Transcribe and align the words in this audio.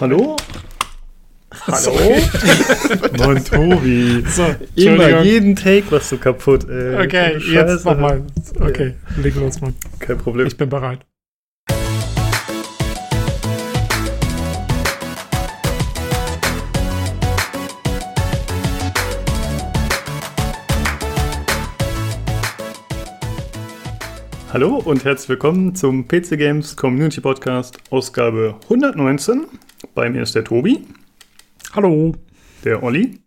Hallo? 0.00 0.36
Hallo? 1.68 1.92
Moin 3.16 3.44
Tobi. 3.44 4.24
So, 4.26 4.42
Immer 4.74 5.22
jeden 5.22 5.54
Take 5.54 5.84
machst 5.88 6.10
du 6.10 6.18
kaputt, 6.18 6.68
ey. 6.68 6.96
Okay, 7.04 7.40
Scheiße. 7.40 7.72
jetzt 7.72 7.84
nochmal. 7.84 8.22
Okay, 8.60 8.94
legen 9.16 9.36
wir 9.36 9.46
uns 9.46 9.60
mal. 9.60 9.72
Kein 10.00 10.18
Problem. 10.18 10.48
Ich 10.48 10.56
bin 10.56 10.68
bereit. 10.68 10.98
Hallo 24.54 24.76
und 24.76 25.04
herzlich 25.04 25.30
willkommen 25.30 25.74
zum 25.74 26.06
PC 26.06 26.38
Games 26.38 26.76
Community 26.76 27.20
Podcast, 27.20 27.76
Ausgabe 27.90 28.54
119. 28.62 29.46
Bei 29.96 30.08
mir 30.08 30.22
ist 30.22 30.36
der 30.36 30.44
Tobi, 30.44 30.86
Hallo. 31.74 32.14
der 32.62 32.80
Olli 32.84 33.18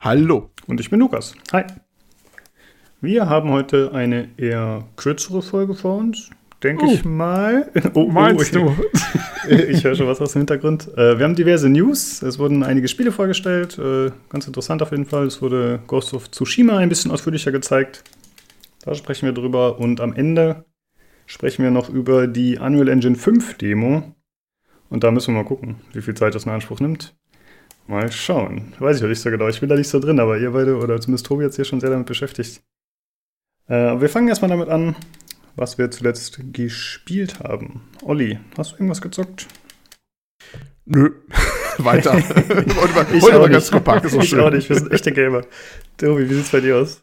Hallo. 0.00 0.50
und 0.66 0.80
ich 0.80 0.90
bin 0.90 0.98
Lukas. 0.98 1.36
Hi. 1.52 1.62
Wir 3.00 3.28
haben 3.28 3.50
heute 3.50 3.92
eine 3.94 4.28
eher 4.36 4.82
kürzere 4.96 5.40
Folge 5.40 5.74
vor 5.76 5.98
uns, 5.98 6.30
denke 6.64 6.84
Oh. 6.84 6.92
ich 6.92 7.04
mal. 7.04 7.70
Oh, 7.94 8.08
Meinst 8.08 8.56
oh, 8.56 8.74
du? 8.74 8.84
Ich 9.48 9.84
höre 9.84 9.94
schon 9.94 10.08
was 10.08 10.20
aus 10.20 10.32
dem 10.32 10.40
Hintergrund. 10.40 10.88
Äh, 10.96 11.16
wir 11.16 11.24
haben 11.26 11.36
diverse 11.36 11.68
News. 11.68 12.22
Es 12.22 12.40
wurden 12.40 12.64
einige 12.64 12.88
Spiele 12.88 13.12
vorgestellt. 13.12 13.78
Äh, 13.78 14.10
ganz 14.30 14.48
interessant 14.48 14.82
auf 14.82 14.90
jeden 14.90 15.04
Fall. 15.04 15.26
Es 15.26 15.40
wurde 15.42 15.78
Ghost 15.86 16.12
of 16.12 16.28
Tsushima 16.32 16.78
ein 16.78 16.88
bisschen 16.88 17.12
ausführlicher 17.12 17.52
gezeigt. 17.52 18.02
Da 18.84 18.94
sprechen 18.94 19.24
wir 19.24 19.32
drüber. 19.32 19.78
Und 19.78 20.00
am 20.00 20.12
Ende 20.12 20.66
sprechen 21.24 21.62
wir 21.62 21.70
noch 21.70 21.88
über 21.88 22.26
die 22.26 22.58
Unreal 22.58 22.88
Engine 22.88 23.16
5 23.16 23.56
Demo. 23.56 24.14
Und 24.90 25.04
da 25.04 25.10
müssen 25.10 25.34
wir 25.34 25.42
mal 25.42 25.48
gucken, 25.48 25.76
wie 25.94 26.02
viel 26.02 26.14
Zeit 26.14 26.34
das 26.34 26.44
in 26.44 26.52
Anspruch 26.52 26.80
nimmt. 26.80 27.16
Mal 27.86 28.12
schauen. 28.12 28.74
Weiß 28.78 28.96
ich 28.96 29.02
noch 29.02 29.08
nicht 29.08 29.20
so 29.20 29.30
genau. 29.30 29.48
Ich 29.48 29.60
bin 29.60 29.70
da 29.70 29.74
nicht 29.74 29.88
so 29.88 30.00
drin, 30.00 30.20
aber 30.20 30.38
ihr 30.38 30.50
beide 30.50 30.76
oder 30.76 31.00
zumindest 31.00 31.26
Tobi 31.26 31.44
jetzt 31.44 31.56
hier 31.56 31.64
schon 31.64 31.80
sehr 31.80 31.90
damit 31.90 32.06
beschäftigt. 32.06 32.62
Äh, 33.68 34.00
wir 34.00 34.08
fangen 34.10 34.28
erstmal 34.28 34.50
damit 34.50 34.68
an, 34.68 34.96
was 35.56 35.78
wir 35.78 35.90
zuletzt 35.90 36.38
gespielt 36.52 37.40
haben. 37.40 37.88
Olli, 38.02 38.38
hast 38.58 38.72
du 38.72 38.76
irgendwas 38.76 39.00
gezockt? 39.00 39.46
Nö. 40.84 41.10
Weiter. 41.78 42.18
Ich 43.12 43.22
heute 43.22 43.36
auch 43.36 43.40
mal 43.40 43.50
ganz 43.50 43.64
nicht. 43.64 43.72
kompakt, 43.72 44.04
ist 44.04 44.14
auch 44.14 44.22
ich 44.22 44.28
schön. 44.28 44.40
auch 44.40 44.50
nicht, 44.50 44.68
wir 44.68 44.76
sind 44.76 44.92
echte 44.92 45.10
Gamer. 45.10 45.42
Tobi, 45.96 46.28
wie 46.28 46.34
sieht's 46.34 46.50
bei 46.50 46.60
dir 46.60 46.76
aus? 46.76 47.02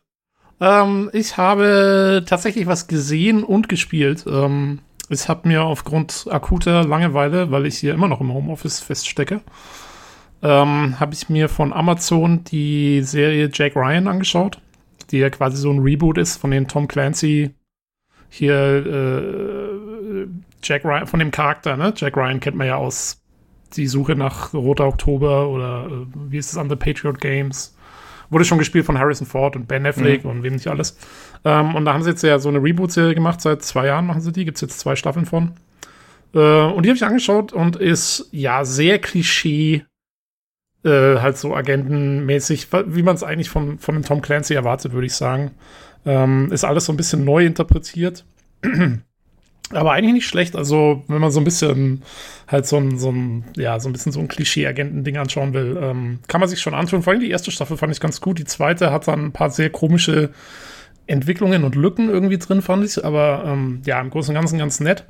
Ähm, 0.62 1.10
ich 1.12 1.38
habe 1.38 2.24
tatsächlich 2.26 2.68
was 2.68 2.88
gesehen 2.88 3.44
und 3.44 3.68
gespielt. 3.68 4.26
Ähm, 4.28 4.80
ich 5.10 5.28
habe 5.28 5.48
mir 5.48 5.64
aufgrund 5.64 6.28
akuter 6.30 6.84
Langeweile, 6.84 7.52
weil 7.52 7.66
ich 7.66 7.80
hier 7.80 7.94
immer 7.94 8.08
noch 8.08 8.22
im 8.22 8.34
Homeoffice 8.34 8.80
feststecke, 8.80 9.42
ähm, 10.44 11.00
habe 11.00 11.14
ich 11.14 11.30
mir 11.30 11.50
von 11.50 11.74
Amazon 11.74 12.44
die 12.46 13.02
Serie 13.02 13.50
Jack 13.52 13.76
Ryan 13.76 14.08
angeschaut, 14.08 14.62
die 15.10 15.18
ja 15.18 15.30
quasi 15.30 15.58
so 15.58 15.72
ein 15.72 15.80
Reboot 15.80 16.18
ist 16.18 16.38
von 16.38 16.52
den 16.52 16.68
Tom 16.68 16.88
Clancy 16.88 17.52
hier 18.30 18.86
äh, 18.86 20.28
Jack 20.64 20.86
Ryan, 20.86 21.08
von 21.08 21.20
dem 21.20 21.32
Charakter, 21.32 21.76
ne? 21.76 21.94
Jack 21.96 22.16
Ryan 22.16 22.40
kennt 22.40 22.56
man 22.56 22.68
ja 22.68 22.78
aus 22.78 23.22
Die 23.76 23.88
Suche 23.88 24.16
nach 24.16 24.54
Roter 24.54 24.88
Oktober 24.88 25.50
oder 25.50 25.88
äh, 25.88 26.06
wie 26.30 26.38
ist 26.38 26.52
es 26.52 26.58
an 26.58 26.70
The 26.70 26.76
Patriot 26.76 27.20
Games. 27.20 27.76
Wurde 28.32 28.46
schon 28.46 28.58
gespielt 28.58 28.86
von 28.86 28.98
Harrison 28.98 29.28
Ford 29.28 29.56
und 29.56 29.68
Ben 29.68 29.86
Affleck 29.86 30.26
und 30.26 30.42
wem 30.42 30.54
nicht 30.54 30.68
alles. 30.68 30.98
Ähm, 31.46 31.76
und 31.76 31.86
da 31.86 31.94
haben 31.94 32.02
sie 32.02 32.10
jetzt 32.10 32.24
ja 32.24 32.40
so 32.40 32.50
eine 32.50 32.64
Reboot-Serie 32.64 33.14
gemacht, 33.14 33.42
seit 33.42 33.62
zwei 33.62 33.86
Jahren 33.86 34.08
machen 34.08 34.22
sie 34.22 34.32
die, 34.32 34.46
gibt 34.46 34.58
es 34.58 34.62
jetzt 34.62 34.80
zwei 34.80 34.96
Staffeln 34.96 35.26
von. 35.26 35.52
Äh, 36.34 36.40
und 36.40 36.84
die 36.84 36.90
habe 36.90 36.96
ich 36.96 37.04
angeschaut 37.04 37.54
und 37.54 37.76
ist 37.76 38.30
ja 38.32 38.66
sehr 38.66 39.00
Klischee, 39.00 39.86
äh, 40.84 41.18
halt 41.18 41.38
so 41.38 41.56
agentenmäßig, 41.56 42.70
wie 42.88 43.04
man 43.04 43.16
es 43.16 43.24
eigentlich 43.24 43.50
von, 43.50 43.78
von 43.78 43.96
dem 43.96 44.04
Tom 44.04 44.22
Clancy 44.22 44.54
erwartet, 44.54 44.94
würde 44.94 45.08
ich 45.08 45.14
sagen. 45.14 45.52
Ähm, 46.06 46.52
ist 46.52 46.64
alles 46.64 46.86
so 46.86 46.94
ein 46.94 46.98
bisschen 46.98 47.24
neu 47.24 47.46
interpretiert. 47.46 48.26
Aber 49.74 49.94
eigentlich 49.94 50.14
nicht 50.14 50.28
schlecht. 50.28 50.56
Also, 50.56 51.04
wenn 51.08 51.22
man 51.22 51.32
so 51.32 51.40
ein 51.40 51.44
bisschen 51.44 52.04
halt 52.48 52.66
so 52.66 52.78
ein, 52.78 53.00
so 53.00 53.12
ein, 53.12 53.46
ja, 53.56 53.80
so 53.80 53.90
ein 53.90 53.94
bisschen 53.94 54.12
so 54.12 54.20
ein 54.20 54.28
Klischee-Agenten-Ding 54.28 55.18
anschauen 55.18 55.54
will, 55.54 55.80
ähm, 55.82 56.20
kann 56.28 56.40
man 56.40 56.50
sich 56.50 56.60
schon 56.60 56.74
antun. 56.74 57.04
Vor 57.04 57.14
allem 57.14 57.22
die 57.22 57.32
erste 57.32 57.52
Staffel 57.52 57.78
fand 57.78 57.94
ich 57.94 58.00
ganz 58.00 58.22
gut. 58.22 58.40
Die 58.40 58.46
zweite 58.46 58.92
hat 58.92 59.08
dann 59.08 59.26
ein 59.26 59.32
paar 59.32 59.50
sehr 59.50 59.70
komische 59.70 60.32
Entwicklungen 61.08 61.64
und 61.64 61.76
Lücken 61.76 62.10
irgendwie 62.10 62.38
drin, 62.38 62.62
fand 62.62 62.86
ich. 62.86 63.04
Aber 63.04 63.44
ähm, 63.46 63.82
ja, 63.86 64.00
im 64.02 64.10
Großen 64.10 64.34
und 64.34 64.40
Ganzen 64.40 64.60
ganz 64.60 64.80
nett. 64.80 65.06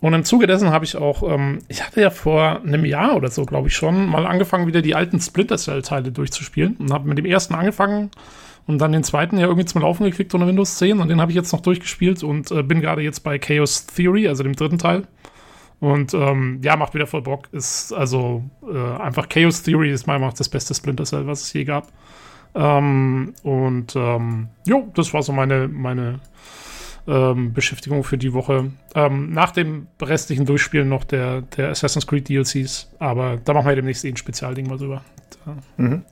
Und 0.00 0.14
im 0.14 0.24
Zuge 0.24 0.46
dessen 0.46 0.70
habe 0.70 0.84
ich 0.84 0.96
auch, 0.96 1.22
ähm, 1.28 1.58
ich 1.68 1.84
hatte 1.84 2.00
ja 2.00 2.10
vor 2.10 2.62
einem 2.62 2.84
Jahr 2.84 3.16
oder 3.16 3.30
so, 3.30 3.44
glaube 3.44 3.68
ich 3.68 3.74
schon, 3.74 4.06
mal 4.06 4.26
angefangen, 4.26 4.68
wieder 4.68 4.80
die 4.80 4.94
alten 4.94 5.20
Splinter 5.20 5.56
Cell-Teile 5.56 6.12
durchzuspielen. 6.12 6.76
Und 6.76 6.92
habe 6.92 7.08
mit 7.08 7.18
dem 7.18 7.26
ersten 7.26 7.54
angefangen 7.54 8.10
und 8.68 8.78
dann 8.78 8.92
den 8.92 9.02
zweiten 9.02 9.38
ja 9.38 9.46
irgendwie 9.46 9.64
zum 9.64 9.80
Laufen 9.80 10.04
gekriegt 10.04 10.34
unter 10.34 10.46
Windows 10.46 10.76
10 10.76 11.00
und 11.00 11.08
den 11.08 11.22
habe 11.22 11.32
ich 11.32 11.36
jetzt 11.36 11.52
noch 11.52 11.62
durchgespielt 11.62 12.22
und 12.22 12.50
äh, 12.50 12.62
bin 12.62 12.82
gerade 12.82 13.00
jetzt 13.00 13.20
bei 13.20 13.38
Chaos 13.38 13.86
Theory, 13.86 14.28
also 14.28 14.42
dem 14.42 14.54
dritten 14.54 14.76
Teil. 14.78 15.08
Und 15.80 16.12
ähm, 16.12 16.60
ja, 16.62 16.76
macht 16.76 16.92
wieder 16.92 17.06
voll 17.06 17.22
Bock. 17.22 17.48
Ist 17.50 17.92
also 17.94 18.44
äh, 18.70 19.00
einfach 19.00 19.28
Chaos 19.30 19.62
Theory 19.62 19.90
ist 19.90 20.06
meiner 20.06 20.18
Meinung 20.18 20.32
nach 20.32 20.38
das 20.38 20.50
beste 20.50 20.74
Splinter 20.74 21.04
Cell, 21.04 21.26
was 21.26 21.42
es 21.42 21.52
je 21.54 21.64
gab. 21.64 21.88
Ähm, 22.54 23.32
und 23.42 23.96
ähm, 23.96 24.48
jo, 24.66 24.90
das 24.94 25.14
war 25.14 25.22
so 25.22 25.32
meine, 25.32 25.66
meine 25.68 26.20
ähm, 27.06 27.54
Beschäftigung 27.54 28.04
für 28.04 28.18
die 28.18 28.34
Woche. 28.34 28.70
Ähm, 28.94 29.32
nach 29.32 29.52
dem 29.52 29.86
restlichen 30.02 30.44
Durchspielen 30.44 30.90
noch 30.90 31.04
der, 31.04 31.40
der 31.40 31.70
Assassin's 31.70 32.06
Creed 32.06 32.28
DLCs, 32.28 32.90
aber 32.98 33.38
da 33.38 33.54
machen 33.54 33.68
wir 33.68 33.76
demnächst 33.76 34.04
eh 34.04 34.08
ein 34.08 34.16
Spezialding 34.16 34.68
mal 34.68 34.76
drüber. 34.76 35.02
Da, 35.46 35.56
Mhm. 35.78 36.02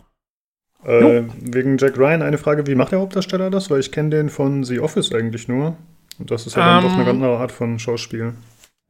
Äh, 0.87 1.25
wegen 1.41 1.79
Jack 1.79 1.99
Ryan 1.99 2.23
eine 2.23 2.39
Frage, 2.39 2.67
wie 2.67 2.77
macht 2.77 2.93
der 2.93 3.01
Hauptdarsteller 3.01 3.51
das? 3.51 3.71
Weil 3.71 3.81
ich 3.81 3.91
kenne 3.91 4.11
den 4.11 4.29
von 4.29 4.63
The 4.63 4.79
Office 4.79 5.13
eigentlich 5.13 5.49
nur. 5.49 5.77
Und 6.19 6.31
das 6.31 6.47
ist 6.47 6.57
ja 6.57 6.65
dann 6.65 6.85
Ähm, 6.85 6.91
doch 6.91 6.97
eine 6.97 7.05
ganz 7.05 7.15
andere 7.17 7.39
Art 7.39 7.53
von 7.53 7.79
Schauspiel. 7.79 8.35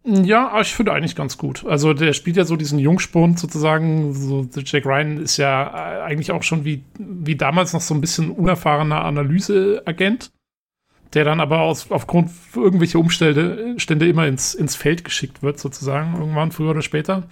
Ja, 0.05 0.61
ich 0.61 0.75
finde 0.75 0.93
eigentlich 0.93 1.17
ganz 1.17 1.37
gut. 1.37 1.65
Also 1.67 1.93
der 1.93 2.13
spielt 2.13 2.37
ja 2.37 2.45
so 2.45 2.55
diesen 2.57 2.79
Jungspund 2.79 3.39
sozusagen. 3.39 4.13
So, 4.15 4.47
Jack 4.55 4.87
Ryan 4.87 5.19
ist 5.19 5.37
ja 5.39 5.67
äh, 5.67 6.03
eigentlich 6.03 6.31
auch 6.31 6.45
schon 6.45 6.65
wie, 6.65 6.85
wie 6.99 7.35
damals 7.35 7.73
noch 7.73 7.81
so 7.81 7.95
ein 7.95 8.01
bisschen 8.01 8.31
unerfahrener 8.31 9.03
Analyseagent, 9.03 10.31
der 11.15 11.25
dann 11.25 11.41
aber 11.41 11.61
aus, 11.63 11.91
aufgrund 11.91 12.31
irgendwelcher 12.55 13.01
Umstände 13.01 13.75
Stände 13.79 14.07
immer 14.07 14.27
ins, 14.29 14.55
ins 14.55 14.77
Feld 14.77 15.03
geschickt 15.03 15.43
wird, 15.43 15.59
sozusagen, 15.59 16.15
irgendwann 16.17 16.53
früher 16.53 16.71
oder 16.71 16.83
später. 16.83 17.25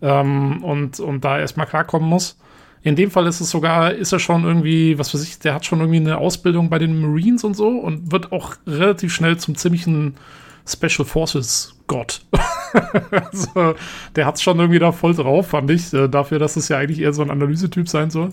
Ähm, 0.00 0.64
und, 0.64 0.98
und 0.98 1.24
da 1.24 1.38
erstmal 1.38 1.66
klarkommen 1.66 2.08
muss. 2.08 2.36
In 2.82 2.96
dem 2.96 3.10
Fall 3.10 3.26
ist 3.26 3.40
es 3.40 3.50
sogar, 3.50 3.92
ist 3.92 4.12
er 4.12 4.18
schon 4.18 4.44
irgendwie, 4.44 4.98
was 4.98 5.12
weiß 5.12 5.22
ich, 5.22 5.38
der 5.38 5.54
hat 5.54 5.66
schon 5.66 5.80
irgendwie 5.80 5.98
eine 5.98 6.18
Ausbildung 6.18 6.70
bei 6.70 6.78
den 6.78 7.00
Marines 7.00 7.44
und 7.44 7.54
so 7.54 7.68
und 7.68 8.12
wird 8.12 8.32
auch 8.32 8.54
relativ 8.66 9.12
schnell 9.12 9.36
zum 9.36 9.56
ziemlichen 9.56 10.14
Special 10.66 11.06
Forces 11.06 11.74
Gott. 11.86 12.22
also, 13.10 13.74
der 14.14 14.26
hat's 14.26 14.42
schon 14.42 14.58
irgendwie 14.58 14.78
da 14.78 14.92
voll 14.92 15.14
drauf, 15.14 15.48
fand 15.48 15.70
ich, 15.70 15.92
äh, 15.92 16.08
dafür, 16.08 16.38
dass 16.38 16.56
es 16.56 16.68
ja 16.68 16.78
eigentlich 16.78 17.00
eher 17.00 17.12
so 17.12 17.22
ein 17.22 17.30
Analysetyp 17.30 17.88
sein 17.88 18.10
soll. 18.10 18.32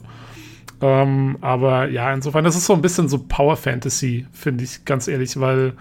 Ähm, 0.81 1.37
aber 1.41 1.89
ja, 1.89 2.13
insofern, 2.13 2.43
das 2.43 2.55
ist 2.55 2.65
so 2.65 2.73
ein 2.73 2.81
bisschen 2.81 3.07
so 3.07 3.19
Power 3.19 3.55
Fantasy, 3.55 4.27
finde 4.33 4.65
ich, 4.65 4.83
ganz 4.85 5.07
ehrlich, 5.07 5.39
weil 5.39 5.73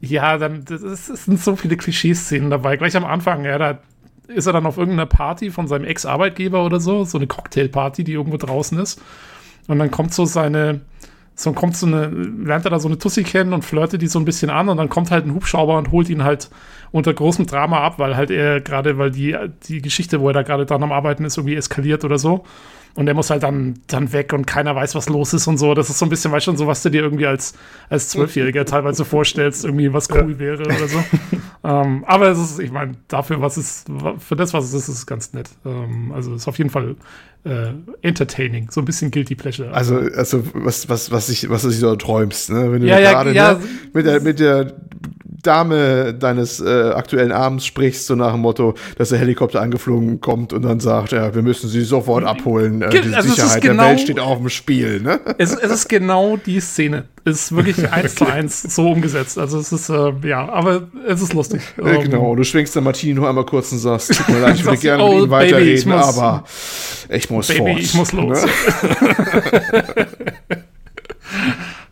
ja, 0.00 0.36
dann, 0.36 0.64
es 0.68 1.06
sind 1.06 1.40
so 1.40 1.56
viele 1.56 1.76
Klischeeszenen 1.76 2.50
dabei. 2.50 2.76
Gleich 2.76 2.96
am 2.96 3.04
Anfang, 3.04 3.44
ja, 3.44 3.56
da 3.56 3.78
ist 4.28 4.46
er 4.46 4.52
dann 4.52 4.66
auf 4.66 4.76
irgendeiner 4.76 5.06
Party 5.06 5.50
von 5.50 5.68
seinem 5.68 5.84
Ex-Arbeitgeber 5.84 6.64
oder 6.64 6.80
so, 6.80 7.04
so 7.04 7.18
eine 7.18 7.26
Cocktailparty, 7.26 8.04
die 8.04 8.12
irgendwo 8.12 8.36
draußen 8.36 8.78
ist. 8.78 9.00
Und 9.68 9.78
dann 9.78 9.90
kommt 9.90 10.14
so 10.14 10.24
seine, 10.24 10.80
so 11.34 11.52
kommt 11.52 11.76
so 11.76 11.86
eine, 11.86 12.06
lernt 12.06 12.64
er 12.64 12.70
da 12.70 12.78
so 12.78 12.88
eine 12.88 12.98
Tussi 12.98 13.22
kennen 13.22 13.52
und 13.52 13.64
flirtet 13.64 14.02
die 14.02 14.06
so 14.06 14.18
ein 14.18 14.24
bisschen 14.24 14.50
an 14.50 14.68
und 14.68 14.76
dann 14.76 14.88
kommt 14.88 15.10
halt 15.10 15.26
ein 15.26 15.34
Hubschrauber 15.34 15.76
und 15.76 15.90
holt 15.90 16.08
ihn 16.08 16.24
halt 16.24 16.50
unter 16.92 17.12
großem 17.12 17.46
Drama 17.46 17.80
ab, 17.80 17.98
weil 17.98 18.16
halt 18.16 18.30
er 18.30 18.60
gerade, 18.60 18.98
weil 18.98 19.10
die, 19.10 19.36
die 19.68 19.82
Geschichte, 19.82 20.20
wo 20.20 20.28
er 20.28 20.34
da 20.34 20.42
gerade 20.42 20.66
dran 20.66 20.82
am 20.82 20.92
Arbeiten 20.92 21.24
ist, 21.24 21.36
irgendwie 21.36 21.56
eskaliert 21.56 22.04
oder 22.04 22.18
so. 22.18 22.44
Und 22.96 23.06
er 23.08 23.14
muss 23.14 23.28
halt 23.28 23.42
dann, 23.42 23.74
dann 23.88 24.12
weg 24.12 24.32
und 24.32 24.46
keiner 24.46 24.74
weiß, 24.74 24.94
was 24.94 25.10
los 25.10 25.34
ist 25.34 25.46
und 25.46 25.58
so. 25.58 25.74
Das 25.74 25.90
ist 25.90 25.98
so 25.98 26.06
ein 26.06 26.08
bisschen, 26.08 26.32
weißt 26.32 26.46
schon 26.46 26.56
so, 26.56 26.66
was 26.66 26.82
du 26.82 26.88
dir 26.88 27.02
irgendwie 27.02 27.26
als, 27.26 27.52
als 27.90 28.08
Zwölfjähriger 28.08 28.64
teilweise 28.64 29.04
vorstellst, 29.04 29.66
irgendwie 29.66 29.92
was 29.92 30.08
cool 30.10 30.38
wäre 30.38 30.62
oder 30.62 30.88
so. 30.88 30.98
ähm, 31.64 32.04
aber 32.06 32.28
es 32.28 32.38
ist, 32.38 32.58
ich 32.58 32.72
meine, 32.72 32.92
dafür, 33.08 33.42
was 33.42 33.58
es, 33.58 33.84
für 34.18 34.34
das, 34.34 34.54
was 34.54 34.64
es 34.64 34.72
ist, 34.72 34.88
ist 34.88 34.98
es 34.98 35.06
ganz 35.06 35.34
nett. 35.34 35.50
Ähm, 35.66 36.10
also 36.14 36.34
es 36.34 36.42
ist 36.42 36.48
auf 36.48 36.56
jeden 36.56 36.70
Fall 36.70 36.96
äh, 37.44 37.72
entertaining, 38.00 38.70
so 38.70 38.80
ein 38.80 38.86
bisschen 38.86 39.10
guilty 39.10 39.34
pleasure. 39.34 39.72
Also, 39.72 39.98
also 39.98 40.42
was, 40.54 40.88
was, 40.88 41.10
was, 41.10 41.28
ich, 41.28 41.50
was 41.50 41.62
du 41.62 41.70
so 41.70 41.94
träumst, 41.96 42.50
ne? 42.50 42.72
Wenn 42.72 42.80
du 42.80 42.88
Ja, 42.88 42.98
ja, 42.98 43.12
gerade 43.12 43.32
ja. 43.32 43.52
ne? 43.52 43.60
mit 43.92 44.06
der, 44.06 44.20
mit 44.22 44.40
der 44.40 44.72
Dame 45.46 46.12
deines 46.14 46.60
äh, 46.60 46.90
aktuellen 46.90 47.32
Abends 47.32 47.64
sprichst, 47.66 48.06
so 48.06 48.14
nach 48.14 48.32
dem 48.32 48.40
Motto, 48.40 48.74
dass 48.98 49.10
der 49.10 49.18
Helikopter 49.18 49.60
angeflogen 49.60 50.20
kommt 50.20 50.52
und 50.52 50.62
dann 50.62 50.80
sagt, 50.80 51.12
ja, 51.12 51.34
wir 51.34 51.42
müssen 51.42 51.68
sie 51.68 51.82
sofort 51.82 52.24
abholen. 52.24 52.82
Äh, 52.82 52.90
die 52.90 53.14
Also 53.14 53.30
Sicherheit 53.30 53.62
genau- 53.62 53.82
der 53.84 53.90
Welt 53.92 54.00
steht 54.00 54.20
auf 54.20 54.38
dem 54.38 54.48
Spiel, 54.48 55.00
ne? 55.00 55.20
Es, 55.38 55.54
es 55.54 55.70
ist 55.70 55.88
genau 55.88 56.36
die 56.36 56.60
Szene. 56.60 57.04
Es 57.24 57.36
ist 57.50 57.56
wirklich 57.56 57.90
eins 57.92 58.14
zu 58.14 58.26
eins 58.26 58.62
so 58.62 58.90
umgesetzt. 58.90 59.38
Also 59.38 59.58
es 59.58 59.72
ist, 59.72 59.88
äh, 59.88 60.12
ja, 60.24 60.48
aber 60.48 60.82
es 61.06 61.20
ist 61.22 61.32
lustig. 61.32 61.60
Äh, 61.78 61.96
Ähm, 61.96 62.02
genau, 62.02 62.34
du 62.36 62.44
schwingst 62.44 62.74
dann 62.76 62.84
Martini 62.84 63.14
nur 63.14 63.28
einmal 63.28 63.44
kurz 63.46 63.72
und 63.72 63.78
sagst, 63.78 64.14
tut 64.16 64.28
mir 64.28 64.40
leid, 64.40 64.56
ich 64.56 64.64
würde 64.64 64.78
gerne 64.78 65.02
oh, 65.02 65.08
mit 65.12 65.18
Ihnen 65.22 65.30
weiterreden, 65.30 65.74
ich 65.78 65.86
muss- 65.86 66.18
aber 66.18 66.44
ich 67.08 67.30
muss 67.30 67.48
Baby, 67.48 67.58
fort. 67.60 67.78
ich 67.80 67.94
muss 67.94 68.12
los. 68.12 68.42
Ne? 68.44 68.50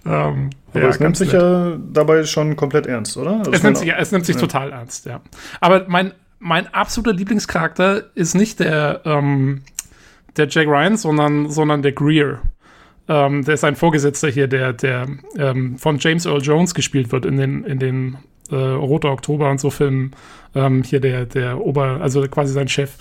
Ähm, 0.06 0.50
Aber 0.72 0.82
ja, 0.82 0.88
es 0.88 1.00
nimmt 1.00 1.16
sich 1.16 1.32
nett. 1.32 1.40
ja 1.40 1.78
dabei 1.92 2.24
schon 2.24 2.56
komplett 2.56 2.86
ernst, 2.86 3.16
oder? 3.16 3.38
Also 3.38 3.52
Es 3.52 3.62
nimmt 3.62 3.78
sich, 3.78 3.92
es 3.92 4.12
nimmt 4.12 4.26
sich 4.26 4.36
total 4.36 4.72
ernst, 4.72 5.06
ja. 5.06 5.20
Aber 5.60 5.84
mein, 5.88 6.12
mein 6.38 6.72
absoluter 6.74 7.12
Lieblingscharakter 7.16 8.04
ist 8.14 8.34
nicht 8.34 8.60
der, 8.60 9.00
ähm, 9.04 9.62
der 10.36 10.48
Jack 10.48 10.66
Ryan, 10.66 10.96
sondern, 10.96 11.50
sondern 11.50 11.82
der 11.82 11.92
Greer. 11.92 12.40
Ähm, 13.08 13.44
der 13.44 13.54
ist 13.54 13.64
ein 13.64 13.76
Vorgesetzter 13.76 14.28
hier, 14.28 14.46
der, 14.48 14.72
der 14.72 15.06
ähm, 15.36 15.78
von 15.78 15.98
James 15.98 16.26
Earl 16.26 16.42
Jones 16.42 16.74
gespielt 16.74 17.12
wird 17.12 17.26
in 17.26 17.36
den, 17.36 17.64
in 17.64 17.78
den 17.78 18.16
äh, 18.54 18.70
Roter 18.74 19.10
Oktober 19.10 19.50
und 19.50 19.58
so 19.60 19.70
Filmen. 19.70 20.12
Ähm, 20.54 20.82
hier 20.84 21.00
der, 21.00 21.26
der 21.26 21.60
Ober, 21.60 21.98
also 22.00 22.22
quasi 22.28 22.52
sein 22.52 22.68
Chef. 22.68 22.92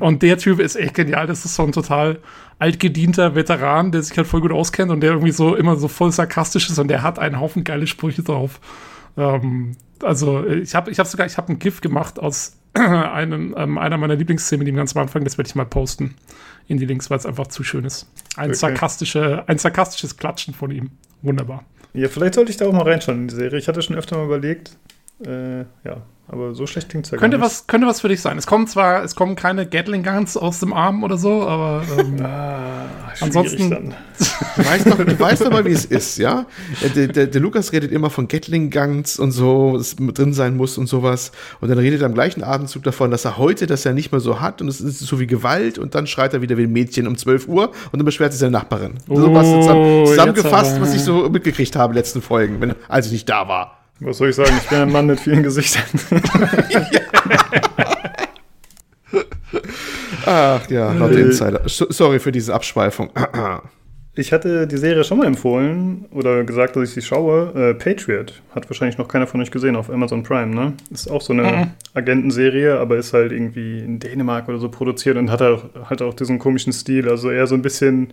Und 0.00 0.22
der 0.22 0.38
Typ 0.38 0.60
ist 0.60 0.76
echt 0.76 0.94
genial. 0.94 1.26
Das 1.26 1.44
ist 1.44 1.54
so 1.56 1.62
ein 1.62 1.72
total 1.72 2.18
altgedienter 2.58 3.34
Veteran, 3.34 3.92
der 3.92 4.02
sich 4.02 4.16
halt 4.16 4.26
voll 4.26 4.40
gut 4.40 4.52
auskennt 4.52 4.90
und 4.90 5.00
der 5.02 5.10
irgendwie 5.10 5.32
so 5.32 5.54
immer 5.54 5.76
so 5.76 5.88
voll 5.88 6.10
sarkastisch 6.12 6.70
ist 6.70 6.78
und 6.78 6.88
der 6.88 7.02
hat 7.02 7.18
einen 7.18 7.38
Haufen 7.38 7.64
geile 7.64 7.86
Sprüche 7.86 8.22
drauf. 8.22 8.60
Ähm, 9.18 9.76
also 10.02 10.46
ich 10.46 10.74
habe 10.74 10.90
ich 10.90 10.98
hab 10.98 11.06
sogar, 11.06 11.26
ich 11.26 11.36
habe 11.36 11.52
ein 11.52 11.58
GIF 11.58 11.82
gemacht 11.82 12.18
aus 12.18 12.56
einem, 12.74 13.54
ähm, 13.58 13.76
einer 13.76 13.98
meiner 13.98 14.14
Lieblingsszenen, 14.16 14.64
die 14.64 14.72
ganz 14.72 14.96
am 14.96 15.02
Anfang, 15.02 15.24
das 15.24 15.36
werde 15.36 15.48
ich 15.48 15.54
mal 15.54 15.66
posten 15.66 16.14
in 16.66 16.78
die 16.78 16.86
Links, 16.86 17.10
weil 17.10 17.18
es 17.18 17.26
einfach 17.26 17.48
zu 17.48 17.62
schön 17.62 17.84
ist. 17.84 18.08
Ein, 18.36 18.46
Okay. 18.50 18.54
sarkastische, 18.54 19.44
ein 19.46 19.58
sarkastisches 19.58 20.16
Klatschen 20.16 20.54
von 20.54 20.70
ihm. 20.70 20.92
Wunderbar. 21.20 21.64
Ja, 21.92 22.08
vielleicht 22.08 22.34
sollte 22.34 22.50
ich 22.50 22.56
da 22.56 22.66
auch 22.66 22.72
mal 22.72 22.82
reinschauen 22.82 23.22
in 23.22 23.28
die 23.28 23.34
Serie. 23.34 23.58
Ich 23.58 23.68
hatte 23.68 23.82
schon 23.82 23.96
öfter 23.96 24.16
mal 24.16 24.24
überlegt. 24.24 24.76
Äh, 25.24 25.60
ja, 25.84 25.98
aber 26.26 26.54
so 26.54 26.66
schlecht 26.66 26.88
klingt 26.88 27.04
es 27.06 27.12
ja 27.12 27.18
Könnte 27.18 27.36
gar 27.38 27.44
nicht. 27.46 27.54
was, 27.54 27.66
könnte 27.66 27.86
was 27.86 28.00
für 28.00 28.08
dich 28.08 28.20
sein. 28.20 28.36
Es 28.38 28.46
kommen 28.46 28.66
zwar, 28.66 29.04
es 29.04 29.14
kommen 29.14 29.36
keine 29.36 29.66
Gatling 29.66 30.02
Guns 30.02 30.36
aus 30.36 30.58
dem 30.60 30.72
Arm 30.72 31.04
oder 31.04 31.16
so, 31.18 31.42
aber 31.46 31.82
ähm, 31.98 32.16
Ah, 32.24 32.86
Ansonsten- 33.20 33.70
dann. 33.70 33.94
Du 34.56 34.64
weißt 34.64 34.86
doch, 34.86 34.96
du 34.96 35.18
weißt 35.20 35.50
mal, 35.50 35.64
wie 35.64 35.72
es 35.72 35.84
ist, 35.84 36.16
ja? 36.18 36.46
Äh, 36.82 36.88
Der, 36.90 37.06
der, 37.08 37.26
der 37.26 37.40
Lukas 37.40 37.72
redet 37.72 37.90
immer 37.92 38.08
von 38.10 38.28
Gatling-Guns 38.28 39.18
und 39.18 39.32
so, 39.32 39.76
es 39.76 39.98
mit 39.98 40.16
drin 40.18 40.32
sein 40.32 40.56
muss 40.56 40.78
und 40.78 40.86
sowas. 40.86 41.32
Und 41.60 41.68
dann 41.68 41.78
redet 41.78 42.00
er 42.02 42.06
im 42.06 42.14
gleichen 42.14 42.42
Atemzug 42.44 42.82
davon, 42.84 43.10
dass 43.10 43.24
er 43.24 43.36
heute 43.36 43.66
das 43.66 43.82
ja 43.84 43.92
nicht 43.92 44.12
mehr 44.12 44.20
so 44.20 44.40
hat 44.40 44.62
und 44.62 44.68
es 44.68 44.80
ist 44.80 45.00
so 45.00 45.18
wie 45.20 45.26
Gewalt 45.26 45.78
und 45.78 45.94
dann 45.96 46.06
schreit 46.06 46.32
er 46.34 46.42
wieder 46.42 46.56
wie 46.56 46.64
ein 46.64 46.72
Mädchen 46.72 47.06
um 47.08 47.16
12 47.16 47.48
Uhr 47.48 47.70
und 47.92 47.98
dann 47.98 48.04
beschwert 48.04 48.32
sich 48.32 48.40
seine 48.40 48.52
Nachbarin. 48.52 48.94
so 49.08 49.34
was 49.34 49.46
Oh, 49.46 49.60
zusammen, 49.60 50.06
zusammengefasst, 50.06 50.64
jetzt 50.66 50.76
aber. 50.76 50.86
was 50.86 50.94
ich 50.94 51.02
so 51.02 51.28
mitgekriegt 51.28 51.74
habe 51.76 51.90
in 51.92 51.94
den 51.94 51.98
letzten 51.98 52.22
Folgen, 52.22 52.60
wenn, 52.60 52.74
als 52.88 53.06
ich 53.06 53.12
nicht 53.12 53.28
da 53.28 53.48
war. 53.48 53.83
Was 54.04 54.18
soll 54.18 54.30
ich 54.30 54.36
sagen? 54.36 54.52
Ich 54.62 54.68
bin 54.68 54.78
ein 54.78 54.92
Mann 54.92 55.06
mit 55.06 55.20
vielen 55.20 55.42
Gesichtern. 55.42 55.82
Ach 60.26 60.68
ja, 60.70 60.92
Äh. 61.08 61.20
Insider. 61.20 61.62
So, 61.66 61.86
sorry 61.90 62.18
für 62.18 62.32
diese 62.32 62.54
Abschweifung. 62.54 63.10
Ich 64.16 64.32
hatte 64.32 64.68
die 64.68 64.76
Serie 64.76 65.02
schon 65.02 65.18
mal 65.18 65.26
empfohlen 65.26 66.04
oder 66.12 66.44
gesagt, 66.44 66.76
dass 66.76 66.84
ich 66.84 66.90
sie 66.94 67.02
schaue. 67.02 67.52
Äh, 67.56 67.74
Patriot 67.74 68.40
hat 68.54 68.70
wahrscheinlich 68.70 68.96
noch 68.96 69.08
keiner 69.08 69.26
von 69.26 69.40
euch 69.40 69.50
gesehen 69.50 69.74
auf 69.74 69.90
Amazon 69.90 70.22
Prime, 70.22 70.54
ne? 70.54 70.74
Ist 70.92 71.10
auch 71.10 71.20
so 71.20 71.32
eine 71.32 71.42
Mhm. 71.42 71.70
Agentenserie, 71.94 72.78
aber 72.78 72.96
ist 72.96 73.12
halt 73.12 73.32
irgendwie 73.32 73.80
in 73.80 73.98
Dänemark 73.98 74.48
oder 74.48 74.58
so 74.58 74.68
produziert 74.68 75.16
und 75.16 75.32
hat 75.32 75.42
auch, 75.42 75.64
hat 75.90 76.00
auch 76.00 76.14
diesen 76.14 76.38
komischen 76.38 76.72
Stil. 76.72 77.08
Also 77.08 77.28
eher 77.32 77.48
so 77.48 77.56
ein 77.56 77.62
bisschen 77.62 78.12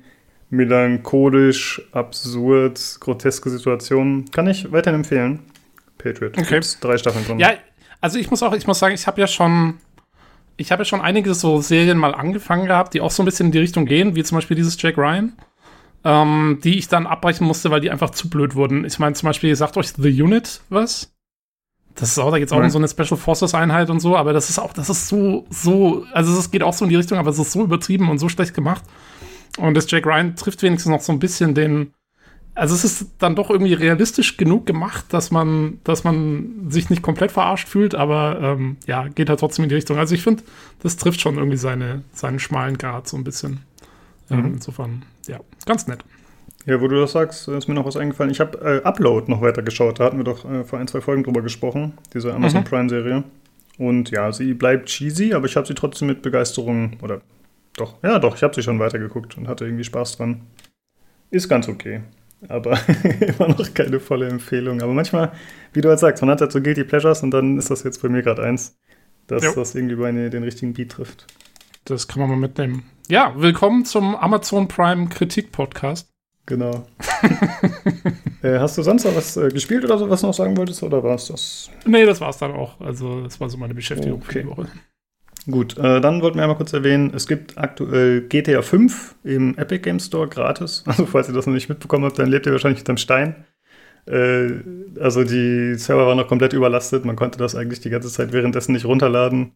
melancholisch, 0.49 1.83
absurd, 1.91 2.81
groteske 2.99 3.51
Situationen. 3.51 4.25
Kann 4.31 4.47
ich 4.47 4.71
weiterhin 4.71 5.01
empfehlen. 5.01 5.37
Patriot. 6.03 6.37
Okay. 6.37 6.55
Gibt's 6.55 6.79
drei 6.79 6.97
Staffeln 6.97 7.25
von. 7.25 7.39
Ja, 7.39 7.53
also 7.99 8.17
ich 8.17 8.29
muss 8.29 8.43
auch, 8.43 8.53
ich 8.53 8.67
muss 8.67 8.79
sagen, 8.79 8.95
ich 8.95 9.07
habe 9.07 9.21
ja 9.21 9.27
schon, 9.27 9.79
ich 10.57 10.71
habe 10.71 10.81
ja 10.81 10.85
schon 10.85 11.01
einige 11.01 11.33
so 11.33 11.61
Serien 11.61 11.97
mal 11.97 12.15
angefangen 12.15 12.65
gehabt, 12.65 12.93
die 12.93 13.01
auch 13.01 13.11
so 13.11 13.23
ein 13.23 13.25
bisschen 13.25 13.47
in 13.47 13.51
die 13.51 13.59
Richtung 13.59 13.85
gehen, 13.85 14.15
wie 14.15 14.23
zum 14.23 14.37
Beispiel 14.37 14.55
dieses 14.57 14.81
Jack 14.81 14.97
Ryan, 14.97 15.33
ähm, 16.03 16.59
die 16.63 16.77
ich 16.77 16.87
dann 16.87 17.07
abbrechen 17.07 17.45
musste, 17.45 17.71
weil 17.71 17.81
die 17.81 17.91
einfach 17.91 18.09
zu 18.09 18.29
blöd 18.29 18.55
wurden. 18.55 18.85
Ich 18.85 18.99
meine, 18.99 19.15
zum 19.15 19.27
Beispiel, 19.27 19.55
sagt 19.55 19.77
euch 19.77 19.89
The 19.89 20.21
Unit 20.21 20.61
was? 20.69 21.13
Das 21.95 22.09
ist 22.09 22.19
auch, 22.19 22.31
da 22.31 22.39
geht's 22.39 22.53
auch 22.53 22.57
um 22.57 22.69
so 22.69 22.77
eine 22.77 22.87
Special 22.87 23.17
Forces 23.17 23.53
Einheit 23.53 23.89
und 23.89 23.99
so, 23.99 24.15
aber 24.15 24.31
das 24.31 24.49
ist 24.49 24.59
auch, 24.59 24.71
das 24.71 24.89
ist 24.89 25.09
so, 25.09 25.45
so, 25.49 26.05
also 26.13 26.37
es 26.37 26.49
geht 26.49 26.63
auch 26.63 26.73
so 26.73 26.85
in 26.85 26.89
die 26.89 26.95
Richtung, 26.95 27.17
aber 27.17 27.31
es 27.31 27.37
ist 27.37 27.51
so 27.51 27.63
übertrieben 27.63 28.09
und 28.09 28.17
so 28.17 28.29
schlecht 28.29 28.53
gemacht. 28.53 28.83
Und 29.57 29.75
das 29.75 29.91
Jack 29.91 30.05
Ryan 30.05 30.35
trifft 30.35 30.63
wenigstens 30.63 30.89
noch 30.89 31.01
so 31.01 31.11
ein 31.11 31.19
bisschen 31.19 31.53
den, 31.53 31.93
also 32.55 32.75
es 32.75 32.83
ist 32.83 33.07
dann 33.19 33.35
doch 33.35 33.49
irgendwie 33.49 33.73
realistisch 33.73 34.37
genug 34.37 34.65
gemacht, 34.65 35.05
dass 35.09 35.31
man, 35.31 35.79
dass 35.83 36.03
man 36.03 36.67
sich 36.69 36.89
nicht 36.89 37.01
komplett 37.01 37.31
verarscht 37.31 37.67
fühlt, 37.67 37.95
aber 37.95 38.39
ähm, 38.41 38.77
ja, 38.87 39.07
geht 39.07 39.29
halt 39.29 39.39
trotzdem 39.39 39.63
in 39.63 39.69
die 39.69 39.75
Richtung. 39.75 39.97
Also 39.97 40.15
ich 40.15 40.21
finde, 40.23 40.43
das 40.83 40.97
trifft 40.97 41.21
schon 41.21 41.37
irgendwie 41.37 41.57
seine, 41.57 42.03
seinen 42.13 42.39
schmalen 42.39 42.77
Grad 42.77 43.07
so 43.07 43.17
ein 43.17 43.23
bisschen. 43.23 43.61
Ähm, 44.29 44.39
Mhm. 44.39 44.45
insofern, 44.55 45.03
ja, 45.27 45.39
ganz 45.65 45.87
nett. 45.87 46.03
Ja, 46.65 46.79
wo 46.79 46.87
du 46.87 46.99
das 46.99 47.13
sagst, 47.13 47.47
ist 47.47 47.67
mir 47.67 47.73
noch 47.73 47.85
was 47.85 47.97
eingefallen. 47.97 48.31
Ich 48.31 48.39
habe 48.39 48.57
äh, 48.59 48.83
Upload 48.87 49.31
noch 49.31 49.41
weiter 49.41 49.63
geschaut. 49.63 49.99
Da 49.99 50.03
hatten 50.05 50.17
wir 50.17 50.23
doch 50.23 50.45
äh, 50.45 50.63
vor 50.63 50.77
ein, 50.79 50.87
zwei 50.87 51.01
Folgen 51.01 51.23
drüber 51.23 51.41
gesprochen, 51.41 51.93
diese 52.13 52.33
Amazon 52.33 52.61
Mhm. 52.61 52.65
Prime-Serie. 52.65 53.23
Und 53.79 54.11
ja, 54.11 54.31
sie 54.31 54.53
bleibt 54.53 54.87
cheesy, 54.89 55.33
aber 55.33 55.47
ich 55.47 55.55
habe 55.55 55.65
sie 55.65 55.73
trotzdem 55.73 56.07
mit 56.09 56.21
Begeisterung, 56.21 56.97
oder 57.01 57.21
doch, 57.77 57.95
ja 58.03 58.19
doch, 58.19 58.35
ich 58.35 58.43
habe 58.43 58.53
sie 58.53 58.61
schon 58.61 58.77
weitergeguckt 58.79 59.37
und 59.37 59.47
hatte 59.47 59.65
irgendwie 59.65 59.83
Spaß 59.85 60.17
dran. 60.17 60.41
Ist 61.31 61.49
ganz 61.49 61.67
okay. 61.67 62.01
Aber 62.47 62.77
immer 63.19 63.49
noch 63.49 63.73
keine 63.73 63.99
volle 63.99 64.27
Empfehlung. 64.27 64.81
Aber 64.81 64.93
manchmal, 64.93 65.31
wie 65.73 65.81
du 65.81 65.89
halt 65.89 65.99
sagst, 65.99 66.21
man 66.23 66.31
hat 66.31 66.41
halt 66.41 66.51
so 66.51 66.61
Guilty 66.61 66.83
Pleasures 66.83 67.23
und 67.23 67.31
dann 67.31 67.57
ist 67.57 67.69
das 67.69 67.83
jetzt 67.83 68.01
bei 68.01 68.09
mir 68.09 68.21
gerade 68.23 68.43
eins, 68.43 68.77
dass 69.27 69.43
Jo. 69.43 69.53
das 69.55 69.75
irgendwie 69.75 69.95
bei 69.95 70.11
den 70.11 70.43
richtigen 70.43 70.73
Beat 70.73 70.91
trifft. 70.91 71.27
Das 71.85 72.07
kann 72.07 72.19
man 72.21 72.29
mal 72.29 72.37
mitnehmen. 72.37 72.83
Ja, 73.07 73.33
willkommen 73.37 73.85
zum 73.85 74.15
Amazon 74.15 74.67
Prime 74.67 75.07
Kritik 75.09 75.51
Podcast. 75.51 76.07
Genau. 76.47 76.85
äh, 78.41 78.57
hast 78.59 78.77
du 78.77 78.81
sonst 78.81 79.03
noch 79.05 79.15
was 79.15 79.37
äh, 79.37 79.49
gespielt 79.49 79.83
oder 79.85 79.97
so, 79.97 80.09
was 80.09 80.21
du 80.21 80.27
noch 80.27 80.33
sagen 80.33 80.57
wolltest? 80.57 80.81
Oder 80.83 81.03
war 81.03 81.15
es 81.15 81.27
das? 81.27 81.69
Nee, 81.85 82.05
das 82.05 82.19
war's 82.19 82.39
dann 82.39 82.51
auch. 82.53 82.79
Also, 82.81 83.21
das 83.21 83.39
war 83.39 83.49
so 83.49 83.57
meine 83.57 83.73
Beschäftigung 83.75 84.21
für 84.21 84.29
Okay. 84.31 84.41
die 84.43 84.47
Woche. 84.47 84.67
Gut, 85.49 85.77
äh, 85.77 85.99
dann 86.01 86.21
wollten 86.21 86.37
wir 86.37 86.43
einmal 86.43 86.57
kurz 86.57 86.71
erwähnen, 86.71 87.13
es 87.15 87.27
gibt 87.27 87.57
aktuell 87.57 88.21
GTA 88.21 88.61
5 88.61 89.15
im 89.23 89.57
Epic 89.57 89.79
Game 89.79 89.99
Store 89.99 90.27
gratis. 90.27 90.83
Also 90.87 91.05
falls 91.07 91.27
ihr 91.29 91.33
das 91.33 91.47
noch 91.47 91.53
nicht 91.53 91.69
mitbekommen 91.69 92.05
habt, 92.05 92.19
dann 92.19 92.29
lebt 92.29 92.45
ihr 92.45 92.51
wahrscheinlich 92.51 92.79
hinterm 92.79 92.97
Stein. 92.97 93.45
Äh, 94.05 94.59
also 94.99 95.23
die 95.23 95.75
Server 95.75 96.05
waren 96.05 96.17
noch 96.17 96.27
komplett 96.27 96.53
überlastet. 96.53 97.05
Man 97.05 97.15
konnte 97.15 97.39
das 97.39 97.55
eigentlich 97.55 97.79
die 97.79 97.89
ganze 97.89 98.09
Zeit 98.09 98.33
währenddessen 98.33 98.73
nicht 98.73 98.85
runterladen. 98.85 99.53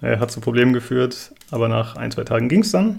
Äh, 0.00 0.16
hat 0.18 0.30
zu 0.30 0.40
Problemen 0.40 0.72
geführt, 0.72 1.34
aber 1.50 1.68
nach 1.68 1.96
ein, 1.96 2.10
zwei 2.10 2.24
Tagen 2.24 2.48
ging 2.48 2.60
es 2.60 2.72
dann. 2.72 2.96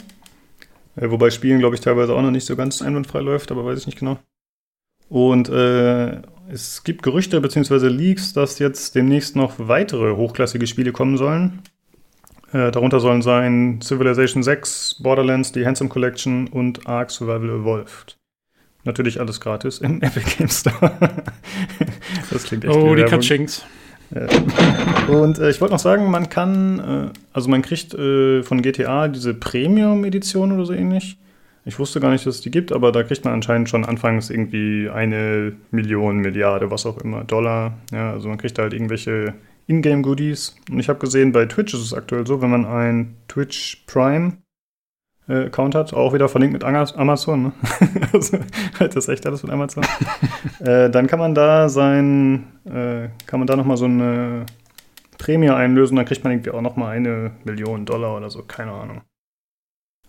Äh, 0.95 1.09
wobei 1.09 1.31
Spielen, 1.31 1.59
glaube 1.59 1.75
ich, 1.75 1.81
teilweise 1.81 2.13
auch 2.13 2.21
noch 2.21 2.31
nicht 2.31 2.45
so 2.45 2.55
ganz 2.55 2.81
einwandfrei 2.81 3.21
läuft, 3.21 3.51
aber 3.51 3.65
weiß 3.65 3.79
ich 3.79 3.85
nicht 3.87 3.99
genau. 3.99 4.19
Und 5.09 5.49
äh, 5.49 6.21
es 6.49 6.83
gibt 6.83 7.01
Gerüchte 7.03 7.41
bzw. 7.41 7.87
Leaks, 7.87 8.33
dass 8.33 8.59
jetzt 8.59 8.95
demnächst 8.95 9.35
noch 9.35 9.55
weitere 9.57 10.15
hochklassige 10.15 10.67
Spiele 10.67 10.91
kommen 10.91 11.17
sollen. 11.17 11.61
Äh, 12.53 12.71
darunter 12.71 12.99
sollen 12.99 13.21
sein 13.21 13.79
Civilization 13.81 14.43
6, 14.43 14.97
Borderlands, 15.01 15.51
die 15.51 15.65
Handsome 15.65 15.89
Collection 15.89 16.47
und 16.47 16.87
Ark 16.87 17.11
Survival 17.11 17.61
Evolved. 17.61 18.17
Natürlich 18.83 19.19
alles 19.19 19.39
gratis 19.39 19.79
im 19.79 20.01
Epic 20.01 20.37
Game 20.37 20.49
Store. 20.49 20.91
das 22.29 22.43
klingt 22.43 22.65
echt 22.65 22.73
Oh, 22.73 22.95
die 22.95 23.01
Werbung. 23.01 23.11
Katschinks. 23.11 23.65
Und 25.07 25.39
äh, 25.39 25.49
ich 25.49 25.61
wollte 25.61 25.73
noch 25.73 25.79
sagen, 25.79 26.11
man 26.11 26.27
kann, 26.27 26.79
äh, 26.79 27.19
also 27.31 27.49
man 27.49 27.61
kriegt 27.61 27.93
äh, 27.93 28.43
von 28.43 28.61
GTA 28.61 29.07
diese 29.07 29.33
Premium-Edition 29.33 30.51
oder 30.51 30.65
so 30.65 30.73
ähnlich. 30.73 31.17
Ich 31.63 31.77
wusste 31.79 31.99
gar 31.99 32.11
nicht, 32.11 32.25
dass 32.25 32.35
es 32.35 32.41
die 32.41 32.51
gibt, 32.51 32.71
aber 32.71 32.91
da 32.91 33.03
kriegt 33.03 33.23
man 33.23 33.33
anscheinend 33.35 33.69
schon 33.69 33.85
anfangs 33.85 34.29
irgendwie 34.29 34.89
eine 34.89 35.53
Million, 35.69 36.17
Milliarde, 36.17 36.71
was 36.71 36.85
auch 36.85 36.97
immer, 36.97 37.23
Dollar. 37.23 37.77
Ja, 37.93 38.11
also 38.11 38.27
man 38.27 38.37
kriegt 38.37 38.57
halt 38.57 38.73
irgendwelche 38.73 39.35
Ingame-Goodies. 39.71 40.55
Und 40.69 40.79
ich 40.79 40.89
habe 40.89 40.99
gesehen, 40.99 41.31
bei 41.31 41.45
Twitch 41.45 41.73
ist 41.73 41.81
es 41.81 41.93
aktuell 41.93 42.27
so, 42.27 42.41
wenn 42.41 42.49
man 42.49 42.65
ein 42.65 43.15
Twitch 43.27 43.83
Prime 43.87 44.37
äh, 45.27 45.45
Account 45.45 45.75
hat, 45.75 45.93
auch 45.93 46.13
wieder 46.13 46.27
verlinkt 46.27 46.53
mit 46.53 46.63
Amazon, 46.63 47.43
ne? 47.43 47.53
also, 48.13 48.39
halt 48.79 48.95
das 48.95 49.07
echt 49.07 49.25
alles 49.25 49.43
mit 49.43 49.51
Amazon. 49.51 49.83
äh, 50.59 50.89
dann 50.89 51.07
kann 51.07 51.19
man 51.19 51.33
da 51.33 51.69
sein, 51.69 52.47
äh, 52.65 53.09
kann 53.25 53.39
man 53.39 53.47
da 53.47 53.55
nochmal 53.55 53.77
so 53.77 53.85
eine 53.85 54.45
Prämie 55.17 55.49
einlösen, 55.49 55.95
dann 55.95 56.05
kriegt 56.05 56.23
man 56.23 56.33
irgendwie 56.33 56.51
auch 56.51 56.61
nochmal 56.61 56.97
eine 56.97 57.31
Million 57.43 57.85
Dollar 57.85 58.17
oder 58.17 58.29
so, 58.29 58.43
keine 58.43 58.71
Ahnung. 58.71 59.01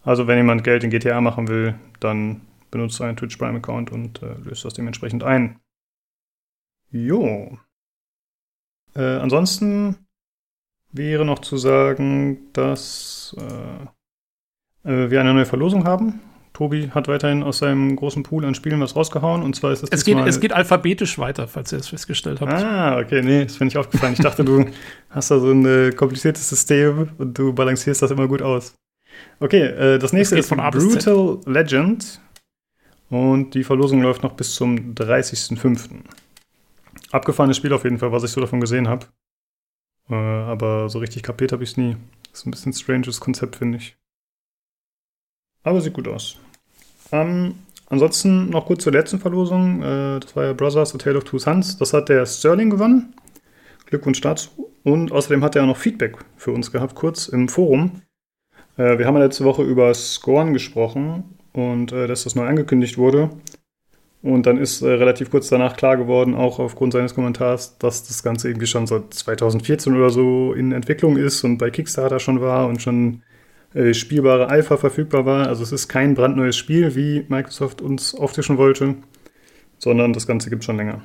Also 0.04 0.26
wenn 0.26 0.38
jemand 0.38 0.64
Geld 0.64 0.82
in 0.82 0.90
GTA 0.90 1.20
machen 1.20 1.48
will, 1.48 1.74
dann 2.00 2.40
benutzt 2.70 3.00
einen 3.00 3.16
Twitch 3.16 3.36
Prime 3.36 3.58
Account 3.58 3.92
und 3.92 4.22
äh, 4.22 4.34
löst 4.42 4.64
das 4.64 4.74
dementsprechend 4.74 5.22
ein. 5.22 5.60
Jo. 6.90 7.58
Äh, 8.94 9.02
ansonsten 9.02 9.96
wäre 10.92 11.24
noch 11.24 11.40
zu 11.40 11.56
sagen, 11.56 12.52
dass 12.52 13.34
äh, 13.38 14.90
äh, 14.90 15.10
wir 15.10 15.20
eine 15.20 15.34
neue 15.34 15.46
Verlosung 15.46 15.84
haben. 15.84 16.20
Tobi 16.52 16.90
hat 16.90 17.08
weiterhin 17.08 17.42
aus 17.42 17.58
seinem 17.58 17.96
großen 17.96 18.22
Pool 18.22 18.44
an 18.44 18.54
Spielen 18.54 18.80
was 18.80 18.94
rausgehauen 18.94 19.42
und 19.42 19.56
zwar 19.56 19.72
ist 19.72 19.82
es 19.84 19.88
es 19.90 20.04
geht, 20.04 20.18
es 20.18 20.38
geht 20.38 20.52
alphabetisch 20.52 21.18
weiter, 21.18 21.48
falls 21.48 21.72
ihr 21.72 21.78
es 21.78 21.88
festgestellt 21.88 22.42
habt. 22.42 22.52
Ah, 22.52 22.98
okay, 22.98 23.22
nee, 23.22 23.44
das 23.44 23.56
finde 23.56 23.72
ich 23.72 23.78
aufgefallen. 23.78 24.12
Ich 24.12 24.20
dachte, 24.20 24.44
du 24.44 24.66
hast 25.10 25.30
da 25.30 25.38
so 25.38 25.50
ein 25.50 25.64
äh, 25.64 25.92
kompliziertes 25.92 26.46
System 26.46 27.08
und 27.16 27.38
du 27.38 27.54
balancierst 27.54 28.02
das 28.02 28.10
immer 28.10 28.28
gut 28.28 28.42
aus. 28.42 28.74
Okay, 29.40 29.62
äh, 29.62 29.98
das 29.98 30.12
nächste 30.12 30.38
ist 30.38 30.48
von 30.48 30.60
A 30.60 30.68
bis 30.68 30.86
Brutal 30.86 31.40
Legend 31.46 32.20
und 33.08 33.54
die 33.54 33.64
Verlosung 33.64 34.02
läuft 34.02 34.22
noch 34.22 34.32
bis 34.34 34.54
zum 34.54 34.94
30.05. 34.94 35.88
Abgefahrenes 37.12 37.56
Spiel 37.56 37.72
auf 37.72 37.84
jeden 37.84 37.98
Fall, 37.98 38.10
was 38.10 38.24
ich 38.24 38.30
so 38.30 38.40
davon 38.40 38.60
gesehen 38.60 38.88
habe. 38.88 39.06
Äh, 40.10 40.14
aber 40.14 40.88
so 40.88 40.98
richtig 40.98 41.22
kapiert 41.22 41.52
habe 41.52 41.62
ich 41.62 41.70
es 41.70 41.76
nie. 41.76 41.96
Ist 42.32 42.46
ein 42.46 42.50
bisschen 42.50 42.72
stranges 42.72 43.20
Konzept, 43.20 43.56
finde 43.56 43.78
ich. 43.78 43.96
Aber 45.62 45.80
sieht 45.80 45.92
gut 45.92 46.08
aus. 46.08 46.38
Ähm, 47.12 47.54
ansonsten 47.86 48.50
noch 48.50 48.66
kurz 48.66 48.82
zur 48.82 48.92
letzten 48.92 49.20
Verlosung. 49.20 49.82
Äh, 49.82 50.20
das 50.20 50.34
war 50.34 50.44
ja 50.44 50.52
Brothers, 50.54 50.94
A 50.94 50.98
Tale 50.98 51.18
of 51.18 51.24
Two 51.24 51.38
Sons. 51.38 51.76
Das 51.76 51.92
hat 51.92 52.08
der 52.08 52.26
Sterling 52.26 52.70
gewonnen. 52.70 53.14
Glückwunsch 53.86 54.20
dazu. 54.20 54.72
Und 54.82 55.12
außerdem 55.12 55.44
hat 55.44 55.54
er 55.54 55.62
auch 55.62 55.68
noch 55.68 55.76
Feedback 55.76 56.16
für 56.36 56.50
uns 56.50 56.72
gehabt, 56.72 56.94
kurz 56.94 57.28
im 57.28 57.48
Forum. 57.48 58.02
Äh, 58.76 58.98
wir 58.98 59.06
haben 59.06 59.14
ja 59.16 59.24
letzte 59.24 59.44
Woche 59.44 59.62
über 59.62 59.92
Scorn 59.94 60.52
gesprochen 60.52 61.36
und 61.52 61.92
äh, 61.92 62.06
dass 62.06 62.24
das 62.24 62.34
neu 62.34 62.46
angekündigt 62.46 62.98
wurde. 62.98 63.30
Und 64.22 64.46
dann 64.46 64.56
ist 64.56 64.82
äh, 64.82 64.88
relativ 64.88 65.30
kurz 65.30 65.48
danach 65.48 65.76
klar 65.76 65.96
geworden, 65.96 66.34
auch 66.34 66.60
aufgrund 66.60 66.92
seines 66.92 67.14
Kommentars, 67.14 67.76
dass 67.78 68.06
das 68.06 68.22
Ganze 68.22 68.48
irgendwie 68.48 68.68
schon 68.68 68.86
seit 68.86 69.12
2014 69.12 69.96
oder 69.96 70.10
so 70.10 70.52
in 70.52 70.70
Entwicklung 70.70 71.16
ist 71.16 71.42
und 71.42 71.58
bei 71.58 71.70
Kickstarter 71.70 72.20
schon 72.20 72.40
war 72.40 72.68
und 72.68 72.80
schon 72.80 73.22
äh, 73.74 73.94
spielbare 73.94 74.48
Alpha 74.48 74.76
verfügbar 74.76 75.26
war. 75.26 75.48
Also 75.48 75.64
es 75.64 75.72
ist 75.72 75.88
kein 75.88 76.14
brandneues 76.14 76.56
Spiel, 76.56 76.94
wie 76.94 77.24
Microsoft 77.28 77.82
uns 77.82 78.14
auftischen 78.14 78.58
wollte, 78.58 78.94
sondern 79.78 80.12
das 80.12 80.26
Ganze 80.26 80.50
gibt 80.50 80.62
schon 80.62 80.76
länger. 80.76 81.00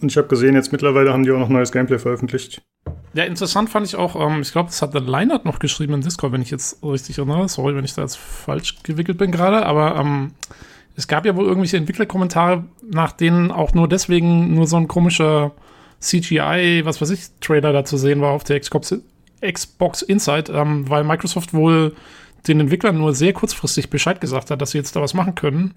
Und 0.00 0.10
ich 0.10 0.16
habe 0.16 0.28
gesehen, 0.28 0.54
jetzt 0.54 0.72
mittlerweile 0.72 1.12
haben 1.12 1.24
die 1.24 1.32
auch 1.32 1.38
noch 1.38 1.50
neues 1.50 1.70
Gameplay 1.70 1.98
veröffentlicht. 1.98 2.62
Ja, 3.14 3.24
interessant 3.24 3.68
fand 3.68 3.86
ich 3.86 3.96
auch, 3.96 4.16
ähm, 4.16 4.40
ich 4.40 4.52
glaube, 4.52 4.70
das 4.70 4.80
hat 4.80 4.94
der 4.94 5.02
Leinert 5.02 5.44
noch 5.44 5.58
geschrieben 5.58 5.94
in 5.94 6.00
Discord, 6.00 6.32
wenn 6.32 6.40
ich 6.40 6.50
jetzt 6.50 6.82
richtig 6.82 7.18
erinnere. 7.18 7.46
Sorry, 7.48 7.76
wenn 7.76 7.84
ich 7.84 7.94
da 7.94 8.02
jetzt 8.02 8.16
falsch 8.16 8.82
gewickelt 8.82 9.18
bin 9.18 9.30
gerade, 9.30 9.66
aber 9.66 9.96
ähm, 9.96 10.32
es 10.96 11.08
gab 11.08 11.24
ja 11.24 11.36
wohl 11.36 11.46
irgendwelche 11.46 11.76
Entwicklerkommentare, 11.76 12.64
nach 12.90 13.12
denen 13.12 13.50
auch 13.50 13.72
nur 13.74 13.88
deswegen 13.88 14.54
nur 14.54 14.66
so 14.66 14.76
ein 14.76 14.88
komischer 14.88 15.52
CGI, 16.00 16.82
was 16.84 17.00
weiß 17.00 17.10
ich, 17.10 17.20
Trailer 17.40 17.72
da 17.72 17.84
zu 17.84 17.96
sehen 17.96 18.20
war 18.20 18.32
auf 18.32 18.44
der 18.44 18.60
Xbox, 18.60 18.94
Xbox 19.40 20.02
Inside, 20.02 20.52
ähm, 20.52 20.88
weil 20.88 21.04
Microsoft 21.04 21.54
wohl 21.54 21.94
den 22.46 22.60
Entwicklern 22.60 22.98
nur 22.98 23.14
sehr 23.14 23.32
kurzfristig 23.32 23.88
Bescheid 23.88 24.20
gesagt 24.20 24.50
hat, 24.50 24.60
dass 24.60 24.72
sie 24.72 24.78
jetzt 24.78 24.96
da 24.96 25.00
was 25.00 25.14
machen 25.14 25.34
können 25.34 25.74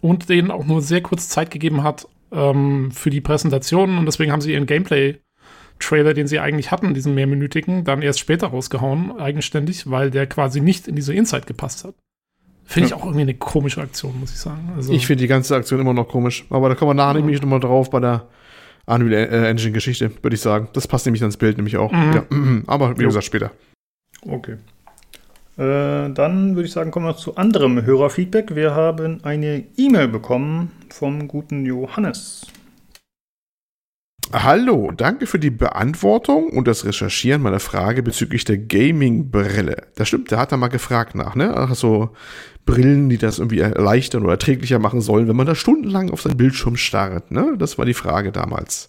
und 0.00 0.28
denen 0.28 0.50
auch 0.50 0.64
nur 0.64 0.82
sehr 0.82 1.00
kurz 1.00 1.28
Zeit 1.28 1.50
gegeben 1.50 1.82
hat 1.82 2.06
ähm, 2.30 2.90
für 2.92 3.10
die 3.10 3.20
Präsentation 3.20 3.98
und 3.98 4.06
deswegen 4.06 4.30
haben 4.30 4.42
sie 4.42 4.52
ihren 4.52 4.66
Gameplay-Trailer, 4.66 6.12
den 6.12 6.26
sie 6.26 6.38
eigentlich 6.38 6.70
hatten, 6.70 6.94
diesen 6.94 7.14
mehrminütigen, 7.14 7.84
dann 7.84 8.02
erst 8.02 8.20
später 8.20 8.48
rausgehauen, 8.48 9.18
eigenständig, 9.18 9.90
weil 9.90 10.10
der 10.10 10.26
quasi 10.26 10.60
nicht 10.60 10.86
in 10.86 10.96
diese 10.96 11.14
Inside 11.14 11.46
gepasst 11.46 11.84
hat. 11.84 11.94
Finde 12.64 12.88
ich 12.88 12.94
auch 12.94 13.04
irgendwie 13.04 13.22
eine 13.22 13.34
komische 13.34 13.80
Aktion, 13.80 14.18
muss 14.20 14.32
ich 14.32 14.38
sagen. 14.38 14.72
Also, 14.76 14.92
Ich 14.92 15.06
finde 15.06 15.22
die 15.22 15.28
ganze 15.28 15.54
Aktion 15.54 15.80
immer 15.80 15.92
noch 15.92 16.08
komisch. 16.08 16.44
Aber 16.50 16.68
da 16.68 16.74
kommen 16.74 16.90
wir 16.90 16.94
nachher 16.94 17.14
nämlich 17.14 17.40
nochmal 17.40 17.60
drauf 17.60 17.90
bei 17.90 18.00
der 18.00 18.26
Unreal 18.86 19.28
äh, 19.30 19.48
Engine 19.48 19.72
Geschichte, 19.72 20.10
würde 20.22 20.34
ich 20.34 20.40
sagen. 20.40 20.68
Das 20.72 20.86
passt 20.88 21.06
nämlich 21.06 21.22
ans 21.22 21.36
Bild 21.36 21.56
nämlich 21.56 21.76
auch. 21.76 21.92
Mhm. 21.92 22.12
Ja, 22.14 22.24
aber 22.66 22.98
wie 22.98 23.04
gesagt, 23.04 23.24
später. 23.24 23.50
Okay. 24.26 24.56
Äh, 25.56 26.10
dann 26.12 26.54
würde 26.54 26.64
ich 26.64 26.72
sagen, 26.72 26.90
kommen 26.90 27.06
wir 27.06 27.16
zu 27.16 27.36
anderem 27.36 27.84
Hörerfeedback. 27.84 28.54
Wir 28.54 28.74
haben 28.74 29.22
eine 29.22 29.64
E-Mail 29.76 30.08
bekommen 30.08 30.72
vom 30.88 31.28
guten 31.28 31.66
Johannes. 31.66 32.46
Hallo, 34.32 34.92
danke 34.96 35.26
für 35.26 35.38
die 35.38 35.50
Beantwortung 35.50 36.48
und 36.50 36.66
das 36.66 36.86
Recherchieren 36.86 37.42
meiner 37.42 37.60
Frage 37.60 38.02
bezüglich 38.02 38.46
der 38.46 38.56
Gaming-Brille. 38.56 39.88
Das 39.94 40.08
stimmt, 40.08 40.32
da 40.32 40.38
hat 40.38 40.52
er 40.52 40.56
mal 40.56 40.68
gefragt 40.68 41.14
nach, 41.14 41.34
ne? 41.34 41.52
Ach 41.54 41.74
so, 41.74 42.10
Brillen, 42.64 43.08
die 43.08 43.18
das 43.18 43.38
irgendwie 43.38 43.58
erleichtern 43.58 44.22
oder 44.22 44.32
erträglicher 44.32 44.78
machen 44.78 45.00
sollen, 45.00 45.26
wenn 45.26 45.36
man 45.36 45.46
da 45.46 45.54
stundenlang 45.54 46.10
auf 46.10 46.22
seinen 46.22 46.36
Bildschirm 46.36 46.76
starrt, 46.76 47.32
ne? 47.32 47.56
Das 47.58 47.76
war 47.76 47.84
die 47.84 47.94
Frage 47.94 48.30
damals. 48.30 48.88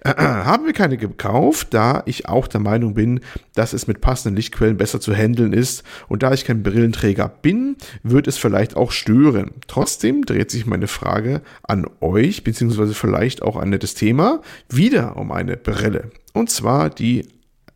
Äh, 0.00 0.10
äh, 0.16 0.22
haben 0.22 0.66
wir 0.66 0.72
keine 0.72 0.96
gekauft, 0.96 1.68
da 1.70 2.02
ich 2.06 2.28
auch 2.28 2.48
der 2.48 2.60
Meinung 2.60 2.94
bin, 2.94 3.20
dass 3.54 3.72
es 3.72 3.86
mit 3.86 4.00
passenden 4.00 4.36
Lichtquellen 4.36 4.76
besser 4.76 5.00
zu 5.00 5.14
handeln 5.14 5.52
ist 5.52 5.84
und 6.08 6.24
da 6.24 6.32
ich 6.32 6.44
kein 6.44 6.64
Brillenträger 6.64 7.28
bin, 7.28 7.76
wird 8.02 8.26
es 8.26 8.38
vielleicht 8.38 8.76
auch 8.76 8.90
stören. 8.90 9.52
Trotzdem 9.68 10.24
dreht 10.24 10.50
sich 10.50 10.66
meine 10.66 10.88
Frage 10.88 11.42
an 11.62 11.86
euch, 12.00 12.42
beziehungsweise 12.42 12.94
vielleicht 12.94 13.42
auch 13.42 13.56
ein 13.56 13.70
nettes 13.70 13.94
Thema, 13.94 14.40
wieder 14.68 15.16
um 15.16 15.30
eine 15.30 15.56
Brille. 15.56 16.10
Und 16.32 16.50
zwar 16.50 16.90
die 16.90 17.28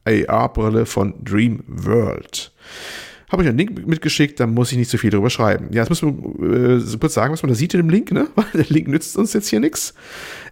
AR-Brille 0.04 0.86
von 0.86 1.14
Dream 1.24 1.62
World. 1.66 2.52
Habe 3.30 3.42
ich 3.42 3.48
einen 3.48 3.58
Link 3.58 3.86
mitgeschickt, 3.86 4.40
da 4.40 4.46
muss 4.46 4.72
ich 4.72 4.78
nicht 4.78 4.90
so 4.90 4.98
viel 4.98 5.10
drüber 5.10 5.30
schreiben. 5.30 5.68
Ja, 5.70 5.82
jetzt 5.82 5.88
müssen 5.88 6.34
wir 6.38 6.78
äh, 6.78 6.98
kurz 6.98 7.14
sagen, 7.14 7.32
was 7.32 7.42
man 7.42 7.50
da 7.50 7.54
sieht 7.54 7.72
in 7.74 7.80
dem 7.80 7.90
Link, 7.90 8.10
ne? 8.10 8.26
Weil 8.34 8.46
der 8.54 8.66
Link 8.68 8.88
nützt 8.88 9.16
uns 9.16 9.32
jetzt 9.32 9.48
hier 9.48 9.60
nichts. 9.60 9.94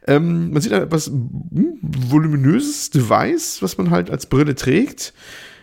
Ähm, 0.07 0.53
man 0.53 0.63
sieht 0.63 0.73
ein 0.73 0.83
etwas 0.83 1.07
hm, 1.07 1.79
voluminöses 1.83 2.91
Device, 2.91 3.63
was 3.63 3.79
man 3.79 3.91
halt 3.91 4.11
als 4.11 4.27
Brille 4.27 4.55
trägt. 4.55 5.13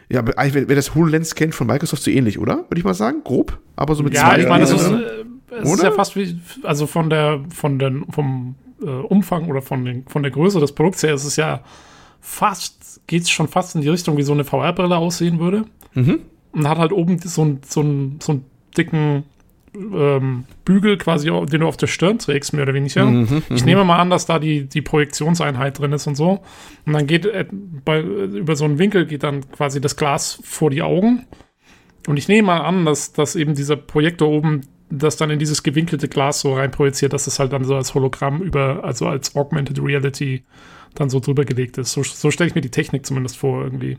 Ja, 0.10 0.24
eigentlich, 0.36 0.68
wer, 0.68 0.76
das 0.76 0.94
HoloLens 0.94 1.36
kennt 1.36 1.56
von 1.56 1.68
Microsoft, 1.68 2.04
so 2.04 2.12
ähnlich, 2.12 2.38
oder? 2.38 2.66
Würde 2.70 2.78
ich 2.78 2.84
mal 2.84 2.94
sagen, 2.94 3.22
grob. 3.24 3.58
Aber 3.76 3.96
so 3.96 4.04
mit 4.04 4.14
ja, 4.14 4.22
zwei 4.22 4.42
ich 4.42 4.48
meine, 4.48 4.66
das 4.66 4.74
ist, 4.74 4.92
äh, 4.92 5.62
es 5.62 5.74
ist 5.74 5.84
ja 5.84 5.92
fast 5.92 6.16
wie, 6.16 6.40
also 6.64 6.86
von 6.86 7.10
der, 7.10 7.40
von 7.50 7.80
den, 7.80 8.06
vom 8.12 8.56
äh, 8.82 8.86
Umfang 8.88 9.50
oder 9.50 9.62
von, 9.62 9.86
den, 9.86 10.06
von 10.08 10.22
der 10.22 10.32
Größe 10.32 10.60
des 10.60 10.74
Produkts 10.74 11.02
her 11.02 11.14
ist 11.14 11.24
es 11.24 11.38
ja 11.38 11.64
fast, 12.20 13.02
geht 13.08 13.24
es 13.24 13.30
schon 13.30 13.48
fast 13.48 13.76
in 13.76 13.82
die 13.82 13.90
Richtung, 13.90 14.18
wie 14.18 14.24
so 14.24 14.34
eine 14.34 14.44
VR-Brille 14.44 14.98
aussehen 14.98 15.40
würde. 15.40 15.66
Mhm. 15.94 16.20
Und 16.56 16.68
hat 16.68 16.78
halt 16.78 16.92
oben 16.94 17.20
so 17.20 17.42
einen 17.42 17.60
so 17.68 17.82
einen- 17.82 18.20
so 18.22 18.42
dicken 18.78 19.24
ähm, 19.76 20.46
Bügel 20.64 20.98
quasi, 20.98 21.28
den 21.28 21.60
du 21.60 21.68
auf 21.68 21.76
der 21.76 21.88
Stirn 21.88 22.18
trägst, 22.18 22.54
mehr 22.54 22.64
oder 22.64 22.74
weniger. 22.74 23.06
Mhm, 23.06 23.44
Ich 23.50 23.66
nehme 23.66 23.84
mal 23.84 24.00
an, 24.00 24.10
dass 24.10 24.26
da 24.26 24.40
die, 24.40 24.64
die 24.70 24.82
Projektionseinheit 24.82 25.78
drin 25.80 25.92
ist 25.92 26.08
und 26.08 26.16
so. 26.16 26.40
Und 26.86 26.94
dann 26.94 27.08
geht 27.08 27.26
äh, 27.26 27.46
bei, 27.84 28.00
über 28.02 28.56
so 28.56 28.64
einen 28.64 28.80
Winkel 28.80 29.06
geht 29.06 29.24
dann 29.24 29.50
quasi 29.52 29.82
das 29.82 29.98
Glas 29.98 30.40
vor 30.44 30.70
die 30.70 30.82
Augen. 30.82 31.26
Und 32.08 32.16
ich 32.16 32.30
nehme 32.30 32.46
mal 32.48 32.62
an, 32.62 32.86
dass, 32.86 33.12
dass 33.12 33.36
eben 33.36 33.54
dieser 33.54 33.76
Projektor 33.76 34.30
oben 34.30 34.62
das 34.90 35.18
dann 35.18 35.30
in 35.32 35.40
dieses 35.40 35.62
gewinkelte 35.64 36.08
Glas 36.08 36.40
so 36.40 36.54
rein 36.54 36.72
projiziert, 36.72 37.12
dass 37.12 37.28
es 37.28 37.40
halt 37.40 37.52
dann 37.52 37.66
so 37.66 37.76
als 37.76 37.94
Hologramm 37.96 38.42
über, 38.42 38.82
also 38.86 39.08
als 39.08 39.36
Augmented 39.36 39.82
Reality 39.84 40.44
dann 40.94 41.10
so 41.10 41.20
drüber 41.20 41.44
gelegt 41.44 41.78
ist. 41.80 41.92
So, 41.92 42.02
so 42.04 42.32
stelle 42.32 42.48
ich 42.48 42.56
mir 42.56 42.62
die 42.62 42.70
Technik 42.72 43.06
zumindest 43.06 43.36
vor 43.38 43.64
irgendwie. 43.64 43.98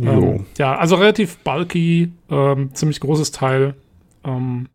Ähm, 0.00 0.46
ja, 0.58 0.76
also 0.76 0.96
relativ 0.96 1.38
bulky, 1.38 2.12
ähm, 2.30 2.74
ziemlich 2.74 3.00
großes 3.00 3.30
Teil. 3.32 3.74
Ähm, 4.24 4.68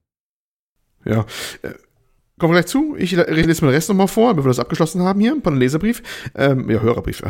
Ja. 1.06 1.26
Äh, 1.62 1.70
Kommen 2.38 2.54
wir 2.54 2.62
gleich 2.62 2.68
zu. 2.68 2.96
Ich 2.98 3.18
rede 3.18 3.50
jetzt 3.50 3.62
mal 3.62 3.68
den 3.68 3.74
Rest 3.76 3.90
nochmal 3.90 4.08
vor, 4.08 4.34
bevor 4.34 4.46
wir 4.46 4.52
das 4.52 4.60
abgeschlossen 4.60 5.02
haben 5.02 5.20
hier. 5.20 5.34
Ein 5.34 5.42
paar 5.42 5.54
Leserbrief. 5.54 6.02
Ähm, 6.36 6.70
ja, 6.70 6.80
Hörerbrief. 6.80 7.22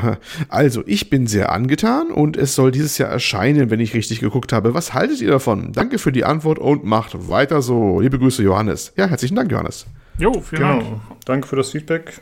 Also, 0.50 0.84
ich 0.86 1.10
bin 1.10 1.26
sehr 1.26 1.52
angetan 1.52 2.12
und 2.12 2.38
es 2.38 2.54
soll 2.54 2.70
dieses 2.70 3.00
Jahr 3.00 3.10
erscheinen, 3.10 3.72
wenn 3.72 3.80
ich 3.80 3.96
richtig 3.96 4.20
geguckt 4.20 4.54
habe. 4.54 4.76
Was 4.76 4.94
haltet 4.94 5.20
ihr 5.20 5.32
davon? 5.32 5.72
Danke 5.74 5.98
für 5.98 6.12
die 6.12 6.26
Antwort 6.26 6.60
und 6.60 6.84
macht 6.84 7.28
weiter 7.28 7.64
so. 7.64 8.02
Liebe 8.02 8.20
Grüße, 8.20 8.44
Johannes. 8.44 8.94
Ja, 8.98 9.08
herzlichen 9.08 9.34
Dank, 9.36 9.52
Johannes. 9.52 9.88
jo, 10.20 10.32
vielen 10.42 10.62
Genau. 10.62 10.78
Dank. 10.80 11.02
Danke 11.26 11.48
für 11.48 11.56
das 11.56 11.72
Feedback. 11.72 12.22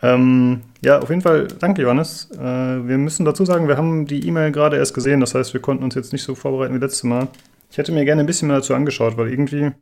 Ähm, 0.00 0.62
ja, 0.80 1.00
auf 1.00 1.08
jeden 1.08 1.22
Fall 1.22 1.48
danke, 1.48 1.82
Johannes. 1.82 2.30
Äh, 2.32 2.38
wir 2.38 2.98
müssen 2.98 3.24
dazu 3.24 3.44
sagen, 3.44 3.66
wir 3.66 3.76
haben 3.76 4.06
die 4.06 4.26
E-Mail 4.26 4.52
gerade 4.52 4.76
erst 4.76 4.94
gesehen. 4.94 5.20
Das 5.20 5.34
heißt, 5.34 5.54
wir 5.54 5.60
konnten 5.60 5.84
uns 5.84 5.94
jetzt 5.94 6.12
nicht 6.12 6.22
so 6.22 6.34
vorbereiten 6.34 6.74
wie 6.74 6.78
letztes 6.78 7.02
Mal. 7.02 7.28
Ich 7.70 7.78
hätte 7.78 7.92
mir 7.92 8.04
gerne 8.04 8.20
ein 8.20 8.26
bisschen 8.26 8.48
mehr 8.48 8.58
dazu 8.58 8.74
angeschaut, 8.74 9.16
weil 9.16 9.28
irgendwie, 9.28 9.72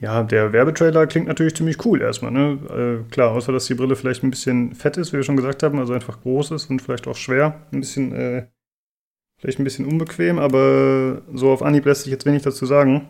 ja, 0.00 0.22
der 0.22 0.52
Werbetrailer 0.52 1.06
klingt 1.06 1.28
natürlich 1.28 1.54
ziemlich 1.54 1.84
cool 1.84 2.00
erstmal. 2.00 2.32
Ne? 2.32 3.04
Äh, 3.06 3.10
klar, 3.10 3.32
außer 3.32 3.52
dass 3.52 3.66
die 3.66 3.74
Brille 3.74 3.96
vielleicht 3.96 4.24
ein 4.24 4.30
bisschen 4.30 4.74
fett 4.74 4.96
ist, 4.96 5.12
wie 5.12 5.18
wir 5.18 5.24
schon 5.24 5.36
gesagt 5.36 5.62
haben, 5.62 5.78
also 5.78 5.92
einfach 5.92 6.20
groß 6.22 6.52
ist 6.52 6.70
und 6.70 6.80
vielleicht 6.80 7.06
auch 7.06 7.16
schwer. 7.16 7.66
Ein 7.70 7.80
bisschen, 7.80 8.12
äh, 8.14 8.46
vielleicht 9.38 9.60
ein 9.60 9.64
bisschen 9.64 9.86
unbequem, 9.86 10.38
aber 10.38 11.22
so 11.34 11.50
auf 11.50 11.62
Anhieb 11.62 11.84
lässt 11.84 12.04
sich 12.04 12.12
jetzt 12.12 12.24
wenig 12.24 12.42
dazu 12.42 12.64
sagen. 12.64 13.08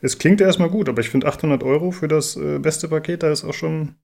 Es 0.00 0.18
klingt 0.18 0.40
erstmal 0.40 0.70
gut, 0.70 0.88
aber 0.88 1.00
ich 1.02 1.10
finde 1.10 1.26
800 1.26 1.62
Euro 1.62 1.90
für 1.90 2.08
das 2.08 2.34
äh, 2.36 2.58
beste 2.58 2.88
Paket, 2.88 3.22
da 3.22 3.30
ist 3.30 3.44
auch 3.44 3.52
schon 3.52 3.96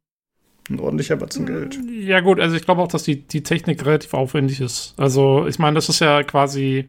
ein 0.69 0.81
ordentlicher 0.81 1.17
Batzen 1.17 1.47
Geld. 1.47 1.79
Ja, 1.91 2.21
gut, 2.21 2.41
also 2.41 2.57
ich 2.57 2.65
glaube 2.65 2.83
auch, 2.83 2.89
dass 2.89 3.05
die, 3.05 3.23
die 3.23 3.43
Technik 3.43 3.85
relativ 3.85 4.15
aufwendig 4.15 4.61
ist. 4.61 4.95
Also, 4.97 5.47
ich 5.47 5.59
meine, 5.59 5.75
das 5.75 5.89
ist 5.89 6.01
ja 6.01 6.23
quasi. 6.23 6.89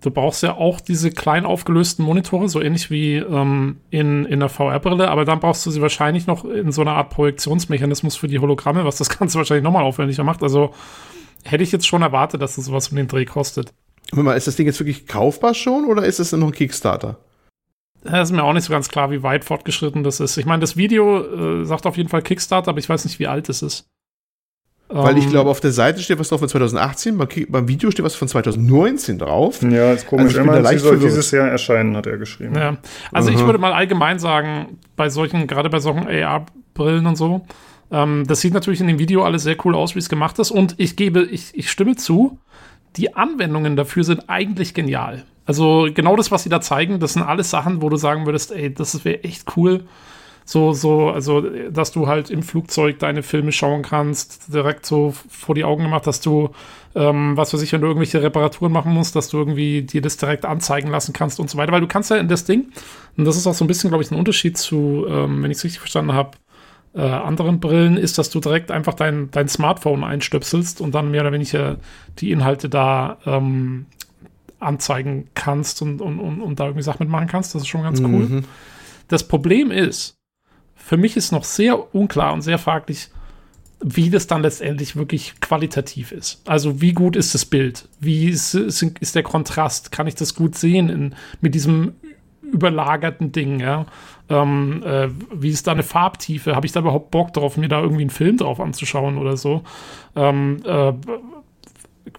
du 0.00 0.10
brauchst 0.10 0.42
ja 0.42 0.54
auch 0.54 0.80
diese 0.80 1.10
klein 1.10 1.44
aufgelösten 1.44 2.04
Monitore, 2.04 2.48
so 2.48 2.60
ähnlich 2.60 2.90
wie 2.90 3.16
ähm, 3.16 3.78
in, 3.90 4.24
in 4.24 4.40
der 4.40 4.48
VR-Brille, 4.48 5.08
aber 5.10 5.24
dann 5.24 5.40
brauchst 5.40 5.66
du 5.66 5.70
sie 5.70 5.82
wahrscheinlich 5.82 6.26
noch 6.26 6.44
in 6.44 6.72
so 6.72 6.82
einer 6.82 6.92
Art 6.92 7.10
Projektionsmechanismus 7.10 8.16
für 8.16 8.28
die 8.28 8.38
Hologramme, 8.38 8.84
was 8.84 8.96
das 8.96 9.08
Ganze 9.18 9.38
wahrscheinlich 9.38 9.64
nochmal 9.64 9.84
aufwendiger 9.84 10.24
macht. 10.24 10.42
Also 10.42 10.72
hätte 11.44 11.64
ich 11.64 11.72
jetzt 11.72 11.86
schon 11.86 12.02
erwartet, 12.02 12.40
dass 12.40 12.56
das 12.56 12.64
sowas 12.66 12.88
um 12.88 12.96
den 12.96 13.08
Dreh 13.08 13.24
kostet. 13.24 13.72
Mal, 14.12 14.34
ist 14.34 14.46
das 14.46 14.56
Ding 14.56 14.66
jetzt 14.66 14.78
wirklich 14.78 15.06
kaufbar 15.06 15.54
schon 15.54 15.84
oder 15.84 16.04
ist 16.04 16.20
es 16.20 16.32
noch 16.32 16.46
ein 16.46 16.52
Kickstarter? 16.52 17.18
Das 18.10 18.30
ist 18.30 18.36
mir 18.36 18.44
auch 18.44 18.52
nicht 18.52 18.64
so 18.64 18.72
ganz 18.72 18.88
klar, 18.88 19.10
wie 19.10 19.22
weit 19.22 19.44
fortgeschritten 19.44 20.02
das 20.02 20.20
ist. 20.20 20.36
Ich 20.36 20.46
meine, 20.46 20.60
das 20.60 20.76
Video 20.76 21.60
äh, 21.60 21.64
sagt 21.64 21.86
auf 21.86 21.96
jeden 21.96 22.08
Fall 22.08 22.22
Kickstarter, 22.22 22.70
aber 22.70 22.78
ich 22.78 22.88
weiß 22.88 23.04
nicht, 23.04 23.18
wie 23.18 23.26
alt 23.26 23.48
es 23.48 23.62
ist. 23.62 23.88
Weil 24.88 25.18
ich 25.18 25.24
ähm, 25.24 25.30
glaube, 25.30 25.50
auf 25.50 25.58
der 25.58 25.72
Seite 25.72 26.00
steht 26.00 26.18
was 26.20 26.28
drauf 26.28 26.38
von 26.38 26.48
2018, 26.48 27.18
beim, 27.18 27.28
beim 27.48 27.66
Video 27.66 27.90
steht 27.90 28.04
was 28.04 28.14
von 28.14 28.28
2019 28.28 29.18
drauf. 29.18 29.60
Ja, 29.62 29.92
ist 29.92 30.06
komisch. 30.06 30.36
Also 30.36 30.40
Immer, 30.40 30.64
sie 30.64 30.78
soll 30.78 30.98
dieses 30.98 31.30
Jahr 31.32 31.48
erscheinen, 31.48 31.96
hat 31.96 32.06
er 32.06 32.18
geschrieben. 32.18 32.54
Ja. 32.54 32.76
Also 33.10 33.30
Aha. 33.30 33.36
ich 33.36 33.44
würde 33.44 33.58
mal 33.58 33.72
allgemein 33.72 34.20
sagen, 34.20 34.78
bei 34.94 35.08
solchen, 35.08 35.48
gerade 35.48 35.70
bei 35.70 35.80
solchen 35.80 36.06
AR-Brillen 36.06 37.06
und 37.06 37.16
so, 37.16 37.44
ähm, 37.90 38.24
das 38.28 38.40
sieht 38.40 38.54
natürlich 38.54 38.80
in 38.80 38.86
dem 38.86 39.00
Video 39.00 39.24
alles 39.24 39.42
sehr 39.42 39.56
cool 39.64 39.74
aus, 39.74 39.96
wie 39.96 39.98
es 39.98 40.08
gemacht 40.08 40.38
ist. 40.38 40.52
Und 40.52 40.76
ich 40.78 40.94
gebe, 40.94 41.22
ich, 41.22 41.50
ich 41.54 41.68
stimme 41.68 41.96
zu, 41.96 42.38
die 42.96 43.16
Anwendungen 43.16 43.74
dafür 43.74 44.04
sind 44.04 44.28
eigentlich 44.28 44.72
genial. 44.72 45.24
Also 45.46 45.88
genau 45.94 46.16
das, 46.16 46.30
was 46.30 46.42
sie 46.42 46.48
da 46.48 46.60
zeigen, 46.60 47.00
das 47.00 47.14
sind 47.14 47.22
alles 47.22 47.50
Sachen, 47.50 47.80
wo 47.80 47.88
du 47.88 47.96
sagen 47.96 48.26
würdest, 48.26 48.52
ey, 48.52 48.74
das 48.74 49.04
wäre 49.04 49.22
echt 49.24 49.56
cool. 49.56 49.84
So, 50.48 50.72
so, 50.72 51.10
also, 51.10 51.40
dass 51.40 51.90
du 51.90 52.06
halt 52.06 52.30
im 52.30 52.44
Flugzeug 52.44 53.00
deine 53.00 53.24
Filme 53.24 53.50
schauen 53.50 53.82
kannst, 53.82 54.54
direkt 54.54 54.86
so 54.86 55.12
vor 55.28 55.56
die 55.56 55.64
Augen 55.64 55.82
gemacht, 55.82 56.06
dass 56.06 56.20
du, 56.20 56.50
ähm, 56.94 57.36
was 57.36 57.52
weiß 57.52 57.62
ich, 57.62 57.72
wenn 57.72 57.80
du 57.80 57.88
irgendwelche 57.88 58.22
Reparaturen 58.22 58.72
machen 58.72 58.92
musst, 58.92 59.16
dass 59.16 59.28
du 59.28 59.38
irgendwie 59.38 59.82
dir 59.82 60.00
das 60.02 60.18
direkt 60.18 60.44
anzeigen 60.44 60.88
lassen 60.88 61.12
kannst 61.12 61.40
und 61.40 61.50
so 61.50 61.58
weiter, 61.58 61.72
weil 61.72 61.80
du 61.80 61.88
kannst 61.88 62.10
ja 62.10 62.16
in 62.16 62.28
das 62.28 62.44
Ding, 62.44 62.68
und 63.16 63.24
das 63.24 63.36
ist 63.36 63.48
auch 63.48 63.54
so 63.54 63.64
ein 63.64 63.66
bisschen, 63.66 63.90
glaube 63.90 64.04
ich, 64.04 64.12
ein 64.12 64.18
Unterschied 64.18 64.56
zu, 64.56 65.04
ähm, 65.08 65.42
wenn 65.42 65.50
ich 65.50 65.58
es 65.58 65.64
richtig 65.64 65.80
verstanden 65.80 66.12
habe, 66.12 66.32
äh, 66.94 67.00
anderen 67.00 67.58
Brillen, 67.58 67.96
ist, 67.96 68.16
dass 68.16 68.30
du 68.30 68.38
direkt 68.38 68.70
einfach 68.70 68.94
dein, 68.94 69.32
dein 69.32 69.48
Smartphone 69.48 70.04
einstöpselst 70.04 70.80
und 70.80 70.94
dann 70.94 71.10
mehr 71.10 71.22
oder 71.22 71.32
weniger 71.32 71.78
die 72.20 72.30
Inhalte 72.30 72.68
da 72.68 73.18
ähm, 73.26 73.86
anzeigen 74.66 75.28
kannst 75.34 75.80
und, 75.80 76.00
und, 76.00 76.18
und, 76.18 76.40
und 76.40 76.60
da 76.60 76.64
irgendwie 76.64 76.82
Sachen 76.82 77.04
mitmachen 77.04 77.28
kannst. 77.28 77.54
Das 77.54 77.62
ist 77.62 77.68
schon 77.68 77.82
ganz 77.82 78.00
cool. 78.00 78.28
Mhm. 78.28 78.44
Das 79.08 79.26
Problem 79.26 79.70
ist, 79.70 80.16
für 80.74 80.96
mich 80.96 81.16
ist 81.16 81.32
noch 81.32 81.44
sehr 81.44 81.94
unklar 81.94 82.32
und 82.32 82.42
sehr 82.42 82.58
fraglich, 82.58 83.08
wie 83.80 84.10
das 84.10 84.26
dann 84.26 84.42
letztendlich 84.42 84.96
wirklich 84.96 85.40
qualitativ 85.40 86.12
ist. 86.12 86.42
Also 86.46 86.80
wie 86.80 86.92
gut 86.92 87.14
ist 87.14 87.34
das 87.34 87.44
Bild? 87.44 87.88
Wie 88.00 88.28
ist, 88.28 88.54
ist 88.54 89.14
der 89.14 89.22
Kontrast? 89.22 89.92
Kann 89.92 90.06
ich 90.06 90.14
das 90.14 90.34
gut 90.34 90.56
sehen 90.56 90.88
in, 90.88 91.14
mit 91.40 91.54
diesem 91.54 91.92
überlagerten 92.42 93.32
Ding? 93.32 93.60
Ja? 93.60 93.86
Ähm, 94.28 94.82
äh, 94.84 95.08
wie 95.32 95.50
ist 95.50 95.66
da 95.66 95.72
eine 95.72 95.82
Farbtiefe? 95.82 96.56
Habe 96.56 96.66
ich 96.66 96.72
da 96.72 96.80
überhaupt 96.80 97.10
Bock 97.10 97.32
drauf, 97.32 97.56
mir 97.56 97.68
da 97.68 97.80
irgendwie 97.80 98.02
einen 98.02 98.10
Film 98.10 98.38
drauf 98.38 98.60
anzuschauen 98.60 99.18
oder 99.18 99.36
so? 99.36 99.62
Ähm, 100.14 100.62
äh, 100.64 100.92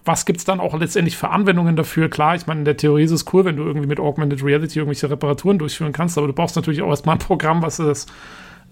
was 0.04 0.26
gibt 0.26 0.38
es 0.38 0.44
dann 0.44 0.60
auch 0.60 0.78
letztendlich 0.78 1.16
für 1.16 1.30
Anwendungen 1.30 1.76
dafür? 1.76 2.08
Klar, 2.08 2.34
ich 2.34 2.46
meine, 2.46 2.60
in 2.60 2.64
der 2.64 2.76
Theorie 2.76 3.04
ist 3.04 3.10
es 3.10 3.24
cool, 3.32 3.44
wenn 3.44 3.56
du 3.56 3.64
irgendwie 3.64 3.86
mit 3.86 4.00
Augmented 4.00 4.44
Reality 4.44 4.78
irgendwelche 4.78 5.10
Reparaturen 5.10 5.58
durchführen 5.58 5.92
kannst, 5.92 6.18
aber 6.18 6.26
du 6.26 6.32
brauchst 6.32 6.56
natürlich 6.56 6.82
auch 6.82 6.90
erstmal 6.90 7.16
ein 7.16 7.20
Programm, 7.20 7.62
was 7.62 7.78
das 7.78 8.06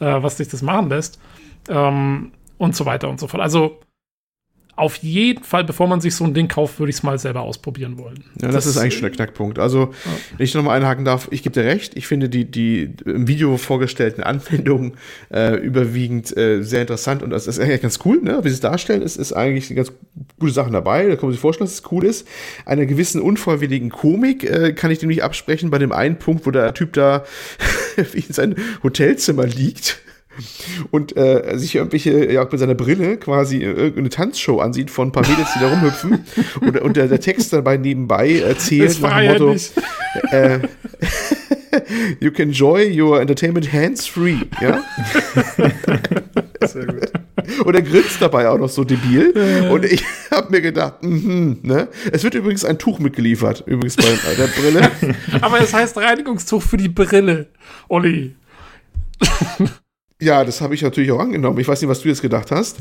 äh, 0.01 0.23
was 0.23 0.37
dich 0.37 0.49
das 0.49 0.63
machen 0.63 0.89
lässt. 0.89 1.21
Ähm, 1.69 2.33
und 2.59 2.75
so 2.75 2.87
weiter 2.87 3.09
und 3.09 3.21
so 3.21 3.27
fort. 3.27 3.43
Also 3.43 3.81
auf 4.77 4.97
jeden 4.97 5.43
Fall, 5.43 5.65
bevor 5.65 5.89
man 5.89 6.03
sich 6.03 6.15
so 6.15 6.25
ein 6.25 6.35
Ding 6.35 6.49
kauft, 6.49 6.79
würde 6.79 6.91
ich 6.91 6.97
es 6.97 7.03
mal 7.03 7.19
selber 7.19 7.41
ausprobieren 7.41 7.99
wollen. 7.99 8.25
Ja, 8.41 8.49
das, 8.49 8.65
das 8.65 8.67
ist 8.67 8.77
eigentlich 8.77 8.95
schon 8.95 9.03
der 9.03 9.11
Knackpunkt. 9.11 9.59
Also, 9.59 9.81
ja. 9.81 10.11
wenn 10.37 10.45
ich 10.45 10.55
nochmal 10.55 10.77
einhaken 10.77 11.07
darf, 11.07 11.29
ich 11.31 11.43
gebe 11.43 11.55
dir 11.55 11.65
recht, 11.65 11.97
ich 11.97 12.07
finde 12.07 12.29
die, 12.29 12.45
die 12.45 12.91
im 13.07 13.27
Video 13.27 13.57
vorgestellten 13.57 14.23
Anwendungen 14.23 14.93
äh, 15.33 15.57
überwiegend 15.57 16.37
äh, 16.37 16.63
sehr 16.63 16.83
interessant 16.83 17.23
und 17.23 17.31
das 17.31 17.47
ist 17.47 17.59
eigentlich 17.59 17.81
ganz 17.81 18.01
cool, 18.05 18.21
ne? 18.23 18.41
wie 18.43 18.49
sie 18.49 18.55
es 18.55 18.61
darstellen, 18.61 19.01
ist, 19.01 19.17
ist 19.17 19.33
eigentlich 19.33 19.75
ganz 19.75 19.93
gute 20.39 20.53
Sachen 20.53 20.75
dabei, 20.75 21.07
da 21.07 21.17
kann 21.17 21.25
man 21.25 21.33
sich 21.33 21.41
vorstellen, 21.41 21.67
dass 21.67 21.81
es 21.81 21.91
cool 21.91 22.05
ist. 22.05 22.29
Einer 22.67 22.85
gewissen 22.85 23.23
unfreiwilligen 23.23 23.89
Komik 23.89 24.45
äh, 24.45 24.75
kann 24.75 24.91
ich 24.91 24.99
dem 24.99 25.09
nicht 25.09 25.23
absprechen, 25.23 25.71
bei 25.71 25.79
dem 25.79 25.93
einen 25.93 26.19
Punkt, 26.19 26.47
wo 26.47 26.51
der 26.51 26.75
Typ 26.75 26.93
da 26.93 27.25
in 28.13 28.33
seinem 28.33 28.57
Hotelzimmer 28.83 29.47
liegt 29.47 30.01
und 30.91 31.17
äh, 31.17 31.57
sich 31.57 31.75
irgendwelche, 31.75 32.33
ja, 32.33 32.47
mit 32.51 32.59
seiner 32.59 32.75
Brille 32.75 33.17
quasi 33.17 33.59
irgendeine 33.59 34.09
Tanzshow 34.09 34.61
ansieht 34.61 34.91
von 34.91 35.09
ein 35.09 35.13
paar 35.13 35.27
Mädels, 35.29 35.49
die 35.55 35.61
da 35.61 35.69
rumhüpfen 35.69 36.25
und, 36.61 36.81
und 36.81 36.97
der, 36.97 37.09
der 37.09 37.21
Text 37.21 37.53
dabei 37.53 37.77
nebenbei 37.77 38.39
erzählt 38.41 39.01
nach 39.01 39.19
dem 39.19 39.33
Motto, 39.33 39.57
äh, 40.31 40.61
you 42.21 42.31
can 42.31 42.49
enjoy 42.49 42.89
your 42.89 43.21
entertainment 43.21 43.73
hands-free, 43.73 44.39
ja? 44.61 44.83
Sehr 46.67 46.87
gut. 46.87 47.13
Und 47.65 47.75
er 47.75 47.83
grinst 47.83 48.21
dabei 48.21 48.49
auch 48.49 48.59
noch 48.59 48.69
so 48.69 48.85
debil. 48.85 49.69
Und 49.71 49.85
ich 49.85 50.05
habe 50.31 50.51
mir 50.51 50.61
gedacht, 50.61 51.03
mm 51.03 51.55
ne? 51.63 51.89
Es 52.13 52.25
wird 52.25 52.35
übrigens 52.35 52.65
ein 52.65 52.79
Tuch 52.79 52.99
mitgeliefert, 52.99 53.65
übrigens 53.67 53.97
bei 53.97 54.35
der 54.37 54.47
Brille. 54.47 54.91
Aber 55.41 55.61
es 55.61 55.73
heißt 55.73 55.97
Reinigungstuch 55.97 56.63
für 56.63 56.77
die 56.77 56.89
Brille, 56.89 57.49
Olli. 57.89 58.35
Ja, 60.19 60.47
das 60.47 60.63
habe 60.63 60.75
ich 60.75 60.81
natürlich 60.81 61.13
auch 61.13 61.19
angenommen. 61.19 61.59
Ich 61.59 61.69
weiß 61.69 61.83
nicht, 61.83 61.91
was 61.91 62.01
du 62.01 62.09
jetzt 62.09 62.23
gedacht 62.23 62.51
hast. 62.51 62.79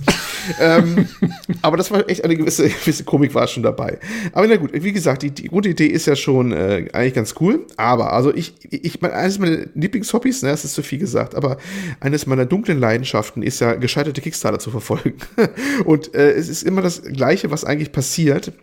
ähm, 0.62 1.10
aber 1.62 1.76
das 1.76 1.91
war 1.91 2.08
echt 2.10 2.24
eine 2.24 2.38
gewisse, 2.38 2.69
gewisse 2.69 3.04
Komik 3.04 3.36
war 3.36 3.45
schon 3.48 3.62
dabei. 3.62 4.00
Aber 4.32 4.48
na 4.48 4.56
gut, 4.56 4.69
wie 4.74 4.93
gesagt, 4.93 5.21
die, 5.21 5.32
die 5.32 5.50
Grundidee 5.50 5.88
ist 5.88 6.06
ja 6.06 6.15
schon 6.15 6.54
äh, 6.54 6.88
eigentlich 6.93 7.13
ganz 7.13 7.36
cool. 7.41 7.67
Aber 7.76 8.13
also 8.13 8.34
ich, 8.34 8.54
ich 8.71 9.02
meine, 9.02 9.15
eines 9.15 9.38
meiner 9.38 9.65
Lieblingshobbys, 9.76 10.43
ne, 10.43 10.52
das 10.52 10.63
ist 10.63 10.76
zu 10.76 10.84
viel 10.84 10.98
gesagt, 10.98 11.36
aber 11.36 11.58
eines 12.00 12.26
meiner 12.26 12.45
dunklen 12.45 12.80
Leidenschaften 12.80 13.43
ist 13.43 13.60
ja 13.60 13.74
gescheiterte 13.76 14.21
Kickstarter 14.21 14.60
zu 14.60 14.71
verfolgen. 14.71 15.15
Und 15.84 16.15
äh, 16.15 16.32
es 16.32 16.48
ist 16.48 16.63
immer 16.63 16.82
das 16.82 17.02
Gleiche, 17.02 17.52
was 17.52 17.65
eigentlich 17.65 17.91
passiert. 17.91 18.54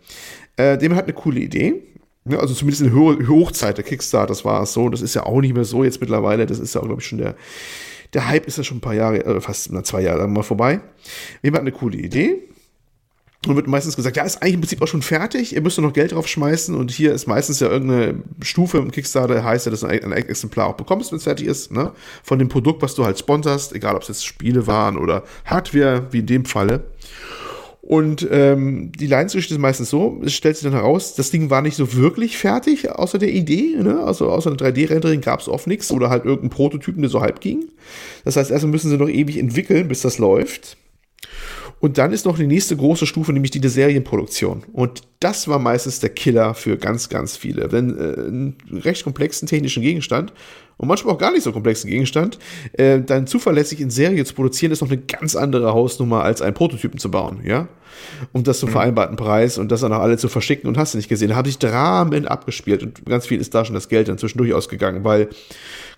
Äh, 0.57 0.79
dem 0.79 0.95
hat 0.95 1.03
eine 1.03 1.13
coole 1.13 1.41
Idee. 1.41 1.75
Ja, 2.27 2.39
also 2.39 2.55
zumindest 2.55 2.81
in 2.81 2.95
Ho 2.95 3.15
Hochzeit 3.27 3.77
der 3.77 3.83
Kickstarters 3.83 4.43
war 4.45 4.63
es 4.63 4.73
so. 4.73 4.89
Das 4.89 5.03
ist 5.03 5.13
ja 5.13 5.27
auch 5.27 5.41
nicht 5.41 5.53
mehr 5.53 5.65
so 5.65 5.83
jetzt 5.83 6.01
mittlerweile. 6.01 6.47
Das 6.47 6.57
ist 6.57 6.73
ja 6.73 6.81
auch, 6.81 6.85
glaube 6.85 7.01
ich, 7.01 7.07
schon 7.07 7.19
der 7.19 7.35
der 8.13 8.27
Hype 8.27 8.45
ist 8.45 8.57
ja 8.57 8.63
schon 8.63 8.77
ein 8.77 8.81
paar 8.81 8.93
Jahre, 8.93 9.23
äh, 9.25 9.41
fast 9.41 9.71
na, 9.71 9.83
zwei 9.83 10.01
Jahre 10.01 10.27
mal 10.27 10.43
vorbei. 10.43 10.81
Jemand 11.41 11.61
hat 11.61 11.67
eine 11.67 11.71
coole 11.71 11.97
Idee. 11.97 12.49
Und 13.45 13.57
wird 13.57 13.67
meistens 13.67 13.97
gesagt, 13.97 14.15
ja, 14.15 14.23
ist 14.23 14.41
eigentlich 14.41 14.53
im 14.53 14.61
Prinzip 14.61 14.81
auch 14.81 14.87
schon 14.87 15.01
fertig, 15.01 15.53
ihr 15.53 15.61
müsst 15.61 15.77
nur 15.77 15.87
noch 15.87 15.93
Geld 15.93 16.13
drauf 16.13 16.29
schmeißen 16.29 16.73
und 16.75 16.91
hier 16.91 17.11
ist 17.11 17.27
meistens 17.27 17.59
ja 17.59 17.67
irgendeine 17.67 18.23
Stufe 18.41 18.77
im 18.77 18.89
Kickstarter, 18.89 19.43
heißt 19.43 19.65
ja, 19.65 19.69
dass 19.69 19.81
du 19.81 19.87
ein, 19.87 20.13
Exemplar 20.13 20.67
auch 20.67 20.75
bekommst, 20.75 21.11
wenn 21.11 21.17
es 21.17 21.25
fertig 21.25 21.47
ist, 21.47 21.69
ne? 21.69 21.91
Von 22.23 22.39
dem 22.39 22.47
Produkt, 22.47 22.81
was 22.81 22.95
du 22.95 23.03
halt 23.03 23.19
sponsorst, 23.19 23.73
egal 23.73 23.97
ob 23.97 24.03
es 24.03 24.07
jetzt 24.07 24.25
Spiele 24.25 24.65
waren 24.65 24.97
oder 24.97 25.23
Hardware, 25.43 26.07
wie 26.11 26.19
in 26.19 26.25
dem 26.25 26.45
Falle. 26.45 26.85
Und 27.85 28.25
ähm, 28.31 28.93
die 28.93 29.07
Leidensgeschichte 29.07 29.55
ist 29.55 29.59
meistens 29.59 29.89
so, 29.89 30.21
es 30.23 30.33
stellt 30.33 30.55
sich 30.55 30.63
dann 30.63 30.71
heraus, 30.71 31.15
das 31.15 31.31
Ding 31.31 31.49
war 31.49 31.61
nicht 31.61 31.75
so 31.75 31.95
wirklich 31.95 32.37
fertig, 32.37 32.89
außer 32.89 33.19
der 33.19 33.33
Idee, 33.33 33.75
ne? 33.77 33.99
also 34.05 34.29
außer 34.29 34.51
einer 34.51 34.57
3D-Rendering 34.57 35.19
gab 35.19 35.41
es 35.41 35.49
oft 35.49 35.67
nichts 35.67 35.91
oder 35.91 36.09
halt 36.09 36.23
irgendeinen 36.23 36.49
Prototypen, 36.49 37.01
der 37.01 37.11
so 37.11 37.19
halb 37.19 37.41
ging. 37.41 37.65
Das 38.23 38.37
heißt, 38.37 38.51
erstmal 38.51 38.71
müssen 38.71 38.89
sie 38.89 38.97
noch 38.97 39.09
ewig 39.09 39.37
entwickeln, 39.37 39.89
bis 39.89 40.01
das 40.01 40.17
läuft. 40.17 40.77
Und 41.83 41.97
dann 41.97 42.13
ist 42.13 42.25
noch 42.25 42.37
die 42.37 42.47
nächste 42.47 42.77
große 42.77 43.05
Stufe, 43.05 43.33
nämlich 43.33 43.51
die 43.51 43.59
der 43.59 43.69
Serienproduktion. 43.69 44.63
Und 44.71 45.01
das 45.19 45.49
war 45.49 45.59
meistens 45.59 45.99
der 45.99 46.11
Killer 46.11 46.53
für 46.53 46.77
ganz, 46.77 47.09
ganz 47.09 47.35
viele. 47.35 47.67
Denn 47.67 47.89
äh, 47.99 48.21
einen 48.21 48.55
recht 48.71 49.03
komplexen 49.03 49.49
technischen 49.49 49.83
Gegenstand 49.83 50.31
und 50.77 50.87
manchmal 50.87 51.13
auch 51.13 51.17
gar 51.17 51.33
nicht 51.33 51.43
so 51.43 51.51
komplexen 51.51 51.89
Gegenstand, 51.89 52.39
äh, 52.71 53.01
dann 53.01 53.27
zuverlässig 53.27 53.81
in 53.81 53.89
Serie 53.89 54.23
zu 54.23 54.33
produzieren, 54.33 54.71
ist 54.71 54.79
noch 54.79 54.89
eine 54.89 55.01
ganz 55.01 55.35
andere 55.35 55.73
Hausnummer, 55.73 56.23
als 56.23 56.41
einen 56.41 56.53
Prototypen 56.53 56.99
zu 56.99 57.11
bauen, 57.11 57.41
ja. 57.43 57.67
Und 58.31 58.47
das 58.47 58.59
zum 58.59 58.69
mhm. 58.69 58.73
vereinbarten 58.73 59.17
Preis 59.17 59.57
und 59.57 59.69
das 59.69 59.81
dann 59.81 59.91
auch 59.91 59.99
alle 59.99 60.17
zu 60.17 60.29
verschicken 60.29 60.69
und 60.69 60.77
hast 60.77 60.93
du 60.93 60.97
nicht 60.97 61.09
gesehen. 61.09 61.29
Da 61.29 61.35
habe 61.35 61.49
ich 61.49 61.59
Dramen 61.59 62.27
abgespielt 62.27 62.81
und 62.81 63.05
ganz 63.05 63.27
viel 63.27 63.41
ist 63.41 63.53
da 63.53 63.65
schon 63.65 63.75
das 63.75 63.89
Geld 63.89 64.07
dann 64.07 64.17
zwischendurch 64.17 64.53
ausgegangen, 64.53 65.03
weil 65.03 65.27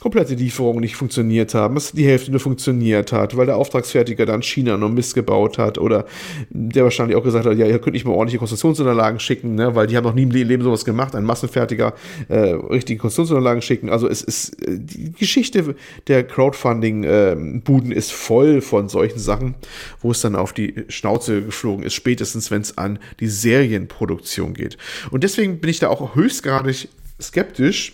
komplette 0.06 0.36
Lieferungen 0.36 0.82
nicht 0.82 0.96
funktioniert 0.96 1.56
haben, 1.56 1.74
dass 1.74 1.92
die 1.92 2.06
Hälfte 2.06 2.30
nur 2.30 2.40
funktioniert 2.40 3.12
hat, 3.12 3.36
weil 3.36 3.48
der 3.48 3.58
Auftragsfertiger 3.58 4.28
dann 4.28 4.44
China 4.44 4.78
noch 4.78 4.90
Mist 4.90 5.16
gebaut 5.16 5.58
hat 5.58 5.80
oder 5.80 6.06
der 6.52 6.84
wahrscheinlich 6.84 7.18
auch 7.18 7.24
gesagt 7.24 7.48
hat, 7.48 7.58
ja, 7.58 7.66
ihr 7.66 7.80
könnt 7.80 7.96
nicht 7.96 8.06
mal 8.06 8.12
ordentliche 8.12 8.38
Konstruktionsunterlagen 8.38 9.20
schicken, 9.20 9.56
ne, 9.56 9.74
weil 9.74 9.88
die 9.88 9.98
haben 9.98 10.04
noch 10.04 10.14
nie 10.14 10.22
im 10.22 10.30
Leben 10.30 10.62
sowas 10.62 10.86
gemacht, 10.86 11.16
ein 11.16 11.24
Massenfertiger 11.24 11.96
äh, 12.28 12.38
richtige 12.38 13.00
Konstruktionsunterlagen 13.00 13.64
schicken. 13.64 13.90
Also 13.90 14.08
es 14.08 14.22
ist 14.22 14.62
äh, 14.62 14.78
die 14.80 15.12
Geschichte 15.14 15.76
der 16.06 16.24
Crowdfunding-Buden 16.24 17.92
äh, 17.92 17.96
ist 17.96 18.12
voll 18.12 18.62
von 18.62 18.90
solchen 18.90 19.18
Sachen, 19.18 19.56
wo 20.02 20.12
es 20.12 20.22
dann 20.22 20.36
auf 20.36 20.54
die 20.54 20.84
Schnauze 20.88 21.42
geflogen 21.42 21.84
ist, 21.84 21.96
spätestens 21.96 22.52
wenn 22.52 22.62
es 22.62 22.78
an 22.78 23.00
die 23.20 23.28
Serienproduktion 23.28 24.54
geht. 24.54 24.78
Und 25.10 25.24
deswegen 25.24 25.62
bin 25.62 25.72
ich 25.72 25.80
da 25.80 25.88
auch 25.88 26.14
höchstgradig 26.14 26.90
skeptisch, 27.20 27.94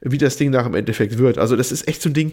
wie 0.00 0.18
das 0.18 0.36
Ding 0.36 0.50
nach 0.50 0.66
im 0.66 0.74
Endeffekt 0.74 1.18
wird. 1.18 1.38
Also 1.38 1.56
das 1.56 1.72
ist 1.72 1.86
echt 1.86 2.02
so 2.02 2.08
ein 2.08 2.14
Ding, 2.14 2.32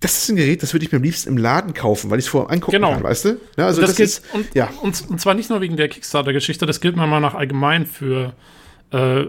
das 0.00 0.18
ist 0.18 0.28
ein 0.30 0.36
Gerät, 0.36 0.62
das 0.62 0.72
würde 0.72 0.84
ich 0.84 0.92
mir 0.92 0.96
am 0.96 1.04
liebsten 1.04 1.28
im 1.28 1.36
Laden 1.36 1.74
kaufen, 1.74 2.10
weil 2.10 2.18
ich 2.18 2.24
es 2.24 2.30
vorher 2.30 2.50
angucken 2.50 2.72
genau. 2.72 2.92
kann, 2.92 3.02
weißt 3.02 3.24
du? 3.26 3.40
Ja, 3.56 3.66
also 3.66 3.80
das, 3.80 3.90
das 3.90 3.96
gilt, 3.96 4.08
ist, 4.08 4.24
und, 4.34 4.54
ja. 4.54 4.70
Und, 4.82 5.04
und, 5.08 5.20
zwar 5.20 5.34
nicht 5.34 5.50
nur 5.50 5.60
wegen 5.60 5.76
der 5.76 5.88
Kickstarter-Geschichte, 5.88 6.66
das 6.66 6.80
gilt 6.80 6.96
mal 6.96 7.20
nach 7.20 7.34
allgemein 7.34 7.86
für 7.86 8.34
äh, 8.90 9.24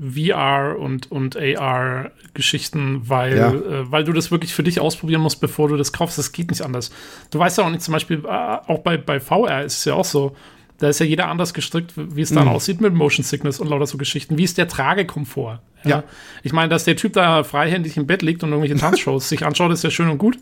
VR 0.00 0.76
und, 0.78 1.10
und 1.12 1.36
AR-Geschichten, 1.36 3.02
weil, 3.08 3.36
Ja. 3.36 3.50
äh, 3.52 3.90
weil 3.90 4.04
du 4.04 4.12
das 4.12 4.30
wirklich 4.30 4.54
für 4.54 4.62
dich 4.62 4.80
ausprobieren 4.80 5.20
musst, 5.20 5.40
bevor 5.40 5.68
du 5.68 5.76
das 5.76 5.92
kaufst. 5.92 6.18
Das 6.18 6.32
geht 6.32 6.50
nicht 6.50 6.62
anders. 6.62 6.90
Du 7.30 7.38
weißt 7.38 7.58
ja 7.58 7.64
auch 7.64 7.70
nicht, 7.70 7.82
zum 7.82 7.92
Beispiel, 7.92 8.22
äh, 8.24 8.28
auch 8.28 8.78
bei, 8.78 8.96
bei 8.96 9.20
VR 9.20 9.64
ist 9.64 9.78
es 9.78 9.84
ja 9.84 9.94
auch 9.94 10.04
so, 10.04 10.34
da 10.78 10.88
ist 10.88 11.00
ja 11.00 11.06
jeder 11.06 11.28
anders 11.28 11.54
gestrickt, 11.54 11.94
wie 11.96 12.20
es 12.20 12.30
Mhm. 12.30 12.34
dann 12.36 12.48
aussieht 12.48 12.80
mit 12.80 12.92
Motion 12.94 13.24
Sickness 13.24 13.60
und 13.60 13.68
lauter 13.68 13.86
so 13.86 13.96
Geschichten. 13.98 14.36
Wie 14.38 14.44
ist 14.44 14.58
der 14.58 14.68
Tragekomfort? 14.68 15.60
Ja. 15.84 16.02
Ich 16.42 16.52
meine, 16.52 16.68
dass 16.68 16.84
der 16.84 16.96
Typ 16.96 17.12
da 17.12 17.44
freihändig 17.44 17.96
im 17.96 18.06
Bett 18.06 18.22
liegt 18.22 18.42
und 18.42 18.50
irgendwelche 18.50 18.76
Tanzshows 18.76 19.28
sich 19.28 19.46
anschaut, 19.46 19.70
ist 19.72 19.84
ja 19.84 19.90
schön 19.90 20.08
und 20.08 20.18
gut. 20.18 20.36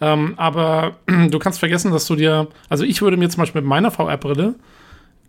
Ähm, 0.00 0.34
aber 0.38 0.96
du 1.06 1.38
kannst 1.38 1.58
vergessen, 1.58 1.92
dass 1.92 2.06
du 2.06 2.16
dir, 2.16 2.48
also 2.68 2.84
ich 2.84 3.02
würde 3.02 3.16
mir 3.16 3.28
zum 3.28 3.40
Beispiel 3.42 3.60
mit 3.60 3.68
meiner 3.68 3.90
VR-Brille 3.90 4.54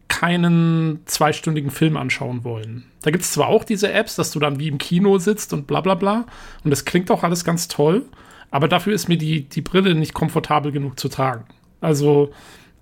keinen 0.07 1.01
zweistündigen 1.05 1.69
Film 1.69 1.97
anschauen 1.97 2.43
wollen. 2.43 2.85
Da 3.01 3.11
gibt 3.11 3.23
es 3.23 3.31
zwar 3.33 3.47
auch 3.47 3.63
diese 3.63 3.91
Apps, 3.91 4.15
dass 4.15 4.31
du 4.31 4.39
dann 4.39 4.59
wie 4.59 4.69
im 4.69 4.77
Kino 4.77 5.17
sitzt 5.17 5.53
und 5.53 5.67
bla 5.67 5.81
bla 5.81 5.95
bla. 5.95 6.25
Und 6.63 6.71
das 6.71 6.85
klingt 6.85 7.11
auch 7.11 7.23
alles 7.23 7.43
ganz 7.43 7.67
toll, 7.67 8.05
aber 8.49 8.67
dafür 8.67 8.93
ist 8.93 9.09
mir 9.09 9.17
die, 9.17 9.41
die 9.43 9.61
Brille 9.61 9.95
nicht 9.95 10.13
komfortabel 10.13 10.71
genug 10.71 10.97
zu 10.99 11.09
tragen. 11.09 11.43
Also, 11.81 12.31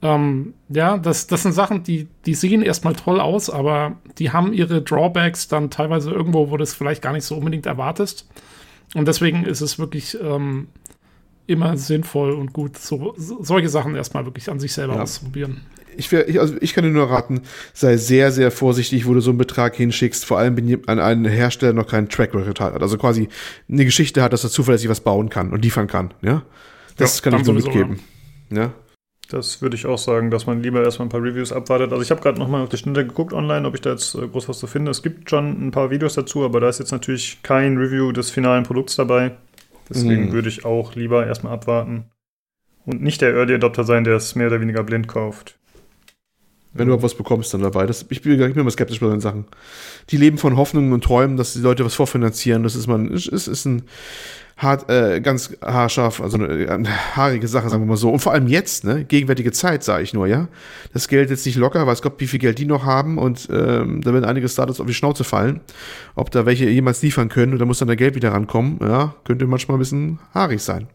ähm, 0.06 0.54
ja, 0.70 0.98
das, 0.98 1.28
das 1.28 1.44
sind 1.44 1.54
Sachen, 1.54 1.84
die, 1.84 2.08
die 2.26 2.34
sehen 2.36 2.62
erstmal 2.62 2.94
toll 2.96 3.20
aus, 3.20 3.50
aber 3.50 3.98
die 4.20 4.32
haben 4.32 4.54
ihre 4.54 4.82
Drawbacks 4.82 5.48
dann 5.48 5.70
teilweise 5.70 6.12
irgendwo, 6.12 6.50
wo 6.50 6.58
du 6.58 6.63
es 6.63 6.74
vielleicht 6.74 7.02
gar 7.02 7.13
nicht 7.13 7.24
so 7.26 7.36
unbedingt 7.36 7.65
erwartest. 7.65 8.28
Und 8.94 9.08
deswegen 9.08 9.46
ist 9.46 9.62
es 9.62 9.80
wirklich 9.80 10.18
ähm, 10.22 10.68
immer 11.48 11.78
sinnvoll 11.78 12.32
und 12.32 12.54
gut, 12.54 12.78
so, 12.78 13.13
so, 13.18 13.44
solche 13.44 13.70
Sachen 13.70 13.96
erstmal 13.96 14.26
wirklich 14.26 14.50
an 14.50 14.60
sich 14.60 14.74
selber 14.74 14.96
Ja. 14.96 15.02
auszuprobieren. 15.04 15.62
Ich, 15.98 16.12
wär, 16.12 16.28
ich, 16.28 16.41
also 16.41 16.56
ich 16.60 16.74
kann 16.74 16.84
dir 16.84 16.89
nur 16.89 17.10
raten, 17.10 17.41
sei 17.74 17.96
sehr, 17.96 18.32
sehr 18.34 18.52
vorsichtig, 18.52 19.06
wo 19.08 19.13
du 19.13 19.22
so 19.22 19.30
einen 19.32 19.38
Betrag 19.38 19.76
hinschickst, 19.76 20.26
vor 20.26 20.38
allem 20.38 20.58
wenn 20.58 20.88
an 20.89 21.00
einen 21.00 21.24
Hersteller 21.26 21.72
noch 21.72 21.88
keinen 21.88 22.10
Track 22.10 22.34
Record 22.36 22.60
hat. 22.60 22.82
Also 22.82 22.98
quasi 22.98 23.30
eine 23.70 23.86
Geschichte 23.86 24.22
hat, 24.22 24.34
dass 24.34 24.44
er 24.44 24.50
zuverlässig 24.50 24.89
was 24.89 25.00
bauen 25.00 25.30
kann 25.30 25.52
und 25.54 25.63
liefern 25.63 25.88
kann. 25.88 26.13
Ja, 26.22 26.44
das 26.98 27.20
Ja, 27.20 27.24
kann 27.24 27.39
ich 27.39 27.46
nur 27.48 27.62
sowieso, 27.62 27.68
mitgeben. 27.70 28.00
Ja. 28.52 28.74
Das 29.30 29.62
würde 29.62 29.76
ich 29.76 29.86
auch 29.88 29.98
sagen, 29.98 30.30
dass 30.30 30.46
man 30.46 30.62
lieber 30.62 30.84
erstmal 30.84 31.08
ein 31.08 31.10
paar 31.10 31.24
Reviews 31.24 31.52
abwartet. 31.52 31.92
Also 31.92 32.04
ich 32.04 32.12
habe 32.12 32.22
gerade 32.22 32.38
nochmal 32.38 32.62
auf 32.62 32.70
die 32.70 32.78
Schnelle 32.78 33.06
geguckt 33.06 33.34
online, 33.34 33.68
ob 33.68 33.74
ich 33.74 33.82
da 33.82 33.92
jetzt 33.92 34.14
äh, 34.16 34.28
groß 34.28 34.48
was 34.50 34.60
zu 34.60 34.68
finde. 34.68 34.92
Es 34.92 35.02
gibt 35.02 35.30
schon 35.30 35.68
ein 35.68 35.72
paar 35.72 35.90
Videos 35.90 36.14
dazu, 36.14 36.46
aber 36.46 36.60
da 36.60 36.70
ist 36.70 36.80
jetzt 36.80 36.92
natürlich 36.92 37.40
kein 37.42 37.78
Review 37.78 38.12
des 38.12 38.30
finalen 38.30 38.64
Produkts 38.64 38.96
dabei. 38.96 39.32
Deswegen 39.90 40.28
Mhm. 40.28 40.32
würde 40.32 40.50
ich 40.50 40.64
auch 40.66 40.96
lieber 40.96 41.26
erstmal 41.26 41.54
abwarten. 41.54 42.06
Und 42.86 43.02
nicht 43.02 43.22
der 43.22 43.34
Early 43.34 43.56
Adopter 43.56 43.84
sein, 43.84 44.04
der 44.04 44.16
es 44.16 44.36
mehr 44.36 44.48
oder 44.48 44.62
weniger 44.62 44.84
blind 44.84 45.08
kauft. 45.08 45.58
Wenn 46.74 46.88
du 46.88 46.94
überhaupt 46.94 47.04
was 47.04 47.16
bekommst, 47.16 47.54
dann 47.54 47.62
dabei. 47.62 47.86
Das, 47.88 48.06
ich 48.10 48.22
bin, 48.22 48.34
ich 48.34 48.38
bin 48.40 48.60
immer 48.60 48.70
skeptisch 48.70 49.00
bei 49.00 49.08
solchen 49.08 49.22
Sachen. 49.22 49.46
Die 50.10 50.18
leben 50.18 50.38
von 50.38 50.58
Hoffnungen 50.58 50.92
und 50.94 51.04
Träumen, 51.04 51.38
dass 51.38 51.54
die 51.54 51.60
Leute 51.60 51.86
was 51.86 51.96
vorfinanzieren. 51.96 52.64
Das 52.64 52.76
ist 52.76 52.86
man, 52.88 53.10
ist, 53.10 53.28
ist 53.28 53.66
ein 53.66 53.84
hart, 54.58 54.89
äh, 54.89 55.20
ganz 55.22 55.56
haarscharf, 55.62 56.22
also 56.22 56.38
eine, 56.38 56.70
eine 56.72 57.15
haarige 57.15 57.48
Sache, 57.48 57.70
sagen 57.70 57.84
wir 57.84 57.88
mal 57.88 57.98
so. 57.98 58.10
Und 58.10 58.20
vor 58.20 58.32
allem 58.32 58.48
jetzt, 58.48 58.84
ne, 58.86 59.04
gegenwärtige 59.04 59.52
Zeit, 59.52 59.84
sage 59.84 60.04
ich 60.04 60.13
nur, 60.13 60.28
ja. 60.28 60.48
Das 60.94 61.08
Geld 61.08 61.30
jetzt 61.30 61.46
nicht 61.46 61.58
locker, 61.58 61.86
weiß 61.86 62.02
Gott, 62.02 62.13
wie 62.20 62.28
viel 62.28 62.39
Geld 62.39 62.58
die 62.60 62.65
noch 62.65 62.86
haben 62.86 63.18
und 63.18 63.50
ähm, 63.52 64.02
da 64.02 64.13
werden 64.13 64.24
einige 64.26 64.48
Startups 64.48 64.80
auf 64.80 64.88
die 64.88 64.94
Schnauze 64.94 65.24
fallen. 65.24 65.60
Ob 66.15 66.32
da 66.32 66.46
welche 66.46 66.70
jemals 66.70 67.02
liefern 67.02 67.28
können 67.30 67.52
und 67.54 67.60
da 67.60 67.65
muss 67.65 67.80
dann 67.80 67.88
der 67.89 67.98
Geld 67.98 68.15
wieder 68.15 68.32
rankommen, 68.32 68.80
ja, 68.82 69.15
könnte 69.26 69.46
manchmal 69.48 69.76
ein 69.78 69.80
bisschen 69.80 70.20
haarig 70.34 70.62
sein. 70.62 70.88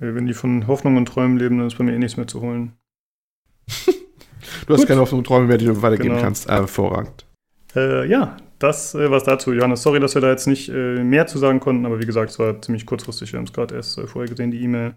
Äh, 0.00 0.14
Wenn 0.14 0.26
die 0.26 0.34
von 0.34 0.66
Hoffnung 0.66 0.96
und 0.96 1.06
Träumen 1.06 1.38
leben, 1.38 1.58
dann 1.58 1.66
ist 1.68 1.78
bei 1.78 1.84
mir 1.84 1.92
eh 1.94 1.98
nichts 1.98 2.16
mehr 2.16 2.26
zu 2.26 2.40
holen. 2.40 2.72
Du 4.66 4.72
hast 4.74 4.80
Gut. 4.80 4.88
keine 4.88 5.00
Hoffnung 5.00 5.18
und 5.18 5.26
Träume 5.26 5.46
mehr, 5.46 5.58
die 5.58 5.66
du 5.66 5.82
weitergeben 5.82 6.10
Genau. 6.14 6.22
kannst. 6.22 6.48
Äh, 6.48 6.52
hervorragend. 6.52 7.26
Äh, 7.76 8.08
ja, 8.08 8.36
das 8.58 8.94
äh, 8.94 9.10
was 9.10 9.24
dazu, 9.24 9.52
Johannes. 9.52 9.82
Sorry, 9.82 10.00
dass 10.00 10.14
wir 10.14 10.22
da 10.22 10.30
jetzt 10.30 10.46
nicht 10.46 10.68
äh, 10.68 11.02
mehr 11.02 11.26
zu 11.26 11.38
sagen 11.38 11.60
konnten, 11.60 11.86
aber 11.86 12.00
wie 12.00 12.06
gesagt, 12.06 12.30
es 12.30 12.38
war 12.38 12.60
ziemlich 12.60 12.86
kurzfristig. 12.86 13.32
Wir 13.32 13.38
haben 13.38 13.46
es 13.46 13.52
gerade 13.52 13.74
erst 13.74 13.98
äh, 13.98 14.06
vorher 14.06 14.28
gesehen, 14.28 14.50
die 14.50 14.62
E-Mail. 14.62 14.94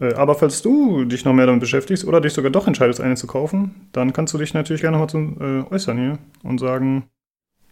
Äh, 0.00 0.14
aber 0.14 0.34
falls 0.34 0.62
du 0.62 1.04
dich 1.04 1.24
noch 1.24 1.32
mehr 1.32 1.46
damit 1.46 1.60
beschäftigst 1.60 2.04
oder 2.04 2.20
dich 2.20 2.32
sogar 2.32 2.50
doch 2.50 2.66
entscheidest, 2.66 3.00
eine 3.00 3.16
zu 3.16 3.26
kaufen, 3.26 3.88
dann 3.92 4.12
kannst 4.12 4.32
du 4.34 4.38
dich 4.38 4.54
natürlich 4.54 4.80
gerne 4.80 4.96
nochmal 4.96 5.10
zu 5.10 5.42
äh, 5.42 5.74
äußern 5.74 5.98
hier 5.98 6.18
und 6.42 6.58
sagen, 6.58 7.04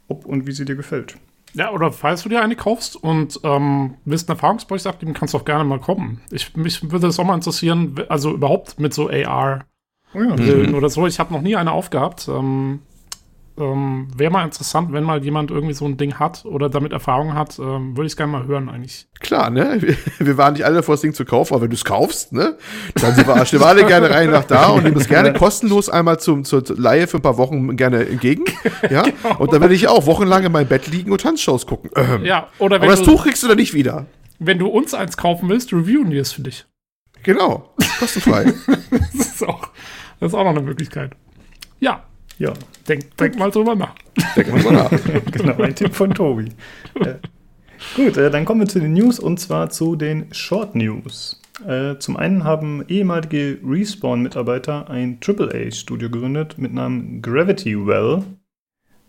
ob 0.08 0.26
und 0.26 0.46
wie 0.46 0.52
sie 0.52 0.64
dir 0.64 0.76
gefällt. 0.76 1.16
Ja, 1.54 1.72
oder 1.72 1.92
falls 1.92 2.22
du 2.22 2.28
dir 2.28 2.42
eine 2.42 2.56
kaufst 2.56 2.94
und 2.96 3.40
ähm, 3.42 3.94
willst 4.04 4.28
einen 4.28 4.36
Erfahrungsbericht 4.36 4.86
abgeben, 4.86 5.14
kannst 5.14 5.32
du 5.32 5.38
auch 5.38 5.44
gerne 5.44 5.64
mal 5.64 5.80
kommen. 5.80 6.20
Ich, 6.30 6.54
mich 6.56 6.82
würde 6.82 7.06
das 7.06 7.18
auch 7.18 7.24
mal 7.24 7.34
interessieren, 7.34 7.94
also 8.08 8.32
überhaupt 8.34 8.78
mit 8.78 8.92
so 8.92 9.08
AR-Brillen 9.08 10.68
Oh 10.68 10.72
ja. 10.72 10.76
oder 10.76 10.90
so. 10.90 11.06
Ich 11.06 11.18
habe 11.18 11.32
noch 11.32 11.40
nie 11.40 11.56
eine 11.56 11.72
aufgehabt. 11.72 12.28
Ähm, 12.28 12.80
ähm, 13.58 14.08
Wäre 14.16 14.30
mal 14.30 14.44
interessant, 14.44 14.92
wenn 14.92 15.04
mal 15.04 15.22
jemand 15.22 15.50
irgendwie 15.50 15.74
so 15.74 15.84
ein 15.84 15.96
Ding 15.96 16.14
hat 16.14 16.44
oder 16.44 16.68
damit 16.68 16.92
Erfahrung 16.92 17.34
hat, 17.34 17.58
ähm, 17.58 17.96
würde 17.96 18.06
ich 18.06 18.12
es 18.12 18.16
gerne 18.16 18.32
mal 18.32 18.46
hören 18.46 18.68
eigentlich. 18.68 19.06
Klar, 19.20 19.50
ne? 19.50 19.78
Wir- 20.18 20.36
waren 20.38 20.52
nicht 20.54 20.64
alle 20.64 20.76
davor, 20.76 20.94
das 20.94 21.00
Ding 21.02 21.12
zu 21.14 21.24
kaufen, 21.24 21.54
aber 21.54 21.62
wenn 21.64 21.70
du 21.70 21.74
es 21.76 21.84
kaufst, 21.84 22.32
ne? 22.32 22.56
Dann 22.94 23.14
sind 23.14 23.26
wir, 23.26 23.44
stehen 23.46 23.60
wir 23.60 23.66
alle 23.66 23.84
gerne 23.84 24.08
rein 24.10 24.30
nach 24.30 24.44
da 24.44 24.68
und 24.68 24.84
nehmen 24.84 24.96
es 24.96 25.08
gerne 25.08 25.32
kostenlos 25.38 25.88
einmal 25.88 26.20
zum, 26.20 26.44
zur 26.44 26.62
Leihe 26.76 27.06
für 27.06 27.18
ein 27.18 27.22
paar 27.22 27.36
Wochen 27.38 27.76
gerne 27.76 28.06
entgegen. 28.08 28.44
Ja? 28.90 29.02
Und 29.38 29.52
dann 29.52 29.60
werde 29.60 29.74
ich 29.74 29.88
auch 29.88 30.06
wochenlang 30.06 30.44
in 30.44 30.52
meinem 30.52 30.68
Bett 30.68 30.86
liegen 30.86 31.10
und 31.12 31.20
Tanzshows 31.20 31.66
gucken. 31.66 31.90
Ähm. 31.96 32.24
Ja, 32.24 32.48
oder 32.58 32.76
Aber 32.76 32.82
wenn 32.84 32.90
das 32.90 33.02
du, 33.02 33.10
Tuch 33.12 33.24
kriegst 33.24 33.42
du 33.42 33.48
dann 33.48 33.56
nicht 33.56 33.74
wieder. 33.74 34.06
wenn 34.38 34.58
du 34.58 34.68
uns 34.68 34.94
eins 34.94 35.16
kaufen 35.16 35.48
willst, 35.48 35.72
reviewen 35.72 36.10
wir 36.10 36.22
es 36.22 36.32
für 36.32 36.42
dich. 36.42 36.64
Genau. 37.24 37.74
Kostenfrei. 37.98 38.52
Das 38.92 39.14
ist 39.26 39.46
auch, 39.46 39.68
das 40.20 40.28
ist 40.32 40.34
auch 40.34 40.44
noch 40.44 40.50
eine 40.50 40.62
Möglichkeit. 40.62 41.12
Ja, 41.80 42.04
Ja, 42.38 42.52
denk, 42.88 43.16
denk 43.16 43.38
mal 43.38 43.50
drüber 43.50 43.74
nach. 43.74 43.94
Wir 44.34 44.46
mal 44.46 44.72
nach. 44.72 44.90
genau, 45.32 45.56
ein 45.62 45.74
Tipp 45.74 45.94
von 45.94 46.12
Tobi. 46.12 46.48
äh, 47.00 47.14
gut, 47.96 48.16
äh, 48.16 48.30
dann 48.30 48.44
kommen 48.44 48.60
wir 48.60 48.68
zu 48.68 48.80
den 48.80 48.92
News 48.92 49.18
und 49.18 49.38
zwar 49.38 49.70
zu 49.70 49.96
den 49.96 50.32
Short 50.32 50.74
News. 50.74 51.40
Äh, 51.66 51.98
zum 51.98 52.16
einen 52.16 52.44
haben 52.44 52.84
ehemalige 52.88 53.58
Respawn-Mitarbeiter 53.64 54.88
ein 54.88 55.18
AAA-Studio 55.24 56.08
gegründet 56.10 56.56
mit 56.58 56.72
Namen 56.72 57.20
Gravity 57.20 57.86
Well. 57.86 58.22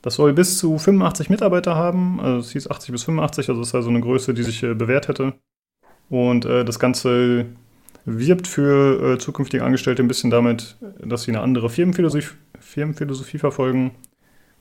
Das 0.02 0.15
soll 0.15 0.34
bis 0.34 0.58
zu 0.58 0.78
85 0.78 1.30
Mitarbeiter 1.30 1.76
haben, 1.76 2.20
also 2.20 2.39
es 2.39 2.52
hieß 2.52 2.72
80 2.72 2.92
bis 2.92 3.04
85, 3.04 3.50
also 3.50 3.62
das 3.62 3.70
ist 3.70 3.76
also 3.76 3.89
eine 3.89 4.00
Größe, 4.00 4.34
die 4.34 4.44
sich 4.44 4.63
äh, 4.63 4.74
bewährt 4.74 5.10
hätte. 5.10 5.34
Und 6.10 6.46
äh, 6.46 6.65
das 6.65 6.80
Ganze 6.80 7.46
wirbt 8.17 8.48
für 8.48 9.13
äh, 9.13 9.17
zukünftige 9.17 9.63
Angestellte 9.63 10.02
ein 10.02 10.08
bisschen 10.08 10.30
damit, 10.30 10.78
dass 11.04 11.24
sie 11.24 11.32
eine 11.32 11.41
andere 11.41 11.69
Firmenphilosophie, 11.69 12.36
Firmenphilosophie 12.60 13.38
verfolgen. 13.38 13.91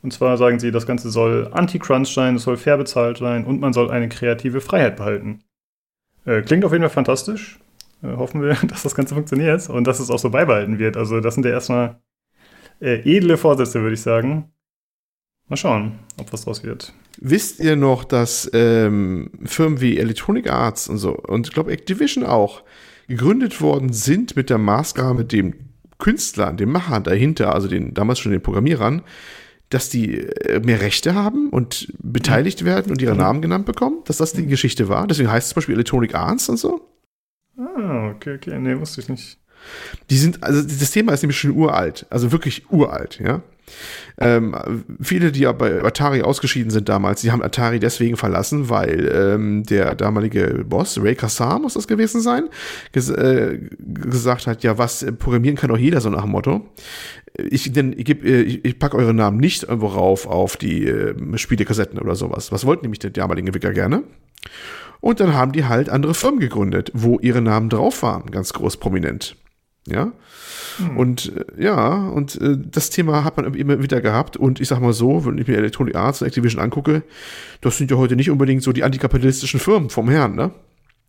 Und 0.03 0.13
zwar 0.13 0.37
sagen 0.37 0.61
sie, 0.61 0.71
das 0.71 0.87
Ganze 0.87 1.11
soll 1.11 1.49
anti-crunch 1.53 2.15
sein, 2.15 2.37
es 2.37 2.43
soll 2.45 2.57
fair 2.57 2.77
bezahlt 2.77 3.19
sein 3.19 3.45
und 3.45 3.61
man 3.61 3.73
soll 3.73 3.91
eine 3.91 4.09
kreative 4.09 4.61
Freiheit 4.61 4.97
behalten. 4.97 5.43
Äh, 6.25 6.43
klingt 6.43 6.65
auf 6.65 6.73
jeden 6.73 6.83
Fall 6.83 6.91
fantastisch. 6.91 7.59
Äh, 8.03 8.17
hoffen 8.17 8.43
wir, 8.43 8.55
dass 8.69 8.83
das 8.83 8.95
Ganze 8.95 9.15
funktioniert 9.15 9.69
und 9.69 9.87
dass 9.87 10.01
es 10.01 10.11
auch 10.11 10.19
so 10.19 10.31
beibehalten 10.31 10.79
wird. 10.79 10.97
Also 10.97 11.21
das 11.21 11.35
sind 11.35 11.45
ja 11.45 11.53
erstmal 11.53 12.01
äh, 12.81 13.01
edle 13.05 13.37
Vorsätze, 13.37 13.81
würde 13.81 13.95
ich 13.95 14.03
sagen. 14.03 14.53
Mal 15.49 15.57
schauen, 15.57 15.99
ob 16.19 16.33
was 16.33 16.45
draus 16.45 16.63
wird. 16.63 16.93
Wisst 17.21 17.59
ihr 17.59 17.75
noch, 17.75 18.05
dass 18.05 18.49
ähm, 18.53 19.31
Firmen 19.45 19.81
wie 19.81 19.99
Electronic 19.99 20.51
Arts 20.51 20.89
und 20.89 20.99
so 20.99 21.17
und 21.17 21.49
ich 21.49 21.55
glaube 21.55 21.73
Activision 21.73 22.25
auch 22.25 22.63
gegründet 23.09 23.61
worden 23.61 23.93
sind 23.93 24.37
mit 24.37 24.51
der 24.51 24.59
Maßgabe, 24.59 25.25
dem 25.25 25.55
Künstlern, 25.99 26.57
dem 26.57 26.71
Machern 26.71 27.03
dahinter, 27.03 27.55
also 27.55 27.67
den 27.67 27.95
damals 27.95 28.21
schon 28.21 28.33
den 28.33 28.43
Programmierern, 28.43 29.03
dass 29.71 29.91
die 29.91 30.19
äh, 30.19 30.61
mehr 30.61 30.81
Rechte 30.81 31.15
haben 31.15 31.51
und 31.51 31.93
beteiligt 31.99 32.65
werden 32.65 32.93
und 32.93 33.03
ihre 33.03 33.17
Namen 33.17 33.43
genannt 33.43 33.67
bekommen, 33.67 33.99
dass 34.05 34.19
das 34.19 34.33
die 34.33 34.47
Geschichte 34.47 34.89
war. 34.89 35.07
Deswegen 35.07 35.31
heißt 35.31 35.47
es 35.47 35.51
zum 35.51 35.57
Beispiel 35.57 35.75
Electronic 35.75 36.15
Arts 36.15 36.49
und 36.49 36.59
so. 36.59 36.81
Ah, 37.59 38.13
okay, 38.15 38.37
okay. 38.37 38.59
Nee, 38.59 38.79
wusste 38.79 39.01
ich 39.01 39.09
nicht. 39.09 39.39
Die 40.09 40.17
sind, 40.17 40.43
also 40.43 40.63
das 40.63 40.91
Thema 40.93 41.13
ist 41.13 41.23
nämlich 41.23 41.39
schon 41.39 41.51
uralt, 41.51 42.07
also 42.11 42.31
wirklich 42.31 42.71
uralt, 42.71 43.19
ja. 43.23 43.43
Ähm, 44.21 44.85
viele, 45.01 45.33
die 45.33 45.41
ja 45.41 45.53
bei 45.53 45.83
Atari 45.83 46.23
ausgeschieden 46.23 46.71
sind 46.71 46.89
damals, 46.89 47.21
die 47.21 47.31
haben 47.31 47.43
Atari 47.43 47.79
deswegen 47.79 48.17
verlassen, 48.17 48.69
weil 48.69 49.11
ähm, 49.15 49.63
der 49.63 49.95
damalige 49.95 50.65
Boss, 50.69 51.01
Ray 51.01 51.15
Kassar 51.15 51.59
muss 51.59 51.75
das 51.75 51.87
gewesen 51.87 52.21
sein, 52.21 52.49
ges 52.93 53.11
äh, 53.11 53.59
gesagt 53.79 54.47
hat, 54.47 54.63
ja, 54.63 54.79
was, 54.79 55.07
programmieren 55.19 55.57
kann 55.57 55.71
doch 55.71 55.79
jeder, 55.79 56.01
so 56.01 56.11
nach 56.11 56.23
dem 56.23 56.33
Motto. 56.33 56.69
Ich, 57.37 57.73
denn, 57.73 57.95
ich, 57.97 58.09
äh, 58.09 58.43
ich, 58.43 58.65
ich 58.65 58.79
packe 58.79 58.97
eure 58.97 59.15
Namen 59.15 59.39
nicht 59.39 59.65
irgendwo 59.65 59.87
rauf 59.87 60.27
auf 60.27 60.57
die 60.57 60.87
äh, 60.87 61.15
Spielekassetten 61.39 61.99
oder 61.99 62.17
sowas. 62.17 62.51
Was 62.51 62.67
wollten 62.67 62.83
nämlich 62.83 62.99
die 62.99 63.13
damaligen 63.13 63.47
Entwickler 63.47 63.73
gerne? 63.73 64.03
Und 65.01 65.21
dann 65.21 65.35
haben 65.35 65.53
die 65.53 65.65
halt 65.65 65.89
andere 65.89 66.15
Firmen 66.15 66.41
gegründet, 66.41 66.91
wo 66.95 67.19
ihre 67.21 67.41
Namen 67.41 67.69
drauf 67.69 68.03
waren, 68.03 68.31
ganz 68.31 68.53
groß 68.53 68.79
prominent. 68.79 69.37
Ja. 69.91 70.13
Und 70.97 71.33
äh, 71.37 71.63
ja, 71.65 72.09
und 72.09 72.41
äh, 72.41 72.57
das 72.57 72.91
Thema 72.91 73.25
hat 73.25 73.37
man 73.37 73.53
immer 73.55 73.83
wieder 73.83 74.01
gehabt. 74.01 74.37
Und 74.37 74.61
ich 74.61 74.69
sag 74.69 74.81
mal 74.81 74.93
so, 74.93 75.25
wenn 75.27 75.39
ich 75.39 75.49
mir 75.49 75.57
Electronic 75.57 75.97
Arts 75.97 76.23
und 76.23 76.29
Activision 76.29 76.63
angucke, 76.63 77.03
das 77.61 77.79
sind 77.79 77.91
ja 77.91 77.97
heute 77.97 78.15
nicht 78.17 78.31
unbedingt 78.31 78.63
so 78.63 78.73
die 78.73 78.85
antikapitalistischen 78.85 79.61
Firmen 79.61 79.91
vom 79.91 80.09
Herrn, 80.09 80.35
ne? 80.37 80.53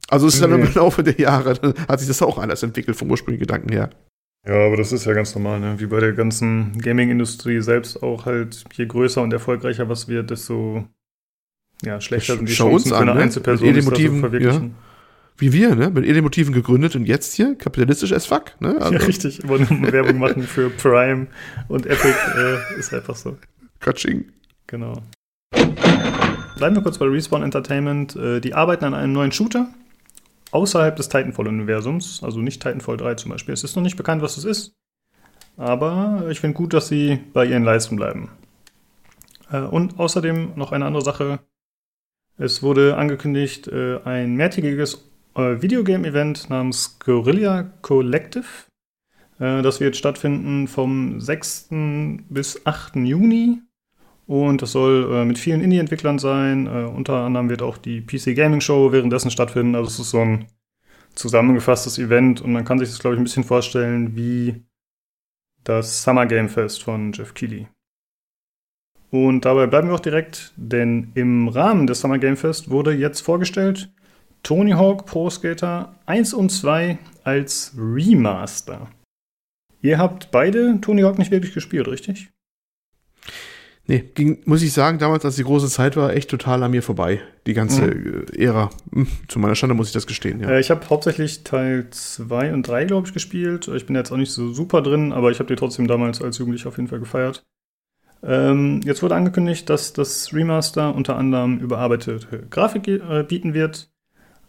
Also 0.10 0.26
es 0.26 0.36
ist 0.36 0.42
dann 0.44 0.60
Nee. 0.60 0.66
im 0.66 0.74
Laufe 0.74 1.04
der 1.04 1.20
Jahre, 1.20 1.54
dann 1.54 1.74
hat 1.88 2.00
sich 2.00 2.08
das 2.08 2.22
auch 2.24 2.40
anders 2.40 2.64
entwickelt 2.64 2.98
vom 2.98 3.12
ursprünglichen 3.12 3.46
Gedanken 3.46 3.72
her. 3.72 3.92
Ja, 4.48 4.66
aber 4.66 4.78
das 4.78 4.92
ist 4.92 5.06
ja 5.06 5.14
ganz 5.14 5.36
normal, 5.36 5.60
ne? 5.60 5.76
Wie 5.80 5.86
bei 5.86 6.00
der 6.00 6.14
ganzen 6.14 6.80
Gaming-Industrie 6.80 7.62
selbst 7.62 8.02
auch 8.02 8.26
halt, 8.26 8.64
je 8.74 8.88
größer 8.88 9.22
und 9.22 9.34
erfolgreicher 9.34 9.88
was 9.88 10.08
wird, 10.08 10.32
desto 10.32 10.86
ja, 11.84 12.02
schlechter 12.02 12.38
sind 12.38 12.50
die 12.50 12.54
Schau 12.54 12.70
Chancen 12.70 12.76
uns 12.92 12.98
für 12.98 12.98
eine 12.98 13.12
an, 13.12 13.18
ne? 13.18 13.24
Einzelperson, 13.24 13.74
sich 13.74 13.86
zu 13.86 14.20
verwirklichen. 14.20 14.76
Wie 15.40 15.54
wir, 15.54 15.74
ne? 15.74 15.90
Mit 15.90 16.06
Edelmotiven 16.06 16.54
gegründet 16.54 16.96
und 16.96 17.06
jetzt 17.06 17.34
hier 17.34 17.56
kapitalistisch 17.56 18.12
as 18.12 18.26
fuck, 18.26 18.60
ne? 18.60 18.76
Also, 18.80 18.94
Ja, 18.94 19.00
richtig. 19.00 19.48
Wollen 19.48 19.92
Werbung 19.92 20.20
machen 20.20 20.44
für 20.44 20.70
Prime 20.70 21.28
und 21.70 21.86
Epic, 21.86 22.14
äh, 22.38 22.78
ist 22.78 22.94
einfach 22.94 23.16
so. 23.16 23.38
Katsching. 23.80 24.26
Genau. 24.68 25.02
Bleiben 26.58 26.76
wir 26.76 26.84
kurz 26.84 26.98
bei 26.98 27.06
Respawn 27.06 27.42
Entertainment. 27.42 28.18
Äh, 28.18 28.42
die 28.42 28.54
arbeiten 28.54 28.84
an 28.84 28.94
einem 28.94 29.14
neuen 29.14 29.32
Shooter 29.32 29.70
außerhalb 30.52 30.96
des 30.96 31.08
Titanfall-Universums, 31.08 32.22
also 32.22 32.42
nicht 32.42 32.62
Titanfall 32.62 32.98
3 32.98 33.16
zum 33.16 33.32
Beispiel. 33.32 33.54
Es 33.54 33.64
ist 33.64 33.76
noch 33.76 33.84
nicht 33.84 33.96
bekannt, 33.96 34.22
was 34.22 34.36
es 34.36 34.44
ist, 34.44 34.74
aber 35.56 36.26
ich 36.30 36.42
finde 36.42 36.56
gut, 36.58 36.74
dass 36.74 36.90
sie 36.90 37.20
bei 37.34 37.46
ihren 37.46 37.64
Leisten 37.64 37.96
bleiben. 37.96 38.30
Äh, 39.52 39.62
und 39.62 40.00
außerdem 40.00 40.54
noch 40.56 40.74
eine 40.74 40.86
andere 40.86 41.04
Sache. 41.04 41.40
Es 42.38 42.62
wurde 42.62 42.98
angekündigt, 42.98 43.68
äh, 43.68 44.00
ein 44.04 44.36
mehrtägiges 44.36 45.09
äh, 45.36 45.62
Videogame-Event 45.62 46.50
namens 46.50 47.00
Guerilla 47.00 47.72
Collective. 47.82 48.46
Äh, 49.40 49.62
das 49.62 49.80
wird 49.80 49.96
stattfinden 49.96 50.68
vom 50.68 51.20
6. 51.20 51.70
bis 52.30 52.66
8. 52.66 52.98
Juni. 52.98 53.62
Und 54.28 54.62
das 54.62 54.74
soll 54.74 55.10
äh, 55.12 55.26
mit 55.26 55.40
vielen 55.40 55.62
Indie-Entwicklern 55.62 56.20
sein. 56.20 56.68
Äh, 56.68 56.86
unter 56.86 57.16
anderem 57.16 57.50
wird 57.50 57.64
auch 57.64 57.78
die 57.78 58.02
PC 58.02 58.36
Gaming 58.36 58.62
Show 58.62 58.92
währenddessen 58.92 59.32
stattfinden. 59.32 59.76
Also 59.76 59.88
es 59.88 60.00
ist 60.00 60.12
so 60.12 60.20
ein 60.20 60.46
zusammengefasstes 61.16 61.98
Event 61.98 62.42
und 62.42 62.52
man 62.52 62.64
kann 62.64 62.80
sich 62.80 62.90
das, 62.90 63.00
glaube 63.00 63.16
ich, 63.16 63.20
ein 63.20 63.24
bisschen 63.24 63.44
vorstellen 63.44 64.16
wie 64.16 64.64
das 65.64 66.04
Summer 66.04 66.26
Game 66.26 66.48
Fest 66.48 66.84
von 66.84 67.12
Jeff 67.12 67.34
Keighley. 67.34 67.68
Und 69.12 69.46
dabei 69.46 69.66
bleiben 69.66 69.88
wir 69.88 69.96
auch 69.96 70.00
direkt, 70.00 70.54
denn 70.56 71.12
im 71.16 71.48
Rahmen 71.48 71.88
des 71.88 72.00
Summer 72.00 72.20
Game 72.20 72.38
Fest 72.38 72.70
wurde 72.70 72.94
jetzt 72.94 73.22
vorgestellt 73.22 73.92
Tony 74.44 74.72
Hawk 74.72 75.06
Pro 75.06 75.30
Skater 75.30 75.96
1 76.06 76.34
und 76.34 76.50
2 76.50 76.98
als 77.24 77.74
Remaster. 77.78 78.88
Ihr 79.82 79.98
habt 79.98 80.32
beide 80.32 80.80
Tony 80.82 81.02
Hawk 81.02 81.18
nicht 81.18 81.32
wirklich 81.32 81.54
gespielt, 81.54 81.88
richtig? 81.88 82.30
Nee, 83.90 84.04
ging, 84.14 84.44
muss 84.46 84.62
ich 84.62 84.72
sagen, 84.72 85.00
damals, 85.00 85.26
als 85.26 85.38
die 85.38 85.44
große 85.44 85.68
Zeit 85.68 85.98
war, 85.98 86.14
echt 86.14 86.30
total 86.30 86.62
an 86.62 86.70
mir 86.70 86.84
vorbei. 86.84 87.22
Die 87.48 87.56
ganze 87.56 87.86
äh, 87.86 88.44
Ära. 88.44 88.70
Hm, 88.94 89.08
Zu 89.28 89.40
meiner 89.40 89.56
Schande 89.56 89.74
muss 89.74 89.88
ich 89.88 89.94
das 89.94 90.06
gestehen, 90.06 90.40
ja. 90.40 90.50
Äh, 90.50 90.60
ich 90.60 90.70
habe 90.70 90.88
hauptsächlich 90.92 91.44
Teil 91.44 91.88
2 91.90 92.54
und 92.54 92.68
3, 92.68 92.86
glaube 92.86 93.08
ich, 93.08 93.14
gespielt. 93.14 93.68
Ich 93.68 93.88
bin 93.88 93.96
jetzt 93.96 94.12
auch 94.12 94.18
nicht 94.18 94.32
so 94.32 94.54
super 94.54 94.84
drin, 94.84 95.12
aber 95.12 95.32
ich 95.32 95.40
habe 95.40 95.48
die 95.48 95.56
trotzdem 95.56 95.88
damals 95.88 96.22
als 96.22 96.38
Jugendlicher 96.38 96.70
auf 96.70 96.78
jeden 96.78 96.88
Fall 96.88 97.00
gefeiert. 97.00 97.44
Ähm, 98.22 98.82
jetzt 98.84 99.02
wurde 99.02 99.16
angekündigt, 99.16 99.68
dass 99.72 99.92
das 99.94 100.34
Remaster 100.36 100.94
unter 100.94 101.16
anderem 101.16 101.58
überarbeitete 101.58 102.46
Grafik 102.48 102.88
äh, 102.88 103.24
bieten 103.28 103.56
wird. 103.56 103.90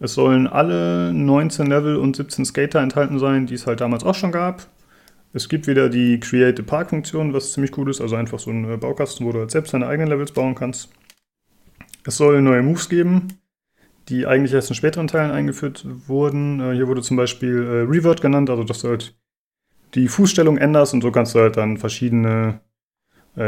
Es 0.02 0.14
sollen 0.14 0.46
alle 0.46 1.12
19 1.12 1.66
Level 1.66 1.96
und 1.96 2.16
17 2.16 2.46
Skater 2.46 2.80
enthalten 2.80 3.18
sein, 3.18 3.46
die 3.46 3.54
es 3.54 3.66
halt 3.66 3.82
damals 3.82 4.02
auch 4.02 4.14
schon 4.14 4.32
gab. 4.32 4.66
Es 5.34 5.48
gibt 5.48 5.66
wieder 5.66 5.90
die 5.90 6.18
Create 6.18 6.58
a 6.58 6.62
Park-Funktion, 6.62 7.34
was 7.34 7.52
ziemlich 7.52 7.76
cool 7.76 7.90
ist, 7.90 8.00
also 8.00 8.16
einfach 8.16 8.38
so 8.38 8.50
ein 8.50 8.68
äh, 8.68 8.76
Baukasten, 8.78 9.26
wo 9.26 9.32
du 9.32 9.40
halt 9.40 9.50
selbst 9.50 9.74
deine 9.74 9.86
eigenen 9.86 10.08
Levels 10.08 10.32
bauen 10.32 10.54
kannst. 10.54 10.88
Es 12.04 12.16
soll 12.16 12.40
neue 12.40 12.62
Moves 12.62 12.88
geben, 12.88 13.28
die 14.08 14.26
eigentlich 14.26 14.54
erst 14.54 14.70
in 14.70 14.74
späteren 14.74 15.06
Teilen 15.06 15.30
eingeführt 15.30 15.86
wurden. 16.06 16.60
Äh, 16.60 16.74
hier 16.74 16.88
wurde 16.88 17.02
zum 17.02 17.18
Beispiel 17.18 17.62
äh, 17.62 17.82
Revert 17.82 18.22
genannt, 18.22 18.48
also 18.48 18.64
dass 18.64 18.80
du 18.80 18.88
halt 18.88 19.14
die 19.94 20.08
Fußstellung 20.08 20.56
änderst 20.56 20.94
und 20.94 21.02
so 21.02 21.12
kannst 21.12 21.34
du 21.34 21.40
halt 21.40 21.56
dann 21.56 21.76
verschiedene 21.76 22.60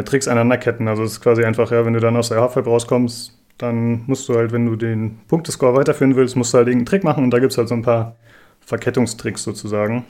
Tricks 0.04 0.28
aneinanderketten. 0.28 0.86
Also 0.86 1.02
es 1.02 1.12
ist 1.12 1.20
quasi 1.20 1.44
einfach, 1.44 1.70
ja, 1.72 1.84
wenn 1.84 1.92
du 1.92 2.00
dann 2.00 2.16
aus 2.16 2.28
der 2.28 2.40
Halfpipe 2.40 2.68
rauskommst, 2.68 3.41
dann 3.62 4.02
musst 4.06 4.28
du 4.28 4.34
halt, 4.34 4.50
wenn 4.50 4.66
du 4.66 4.74
den 4.74 5.20
Punktescore 5.28 5.74
weiterführen 5.76 6.16
willst, 6.16 6.34
musst 6.34 6.52
du 6.52 6.58
halt 6.58 6.66
irgendeinen 6.66 6.86
Trick 6.86 7.04
machen 7.04 7.22
und 7.22 7.30
da 7.30 7.38
gibt 7.38 7.52
es 7.52 7.58
halt 7.58 7.68
so 7.68 7.74
ein 7.74 7.82
paar 7.82 8.16
Verkettungstricks 8.60 9.44
sozusagen. 9.44 10.04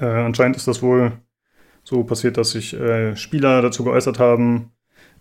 Äh, 0.00 0.06
anscheinend 0.06 0.56
ist 0.56 0.66
das 0.66 0.82
wohl 0.82 1.12
so 1.84 2.02
passiert, 2.02 2.36
dass 2.36 2.50
sich 2.50 2.74
äh, 2.74 3.14
Spieler 3.14 3.62
dazu 3.62 3.84
geäußert 3.84 4.18
haben, 4.18 4.72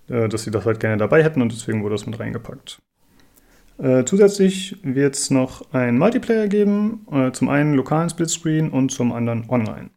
äh, 0.09 0.27
dass 0.27 0.43
sie 0.43 0.51
das 0.51 0.65
halt 0.65 0.79
gerne 0.79 0.97
dabei 0.97 1.23
hätten 1.23 1.41
und 1.41 1.51
deswegen 1.51 1.83
wurde 1.83 1.93
das 1.95 2.07
mit 2.07 2.19
reingepackt. 2.19 2.81
Äh, 3.77 4.05
zusätzlich 4.05 4.77
wird 4.83 5.15
es 5.15 5.29
noch 5.29 5.71
ein 5.71 5.99
Multiplayer 5.99 6.47
geben, 6.47 7.05
äh, 7.11 7.31
zum 7.31 7.49
einen 7.49 7.75
lokalen 7.75 8.09
Splitscreen 8.09 8.71
und 8.71 8.89
zum 8.89 9.11
anderen 9.11 9.47
online. 9.49 9.91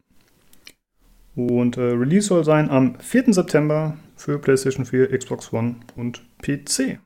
Und 1.35 1.79
äh, 1.79 1.83
Release 1.83 2.29
soll 2.29 2.45
sein 2.45 2.69
am 2.71 2.99
4. 2.99 3.33
September 3.33 3.97
für 4.17 4.39
PlayStation 4.39 4.85
4, 4.85 5.17
Xbox 5.17 5.53
One 5.53 5.77
und 5.95 6.23
PC. 6.43 6.99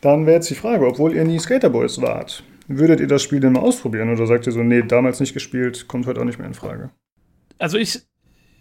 Dann 0.00 0.24
wäre 0.26 0.36
jetzt 0.36 0.48
die 0.50 0.54
Frage, 0.54 0.86
obwohl 0.86 1.14
ihr 1.14 1.24
nie 1.24 1.38
Skaterboys 1.38 2.00
wart, 2.00 2.42
würdet 2.68 3.00
ihr 3.00 3.06
das 3.06 3.22
Spiel 3.22 3.40
denn 3.40 3.52
mal 3.52 3.60
ausprobieren 3.60 4.10
oder 4.12 4.26
sagt 4.26 4.46
ihr 4.46 4.52
so, 4.52 4.62
nee, 4.62 4.82
damals 4.82 5.20
nicht 5.20 5.34
gespielt, 5.34 5.86
kommt 5.88 6.06
heute 6.06 6.20
auch 6.20 6.24
nicht 6.24 6.38
mehr 6.38 6.48
in 6.48 6.54
Frage? 6.54 6.90
Also 7.58 7.76
ich 7.78 8.00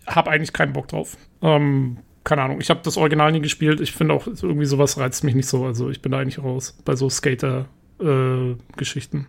habe 0.07 0.29
eigentlich 0.31 0.53
keinen 0.53 0.73
Bock 0.73 0.87
drauf. 0.89 1.17
Ähm, 1.41 1.97
keine 2.23 2.41
Ahnung, 2.43 2.59
ich 2.61 2.69
habe 2.69 2.81
das 2.83 2.97
Original 2.97 3.31
nie 3.31 3.41
gespielt. 3.41 3.81
Ich 3.81 3.91
finde 3.93 4.13
auch 4.13 4.27
irgendwie 4.27 4.65
sowas 4.65 4.97
reizt 4.97 5.23
mich 5.23 5.35
nicht 5.35 5.47
so. 5.47 5.65
Also 5.65 5.89
ich 5.89 6.01
bin 6.01 6.11
da 6.11 6.19
eigentlich 6.19 6.43
raus 6.43 6.77
bei 6.85 6.95
so 6.95 7.09
Skater-Geschichten. 7.09 9.27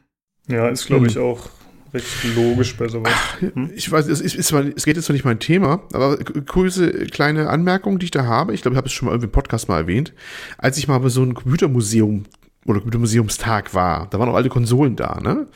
Ja, 0.48 0.68
ist 0.68 0.86
glaube 0.86 1.06
ich 1.06 1.14
Hm. 1.16 1.22
auch 1.22 1.48
recht 1.94 2.06
logisch 2.34 2.76
bei 2.76 2.88
sowas. 2.88 3.12
Hm? 3.40 3.70
Ich 3.74 3.90
weiß, 3.90 4.08
es, 4.08 4.20
ist, 4.20 4.34
ist 4.34 4.52
es 4.52 4.84
geht 4.84 4.96
jetzt 4.96 5.06
zwar 5.06 5.14
nicht 5.14 5.24
mein 5.24 5.38
Thema, 5.38 5.82
aber 5.92 6.18
kurze 6.46 6.90
kleine 7.06 7.48
Anmerkung, 7.48 7.98
die 7.98 8.06
ich 8.06 8.10
da 8.10 8.24
habe. 8.24 8.54
Ich 8.54 8.62
glaube, 8.62 8.74
ich 8.74 8.78
habe 8.78 8.86
es 8.86 8.92
schon 8.92 9.06
mal 9.06 9.12
irgendwie 9.12 9.26
im 9.26 9.32
Podcast 9.32 9.68
mal 9.68 9.78
erwähnt. 9.78 10.12
Als 10.58 10.78
ich 10.78 10.88
mal 10.88 10.98
bei 10.98 11.08
so 11.08 11.22
einem 11.22 11.34
Computermuseum 11.34 12.24
oder 12.66 12.80
Computermuseumstag 12.80 13.74
war, 13.74 14.08
da 14.10 14.18
waren 14.18 14.28
auch 14.28 14.34
alte 14.34 14.48
Konsolen 14.48 14.96
da, 14.96 15.20
ne? 15.22 15.46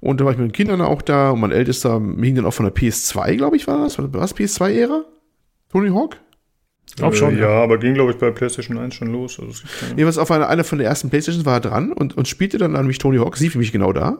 Und 0.00 0.20
da 0.20 0.24
war 0.24 0.32
ich 0.32 0.38
mit 0.38 0.48
den 0.48 0.52
Kindern 0.52 0.80
auch 0.80 1.02
da 1.02 1.30
und 1.30 1.40
mein 1.40 1.52
Ältester 1.52 2.00
hing 2.00 2.34
dann 2.34 2.46
auch 2.46 2.54
von 2.54 2.66
der 2.66 2.74
PS2, 2.74 3.36
glaube 3.36 3.56
ich, 3.56 3.66
war 3.66 3.84
das? 3.84 3.98
War 3.98 4.08
das 4.08 4.36
PS2-Ära? 4.36 5.04
Tony 5.70 5.90
Hawk? 5.90 6.18
Glaub 6.96 7.14
schon, 7.14 7.38
Äh, 7.38 7.40
ja, 7.40 7.62
aber 7.62 7.78
ging 7.78 7.94
glaube 7.94 8.12
ich 8.12 8.18
bei 8.18 8.30
PlayStation 8.30 8.76
1 8.76 8.94
schon 8.94 9.12
los. 9.12 9.40
Also 9.40 9.62
Jeweils 9.96 10.18
auf 10.18 10.30
einer, 10.30 10.48
einer 10.48 10.64
von 10.64 10.78
der 10.78 10.88
ersten 10.88 11.08
Playstations 11.08 11.44
war 11.44 11.54
er 11.54 11.60
dran 11.60 11.92
und, 11.92 12.16
und 12.16 12.28
spielte 12.28 12.58
dann 12.58 12.76
an 12.76 12.86
mich 12.86 12.98
Tony 12.98 13.18
Hawk, 13.18 13.36
sie 13.36 13.48
für 13.48 13.58
mich 13.58 13.72
genau 13.72 13.92
da. 13.92 14.18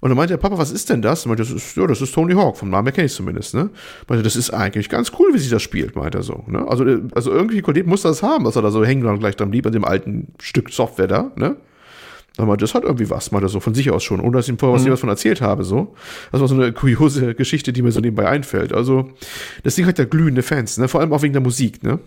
Und 0.00 0.10
dann 0.10 0.16
meinte 0.16 0.34
der 0.34 0.38
Papa, 0.38 0.58
was 0.58 0.70
ist 0.70 0.90
denn 0.90 1.02
das? 1.02 1.24
Und 1.24 1.30
meinte, 1.30 1.42
das 1.42 1.52
ist, 1.52 1.76
ja, 1.76 1.86
das 1.86 2.00
ist 2.00 2.14
Tony 2.14 2.34
Hawk, 2.34 2.56
vom 2.56 2.70
Namen 2.70 2.92
kenne 2.92 3.06
ich 3.06 3.12
zumindest, 3.12 3.54
ne? 3.54 3.70
Meinte, 4.08 4.22
das 4.22 4.36
ist 4.36 4.50
eigentlich 4.50 4.88
ganz 4.88 5.12
cool, 5.18 5.34
wie 5.34 5.38
sie 5.38 5.50
das 5.50 5.62
spielt, 5.62 5.96
meinte 5.96 6.18
er 6.18 6.22
so, 6.22 6.44
ne? 6.46 6.66
Also, 6.68 6.84
äh, 6.84 7.00
also 7.14 7.32
irgendwie 7.32 7.62
Qualität 7.62 7.86
muss 7.86 8.02
das 8.02 8.22
haben, 8.22 8.44
dass 8.44 8.56
er 8.56 8.62
da 8.62 8.70
so 8.70 8.84
hängen 8.84 9.02
dann 9.02 9.18
gleich 9.18 9.36
dran 9.36 9.50
blieb 9.50 9.66
an 9.66 9.72
dem 9.72 9.84
alten 9.84 10.34
Stück 10.40 10.70
Software 10.70 11.08
da, 11.08 11.32
ne? 11.36 11.56
Dann 12.36 12.46
meinte, 12.46 12.62
das 12.62 12.74
hat 12.74 12.84
irgendwie 12.84 13.10
was, 13.10 13.32
meinte 13.32 13.46
er 13.46 13.50
so, 13.50 13.58
von 13.58 13.74
sich 13.74 13.90
aus 13.90 14.04
schon, 14.04 14.20
ohne 14.20 14.36
dass 14.36 14.46
ich 14.46 14.50
ihm 14.54 14.58
vorher 14.58 14.78
was, 14.78 14.88
was 14.88 15.00
von 15.00 15.08
erzählt 15.08 15.40
habe, 15.40 15.64
so. 15.64 15.96
Das 16.30 16.40
war 16.40 16.46
so 16.46 16.54
eine 16.54 16.72
kuriose 16.72 17.34
Geschichte, 17.34 17.72
die 17.72 17.82
mir 17.82 17.90
so 17.90 18.00
nebenbei 18.00 18.28
einfällt. 18.28 18.72
Also, 18.72 19.10
das 19.64 19.74
Ding 19.74 19.86
hat 19.86 19.98
ja 19.98 20.04
glühende 20.04 20.44
Fans, 20.44 20.78
ne? 20.78 20.86
Vor 20.86 21.00
allem 21.00 21.12
auch 21.12 21.22
wegen 21.22 21.32
der 21.32 21.42
Musik, 21.42 21.82
ne? 21.82 21.98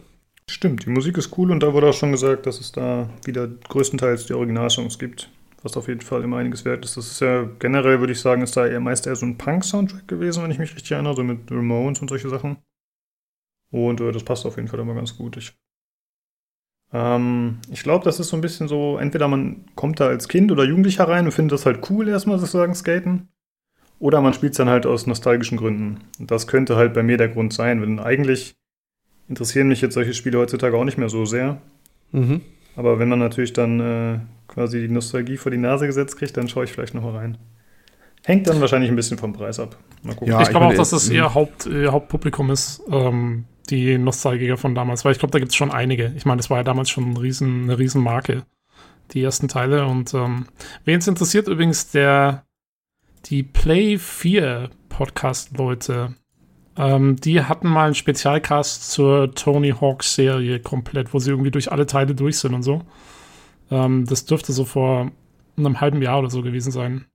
Stimmt, 0.49 0.85
die 0.85 0.89
Musik 0.89 1.17
ist 1.17 1.37
cool 1.37 1.51
und 1.51 1.61
da 1.61 1.73
wurde 1.73 1.87
auch 1.87 1.93
schon 1.93 2.11
gesagt, 2.11 2.45
dass 2.45 2.59
es 2.59 2.71
da 2.71 3.09
wieder 3.25 3.47
größtenteils 3.47 4.25
die 4.25 4.33
Originalsongs 4.33 4.99
gibt, 4.99 5.29
was 5.63 5.77
auf 5.77 5.87
jeden 5.87 6.01
Fall 6.01 6.23
immer 6.23 6.37
einiges 6.37 6.65
wert 6.65 6.83
ist. 6.83 6.97
Das 6.97 7.07
ist 7.07 7.19
ja 7.19 7.43
generell, 7.59 7.99
würde 7.99 8.13
ich 8.13 8.19
sagen, 8.19 8.41
ist 8.41 8.57
da 8.57 8.65
eher 8.65 8.79
meist 8.79 9.07
eher 9.07 9.15
so 9.15 9.25
ein 9.25 9.37
Punk-Soundtrack 9.37 10.07
gewesen, 10.07 10.43
wenn 10.43 10.51
ich 10.51 10.59
mich 10.59 10.73
richtig 10.73 10.91
erinnere, 10.91 11.15
so 11.15 11.23
mit 11.23 11.51
Ramones 11.51 12.01
und 12.01 12.09
solche 12.09 12.29
Sachen. 12.29 12.57
Und 13.71 14.01
äh, 14.01 14.11
das 14.11 14.23
passt 14.23 14.45
auf 14.45 14.57
jeden 14.57 14.67
Fall 14.67 14.79
immer 14.79 14.95
ganz 14.95 15.15
gut. 15.15 15.37
Ich, 15.37 15.53
ähm, 16.91 17.59
ich 17.69 17.83
glaube, 17.83 18.03
das 18.03 18.19
ist 18.19 18.29
so 18.29 18.37
ein 18.37 18.41
bisschen 18.41 18.67
so, 18.67 18.97
entweder 18.97 19.27
man 19.27 19.65
kommt 19.75 19.99
da 19.99 20.07
als 20.07 20.27
Kind 20.27 20.51
oder 20.51 20.63
Jugendlicher 20.63 21.07
rein 21.07 21.25
und 21.25 21.31
findet 21.31 21.53
das 21.53 21.65
halt 21.65 21.89
cool, 21.89 22.07
erstmal 22.07 22.39
sozusagen 22.39 22.75
Skaten. 22.75 23.29
Oder 23.99 24.19
man 24.21 24.33
spielt 24.33 24.53
es 24.53 24.57
dann 24.57 24.69
halt 24.69 24.87
aus 24.87 25.05
nostalgischen 25.05 25.59
Gründen. 25.59 25.99
Und 26.19 26.31
das 26.31 26.47
könnte 26.47 26.75
halt 26.75 26.93
bei 26.95 27.03
mir 27.03 27.17
der 27.17 27.29
Grund 27.29 27.53
sein, 27.53 27.83
wenn 27.83 27.99
eigentlich 27.99 28.55
interessieren 29.29 29.67
mich 29.67 29.81
jetzt 29.81 29.93
solche 29.93 30.15
Spiele 30.15 30.39
heutzutage 30.39 30.75
auch 30.75 30.83
nicht 30.83 30.97
mehr 30.97 31.07
so 31.07 31.25
sehr. 31.25 31.61
Mhm. 32.11 32.41
Aber 32.75 32.99
wenn 32.99 33.09
man 33.09 33.19
natürlich 33.19 33.53
dann 33.53 33.79
äh, 33.79 34.19
quasi 34.53 34.81
die 34.81 34.93
Nostalgie 34.93 35.37
vor 35.37 35.51
die 35.51 35.57
Nase 35.57 35.87
gesetzt 35.87 36.17
kriegt, 36.17 36.37
dann 36.37 36.47
schaue 36.47 36.65
ich 36.65 36.71
vielleicht 36.71 36.93
noch 36.93 37.03
mal 37.03 37.15
rein. 37.15 37.37
Hängt 38.23 38.47
dann 38.47 38.61
wahrscheinlich 38.61 38.91
ein 38.91 38.95
bisschen 38.95 39.17
vom 39.17 39.33
Preis 39.33 39.59
ab. 39.59 39.77
Mal 40.03 40.13
gucken. 40.13 40.33
Ja, 40.33 40.41
ich 40.41 40.49
glaube 40.49 40.67
auch, 40.67 40.73
dass 40.73 40.91
das 40.91 41.09
äh, 41.09 41.15
ihr 41.15 41.33
Haupt, 41.33 41.65
ihr 41.65 41.91
Hauptpublikum 41.91 42.51
ist, 42.51 42.83
ähm, 42.91 43.45
die 43.69 43.97
Nostalgiker 43.97 44.57
von 44.57 44.75
damals, 44.75 45.03
weil 45.03 45.13
ich 45.13 45.19
glaube, 45.19 45.31
da 45.31 45.39
gibt 45.39 45.51
es 45.51 45.55
schon 45.55 45.71
einige. 45.71 46.13
Ich 46.15 46.25
meine, 46.25 46.37
das 46.37 46.49
war 46.49 46.57
ja 46.57 46.63
damals 46.63 46.89
schon 46.89 47.11
ein 47.11 47.17
riesen, 47.17 47.63
eine 47.63 47.79
Riesenmarke, 47.79 48.43
die 49.11 49.23
ersten 49.23 49.47
Teile. 49.47 49.87
Und 49.87 50.13
ähm, 50.13 50.45
wen 50.85 50.99
es 50.99 51.07
interessiert, 51.07 51.47
übrigens, 51.47 51.89
der 51.89 52.43
die 53.25 53.41
Play 53.41 53.97
4 53.97 54.69
Podcast-Leute, 54.89 56.15
ähm, 56.77 57.15
die 57.15 57.41
hatten 57.41 57.69
mal 57.69 57.85
einen 57.85 57.95
Spezialcast 57.95 58.91
zur 58.91 59.33
Tony 59.33 59.71
Hawk-Serie 59.71 60.59
komplett, 60.59 61.13
wo 61.13 61.19
sie 61.19 61.31
irgendwie 61.31 61.51
durch 61.51 61.71
alle 61.71 61.87
Teile 61.87 62.13
durch 62.13 62.37
sind 62.37 62.53
und 62.53 62.63
so. 62.63 62.83
Ähm, 63.71 64.05
das 64.05 64.25
dürfte 64.25 64.53
so 64.53 64.65
vor 64.65 65.11
einem 65.57 65.81
halben 65.81 66.01
Jahr 66.01 66.19
oder 66.19 66.29
so 66.29 66.41
gewesen 66.41 66.71
sein. 66.71 67.05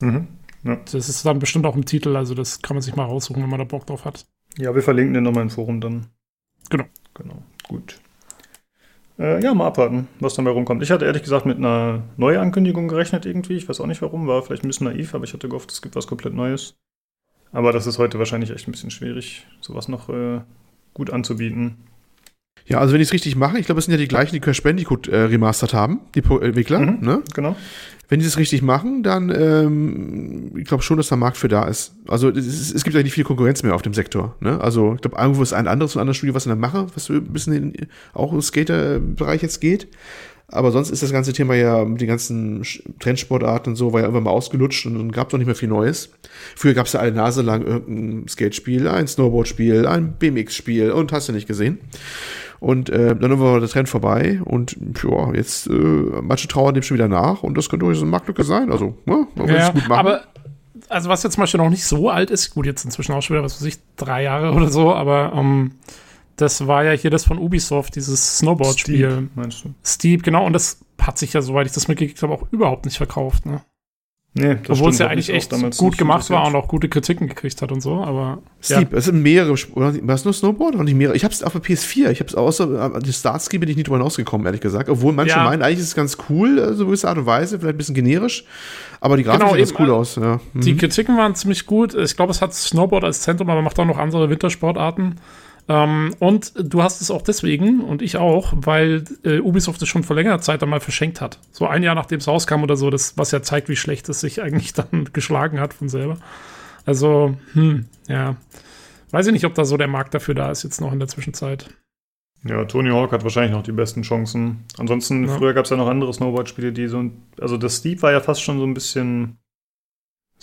Mhm. 0.00 0.26
Ja. 0.64 0.76
Das 0.90 1.08
ist 1.08 1.24
dann 1.24 1.38
bestimmt 1.38 1.66
auch 1.66 1.76
im 1.76 1.84
Titel, 1.84 2.16
also 2.16 2.34
das 2.34 2.62
kann 2.62 2.74
man 2.74 2.82
sich 2.82 2.96
mal 2.96 3.04
raussuchen, 3.04 3.42
wenn 3.42 3.50
man 3.50 3.58
da 3.58 3.64
Bock 3.64 3.86
drauf 3.86 4.04
hat. 4.04 4.26
Ja, 4.56 4.74
wir 4.74 4.82
verlinken 4.82 5.14
den 5.14 5.24
nochmal 5.24 5.42
im 5.42 5.50
Forum 5.50 5.80
dann. 5.80 6.06
Genau. 6.70 6.84
Genau, 7.14 7.42
gut. 7.68 8.00
Äh, 9.18 9.42
ja, 9.42 9.54
mal 9.54 9.68
abwarten, 9.68 10.08
was 10.18 10.34
dabei 10.34 10.50
rumkommt. 10.50 10.82
Ich 10.82 10.90
hatte 10.90 11.04
ehrlich 11.04 11.22
gesagt 11.22 11.46
mit 11.46 11.58
einer 11.58 12.02
Neuankündigung 12.16 12.88
gerechnet 12.88 13.26
irgendwie. 13.26 13.54
Ich 13.54 13.68
weiß 13.68 13.80
auch 13.80 13.86
nicht 13.86 14.02
warum, 14.02 14.26
war 14.26 14.42
vielleicht 14.42 14.64
ein 14.64 14.68
bisschen 14.68 14.88
naiv, 14.88 15.14
aber 15.14 15.24
ich 15.24 15.32
hatte 15.32 15.48
gehofft, 15.48 15.70
es 15.70 15.82
gibt 15.82 15.94
was 15.94 16.06
komplett 16.06 16.34
Neues. 16.34 16.76
Aber 17.52 17.72
das 17.72 17.86
ist 17.86 17.98
heute 17.98 18.18
wahrscheinlich 18.18 18.50
echt 18.50 18.66
ein 18.66 18.72
bisschen 18.72 18.90
schwierig, 18.90 19.46
sowas 19.60 19.86
noch 19.86 20.08
äh, 20.08 20.40
gut 20.92 21.10
anzubieten. 21.10 21.76
Ja, 22.66 22.78
also 22.78 22.92
wenn 22.92 22.98
die 22.98 23.04
es 23.04 23.12
richtig 23.12 23.36
machen, 23.36 23.56
ich 23.58 23.66
glaube, 23.66 23.78
es 23.78 23.84
sind 23.84 23.92
ja 23.92 23.98
die 23.98 24.08
gleichen, 24.08 24.34
die 24.34 24.40
Crash 24.40 24.62
Bandicoot 24.62 25.08
äh, 25.08 25.16
remastert 25.16 25.74
haben, 25.74 26.00
die 26.14 26.20
Entwickler, 26.20 26.80
mhm, 26.80 26.98
ne? 27.00 27.22
Genau. 27.34 27.56
Wenn 28.08 28.20
die 28.20 28.26
das 28.26 28.38
richtig 28.38 28.62
machen, 28.62 29.02
dann 29.02 29.30
ähm, 29.30 30.52
ich 30.56 30.64
glaube 30.64 30.82
schon, 30.82 30.98
dass 30.98 31.08
da 31.08 31.16
Markt 31.16 31.38
für 31.38 31.48
da 31.48 31.64
ist. 31.64 31.94
Also 32.06 32.28
es, 32.28 32.72
es 32.72 32.84
gibt 32.84 32.94
ja 32.94 33.02
nicht 33.02 33.14
viel 33.14 33.24
Konkurrenz 33.24 33.62
mehr 33.62 33.74
auf 33.74 33.82
dem 33.82 33.94
Sektor. 33.94 34.36
Ne? 34.40 34.60
Also 34.60 34.94
ich 34.94 35.00
glaube, 35.00 35.16
irgendwo 35.16 35.42
ist 35.42 35.54
ein 35.54 35.66
anderes, 35.66 35.96
ein 35.96 36.00
anderes 36.00 36.18
Studio, 36.18 36.34
was 36.34 36.44
in 36.44 36.50
der 36.50 36.56
Mache, 36.56 36.86
was 36.94 37.08
ein 37.08 37.24
bisschen 37.32 37.72
in, 37.72 37.86
auch 38.12 38.32
im 38.34 38.42
Skater-Bereich 38.42 39.40
jetzt 39.40 39.60
geht. 39.60 39.88
Aber 40.48 40.70
sonst 40.70 40.90
ist 40.90 41.02
das 41.02 41.10
ganze 41.10 41.32
Thema 41.32 41.54
ja 41.54 41.84
mit 41.84 42.00
den 42.00 42.08
ganzen 42.08 42.62
Trendsportarten 43.00 43.72
und 43.72 43.76
so, 43.76 43.92
war 43.92 44.00
ja 44.00 44.06
irgendwann 44.06 44.24
mal 44.24 44.30
ausgelutscht 44.30 44.86
und 44.86 44.94
dann 44.94 45.10
gab 45.10 45.28
es 45.28 45.32
noch 45.32 45.38
nicht 45.38 45.46
mehr 45.46 45.56
viel 45.56 45.68
Neues. 45.68 46.10
Früher 46.54 46.74
gab 46.74 46.86
es 46.86 46.92
ja 46.92 47.00
alle 47.00 47.12
Nase 47.12 47.42
lang 47.42 47.62
irgendein 47.62 48.28
Skatespiel, 48.28 48.86
ein 48.86 49.08
Snowboard-Spiel, 49.08 49.86
ein 49.86 50.12
BMX-Spiel 50.12 50.92
und 50.92 51.12
hast 51.12 51.28
du 51.28 51.32
nicht 51.32 51.48
gesehen. 51.48 51.78
Und 52.60 52.88
äh, 52.90 53.16
dann 53.16 53.40
war 53.40 53.60
der 53.60 53.68
Trend 53.68 53.88
vorbei 53.88 54.40
und 54.44 54.76
ja, 55.02 55.32
jetzt 55.34 55.66
äh, 55.66 55.72
manche 55.72 56.48
trauern 56.48 56.74
dem 56.74 56.82
schon 56.82 56.96
wieder 56.96 57.08
nach 57.08 57.42
und 57.42 57.58
das 57.58 57.68
könnte 57.68 57.84
durchaus 57.84 58.02
eine 58.02 58.10
Marktlücke 58.10 58.44
sein. 58.44 58.70
Also, 58.70 58.96
ja, 59.06 59.26
man 59.34 59.48
ja, 59.48 59.70
gut 59.70 59.88
machen. 59.88 59.98
Aber 59.98 60.22
also 60.88 61.08
was 61.08 61.22
jetzt 61.22 61.34
zum 61.34 61.42
Beispiel 61.42 61.58
noch 61.58 61.70
nicht 61.70 61.84
so 61.84 62.10
alt 62.10 62.30
ist, 62.30 62.54
gut, 62.54 62.66
jetzt 62.66 62.84
inzwischen 62.84 63.12
auch 63.12 63.22
schon 63.22 63.34
wieder, 63.34 63.44
was 63.44 63.60
weiß 63.60 63.66
ich, 63.66 63.78
drei 63.96 64.22
Jahre 64.22 64.52
oder 64.52 64.68
so, 64.68 64.92
aber 64.94 65.32
ähm, 65.34 65.72
das 66.36 66.66
war 66.66 66.84
ja 66.84 66.92
hier 66.92 67.10
das 67.10 67.24
von 67.24 67.38
Ubisoft, 67.38 67.96
dieses 67.96 68.38
Snowboard-Spiel. 68.38 69.10
Steep, 69.10 69.36
meinst 69.36 69.64
du? 69.64 69.74
Steep, 69.84 70.22
genau, 70.22 70.46
und 70.46 70.52
das 70.52 70.80
hat 71.00 71.18
sich 71.18 71.32
ja, 71.32 71.42
soweit 71.42 71.66
ich 71.66 71.72
das 71.72 71.88
mitgekriegt 71.88 72.22
habe, 72.22 72.32
auch 72.32 72.46
überhaupt 72.50 72.84
nicht 72.84 72.96
verkauft, 72.96 73.46
ne? 73.46 73.62
Nee, 74.36 74.56
Obwohl 74.68 74.90
es 74.90 74.98
ja 74.98 75.06
eigentlich 75.06 75.30
echt 75.30 75.52
gut 75.76 75.96
gemacht 75.96 76.28
war 76.28 76.44
und 76.48 76.56
auch 76.56 76.66
gute 76.66 76.88
Kritiken 76.88 77.28
gekriegt 77.28 77.62
hat 77.62 77.70
und 77.70 77.80
so, 77.80 78.02
aber. 78.02 78.42
Steep, 78.60 78.90
ja. 78.90 78.98
es 78.98 79.04
sind 79.04 79.22
mehrere, 79.22 79.54
oder 79.74 79.94
war 80.02 80.16
es 80.16 80.24
nur 80.24 80.34
Snowboard 80.34 80.74
oder 80.74 80.82
nicht 80.82 80.96
mehrere? 80.96 81.14
Ich 81.14 81.24
hab's 81.24 81.44
auf 81.44 81.52
der 81.52 81.62
PS4, 81.62 82.10
ich 82.10 82.18
hab's 82.18 82.34
außer, 82.34 82.98
die 82.98 83.12
Startski 83.12 83.58
bin 83.58 83.68
ich 83.68 83.76
nicht 83.76 83.86
drüber 83.86 83.98
hinausgekommen, 83.98 84.44
ehrlich 84.44 84.60
gesagt. 84.60 84.88
Obwohl 84.88 85.12
manche 85.12 85.36
ja. 85.36 85.44
meinen, 85.44 85.62
eigentlich 85.62 85.78
ist 85.78 85.86
es 85.86 85.94
ganz 85.94 86.18
cool, 86.28 86.58
äh, 86.58 86.74
so 86.74 86.86
gewisse 86.86 87.08
Art 87.08 87.18
und 87.18 87.26
Weise, 87.26 87.60
vielleicht 87.60 87.76
ein 87.76 87.78
bisschen 87.78 87.94
generisch, 87.94 88.44
aber 89.00 89.16
die 89.16 89.22
Grafik 89.22 89.42
genau, 89.42 89.54
sieht 89.54 89.66
ganz 89.66 89.78
cool 89.78 89.90
aus, 89.92 90.16
ja. 90.16 90.40
Mhm. 90.52 90.60
Die 90.62 90.76
Kritiken 90.76 91.16
waren 91.16 91.36
ziemlich 91.36 91.64
gut. 91.64 91.94
Ich 91.94 92.16
glaube, 92.16 92.32
es 92.32 92.42
hat 92.42 92.52
Snowboard 92.54 93.04
als 93.04 93.20
Zentrum, 93.20 93.48
aber 93.50 93.62
macht 93.62 93.78
auch 93.78 93.84
noch 93.84 93.98
andere 93.98 94.30
Wintersportarten. 94.30 95.20
Ähm, 95.68 96.14
und 96.18 96.52
du 96.58 96.82
hast 96.82 97.00
es 97.00 97.10
auch 97.10 97.22
deswegen 97.22 97.80
und 97.80 98.02
ich 98.02 98.18
auch, 98.18 98.52
weil 98.54 99.04
äh, 99.24 99.38
Ubisoft 99.40 99.80
es 99.80 99.88
schon 99.88 100.02
vor 100.02 100.14
längerer 100.14 100.40
Zeit 100.40 100.62
einmal 100.62 100.80
verschenkt 100.80 101.20
hat. 101.20 101.38
So 101.52 101.66
ein 101.66 101.82
Jahr 101.82 101.94
nachdem 101.94 102.18
es 102.18 102.28
rauskam 102.28 102.62
oder 102.62 102.76
so, 102.76 102.90
das, 102.90 103.16
was 103.16 103.30
ja 103.30 103.42
zeigt, 103.42 103.68
wie 103.68 103.76
schlecht 103.76 104.08
es 104.08 104.20
sich 104.20 104.42
eigentlich 104.42 104.74
dann 104.74 105.08
geschlagen 105.12 105.60
hat 105.60 105.74
von 105.74 105.88
selber. 105.88 106.18
Also, 106.84 107.36
hm, 107.54 107.86
ja. 108.08 108.36
Weiß 109.10 109.26
ich 109.26 109.32
nicht, 109.32 109.46
ob 109.46 109.54
da 109.54 109.64
so 109.64 109.76
der 109.76 109.88
Markt 109.88 110.12
dafür 110.12 110.34
da 110.34 110.50
ist, 110.50 110.64
jetzt 110.64 110.80
noch 110.80 110.92
in 110.92 110.98
der 110.98 111.08
Zwischenzeit. 111.08 111.70
Ja, 112.46 112.64
Tony 112.66 112.90
Hawk 112.90 113.12
hat 113.12 113.22
wahrscheinlich 113.22 113.52
noch 113.52 113.62
die 113.62 113.72
besten 113.72 114.02
Chancen. 114.02 114.64
Ansonsten, 114.76 115.26
ja. 115.26 115.34
früher 115.34 115.54
gab 115.54 115.64
es 115.64 115.70
ja 115.70 115.78
noch 115.78 115.88
andere 115.88 116.12
Snowboard-Spiele, 116.12 116.72
die 116.72 116.88
so. 116.88 117.10
Also, 117.40 117.56
das 117.56 117.78
Steep 117.78 118.02
war 118.02 118.12
ja 118.12 118.20
fast 118.20 118.42
schon 118.42 118.58
so 118.58 118.66
ein 118.66 118.74
bisschen 118.74 119.38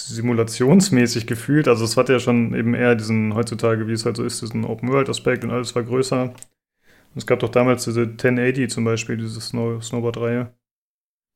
simulationsmäßig 0.07 1.27
gefühlt. 1.27 1.67
Also 1.67 1.85
es 1.85 1.97
hatte 1.97 2.13
ja 2.13 2.19
schon 2.19 2.53
eben 2.53 2.73
eher 2.73 2.95
diesen, 2.95 3.35
heutzutage, 3.35 3.87
wie 3.87 3.93
es 3.93 4.05
halt 4.05 4.17
so 4.17 4.23
ist, 4.23 4.41
diesen 4.41 4.65
Open-World-Aspekt 4.65 5.43
und 5.43 5.51
alles 5.51 5.75
war 5.75 5.83
größer. 5.83 6.23
Und 6.23 7.17
es 7.17 7.27
gab 7.27 7.39
doch 7.39 7.49
damals 7.49 7.83
diese 7.83 8.01
1080 8.01 8.69
zum 8.69 8.83
Beispiel, 8.83 9.17
diese 9.17 9.41
Snow 9.41 9.83
Snowboard-Reihe. 9.83 10.53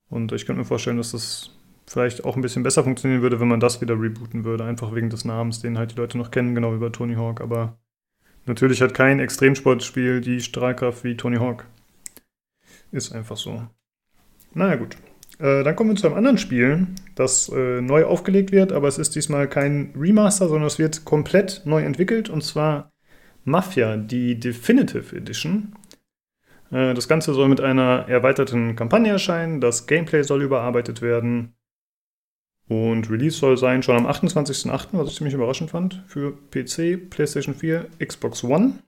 Und 0.10 0.32
ich 0.32 0.46
könnte 0.46 0.60
mir 0.60 0.66
vorstellen, 0.66 0.98
dass 0.98 1.12
das 1.12 1.52
vielleicht 1.88 2.26
auch 2.26 2.36
ein 2.36 2.42
bisschen 2.42 2.64
besser 2.64 2.84
funktionieren 2.84 3.22
würde, 3.22 3.40
wenn 3.40 3.48
man 3.48 3.60
das 3.60 3.82
wieder 3.82 4.00
rebooten 4.00 4.44
würde. 4.44 4.64
Einfach 4.64 4.94
wegen 4.96 5.10
des 5.10 5.26
Namens, 5.26 5.60
den 5.60 5.78
halt 5.78 5.92
die 5.92 5.98
Leute 5.98 6.18
noch 6.18 6.32
kennen, 6.32 6.56
genau 6.56 6.74
wie 6.74 6.80
bei 6.80 6.90
Tony 6.90 7.16
Hawk. 7.16 7.42
Aber 7.42 7.78
natürlich 8.46 8.82
hat 8.82 8.94
kein 8.94 9.20
Extremsportspiel 9.20 10.22
die 10.22 10.42
Strahlkraft 10.42 11.04
wie 11.04 11.18
Tony 11.18 11.38
Hawk. 11.38 11.66
Ist 12.92 13.12
einfach 13.14 13.38
so. 13.38 13.68
Naja, 14.54 14.76
gut. 14.76 14.98
Äh, 15.40 15.64
dann 15.64 15.76
kommen 15.76 15.92
wir 15.92 15.96
zu 15.96 16.08
einem 16.08 16.16
anderen 16.16 16.38
Spiel, 16.38 16.88
das 17.16 17.50
äh, 17.50 17.82
neu 17.82 18.06
aufgelegt 18.06 18.52
wird, 18.52 18.72
aber 18.72 18.88
es 18.88 18.98
ist 18.98 19.16
diesmal 19.16 19.50
kein 19.50 19.94
Remaster, 19.98 20.48
sondern 20.48 20.68
es 20.68 20.80
wird 20.80 21.04
komplett 21.04 21.62
neu 21.66 21.84
entwickelt 21.84 22.30
und 22.30 22.42
zwar 22.44 22.92
Mafia, 23.44 23.98
die 23.98 24.40
Definitive 24.40 25.16
Edition. 25.16 25.76
Äh, 26.72 26.94
das 26.94 27.08
Ganze 27.08 27.34
soll 27.34 27.50
mit 27.50 27.60
einer 27.60 28.08
erweiterten 28.08 28.76
Kampagne 28.76 29.12
erscheinen, 29.12 29.60
das 29.60 29.88
Gameplay 29.88 30.24
soll 30.24 30.42
überarbeitet 30.42 31.02
werden 31.02 31.54
und 32.68 33.10
Release 33.12 33.38
soll 33.38 33.58
sein 33.58 33.84
schon 33.84 33.98
am 33.98 34.08
28.08., 34.08 34.88
was 34.94 35.10
ich 35.10 35.16
ziemlich 35.16 35.36
überraschend 35.36 35.70
fand, 35.70 36.02
für 36.08 36.32
PC, 36.32 37.10
PlayStation 37.10 37.54
4, 37.54 37.88
Xbox 38.04 38.44
One. 38.44 38.80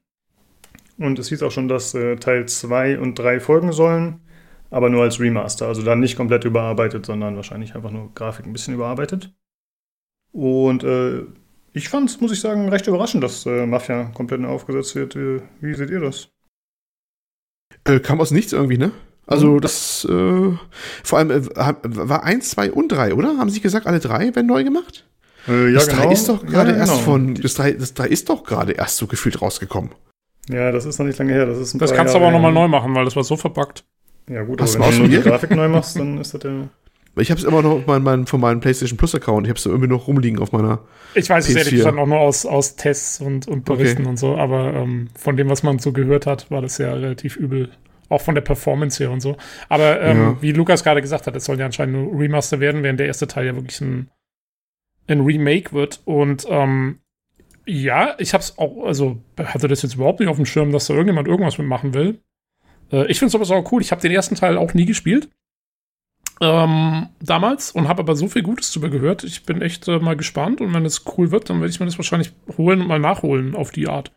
Und 0.97 1.19
es 1.19 1.29
hieß 1.29 1.43
auch 1.43 1.51
schon, 1.51 1.67
dass 1.67 1.93
äh, 1.93 2.15
Teil 2.15 2.47
2 2.47 2.99
und 2.99 3.19
3 3.19 3.39
folgen 3.39 3.71
sollen 3.71 4.21
aber 4.69 4.89
nur 4.89 5.03
als 5.03 5.19
Remaster. 5.19 5.67
Also 5.67 5.81
dann 5.81 5.99
nicht 5.99 6.15
komplett 6.15 6.45
überarbeitet, 6.45 7.05
sondern 7.05 7.35
wahrscheinlich 7.35 7.75
einfach 7.75 7.91
nur 7.91 8.13
Grafik 8.13 8.45
ein 8.45 8.53
bisschen 8.53 8.73
überarbeitet. 8.73 9.33
Und 10.31 10.83
äh, 10.83 11.23
ich 11.73 11.89
fand 11.89 12.09
es, 12.09 12.19
muss 12.19 12.31
ich 12.31 12.39
sagen, 12.39 12.69
recht 12.69 12.87
überraschend, 12.87 13.23
dass 13.23 13.45
äh, 13.45 13.65
Mafia 13.65 14.05
komplett 14.13 14.41
neu 14.41 14.49
aufgesetzt 14.49 14.95
wird. 14.95 15.15
Äh, 15.15 15.41
wie 15.61 15.73
seht 15.73 15.89
ihr 15.89 16.01
das? 16.01 16.29
Äh, 17.85 17.99
kam 17.99 18.19
aus 18.19 18.31
nichts 18.31 18.53
irgendwie, 18.53 18.77
ne? 18.77 18.91
Also 19.25 19.53
mhm. 19.53 19.61
das, 19.61 20.05
äh, 20.09 20.51
vor 21.03 21.19
allem 21.19 21.31
äh, 21.31 21.43
war 21.53 22.23
eins, 22.23 22.49
zwei 22.51 22.71
und 22.71 22.89
drei, 22.89 23.13
oder? 23.13 23.37
Haben 23.37 23.49
Sie 23.49 23.59
gesagt, 23.59 23.85
alle 23.85 23.99
drei 23.99 24.33
werden 24.35 24.47
neu 24.47 24.63
gemacht? 24.63 25.05
Äh, 25.47 25.67
ja, 25.67 25.73
das 25.75 25.87
genau. 25.87 26.01
drei 26.01 26.11
ist 26.11 26.29
doch 26.29 26.45
gerade 26.45 26.71
ja, 26.71 26.77
erst 26.77 26.93
genau. 26.93 27.03
von, 27.03 27.35
das 27.35 27.53
drei, 27.53 27.71
das 27.73 27.93
drei 27.93 28.07
ist 28.07 28.29
doch 28.29 28.43
gerade 28.43 28.73
erst 28.73 28.97
so 28.97 29.07
gefühlt 29.07 29.41
rausgekommen. 29.41 29.91
Ja, 30.49 30.71
das 30.71 30.85
ist 30.85 30.97
noch 30.97 31.05
nicht 31.05 31.19
lange 31.19 31.33
her. 31.33 31.45
Das, 31.45 31.57
ist 31.57 31.79
das 31.79 31.93
kannst 31.93 32.13
du 32.13 32.17
aber 32.17 32.27
auch 32.27 32.31
nochmal 32.31 32.53
neu 32.53 32.69
machen, 32.69 32.95
weil 32.95 33.03
das 33.03 33.15
war 33.15 33.23
so 33.23 33.35
verpackt. 33.35 33.85
Ja, 34.29 34.43
gut, 34.43 34.61
Hast 34.61 34.75
aber 34.75 34.89
wenn 34.91 35.03
du 35.03 35.07
die 35.07 35.21
Grafik 35.21 35.51
neu 35.51 35.69
machst, 35.69 35.97
dann 35.97 36.17
ist 36.17 36.33
das 36.33 36.43
ja. 36.43 36.67
Ich 37.19 37.31
habe 37.31 37.39
es 37.39 37.47
immer 37.47 37.61
noch 37.63 37.83
mein, 37.87 38.03
mein, 38.03 38.27
von 38.27 38.39
meinem 38.39 38.59
PlayStation 38.59 38.97
Plus 38.97 39.15
Account. 39.15 39.47
Ich 39.47 39.49
habe 39.49 39.57
es 39.57 39.65
irgendwie 39.65 39.87
noch 39.87 40.07
rumliegen 40.07 40.39
auf 40.39 40.51
meiner. 40.51 40.81
Ich 41.15 41.29
weiß 41.29 41.49
es 41.49 41.55
ehrlich 41.55 41.73
gesagt 41.73 41.97
auch 41.97 42.05
nur 42.05 42.19
aus, 42.19 42.45
aus 42.45 42.75
Tests 42.75 43.19
und, 43.19 43.47
und 43.47 43.65
Berichten 43.65 44.01
okay. 44.01 44.09
und 44.09 44.17
so, 44.17 44.37
aber 44.37 44.73
ähm, 44.73 45.07
von 45.15 45.35
dem, 45.35 45.49
was 45.49 45.63
man 45.63 45.79
so 45.79 45.91
gehört 45.93 46.27
hat, 46.27 46.51
war 46.51 46.61
das 46.61 46.77
ja 46.77 46.93
relativ 46.93 47.35
übel. 47.35 47.69
Auch 48.09 48.21
von 48.21 48.35
der 48.35 48.41
Performance 48.41 49.03
her 49.03 49.11
und 49.11 49.19
so. 49.19 49.35
Aber 49.67 49.99
ähm, 50.01 50.17
ja. 50.17 50.37
wie 50.41 50.51
Lukas 50.51 50.83
gerade 50.83 51.01
gesagt 51.01 51.27
hat, 51.27 51.35
es 51.35 51.45
soll 51.45 51.59
ja 51.59 51.65
anscheinend 51.65 51.95
nur 51.95 52.19
Remaster 52.19 52.59
werden, 52.59 52.83
während 52.83 52.99
der 52.99 53.07
erste 53.07 53.27
Teil 53.27 53.47
ja 53.47 53.55
wirklich 53.55 53.81
ein, 53.81 54.09
ein 55.07 55.21
Remake 55.21 55.73
wird. 55.73 56.01
Und 56.05 56.45
ähm, 56.49 56.99
ja, 57.65 58.15
ich 58.17 58.33
habe 58.33 58.41
es 58.41 58.57
auch, 58.57 58.85
also 58.85 59.17
hatte 59.37 59.67
das 59.67 59.81
jetzt 59.81 59.95
überhaupt 59.95 60.21
nicht 60.21 60.29
auf 60.29 60.37
dem 60.37 60.45
Schirm, 60.45 60.71
dass 60.71 60.87
da 60.87 60.93
irgendjemand 60.93 61.27
irgendwas 61.27 61.57
mitmachen 61.57 61.93
will. 61.93 62.21
Äh, 62.91 63.07
ich 63.11 63.19
finde 63.19 63.35
es 63.35 63.35
aber 63.35 63.59
auch 63.59 63.71
cool. 63.71 63.81
Ich 63.81 63.91
habe 63.91 64.01
den 64.01 64.11
ersten 64.11 64.35
Teil 64.35 64.57
auch 64.57 64.73
nie 64.73 64.85
gespielt. 64.85 65.29
Ähm, 66.39 67.07
damals 67.19 67.71
und 67.71 67.87
habe 67.87 68.03
aber 68.03 68.15
so 68.15 68.27
viel 68.27 68.43
Gutes 68.43 68.71
darüber 68.71 68.89
gehört. 68.89 69.23
Ich 69.23 69.43
bin 69.43 69.61
echt 69.61 69.87
äh, 69.87 69.97
mal 69.97 70.15
gespannt 70.15 70.61
und 70.61 70.73
wenn 70.73 70.85
es 70.85 71.03
cool 71.17 71.31
wird, 71.31 71.49
dann 71.49 71.59
werde 71.59 71.71
ich 71.71 71.79
mir 71.79 71.87
das 71.87 71.97
wahrscheinlich 71.97 72.31
holen 72.57 72.81
und 72.81 72.87
mal 72.87 72.99
nachholen 72.99 73.55
auf 73.55 73.71
die 73.71 73.87
Art. 73.87 74.11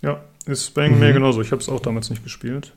Ja, 0.00 0.22
ist 0.46 0.74
bei 0.74 0.88
mhm. 0.88 0.98
mir 0.98 1.12
genauso. 1.12 1.42
Ich 1.42 1.52
habe 1.52 1.60
es 1.60 1.68
auch 1.68 1.80
damals 1.80 2.08
nicht 2.08 2.24
gespielt. 2.24 2.72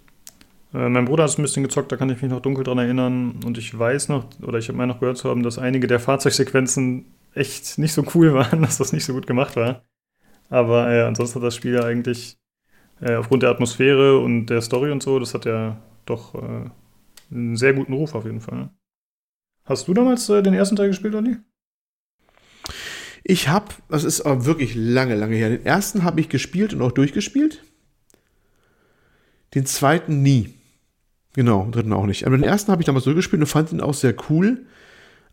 Äh, 0.73 0.89
mein 0.89 1.05
Bruder 1.05 1.23
hat 1.23 1.29
es 1.29 1.37
ein 1.37 1.43
bisschen 1.43 1.63
gezockt, 1.63 1.91
da 1.91 1.95
kann 1.95 2.09
ich 2.09 2.21
mich 2.21 2.31
noch 2.31 2.41
dunkel 2.41 2.65
dran 2.65 2.79
erinnern. 2.79 3.39
Und 3.45 3.57
ich 3.57 3.77
weiß 3.77 4.09
noch, 4.09 4.25
oder 4.41 4.57
ich 4.57 4.67
habe 4.67 4.77
mal 4.77 4.87
noch 4.87 4.99
gehört 4.99 5.17
zu 5.17 5.29
haben, 5.29 5.43
dass 5.43 5.57
einige 5.57 5.87
der 5.87 6.01
Fahrzeugsequenzen 6.01 7.05
echt 7.33 7.77
nicht 7.77 7.93
so 7.93 8.03
cool 8.13 8.33
waren, 8.33 8.61
dass 8.63 8.77
das 8.77 8.91
nicht 8.91 9.05
so 9.05 9.13
gut 9.13 9.27
gemacht 9.27 9.55
war. 9.55 9.83
Aber 10.49 10.89
äh, 10.91 11.03
ansonsten 11.03 11.39
hat 11.39 11.47
das 11.47 11.55
Spiel 11.55 11.75
ja 11.75 11.83
eigentlich 11.85 12.37
äh, 13.03 13.15
aufgrund 13.15 13.43
der 13.43 13.49
Atmosphäre 13.49 14.17
und 14.19 14.47
der 14.47 14.61
Story 14.61 14.91
und 14.91 15.03
so, 15.03 15.19
das 15.19 15.33
hat 15.33 15.45
ja 15.45 15.77
doch 16.05 16.35
äh, 16.35 16.69
einen 17.31 17.55
sehr 17.55 17.73
guten 17.73 17.93
Ruf 17.93 18.15
auf 18.15 18.25
jeden 18.25 18.41
Fall. 18.41 18.69
Hast 19.65 19.87
du 19.87 19.93
damals 19.93 20.29
äh, 20.29 20.41
den 20.41 20.53
ersten 20.53 20.75
Teil 20.75 20.87
gespielt, 20.87 21.15
Olli? 21.15 21.37
Ich 23.23 23.47
habe, 23.47 23.67
das 23.89 24.03
ist 24.03 24.21
aber 24.21 24.45
wirklich 24.45 24.75
lange, 24.75 25.15
lange 25.15 25.35
her. 25.35 25.49
Den 25.49 25.65
ersten 25.65 26.03
habe 26.03 26.19
ich 26.19 26.29
gespielt 26.29 26.73
und 26.73 26.81
auch 26.81 26.91
durchgespielt. 26.91 27.63
Den 29.53 29.65
zweiten 29.65 30.21
nie. 30.21 30.53
Genau, 31.33 31.63
den 31.63 31.71
dritten 31.71 31.93
auch 31.93 32.05
nicht. 32.05 32.25
Aber 32.27 32.37
den 32.37 32.43
ersten 32.43 32.71
habe 32.71 32.81
ich 32.81 32.85
damals 32.85 33.05
durchgespielt 33.05 33.41
und 33.41 33.47
fand 33.47 33.71
ihn 33.71 33.81
auch 33.81 33.93
sehr 33.93 34.15
cool. 34.29 34.65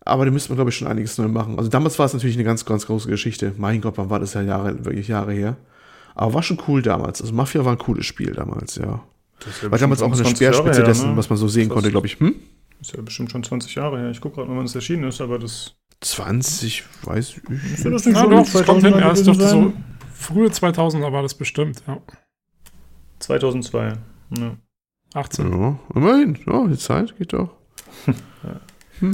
Aber 0.00 0.24
da 0.24 0.30
müsste 0.30 0.50
man, 0.50 0.56
glaube 0.56 0.70
ich, 0.70 0.76
schon 0.76 0.88
einiges 0.88 1.18
neu 1.18 1.28
machen. 1.28 1.58
Also 1.58 1.68
damals 1.68 1.98
war 1.98 2.06
es 2.06 2.14
natürlich 2.14 2.36
eine 2.36 2.44
ganz, 2.44 2.64
ganz 2.64 2.86
große 2.86 3.08
Geschichte. 3.08 3.54
Mein 3.58 3.80
Gott, 3.80 3.98
wann 3.98 4.08
war 4.08 4.20
das 4.20 4.34
ja 4.34 4.42
Jahre, 4.42 4.84
wirklich 4.84 5.08
Jahre 5.08 5.32
her. 5.32 5.56
Aber 6.14 6.34
war 6.34 6.42
schon 6.42 6.60
cool 6.68 6.82
damals. 6.82 7.20
Also 7.20 7.32
Mafia 7.34 7.64
war 7.64 7.72
ein 7.72 7.78
cooles 7.78 8.06
Spiel 8.06 8.32
damals, 8.32 8.76
ja. 8.76 9.02
war 9.62 9.78
damals 9.78 10.02
auch 10.02 10.12
eine 10.12 10.24
Speerspitze 10.24 10.80
her, 10.80 10.86
dessen, 10.86 11.10
ne? 11.10 11.16
was 11.16 11.30
man 11.30 11.38
so 11.38 11.48
sehen 11.48 11.68
konnte, 11.68 11.90
glaube 11.90 12.06
ich. 12.06 12.18
Hm? 12.20 12.34
Ist 12.80 12.92
ja 12.92 13.02
bestimmt 13.02 13.30
schon 13.30 13.42
20 13.42 13.74
Jahre 13.74 13.98
her. 13.98 14.10
Ich 14.10 14.20
gucke 14.20 14.36
gerade, 14.36 14.56
wann 14.56 14.64
es 14.64 14.74
erschienen 14.74 15.04
ist, 15.04 15.20
aber 15.20 15.38
das. 15.38 15.74
20, 16.00 16.84
weiß 17.04 17.28
ich. 17.30 17.50
Ist 17.74 17.84
das 17.84 18.06
nicht 18.06 18.16
Ja, 18.16 18.22
so 18.22 18.30
doch, 18.30 18.44
die 18.44 18.52
das 18.52 18.64
kommt 18.64 18.82
hin. 18.82 18.94
2000er 18.94 19.00
Ja, 19.00 19.10
ist 19.12 19.26
gewesen 19.26 19.38
doch 19.38 19.48
so 19.48 19.72
frühe 20.14 20.48
2000er 20.48 21.12
war 21.12 21.22
das 21.22 21.34
bestimmt, 21.34 21.82
ja. 21.86 22.00
2002. 23.18 23.98
Ja. 24.38 24.56
18. 25.14 25.52
Ja, 25.52 25.78
immerhin. 25.94 26.38
Ja, 26.46 26.66
die 26.66 26.78
Zeit 26.78 27.16
geht 27.18 27.32
doch. 27.32 27.50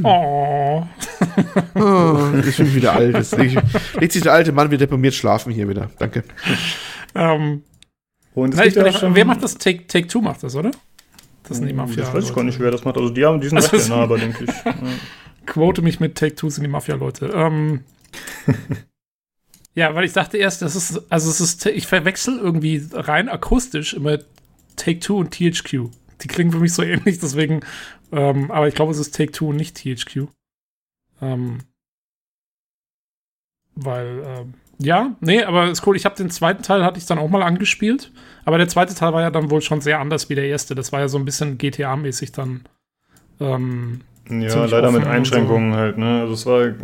Oh. 0.05 0.83
Ah, 1.75 2.33
jetzt 2.45 2.57
bin 2.57 2.67
ich 2.67 2.75
wieder 2.75 2.93
alt. 2.95 3.15
Jetzt 3.15 3.37
legt, 3.37 3.63
legt 4.01 4.13
sich 4.13 4.23
der 4.23 4.33
alte 4.33 4.53
Mann 4.53 4.71
wieder 4.71 4.79
deprimiert 4.79 5.15
schlafen 5.15 5.53
hier 5.53 5.69
wieder. 5.69 5.91
Danke. 5.99 6.25
Ähm, 7.15 7.63
Und 8.35 8.55
ich, 8.55 8.63
gibt 8.63 8.77
ja 8.77 8.87
ich, 8.87 8.97
auch 8.97 9.01
schon- 9.01 9.15
wer 9.15 9.25
macht 9.25 9.43
das? 9.43 9.57
Take, 9.59 9.87
Take 9.87 10.07
Two 10.09 10.21
macht 10.21 10.43
das, 10.43 10.55
oder? 10.57 10.71
Das 11.49 11.59
sind 11.59 11.67
die 11.67 11.73
Mafia. 11.73 12.05
Das 12.05 12.15
weiß 12.15 12.25
ich 12.29 12.35
gar 12.35 12.43
nicht, 12.45 12.59
wer 12.59 12.71
das 12.71 12.85
macht. 12.85 12.97
Also 12.97 13.11
die 13.11 13.25
haben 13.25 13.41
diesen 13.41 13.57
Also 13.57 13.77
Recht 13.77 13.91
aber 13.91 14.19
denke 14.19 14.45
ich. 14.45 14.51
Ja. 14.65 14.75
Quote 15.47 15.83
mich 15.83 16.01
mit 16.01 16.17
Take 16.17 16.35
Two 16.35 16.51
sind 16.51 16.65
die 16.65 16.71
Mafia-Leute. 16.71 17.27
Ähm, 17.35 17.81
ja, 19.75 19.95
weil 19.95 20.05
ich 20.05 20.13
dachte 20.13 20.39
erst, 20.39 20.63
das 20.63 20.75
ist, 20.75 21.03
also 21.11 21.31
es 21.31 21.41
ist, 21.41 21.65
ich 21.67 21.87
verwechsel 21.87 22.39
irgendwie 22.39 22.83
rein 22.93 23.29
akustisch 23.29 23.95
immer 23.95 24.19
Take 24.77 25.01
Two 25.01 25.19
und 25.19 25.31
THQ. 25.33 25.91
Die 26.23 26.29
klingen 26.29 26.51
für 26.51 26.59
mich 26.61 26.73
so 26.73 26.83
ähnlich, 26.83 27.19
deswegen, 27.19 27.61
ähm, 28.13 28.51
aber 28.51 28.69
ich 28.69 28.75
glaube, 28.75 28.93
es 28.93 28.99
ist 28.99 29.15
Take 29.15 29.33
Two 29.33 29.51
und 29.51 29.57
nicht 29.57 29.77
THQ. 29.77 30.29
Ähm, 31.21 31.59
weil, 33.75 34.23
ähm, 34.27 34.55
ja, 34.79 35.17
nee, 35.21 35.43
aber 35.43 35.71
ist 35.71 35.87
cool. 35.87 35.97
Ich 35.97 36.05
habe 36.05 36.17
den 36.17 36.31
zweiten 36.31 36.63
Teil, 36.63 36.85
hatte 36.85 36.99
ich 36.99 37.07
dann 37.07 37.19
auch 37.19 37.29
mal 37.31 37.43
angespielt. 37.43 38.13
Aber 38.45 38.59
der 38.59 38.69
zweite 38.69 38.95
Teil 38.95 39.13
war 39.13 39.23
ja 39.23 39.31
dann 39.31 39.51
wohl 39.51 39.63
schon 39.63 39.81
sehr 39.81 40.01
anders 40.01 40.29
wie 40.29 40.35
der 40.35 40.47
erste. 40.47 40.75
Das 40.75 40.93
war 40.93 41.01
ja 41.01 41.09
so 41.09 41.19
ein 41.19 41.25
bisschen 41.25 41.57
GTA-mäßig 41.59 42.33
dann. 42.33 42.65
Ähm, 43.41 44.03
Ja, 44.29 44.65
leider 44.67 44.91
mit 44.91 45.07
Einschränkungen 45.07 45.75
halt, 45.75 45.99
ne? 45.99 46.21
Also 46.23 46.35
es 46.35 46.47
war, 46.47 46.75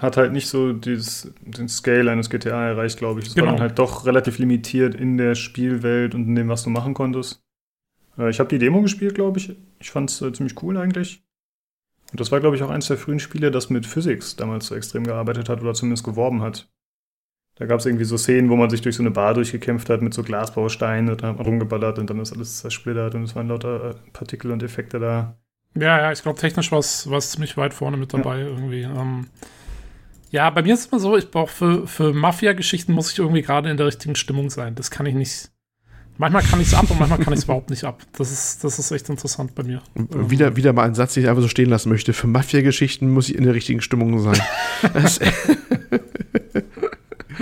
hat 0.00 0.16
halt 0.16 0.32
nicht 0.32 0.48
so 0.48 0.72
dieses, 0.72 1.32
den 1.42 1.68
Scale 1.68 2.10
eines 2.10 2.30
GTA 2.30 2.68
erreicht, 2.68 2.98
glaube 2.98 3.20
ich. 3.20 3.26
Es 3.28 3.34
Genau. 3.34 3.46
war 3.46 3.52
dann 3.54 3.62
halt 3.62 3.78
doch 3.78 4.06
relativ 4.06 4.38
limitiert 4.38 4.94
in 4.94 5.16
der 5.16 5.34
Spielwelt 5.34 6.14
und 6.14 6.26
in 6.26 6.34
dem, 6.34 6.48
was 6.48 6.64
du 6.64 6.70
machen 6.70 6.94
konntest. 6.94 7.40
Äh, 8.18 8.30
ich 8.30 8.40
habe 8.40 8.48
die 8.48 8.58
Demo 8.58 8.82
gespielt, 8.82 9.14
glaube 9.14 9.38
ich. 9.38 9.56
Ich 9.78 9.90
fand 9.90 10.10
es 10.10 10.20
äh, 10.20 10.32
ziemlich 10.32 10.60
cool 10.62 10.76
eigentlich. 10.76 11.24
Und 12.10 12.20
das 12.20 12.32
war, 12.32 12.40
glaube 12.40 12.56
ich, 12.56 12.62
auch 12.62 12.70
eins 12.70 12.86
der 12.88 12.96
frühen 12.96 13.20
Spiele, 13.20 13.50
das 13.50 13.70
mit 13.70 13.86
Physics 13.86 14.36
damals 14.36 14.66
so 14.66 14.74
extrem 14.74 15.04
gearbeitet 15.04 15.48
hat 15.48 15.60
oder 15.60 15.74
zumindest 15.74 16.04
geworben 16.04 16.42
hat. 16.42 16.70
Da 17.56 17.66
gab 17.66 17.80
es 17.80 17.86
irgendwie 17.86 18.04
so 18.04 18.16
Szenen, 18.16 18.50
wo 18.50 18.56
man 18.56 18.70
sich 18.70 18.82
durch 18.82 18.96
so 18.96 19.02
eine 19.02 19.10
Bar 19.10 19.34
durchgekämpft 19.34 19.90
hat 19.90 20.00
mit 20.00 20.14
so 20.14 20.22
Glasbausteinen 20.22 21.10
und 21.10 21.22
da 21.22 21.28
hat 21.28 21.36
man 21.38 21.44
rumgeballert 21.44 21.98
und 21.98 22.08
dann 22.08 22.20
ist 22.20 22.32
alles 22.32 22.58
zersplittert 22.58 23.16
und 23.16 23.24
es 23.24 23.34
waren 23.34 23.48
lauter 23.48 23.90
äh, 23.90 23.94
Partikel 24.12 24.52
und 24.52 24.62
Effekte 24.62 25.00
da. 25.00 25.36
Ja, 25.74 25.98
ja, 25.98 26.12
ich 26.12 26.22
glaube, 26.22 26.38
technisch 26.38 26.70
war 26.72 26.78
es 26.78 27.30
ziemlich 27.30 27.56
weit 27.56 27.74
vorne 27.74 27.96
mit 27.96 28.14
dabei 28.14 28.40
irgendwie. 28.40 28.82
Ähm, 28.82 29.26
ja, 30.30 30.48
bei 30.50 30.62
mir 30.62 30.74
ist 30.74 30.80
es 30.80 30.86
immer 30.86 31.00
so, 31.00 31.16
ich 31.16 31.30
brauche 31.30 31.52
für, 31.52 31.86
für 31.86 32.12
Mafia-Geschichten 32.12 32.92
muss 32.92 33.12
ich 33.12 33.18
irgendwie 33.18 33.42
gerade 33.42 33.70
in 33.70 33.76
der 33.76 33.86
richtigen 33.86 34.14
Stimmung 34.14 34.50
sein. 34.50 34.74
Das 34.74 34.90
kann 34.90 35.06
ich 35.06 35.14
nicht. 35.14 35.50
Manchmal 36.18 36.42
kann 36.42 36.60
ich 36.60 36.66
es 36.66 36.74
ab 36.74 36.90
und 36.90 36.98
manchmal 36.98 37.20
kann 37.20 37.32
ich 37.32 37.38
es 37.38 37.44
überhaupt 37.44 37.70
nicht 37.70 37.84
ab. 37.84 38.02
Das 38.16 38.32
ist, 38.32 38.64
das 38.64 38.78
ist 38.80 38.90
echt 38.90 39.08
interessant 39.08 39.54
bei 39.54 39.62
mir. 39.62 39.80
Wieder, 39.94 40.56
wieder 40.56 40.72
mal 40.72 40.82
ein 40.82 40.94
Satz, 40.94 41.14
den 41.14 41.22
ich 41.22 41.28
einfach 41.28 41.42
so 41.42 41.48
stehen 41.48 41.70
lassen 41.70 41.88
möchte. 41.88 42.12
Für 42.12 42.26
Mafia-Geschichten 42.26 43.08
muss 43.08 43.28
ich 43.28 43.36
in 43.36 43.44
der 43.44 43.54
richtigen 43.54 43.80
Stimmung 43.80 44.18
sein. 44.20 44.40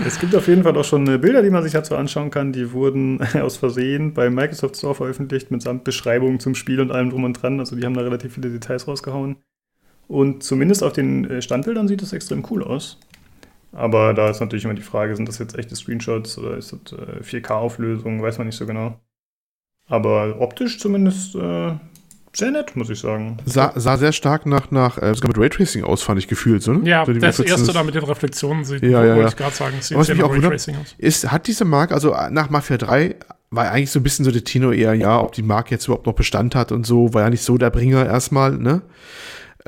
Es 0.05 0.21
gibt 0.21 0.37
auf 0.37 0.47
jeden 0.47 0.63
Fall 0.63 0.77
auch 0.77 0.85
schon 0.85 1.09
äh, 1.09 1.19
Bilder, 1.19 1.43
die 1.43 1.51
man 1.51 1.63
sich 1.63 1.73
dazu 1.73 1.97
anschauen 1.97 2.31
kann. 2.31 2.53
Die 2.53 2.73
wurden 2.73 3.21
aus 3.35 3.57
Versehen 3.57 4.15
beim 4.15 4.35
Microsoft 4.35 4.77
Store 4.77 4.95
veröffentlicht, 4.95 5.51
mitsamt 5.51 5.83
Beschreibungen 5.85 6.39
zum 6.39 6.55
Spiel 6.55 6.81
und 6.81 6.93
allem 6.93 7.11
drum 7.11 7.25
und 7.25 7.33
dran. 7.33 7.59
Also 7.59 7.75
die 7.75 7.85
haben 7.85 7.95
da 7.95 8.03
relativ 8.03 8.35
viele 8.35 8.51
Details 8.51 8.87
rausgehauen. 8.87 9.37
Und 10.07 10.45
zumindest 10.45 10.85
auf 10.85 10.93
den 10.93 11.29
äh, 11.29 11.43
Standbildern 11.43 11.89
sieht 11.89 12.03
es 12.03 12.13
extrem 12.13 12.47
cool 12.51 12.63
aus. 12.63 13.01
Aber 13.77 14.15
da 14.15 14.31
ist 14.31 14.41
natürlich 14.41 14.65
immer 14.65 14.73
die 14.73 14.81
Frage, 14.81 15.15
sind 15.15 15.29
das 15.29 15.39
jetzt 15.39 15.57
echte 15.59 15.77
Screenshots 15.77 16.39
oder 16.39 16.57
ist 16.57 16.73
das 16.73 16.99
äh, 16.99 17.21
4K-Auflösung, 17.21 18.23
weiß 18.23 18.39
man 18.39 18.47
nicht 18.47 18.57
so 18.57 18.65
genau. 18.65 18.99
Aber 19.87 20.41
optisch 20.41 20.79
zumindest 20.79 21.35
äh, 21.35 21.75
sehr 22.33 22.51
nett, 22.53 22.75
muss 22.75 22.89
ich 22.89 22.99
sagen. 22.99 23.37
sah, 23.45 23.73
sah 23.77 23.99
sehr 23.99 24.13
stark 24.13 24.47
nach, 24.47 24.71
nach 24.71 24.97
äh, 24.97 25.15
sogar 25.15 25.29
mit 25.29 25.39
Raytracing 25.39 25.85
aus, 25.85 26.03
fand 26.03 26.19
ich 26.19 26.27
gefühlt. 26.27 26.63
So, 26.63 26.73
ne? 26.73 26.89
ja, 26.89 27.05
so 27.05 27.13
das 27.13 27.39
erste 27.39 27.75
da 27.75 27.83
mit 27.83 27.95
den 27.95 28.05
Reflexionen 28.05 28.65
sieht, 28.65 28.83
Ja, 28.83 29.05
ja, 29.05 29.09
wollte 29.09 29.21
ja. 29.21 29.29
ich 29.29 29.37
gerade 29.37 29.55
sagen, 29.55 29.75
sieht 29.81 29.89
sehr 29.89 29.99
mich 29.99 30.09
nach 30.09 30.25
auch 30.25 30.31
wundert, 30.31 30.53
Raytracing 30.53 30.77
aus. 30.77 30.95
Ist, 30.97 31.31
hat 31.31 31.47
diese 31.47 31.67
Marke, 31.67 31.93
also 31.93 32.17
nach 32.31 32.49
Mafia 32.49 32.79
3, 32.79 33.17
war 33.51 33.71
eigentlich 33.71 33.91
so 33.91 34.01
ein 34.01 34.03
bisschen 34.03 34.25
so 34.25 34.31
der 34.31 34.43
Tino 34.45 34.73
eher, 34.73 34.95
ja, 34.95 35.21
ob 35.21 35.33
die 35.33 35.43
Marke 35.43 35.73
jetzt 35.73 35.87
überhaupt 35.87 36.07
noch 36.07 36.15
Bestand 36.15 36.55
hat 36.55 36.73
und 36.73 36.87
so, 36.87 37.13
war 37.13 37.23
ja 37.23 37.31
nicht 37.31 37.43
so 37.43 37.59
der 37.59 37.69
Bringer 37.69 38.07
erstmal, 38.07 38.57
ne? 38.57 38.81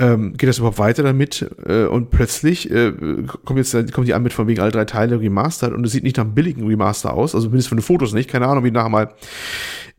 Ähm, 0.01 0.37
geht 0.37 0.49
das 0.49 0.59
überhaupt 0.59 0.79
weiter 0.79 1.03
damit? 1.03 1.45
Äh, 1.67 1.87
und 1.87 2.11
plötzlich 2.11 2.71
äh, 2.71 2.93
kommt 3.45 3.59
jetzt, 3.59 3.93
kommen 3.93 4.07
die 4.07 4.15
an 4.15 4.23
mit 4.23 4.33
von 4.33 4.47
wegen 4.47 4.61
alle 4.61 4.71
drei 4.71 4.85
Teile 4.85 5.21
remastered 5.21 5.75
und 5.75 5.85
es 5.85 5.91
sieht 5.93 6.05
nicht 6.05 6.17
nach 6.17 6.25
einem 6.25 6.35
billigen 6.35 6.67
Remaster 6.67 7.13
aus, 7.13 7.35
also 7.35 7.47
zumindest 7.49 7.69
von 7.69 7.79
den 7.79 7.83
Fotos 7.83 8.13
nicht, 8.13 8.31
keine 8.31 8.47
Ahnung, 8.47 8.63
wie 8.65 8.71
nachher 8.71 8.89
mal. 8.89 9.13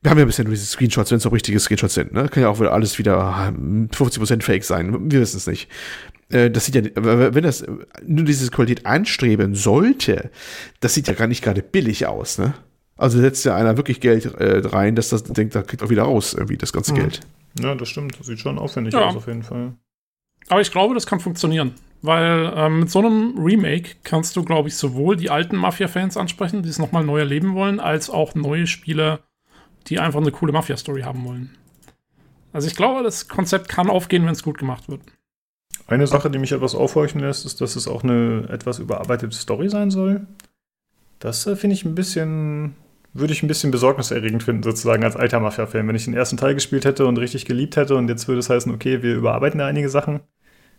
Wir 0.02 0.12
haben 0.12 0.18
ja 0.18 0.24
ein 0.24 0.28
bisschen 0.28 0.50
diese 0.50 0.66
Screenshots, 0.66 1.12
wenn 1.12 1.18
es 1.18 1.26
auch 1.26 1.34
richtige 1.34 1.60
Screenshots 1.60 1.94
sind, 1.96 2.14
ne? 2.14 2.30
Kann 2.30 2.42
ja 2.44 2.50
auch 2.50 2.60
wieder 2.62 2.72
alles 2.72 2.98
wieder 2.98 3.18
ah, 3.18 3.50
50% 3.50 4.42
Fake 4.42 4.64
sein, 4.64 5.12
wir 5.12 5.20
wissen 5.20 5.36
es 5.36 5.48
nicht. 5.48 5.68
Äh, 6.30 6.50
das 6.50 6.66
sieht 6.66 6.76
ja, 6.76 6.84
wenn 6.96 7.44
das 7.44 7.66
nur 8.06 8.24
diese 8.26 8.50
Qualität 8.52 8.86
anstreben 8.86 9.56
sollte, 9.56 10.30
das 10.80 10.94
sieht 10.94 11.10
ja 11.10 11.14
gar 11.14 11.28
nicht 11.28 11.44
gerade 11.44 11.62
billig 11.62 12.06
aus, 12.08 12.38
ne? 12.38 12.54
Also 12.96 13.20
setzt 13.20 13.44
ja 13.46 13.56
einer 13.56 13.76
wirklich 13.78 14.00
Geld 14.00 14.26
äh, 14.36 14.62
rein, 14.66 14.96
dass 14.96 15.10
das 15.10 15.24
denkt, 15.24 15.56
da 15.56 15.62
kriegt 15.62 15.84
auch 15.84 15.90
wieder 15.90 16.04
raus, 16.04 16.34
irgendwie 16.34 16.58
das 16.58 16.72
ganze 16.72 16.94
Mhm. 16.94 16.98
Geld. 16.98 17.20
Ja, 17.62 17.74
das 17.76 17.90
stimmt. 17.90 18.18
Das 18.20 18.28
sieht 18.28 18.40
schon 18.40 18.58
aufwendig 18.60 18.94
Ja. 18.94 19.08
aus, 19.08 19.16
auf 19.16 19.28
jeden 19.28 19.44
Fall. 19.44 19.74
Aber 20.48 20.62
ich 20.62 20.72
glaube, 20.72 20.94
das 20.94 21.06
kann 21.06 21.20
funktionieren. 21.20 21.76
Weil 22.02 22.54
ähm, 22.56 22.80
mit 22.80 22.90
so 22.90 23.00
einem 23.00 23.38
Remake 23.38 23.98
kannst 24.04 24.36
du, 24.36 24.44
glaube 24.44 24.70
ich, 24.70 24.78
sowohl 24.78 25.18
die 25.18 25.30
alten 25.30 25.58
Mafia-Fans 25.58 26.16
ansprechen, 26.16 26.64
die 26.64 26.70
es 26.70 26.80
nochmal 26.80 27.04
neu 27.04 27.20
erleben 27.20 27.56
wollen, 27.56 27.80
als 27.82 28.10
auch 28.10 28.36
neue 28.36 28.68
Spieler, 28.68 29.20
die 29.88 30.00
einfach 30.00 30.22
eine 30.22 30.32
coole 30.32 30.54
Mafia-Story 30.54 31.02
haben 31.02 31.26
wollen. 31.26 31.58
Also 32.54 32.68
ich 32.68 32.76
glaube, 32.76 33.04
das 33.04 33.28
Konzept 33.28 33.68
kann 33.68 33.90
aufgehen, 33.90 34.26
wenn 34.26 34.32
es 34.32 34.44
gut 34.44 34.58
gemacht 34.58 34.88
wird. 34.88 35.02
Eine 35.88 36.08
Sache, 36.08 36.30
die 36.30 36.40
mich 36.40 36.52
etwas 36.52 36.74
aufhorchen 36.74 37.20
lässt, 37.20 37.46
ist, 37.46 37.62
dass 37.62 37.76
es 37.76 37.88
auch 37.88 38.04
eine 38.04 38.48
etwas 38.50 38.80
überarbeitete 38.80 39.36
Story 39.36 39.70
sein 39.70 39.92
soll. 39.92 40.26
Das 41.20 41.46
äh, 41.48 41.56
finde 41.56 41.76
ich 41.76 41.84
ein 41.84 41.96
bisschen, 41.96 42.76
würde 43.14 43.34
ich 43.34 43.44
ein 43.44 43.48
bisschen 43.48 43.72
besorgniserregend 43.72 44.44
finden, 44.44 44.64
sozusagen 44.64 45.04
als 45.04 45.16
alter 45.16 45.40
Mafia-Fan. 45.40 45.88
Wenn 45.88 45.96
ich 45.96 46.06
den 46.06 46.14
ersten 46.14 46.38
Teil 46.38 46.54
gespielt 46.54 46.86
hätte 46.86 47.06
und 47.08 47.18
richtig 47.18 47.46
geliebt 47.46 47.76
hätte 47.76 47.96
und 47.96 48.08
jetzt 48.10 48.28
würde 48.28 48.40
es 48.40 48.50
heißen, 48.50 48.74
okay, 48.74 49.02
wir 49.04 49.16
überarbeiten 49.16 49.60
da 49.60 49.68
einige 49.68 49.90
Sachen, 49.90 50.22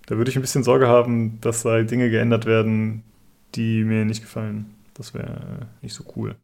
da 0.07 0.17
würde 0.19 0.31
ich 0.31 0.37
ein 0.37 0.43
bisschen 0.43 0.65
Sorge 0.65 0.89
haben, 0.89 1.41
dass 1.41 1.63
da 1.63 1.83
Dinge 1.83 2.11
geändert 2.11 2.47
werden, 2.47 3.05
die 3.55 3.85
mir 3.85 4.05
nicht 4.05 4.23
gefallen. 4.23 4.75
Das 4.95 5.15
wäre 5.15 5.69
nicht 5.83 5.95
so 5.95 6.05
cool. 6.17 6.37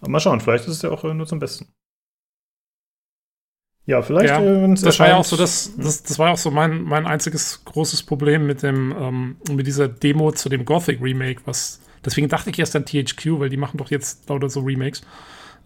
Aber 0.00 0.10
mal 0.10 0.20
schauen, 0.20 0.40
vielleicht 0.40 0.64
ist 0.66 0.74
es 0.76 0.82
ja 0.82 0.90
auch 0.90 1.04
äh, 1.04 1.14
nur 1.14 1.26
zum 1.26 1.38
Besten. 1.38 1.66
Ja, 3.86 4.00
vielleicht, 4.00 4.30
Ja, 4.30 4.40
äh, 4.40 4.62
wenn 4.62 4.72
es 4.72 4.80
Das 4.80 4.98
war 4.98 5.08
ja 5.08 5.14
auch 5.16 5.18
erscheint- 5.18 5.26
so, 5.26 5.36
das, 5.36 5.72
das, 5.76 6.02
das 6.02 6.18
war 6.18 6.32
auch 6.32 6.38
so 6.38 6.50
mein, 6.50 6.82
mein 6.82 7.06
einziges 7.06 7.64
großes 7.64 8.02
Problem 8.04 8.46
mit 8.46 8.62
dem, 8.62 8.94
ähm, 8.98 9.36
mit 9.50 9.66
dieser 9.66 9.88
Demo 9.88 10.32
zu 10.32 10.48
dem 10.48 10.64
Gothic 10.64 11.02
Remake, 11.02 11.42
was, 11.44 11.80
deswegen 12.04 12.28
dachte 12.28 12.50
ich 12.50 12.58
erst 12.58 12.76
an 12.76 12.84
THQ, 12.84 13.38
weil 13.38 13.48
die 13.48 13.56
machen 13.56 13.78
doch 13.78 13.90
jetzt 13.90 14.28
lauter 14.28 14.48
so 14.48 14.60
Remakes. 14.60 15.02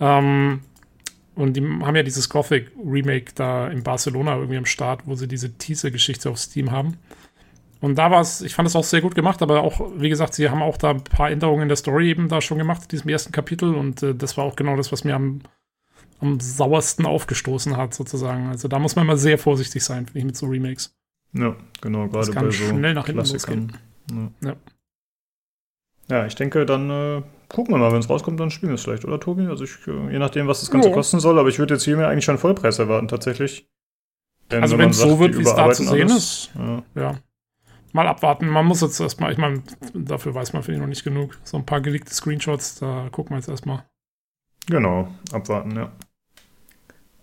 Ähm, 0.01 0.61
und 1.35 1.55
die 1.57 1.63
haben 1.63 1.95
ja 1.95 2.03
dieses 2.03 2.29
Gothic 2.29 2.73
Remake 2.85 3.33
da 3.35 3.69
in 3.69 3.83
Barcelona 3.83 4.37
irgendwie 4.37 4.57
am 4.57 4.67
Start, 4.67 5.03
wo 5.07 5.15
sie 5.15 5.29
diese 5.29 5.57
Teaser-Geschichte 5.57 6.29
auf 6.29 6.39
Steam 6.39 6.73
haben. 6.73 6.97
Und 7.81 7.97
da 7.97 8.11
war 8.11 8.21
es, 8.21 8.41
ich 8.41 8.55
fand 8.55 8.69
es 8.69 8.75
auch 8.75 8.83
sehr 8.83 9.01
gut 9.01 9.15
gemacht, 9.15 9.41
aber 9.41 9.63
auch, 9.63 9.81
wie 9.97 10.09
gesagt, 10.09 10.35
sie 10.35 10.51
haben 10.51 10.63
auch 10.63 10.77
da 10.77 10.91
ein 10.91 11.05
paar 11.05 11.31
Änderungen 11.31 11.63
in 11.63 11.69
der 11.69 11.77
Story 11.77 12.11
eben 12.11 12.29
da 12.29 12.41
schon 12.41 12.59
gemacht, 12.59 12.83
in 12.83 12.89
diesem 12.89 13.09
ersten 13.09 13.31
Kapitel. 13.31 13.75
Und 13.75 14.03
äh, 14.03 14.15
das 14.15 14.37
war 14.37 14.45
auch 14.45 14.57
genau 14.57 14.77
das, 14.77 14.91
was 14.91 15.05
mir 15.05 15.15
am, 15.15 15.43
am 16.21 16.41
sauersten 16.41 17.07
aufgestoßen 17.07 17.77
hat, 17.77 17.95
sozusagen. 17.95 18.49
Also 18.49 18.67
da 18.67 18.81
muss 18.81 18.97
man 18.97 19.07
mal 19.07 19.17
sehr 19.17 19.39
vorsichtig 19.39 19.85
sein, 19.85 20.07
finde 20.07 20.19
ich, 20.19 20.25
mit 20.25 20.37
so 20.37 20.47
Remakes. 20.47 20.93
Ja, 21.35 21.55
genau, 21.81 22.09
gerade 22.09 22.33
kann 22.33 22.47
bei 22.47 22.51
so 22.51 22.65
schnell 22.65 22.95
nach 22.95 23.07
hinten 23.07 23.23
Klassikern. 23.23 23.73
Ja. 24.11 24.49
Ja. 24.49 24.57
Ja, 26.11 26.27
ich 26.27 26.35
denke, 26.35 26.65
dann 26.67 26.91
äh, 26.91 27.23
gucken 27.49 27.75
wir 27.75 27.79
mal, 27.79 27.93
wenn 27.93 28.01
es 28.01 28.09
rauskommt, 28.11 28.39
dann 28.41 28.51
spielen 28.51 28.71
wir 28.71 28.75
es 28.77 28.83
vielleicht, 28.85 29.05
oder 29.05 29.21
Tobi? 29.21 29.47
Also 29.47 29.65
ich, 29.65 29.77
äh, 29.87 30.13
je 30.13 30.19
nachdem, 30.19 30.47
was 30.47 30.61
das 30.61 30.71
Ganze 30.71 30.89
Ja. 30.89 30.95
kosten 30.95 31.21
soll, 31.21 31.39
aber 31.39 31.49
ich 31.49 31.59
würde 31.59 31.75
jetzt 31.75 31.85
hier 31.85 31.97
mir 31.97 32.09
eigentlich 32.09 32.25
schon 32.25 32.39
Vollpreis 32.39 32.79
erwarten, 32.79 33.09
tatsächlich. 33.09 33.69
Denn 34.51 34.63
Also 34.63 34.79
wenn 34.79 34.91
es 34.91 34.99
so 34.99 35.19
wird, 35.21 35.37
wie 35.37 35.43
es 35.43 35.55
da 35.55 35.71
zu 35.73 35.85
sehen 35.85 36.11
alles, 36.11 36.17
ist, 36.17 36.51
Ja, 36.57 36.83
ja. 36.95 37.19
Mal 37.93 38.07
abwarten. 38.07 38.47
Man 38.49 38.67
muss 38.67 38.81
jetzt 38.83 39.01
erstmal, 39.01 39.33
ich 39.33 39.39
meine, 39.39 39.63
dafür 39.95 40.35
weiß 40.35 40.53
man 40.53 40.63
vielleicht 40.63 40.81
noch 40.81 40.89
nicht 40.89 41.05
genug. 41.05 41.39
So 41.45 41.57
ein 41.57 41.65
paar 41.67 41.81
geleakte 41.81 42.15
Screenshots, 42.15 42.79
da 42.79 43.09
gucken 43.11 43.33
wir 43.35 43.39
jetzt 43.39 43.49
erstmal. 43.49 43.85
genau, 44.67 45.09
abwarten, 45.33 45.75
ja. 45.77 45.93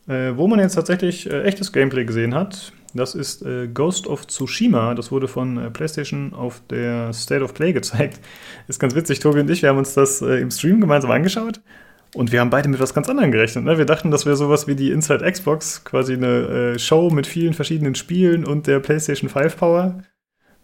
Äh, 0.08 0.38
wo 0.38 0.48
man 0.48 0.60
jetzt 0.60 0.74
tatsächlich 0.76 1.30
äh, 1.30 1.44
echtes 1.44 1.72
Gameplay 1.72 2.06
gesehen 2.06 2.36
hat, 2.36 2.74
das 2.98 3.16
ist 3.16 3.42
äh, 3.44 3.68
Ghost 3.68 4.08
of 4.08 4.28
Tsushima. 4.28 4.94
Das 4.94 5.12
wurde 5.12 5.28
von 5.28 5.58
äh, 5.58 5.70
PlayStation 5.70 6.34
auf 6.34 6.62
der 6.70 7.14
State 7.14 7.44
of 7.44 7.54
Play 7.54 7.74
gezeigt. 7.74 8.20
Ist 8.68 8.80
ganz 8.80 8.96
witzig, 8.96 9.20
Tobi 9.20 9.42
und 9.42 9.50
ich, 9.50 9.62
wir 9.62 9.70
haben 9.70 9.78
uns 9.78 9.94
das 9.94 10.22
äh, 10.22 10.42
im 10.42 10.52
Stream 10.52 10.82
gemeinsam 10.82 11.12
angeschaut. 11.12 11.62
Und 12.14 12.32
wir 12.32 12.40
haben 12.40 12.50
beide 12.50 12.70
mit 12.70 12.80
was 12.80 12.94
ganz 12.94 13.10
anderem 13.10 13.32
gerechnet. 13.32 13.66
Ne? 13.66 13.78
Wir 13.78 13.86
dachten, 13.86 14.10
das 14.10 14.26
wäre 14.26 14.38
sowas 14.38 14.68
wie 14.68 14.76
die 14.76 14.92
Inside 14.92 15.30
Xbox, 15.30 15.84
quasi 15.84 16.14
eine 16.14 16.74
äh, 16.76 16.80
Show 16.80 17.10
mit 17.10 17.28
vielen 17.28 17.54
verschiedenen 17.54 17.94
Spielen 17.94 18.46
und 18.46 18.68
der 18.68 18.80
PlayStation 18.80 19.30
5 19.30 19.58
Power. 19.58 20.02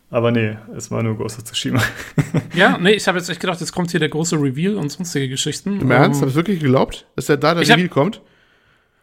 Aber 0.10 0.32
nee, 0.32 0.58
es 0.76 0.92
war 0.92 1.04
nur 1.04 1.18
Ghost 1.18 1.40
of 1.40 1.46
Tsushima. 1.46 1.82
ja, 2.56 2.78
nee, 2.78 2.92
ich 2.92 3.08
habe 3.08 3.18
jetzt 3.18 3.30
echt 3.30 3.40
gedacht, 3.40 3.60
jetzt 3.60 3.72
kommt 3.72 3.92
hier 3.92 4.00
der 4.00 4.10
große 4.10 4.36
Reveal 4.36 4.76
und 4.76 4.90
sonstige 4.90 5.28
Geschichten. 5.28 5.82
Im 5.82 5.92
Ernst? 5.92 6.22
Um, 6.22 6.28
Hast 6.28 6.36
du 6.36 6.40
wirklich 6.40 6.60
geglaubt, 6.60 7.06
dass 7.16 7.26
der 7.26 7.38
da 7.38 7.54
der 7.54 7.64
Reveal 7.64 7.84
hab, 7.84 7.92
kommt? 7.92 8.22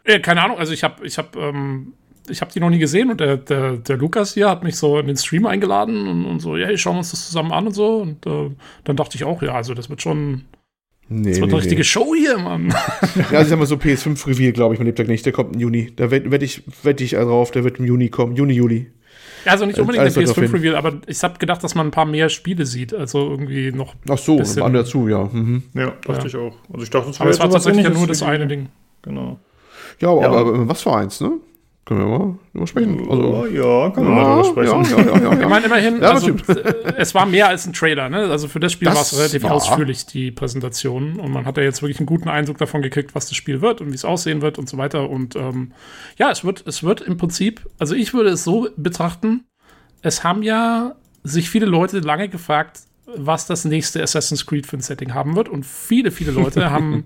Äh, 0.03 0.19
keine 0.19 0.41
Ahnung, 0.41 0.57
also 0.57 0.71
ich 0.73 0.83
habe 0.83 1.05
ich 1.05 1.17
hab, 1.17 1.35
ähm, 1.35 1.93
ich 2.29 2.41
hab 2.41 2.51
die 2.51 2.59
noch 2.59 2.69
nie 2.69 2.79
gesehen 2.79 3.11
und 3.11 3.19
der, 3.19 3.37
der, 3.37 3.77
der 3.77 3.97
Lukas 3.97 4.33
hier 4.33 4.49
hat 4.49 4.63
mich 4.63 4.75
so 4.75 4.99
in 4.99 5.07
den 5.07 5.17
Stream 5.17 5.45
eingeladen 5.45 6.07
und, 6.07 6.25
und 6.25 6.39
so, 6.39 6.57
ja, 6.57 6.67
hey, 6.67 6.77
schauen 6.77 6.95
wir 6.95 6.99
uns 6.99 7.11
das 7.11 7.25
zusammen 7.25 7.51
an 7.51 7.67
und 7.67 7.73
so. 7.73 7.97
Und 7.97 8.25
äh, 8.25 8.51
dann 8.83 8.95
dachte 8.95 9.15
ich 9.15 9.23
auch, 9.23 9.41
ja, 9.41 9.53
also 9.53 9.73
das 9.73 9.89
wird 9.89 10.01
schon. 10.01 10.45
Nee, 11.11 11.29
das 11.29 11.39
wird 11.39 11.47
nee, 11.47 11.53
eine 11.53 11.61
richtige 11.63 11.79
nee. 11.79 11.83
Show 11.83 12.13
hier, 12.15 12.37
Mann. 12.37 12.69
Ja, 13.15 13.39
also 13.39 13.41
ich 13.41 13.47
sag 13.47 13.59
mal 13.59 13.65
so 13.65 13.75
PS5-Reveal, 13.75 14.51
glaube 14.51 14.75
ich, 14.75 14.79
mein 14.79 14.85
Lebtag 14.85 15.07
nicht. 15.07 15.25
Der 15.25 15.33
kommt 15.33 15.55
im 15.55 15.59
Juni. 15.59 15.91
Da 15.95 16.11
wette 16.11 16.29
werd 16.29 16.43
ich, 16.43 16.63
wett 16.83 17.01
ich 17.01 17.11
drauf, 17.11 17.51
der 17.51 17.63
wird 17.63 17.79
im 17.79 17.85
Juni 17.85 18.09
kommen. 18.09 18.35
Juni, 18.35 18.53
Juli. 18.53 18.91
Also 19.45 19.65
nicht 19.65 19.79
unbedingt 19.79 20.05
ein 20.05 20.11
PS5-Reveal, 20.11 20.75
aber 20.75 20.99
ich 21.07 21.23
habe 21.23 21.39
gedacht, 21.39 21.63
dass 21.63 21.73
man 21.73 21.87
ein 21.87 21.91
paar 21.91 22.05
mehr 22.05 22.29
Spiele 22.29 22.65
sieht. 22.65 22.93
Also 22.93 23.29
irgendwie 23.29 23.71
noch. 23.71 23.95
Ach 24.07 24.17
so, 24.17 24.37
bisschen, 24.37 24.63
an 24.63 24.73
dazu, 24.73 25.07
ja. 25.07 25.23
Mhm. 25.23 25.63
Ja, 25.73 25.93
dachte 26.05 26.21
ja. 26.21 26.25
ich 26.27 26.35
auch. 26.35 26.55
Also 26.71 26.83
ich 26.83 26.89
dachte, 26.89 27.07
das 27.07 27.21
aber 27.21 27.29
es 27.29 27.39
war 27.39 27.49
tatsächlich 27.49 27.85
ja 27.85 27.89
nur 27.89 28.05
das 28.05 28.21
eine 28.21 28.47
Ding. 28.47 28.69
Genau. 29.01 29.39
Ja, 29.99 30.09
aber, 30.09 30.21
ja. 30.21 30.31
aber 30.31 30.67
was 30.67 30.81
für 30.81 30.95
eins, 30.95 31.21
ne? 31.21 31.39
Können 31.89 32.01
wir 32.01 32.19
mal 32.19 32.37
drüber 32.53 32.67
sprechen? 32.67 33.09
Also, 33.09 33.45
ja, 33.47 33.89
können 33.89 34.07
wir 34.09 34.15
ja, 34.15 34.23
mal 34.23 34.43
drüber 34.43 34.43
sprechen. 34.43 34.83
Ja, 34.83 35.17
ja, 35.17 35.33
ja, 35.33 35.41
ich 35.41 35.49
meine, 35.49 35.65
immerhin, 35.65 36.03
also, 36.03 36.29
äh, 36.29 36.93
es 36.97 37.15
war 37.15 37.25
mehr 37.25 37.47
als 37.47 37.65
ein 37.65 37.73
Trailer. 37.73 38.09
Ne? 38.09 38.29
Also 38.29 38.47
für 38.47 38.59
das 38.59 38.73
Spiel 38.73 38.89
war 38.89 39.01
es 39.01 39.17
relativ 39.17 39.41
war. 39.41 39.53
ausführlich, 39.53 40.05
die 40.05 40.29
Präsentation. 40.29 41.15
Und 41.19 41.31
man 41.31 41.45
hat 41.45 41.57
ja 41.57 41.63
jetzt 41.63 41.81
wirklich 41.81 41.97
einen 41.97 42.05
guten 42.05 42.29
Eindruck 42.29 42.59
davon 42.59 42.83
gekriegt, 42.83 43.15
was 43.15 43.25
das 43.25 43.35
Spiel 43.35 43.61
wird 43.61 43.81
und 43.81 43.89
wie 43.89 43.95
es 43.95 44.05
aussehen 44.05 44.43
wird 44.43 44.59
und 44.59 44.69
so 44.69 44.77
weiter. 44.77 45.09
Und 45.09 45.35
ähm, 45.35 45.71
ja, 46.19 46.29
es 46.29 46.43
wird, 46.43 46.63
es 46.67 46.83
wird 46.83 47.01
im 47.01 47.17
Prinzip, 47.17 47.67
also 47.79 47.95
ich 47.95 48.13
würde 48.13 48.29
es 48.29 48.43
so 48.43 48.69
betrachten, 48.77 49.45
es 50.03 50.23
haben 50.23 50.43
ja 50.43 50.93
sich 51.23 51.49
viele 51.49 51.65
Leute 51.65 52.01
lange 52.01 52.29
gefragt, 52.29 52.81
was 53.15 53.47
das 53.47 53.65
nächste 53.65 54.03
Assassin's 54.03 54.45
Creed 54.45 54.67
für 54.67 54.77
ein 54.77 54.81
Setting 54.81 55.15
haben 55.15 55.35
wird. 55.35 55.49
Und 55.49 55.65
viele, 55.65 56.11
viele 56.11 56.33
Leute 56.33 56.69
haben, 56.69 57.05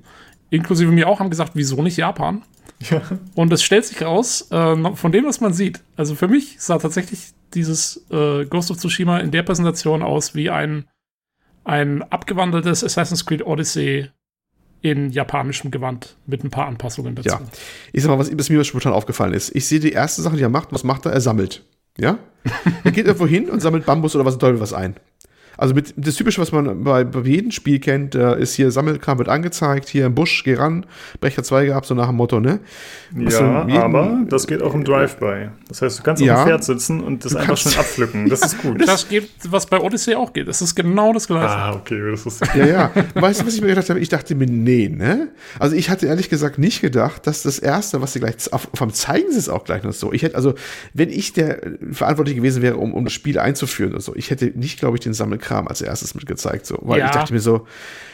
inklusive 0.53 0.91
mir 0.91 1.07
auch, 1.07 1.19
haben 1.19 1.29
gesagt, 1.29 1.51
wieso 1.55 1.81
nicht 1.81 1.97
Japan? 1.97 2.43
Ja. 2.89 3.01
Und 3.35 3.51
es 3.53 3.63
stellt 3.63 3.85
sich 3.85 4.01
raus, 4.01 4.47
äh, 4.51 4.95
von 4.95 5.11
dem, 5.11 5.25
was 5.25 5.41
man 5.41 5.53
sieht. 5.53 5.81
Also 5.95 6.15
für 6.15 6.27
mich 6.27 6.57
sah 6.59 6.77
tatsächlich 6.77 7.33
dieses 7.53 8.05
äh, 8.11 8.45
Ghost 8.45 8.71
of 8.71 8.77
Tsushima 8.77 9.19
in 9.19 9.31
der 9.31 9.43
Präsentation 9.43 10.03
aus 10.03 10.35
wie 10.35 10.49
ein, 10.49 10.85
ein 11.63 12.03
abgewandeltes 12.03 12.83
Assassin's 12.83 13.25
Creed 13.25 13.45
Odyssey 13.45 14.09
in 14.81 15.11
japanischem 15.11 15.71
Gewand 15.71 16.17
mit 16.25 16.43
ein 16.43 16.49
paar 16.49 16.67
Anpassungen 16.67 17.15
dazu. 17.15 17.29
Ja. 17.29 17.41
Ich 17.93 18.03
sag 18.03 18.09
mal, 18.09 18.19
was, 18.19 18.37
was 18.37 18.49
mir 18.49 18.63
spontan 18.65 18.91
aufgefallen 18.91 19.33
ist. 19.33 19.55
Ich 19.55 19.65
sehe 19.65 19.79
die 19.79 19.93
erste 19.93 20.21
Sache, 20.21 20.35
die 20.35 20.43
er 20.43 20.49
macht. 20.49 20.73
Was 20.73 20.83
macht 20.83 21.05
er? 21.05 21.13
Er 21.13 21.21
sammelt. 21.21 21.63
Ja? 21.97 22.17
er 22.83 22.91
geht 22.91 23.05
irgendwo 23.05 23.27
hin 23.27 23.49
und 23.49 23.61
sammelt 23.61 23.85
Bambus 23.85 24.15
oder 24.15 24.25
was 24.25 24.37
Teufel 24.37 24.59
was 24.59 24.73
ein. 24.73 24.95
Also 25.57 25.73
mit 25.75 25.93
das 25.97 26.15
Typische, 26.15 26.41
was 26.41 26.51
man 26.51 26.83
bei, 26.83 27.03
bei 27.03 27.21
jedem 27.21 27.51
Spiel 27.51 27.79
kennt, 27.79 28.15
äh, 28.15 28.39
ist 28.39 28.55
hier 28.55 28.71
Sammelkram 28.71 29.17
wird 29.17 29.29
angezeigt, 29.29 29.89
hier 29.89 30.05
im 30.05 30.15
Busch, 30.15 30.43
geh 30.43 30.55
ran, 30.55 30.85
Brecher 31.21 31.43
Zweige 31.43 31.75
ab, 31.75 31.85
so 31.85 31.93
nach 31.93 32.07
dem 32.07 32.15
Motto, 32.15 32.39
ne? 32.39 32.59
Was 33.11 33.39
ja, 33.39 33.83
aber 33.83 34.21
das 34.27 34.47
geht 34.47 34.61
auch 34.61 34.73
im 34.73 34.83
Drive-By. 34.83 35.49
Das 35.67 35.81
heißt, 35.81 35.99
du 35.99 36.03
kannst 36.03 36.21
ja, 36.21 36.35
auf 36.35 36.43
dem 36.43 36.47
Pferd 36.47 36.63
sitzen 36.63 37.01
und 37.01 37.23
das 37.23 37.35
einfach 37.35 37.57
schnell 37.57 37.75
abpflücken. 37.75 38.29
Das 38.29 38.41
ist 38.41 38.61
gut. 38.61 38.81
Das 38.87 39.07
geht, 39.07 39.29
was 39.49 39.67
bei 39.67 39.79
Odyssey 39.79 40.15
auch 40.15 40.33
geht. 40.33 40.47
Das 40.47 40.61
ist 40.61 40.75
genau 40.75 41.13
das 41.13 41.27
Gleiche. 41.27 41.49
Ah, 41.49 41.73
okay, 41.75 42.01
das 42.11 42.25
ist. 42.25 42.41
Ja, 42.55 42.65
ja. 42.65 42.91
Weißt 43.13 43.41
du, 43.41 43.45
was 43.45 43.55
ich 43.55 43.61
mir 43.61 43.67
gedacht 43.67 43.89
habe? 43.89 43.99
Ich 43.99 44.09
dachte 44.09 44.35
mir, 44.35 44.47
nee, 44.47 44.89
ne? 44.89 45.29
Also 45.59 45.75
ich 45.75 45.89
hatte 45.89 46.07
ehrlich 46.07 46.29
gesagt 46.29 46.57
nicht 46.57 46.81
gedacht, 46.81 47.27
dass 47.27 47.43
das 47.43 47.59
Erste, 47.59 48.01
was 48.01 48.13
sie 48.13 48.19
gleich, 48.19 48.35
vom 48.73 48.93
zeigen 48.93 49.31
sie 49.31 49.39
es 49.39 49.49
auch 49.49 49.63
gleich 49.63 49.83
noch 49.83 49.93
so. 49.93 50.11
Ich 50.11 50.23
hätte, 50.23 50.35
also, 50.35 50.55
wenn 50.93 51.09
ich 51.09 51.33
der 51.33 51.61
Verantwortliche 51.91 52.37
gewesen 52.39 52.61
wäre, 52.61 52.77
um, 52.77 52.93
um 52.93 53.03
das 53.03 53.13
Spiel 53.13 53.37
einzuführen 53.37 53.91
oder 53.91 54.01
so, 54.01 54.15
ich 54.15 54.31
hätte 54.31 54.51
nicht, 54.55 54.79
glaube 54.79 54.97
ich, 54.97 55.01
den 55.01 55.13
Sammelkram 55.13 55.42
als 55.51 55.81
erstes 55.81 56.15
mit 56.15 56.25
gezeigt, 56.25 56.65
so, 56.65 56.77
weil 56.81 56.99
ja. 56.99 57.05
ich 57.05 57.11
dachte 57.11 57.33
mir 57.33 57.39
so, 57.39 57.67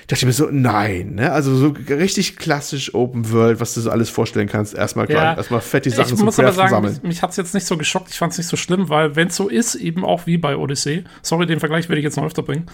dachte 0.07 0.25
mir 0.25 0.33
so, 0.33 0.49
nein, 0.51 1.15
ne? 1.15 1.31
Also 1.31 1.55
so 1.55 1.73
richtig 1.89 2.37
klassisch 2.37 2.93
Open 2.95 3.31
World, 3.31 3.59
was 3.59 3.73
du 3.73 3.81
so 3.81 3.91
alles 3.91 4.09
vorstellen 4.09 4.47
kannst. 4.47 4.73
Erstmal 4.73 5.07
klar, 5.07 5.23
ja. 5.23 5.37
erstmal 5.37 5.61
fett 5.61 5.85
die 5.85 5.91
Sachen 5.91 6.13
ich 6.13 6.17
zum 6.17 6.25
muss 6.25 6.39
aber 6.39 6.51
sagen, 6.51 6.69
sammeln. 6.69 6.99
Mich 7.03 7.21
hat 7.21 7.31
es 7.31 7.37
jetzt 7.37 7.53
nicht 7.53 7.67
so 7.67 7.77
geschockt, 7.77 8.09
ich 8.09 8.17
fand 8.17 8.31
es 8.31 8.37
nicht 8.37 8.47
so 8.47 8.57
schlimm, 8.57 8.89
weil 8.89 9.15
wenn 9.15 9.27
es 9.27 9.35
so 9.35 9.47
ist, 9.47 9.75
eben 9.75 10.03
auch 10.03 10.25
wie 10.25 10.37
bei 10.37 10.55
Odyssey, 10.55 11.03
sorry, 11.21 11.45
den 11.45 11.59
Vergleich 11.59 11.89
werde 11.89 11.99
ich 11.99 12.03
jetzt 12.05 12.17
noch 12.17 12.25
öfter 12.25 12.43
bringen, 12.43 12.65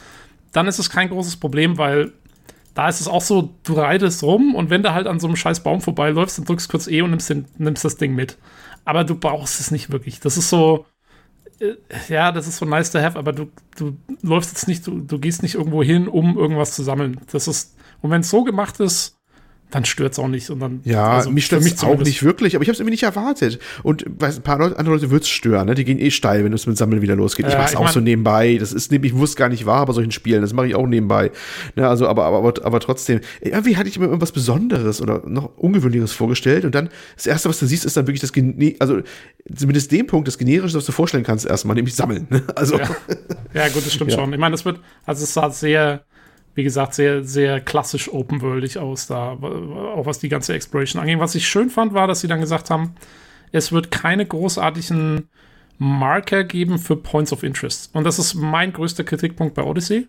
dann 0.53 0.67
ist 0.67 0.79
es 0.79 0.89
kein 0.89 1.09
großes 1.09 1.37
Problem, 1.37 1.77
weil 1.77 2.13
da 2.73 2.89
ist 2.89 3.01
es 3.01 3.07
auch 3.07 3.21
so, 3.21 3.55
du 3.63 3.73
reitest 3.73 4.23
rum 4.23 4.53
und 4.53 4.69
wenn 4.69 4.83
du 4.83 4.93
halt 4.93 5.07
an 5.07 5.19
so 5.19 5.27
einem 5.27 5.35
scheiß 5.35 5.61
Baum 5.61 5.81
vorbeiläufst, 5.81 6.37
dann 6.37 6.45
drückst 6.45 6.69
kurz 6.69 6.87
E 6.87 7.01
und 7.01 7.09
nimmst, 7.09 7.29
den, 7.29 7.45
nimmst 7.57 7.83
das 7.83 7.97
Ding 7.97 8.13
mit. 8.15 8.37
Aber 8.83 9.03
du 9.03 9.15
brauchst 9.15 9.59
es 9.59 9.71
nicht 9.71 9.91
wirklich. 9.91 10.19
Das 10.19 10.37
ist 10.37 10.49
so, 10.49 10.85
ja, 12.09 12.31
das 12.31 12.47
ist 12.47 12.57
so 12.57 12.65
nice 12.65 12.91
to 12.91 12.99
have, 12.99 13.17
aber 13.17 13.31
du, 13.33 13.49
du 13.77 13.97
läufst 14.21 14.51
jetzt 14.51 14.67
nicht, 14.67 14.85
du, 14.87 14.99
du 14.99 15.19
gehst 15.19 15.43
nicht 15.43 15.55
irgendwo 15.55 15.83
hin, 15.83 16.07
um 16.07 16.37
irgendwas 16.37 16.75
zu 16.75 16.83
sammeln. 16.83 17.19
Das 17.31 17.47
ist, 17.47 17.75
und 18.01 18.11
wenn 18.11 18.21
es 18.21 18.29
so 18.29 18.43
gemacht 18.43 18.79
ist, 18.79 19.14
dann 19.75 19.83
stört 19.83 20.13
es 20.13 20.19
auch 20.19 20.29
nicht. 20.29 20.49
Und 20.49 20.59
dann, 20.61 20.79
ja, 20.85 21.11
also 21.11 21.29
mich 21.29 21.45
stört 21.45 21.65
es 21.65 21.83
auch 21.83 21.99
nicht 21.99 22.23
wirklich, 22.23 22.55
aber 22.55 22.63
ich 22.63 22.69
habe 22.69 22.75
es 22.75 22.79
irgendwie 22.79 22.93
nicht 22.93 23.03
erwartet. 23.03 23.59
Und 23.83 24.05
weiß, 24.07 24.37
ein 24.37 24.41
paar 24.41 24.57
Leute, 24.57 24.79
andere 24.79 24.95
Leute 24.95 25.11
wird 25.11 25.23
es 25.23 25.29
stören, 25.29 25.67
ne? 25.67 25.75
die 25.75 25.83
gehen 25.83 25.99
eh 25.99 26.11
steil, 26.11 26.45
wenn 26.45 26.53
es 26.53 26.65
mit 26.65 26.77
Sammeln 26.77 27.01
wieder 27.01 27.17
losgeht. 27.17 27.45
Ja, 27.45 27.51
ich 27.51 27.57
mache 27.57 27.67
es 27.67 27.75
auch 27.75 27.83
mein, 27.83 27.93
so 27.93 27.99
nebenbei. 27.99 28.55
Das 28.57 28.71
ist 28.71 28.89
nämlich, 28.93 29.11
ich 29.11 29.17
wusste 29.17 29.37
gar 29.37 29.49
nicht 29.49 29.65
wahr 29.65 29.85
bei 29.85 29.91
solchen 29.91 30.11
Spielen. 30.11 30.41
Das 30.41 30.53
mache 30.53 30.67
ich 30.67 30.75
auch 30.75 30.87
nebenbei. 30.87 31.29
Ne? 31.75 31.89
Also, 31.89 32.07
aber, 32.07 32.23
aber, 32.23 32.37
aber, 32.37 32.65
aber 32.65 32.79
trotzdem, 32.79 33.19
irgendwie 33.41 33.75
hatte 33.75 33.89
ich 33.89 33.99
mir 33.99 34.05
irgendwas 34.05 34.31
Besonderes 34.31 35.01
oder 35.01 35.23
noch 35.27 35.57
Ungewöhnliches 35.57 36.13
vorgestellt. 36.13 36.63
Und 36.63 36.73
dann, 36.73 36.87
das 37.17 37.25
Erste, 37.25 37.49
was 37.49 37.59
du 37.59 37.65
siehst, 37.65 37.83
ist 37.83 37.97
dann 37.97 38.07
wirklich 38.07 38.21
das, 38.21 38.31
also 38.79 39.01
zumindest 39.53 39.91
den 39.91 40.07
Punkt, 40.07 40.29
das 40.29 40.37
Generische, 40.37 40.77
was 40.77 40.85
du 40.85 40.93
vorstellen 40.93 41.25
kannst, 41.25 41.45
erstmal, 41.45 41.75
nämlich 41.75 41.95
sammeln. 41.95 42.27
Ne? 42.29 42.43
Also. 42.55 42.79
Ja. 42.79 42.89
ja, 43.53 43.67
gut, 43.67 43.85
das 43.85 43.93
stimmt 43.93 44.11
ja. 44.11 44.19
schon. 44.19 44.31
Ich 44.31 44.39
meine, 44.39 44.53
das 44.53 44.63
wird, 44.63 44.79
also 45.05 45.25
es 45.25 45.33
sah 45.33 45.49
sehr 45.49 46.05
wie 46.55 46.63
gesagt, 46.63 46.93
sehr, 46.93 47.23
sehr 47.23 47.59
klassisch 47.59 48.11
open-worldig 48.11 48.79
aus 48.79 49.07
da, 49.07 49.33
auch 49.33 50.05
was 50.05 50.19
die 50.19 50.29
ganze 50.29 50.53
Exploration 50.53 51.01
angeht. 51.01 51.19
Was 51.19 51.35
ich 51.35 51.47
schön 51.47 51.69
fand, 51.69 51.93
war, 51.93 52.07
dass 52.07 52.21
sie 52.21 52.27
dann 52.27 52.39
gesagt 52.39 52.69
haben, 52.69 52.95
es 53.51 53.71
wird 53.71 53.91
keine 53.91 54.25
großartigen 54.25 55.29
Marker 55.77 56.45
geben 56.45 56.79
für 56.79 56.95
Points 56.95 57.33
of 57.33 57.43
Interest. 57.43 57.93
Und 57.93 58.05
das 58.05 58.19
ist 58.19 58.33
mein 58.33 58.71
größter 58.71 59.03
Kritikpunkt 59.03 59.53
bei 59.53 59.63
Odyssey, 59.63 60.07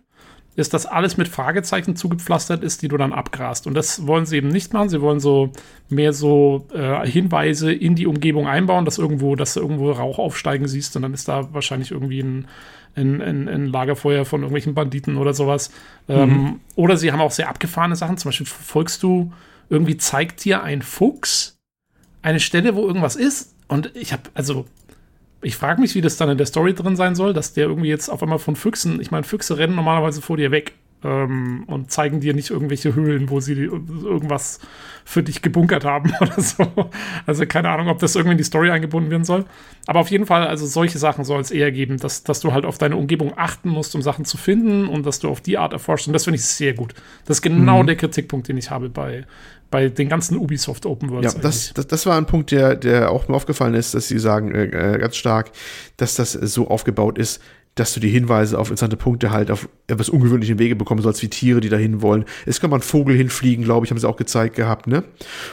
ist, 0.55 0.73
dass 0.73 0.85
alles 0.85 1.17
mit 1.17 1.27
Fragezeichen 1.27 1.95
zugepflastert 1.95 2.63
ist, 2.63 2.81
die 2.81 2.87
du 2.87 2.97
dann 2.97 3.13
abgrast. 3.13 3.67
Und 3.67 3.73
das 3.75 4.07
wollen 4.07 4.25
sie 4.25 4.37
eben 4.37 4.47
nicht 4.47 4.73
machen. 4.73 4.89
Sie 4.89 5.01
wollen 5.01 5.19
so 5.19 5.51
mehr 5.89 6.13
so 6.13 6.65
äh, 6.73 7.05
Hinweise 7.05 7.71
in 7.71 7.95
die 7.95 8.07
Umgebung 8.07 8.47
einbauen, 8.47 8.85
dass 8.85 8.97
irgendwo, 8.97 9.35
dass 9.35 9.53
du 9.53 9.59
irgendwo 9.59 9.91
Rauch 9.91 10.17
aufsteigen 10.17 10.67
siehst 10.67 10.95
und 10.95 11.03
dann 11.03 11.13
ist 11.13 11.27
da 11.27 11.53
wahrscheinlich 11.53 11.91
irgendwie 11.91 12.21
ein 12.21 12.47
in, 12.97 13.21
in, 13.21 13.47
in 13.47 13.67
Lagerfeuer 13.67 14.25
von 14.25 14.41
irgendwelchen 14.41 14.73
Banditen 14.73 15.17
oder 15.17 15.33
sowas. 15.33 15.71
Ähm, 16.09 16.29
mhm. 16.29 16.35
Ähm, 16.35 16.59
oder 16.75 16.97
sie 16.97 17.11
haben 17.11 17.21
auch 17.21 17.31
sehr 17.31 17.49
abgefahrene 17.49 17.95
Sachen. 17.95 18.17
Zum 18.17 18.29
Beispiel 18.29 18.47
folgst 18.47 19.03
du, 19.03 19.31
irgendwie 19.69 19.97
zeigt 19.97 20.43
dir 20.43 20.63
ein 20.63 20.81
Fuchs 20.81 21.57
eine 22.21 22.39
Stelle, 22.39 22.75
wo 22.75 22.85
irgendwas 22.85 23.15
ist. 23.15 23.55
Und 23.67 23.95
ich 23.95 24.11
habe, 24.11 24.23
also, 24.33 24.65
ich 25.41 25.55
frage 25.55 25.79
mich, 25.79 25.95
wie 25.95 26.01
das 26.01 26.17
dann 26.17 26.29
in 26.29 26.37
der 26.37 26.47
Story 26.47 26.73
drin 26.73 26.95
sein 26.95 27.15
soll, 27.15 27.33
dass 27.33 27.53
der 27.53 27.67
irgendwie 27.67 27.89
jetzt 27.89 28.09
auf 28.09 28.23
einmal 28.23 28.39
von 28.39 28.55
Füchsen, 28.55 28.99
ich 28.99 29.11
meine, 29.11 29.23
Füchse 29.23 29.57
rennen 29.57 29.75
normalerweise 29.75 30.21
vor 30.21 30.37
dir 30.37 30.51
weg 30.51 30.73
ähm, 31.03 31.63
und 31.67 31.91
zeigen 31.91 32.19
dir 32.19 32.33
nicht 32.33 32.49
irgendwelche 32.49 32.95
Höhlen, 32.95 33.29
wo 33.29 33.39
sie 33.39 33.53
irgendwas 33.53 34.59
für 35.05 35.23
dich 35.23 35.41
gebunkert 35.41 35.85
haben 35.85 36.11
oder 36.21 36.41
so. 36.41 36.89
Also 37.25 37.45
keine 37.45 37.69
Ahnung, 37.69 37.87
ob 37.87 37.99
das 37.99 38.15
irgendwie 38.15 38.33
in 38.33 38.37
die 38.37 38.43
Story 38.43 38.71
eingebunden 38.71 39.11
werden 39.11 39.23
soll. 39.23 39.45
Aber 39.85 39.99
auf 39.99 40.09
jeden 40.09 40.25
Fall, 40.25 40.47
also 40.47 40.65
solche 40.65 40.97
Sachen 40.97 41.23
soll 41.23 41.39
es 41.39 41.51
eher 41.51 41.71
geben, 41.71 41.97
dass, 41.97 42.23
dass 42.23 42.39
du 42.39 42.51
halt 42.51 42.65
auf 42.65 42.77
deine 42.77 42.97
Umgebung 42.97 43.33
achten 43.37 43.69
musst, 43.69 43.95
um 43.95 44.01
Sachen 44.01 44.25
zu 44.25 44.37
finden 44.37 44.87
und 44.87 45.05
dass 45.05 45.19
du 45.19 45.29
auf 45.29 45.41
die 45.41 45.57
Art 45.57 45.73
erforschst. 45.73 46.07
Und 46.07 46.13
das 46.13 46.23
finde 46.23 46.39
ich 46.39 46.45
sehr 46.45 46.73
gut. 46.73 46.93
Das 47.25 47.37
ist 47.37 47.41
genau 47.41 47.83
mhm. 47.83 47.87
der 47.87 47.95
Kritikpunkt, 47.95 48.47
den 48.47 48.57
ich 48.57 48.71
habe 48.71 48.89
bei, 48.89 49.25
bei 49.69 49.89
den 49.89 50.09
ganzen 50.09 50.37
Ubisoft 50.37 50.85
Open 50.85 51.09
Worlds. 51.09 51.35
Ja, 51.35 51.39
das, 51.39 51.73
das, 51.73 51.87
das, 51.87 52.05
war 52.05 52.17
ein 52.17 52.25
Punkt, 52.25 52.51
der, 52.51 52.75
der 52.75 53.11
auch 53.11 53.27
mir 53.27 53.35
aufgefallen 53.35 53.75
ist, 53.75 53.93
dass 53.93 54.07
sie 54.07 54.19
sagen 54.19 54.53
äh, 54.53 54.95
äh 54.95 54.97
ganz 54.97 55.15
stark, 55.15 55.51
dass 55.97 56.15
das 56.15 56.33
so 56.33 56.67
aufgebaut 56.69 57.17
ist, 57.17 57.41
dass 57.79 57.93
du 57.93 57.99
die 57.99 58.09
Hinweise 58.09 58.57
auf 58.57 58.67
interessante 58.69 58.97
Punkte 58.97 59.31
halt 59.31 59.51
auf 59.51 59.69
etwas 59.87 60.09
ungewöhnlichen 60.09 60.59
Wege 60.59 60.75
bekommen 60.75 61.01
sollst, 61.01 61.21
wie 61.21 61.29
Tiere, 61.29 61.59
die 61.61 61.69
dahin 61.69 62.01
wollen. 62.01 62.25
Es 62.45 62.59
kann 62.59 62.69
mal 62.69 62.77
ein 62.77 62.81
Vogel 62.81 63.15
hinfliegen, 63.15 63.63
glaube 63.63 63.85
ich, 63.85 63.91
haben 63.91 63.97
sie 63.97 64.07
auch 64.07 64.17
gezeigt 64.17 64.55
gehabt, 64.55 64.87
ne? 64.87 65.03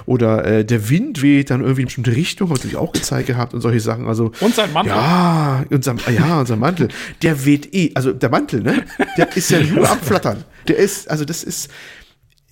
Oder 0.06 0.44
äh, 0.44 0.64
der 0.64 0.88
Wind 0.90 1.22
weht 1.22 1.50
dann 1.50 1.60
irgendwie 1.60 1.82
in 1.82 1.84
eine 1.84 1.86
bestimmte 1.86 2.16
Richtung, 2.16 2.48
haben 2.50 2.56
sie 2.56 2.76
auch 2.76 2.92
gezeigt 2.92 3.26
gehabt 3.26 3.54
und 3.54 3.60
solche 3.60 3.80
Sachen. 3.80 4.06
Also, 4.06 4.32
und 4.40 4.54
sein 4.54 4.72
Mantel. 4.72 4.94
Ja, 4.94 5.64
unser, 5.70 5.96
ja, 6.10 6.40
unser 6.40 6.56
Mantel. 6.56 6.88
Der 7.22 7.44
weht 7.44 7.74
eh, 7.74 7.92
also 7.94 8.12
der 8.12 8.30
Mantel, 8.30 8.62
ne? 8.62 8.84
Der 9.16 9.36
ist 9.36 9.50
ja 9.50 9.60
nur 9.60 9.88
am 9.88 9.98
Flattern. 10.00 10.44
Der 10.68 10.76
ist, 10.76 11.10
also 11.10 11.24
das 11.24 11.44
ist, 11.44 11.70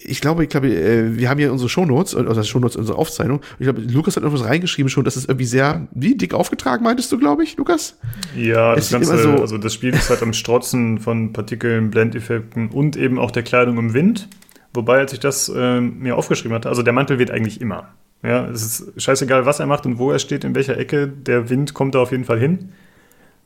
ich 0.05 0.21
glaube, 0.21 0.43
ich 0.43 0.49
glaube, 0.51 0.69
äh, 0.69 1.17
wir 1.17 1.29
haben 1.29 1.39
hier 1.39 1.53
unsere 1.53 1.69
Shownotes, 1.69 2.15
also 2.15 2.43
Shownotes, 2.43 2.77
unsere 2.77 2.99
Aufzeichnung. 2.99 3.41
Ich 3.59 3.65
glaube, 3.65 3.81
Lukas 3.81 4.17
hat 4.17 4.23
irgendwas 4.23 4.47
reingeschrieben 4.47 4.91
schon, 4.91 5.05
das 5.05 5.17
ist 5.17 5.29
irgendwie 5.29 5.47
sehr, 5.47 5.89
wie 5.93 6.17
dick 6.17 6.35
aufgetragen, 6.35 6.85
meintest 6.85 7.11
du, 7.13 7.19
glaube 7.19 7.45
ich, 7.45 7.57
Lukas? 7.57 7.99
Ja, 8.37 8.75
es 8.75 8.91
das 8.91 9.09
Ganze, 9.09 9.23
so 9.23 9.31
also 9.31 9.59
das 9.59 9.75
Spiel 9.75 9.95
ist 9.95 10.11
halt 10.11 10.23
am 10.23 10.33
Strotzen 10.33 10.99
von 10.99 11.33
Partikeln, 11.33 11.91
Blendeffekten 11.91 12.71
und 12.71 12.97
eben 12.97 13.19
auch 13.19 13.31
der 13.31 13.43
Kleidung 13.43 13.79
im 13.79 13.95
Wind. 13.95 14.29
Wobei, 14.75 14.99
als 14.99 15.13
ich 15.13 15.21
das 15.21 15.51
äh, 15.55 15.81
mir 15.81 16.17
aufgeschrieben 16.17 16.55
hatte, 16.55 16.69
also 16.69 16.83
der 16.83 16.93
Mantel 16.93 17.19
wird 17.19 17.31
eigentlich 17.31 17.61
immer. 17.61 17.89
Ja, 18.23 18.47
es 18.49 18.63
ist 18.63 19.03
scheißegal, 19.03 19.47
was 19.47 19.61
er 19.61 19.67
macht 19.67 19.85
und 19.85 19.99
wo 19.99 20.11
er 20.11 20.19
steht, 20.19 20.45
in 20.45 20.55
welcher 20.55 20.79
Ecke, 20.79 21.09
der 21.09 21.51
Wind 21.51 21.75
kommt 21.75 21.95
da 21.95 22.01
auf 22.01 22.13
jeden 22.13 22.25
Fall 22.25 22.39
hin. 22.39 22.71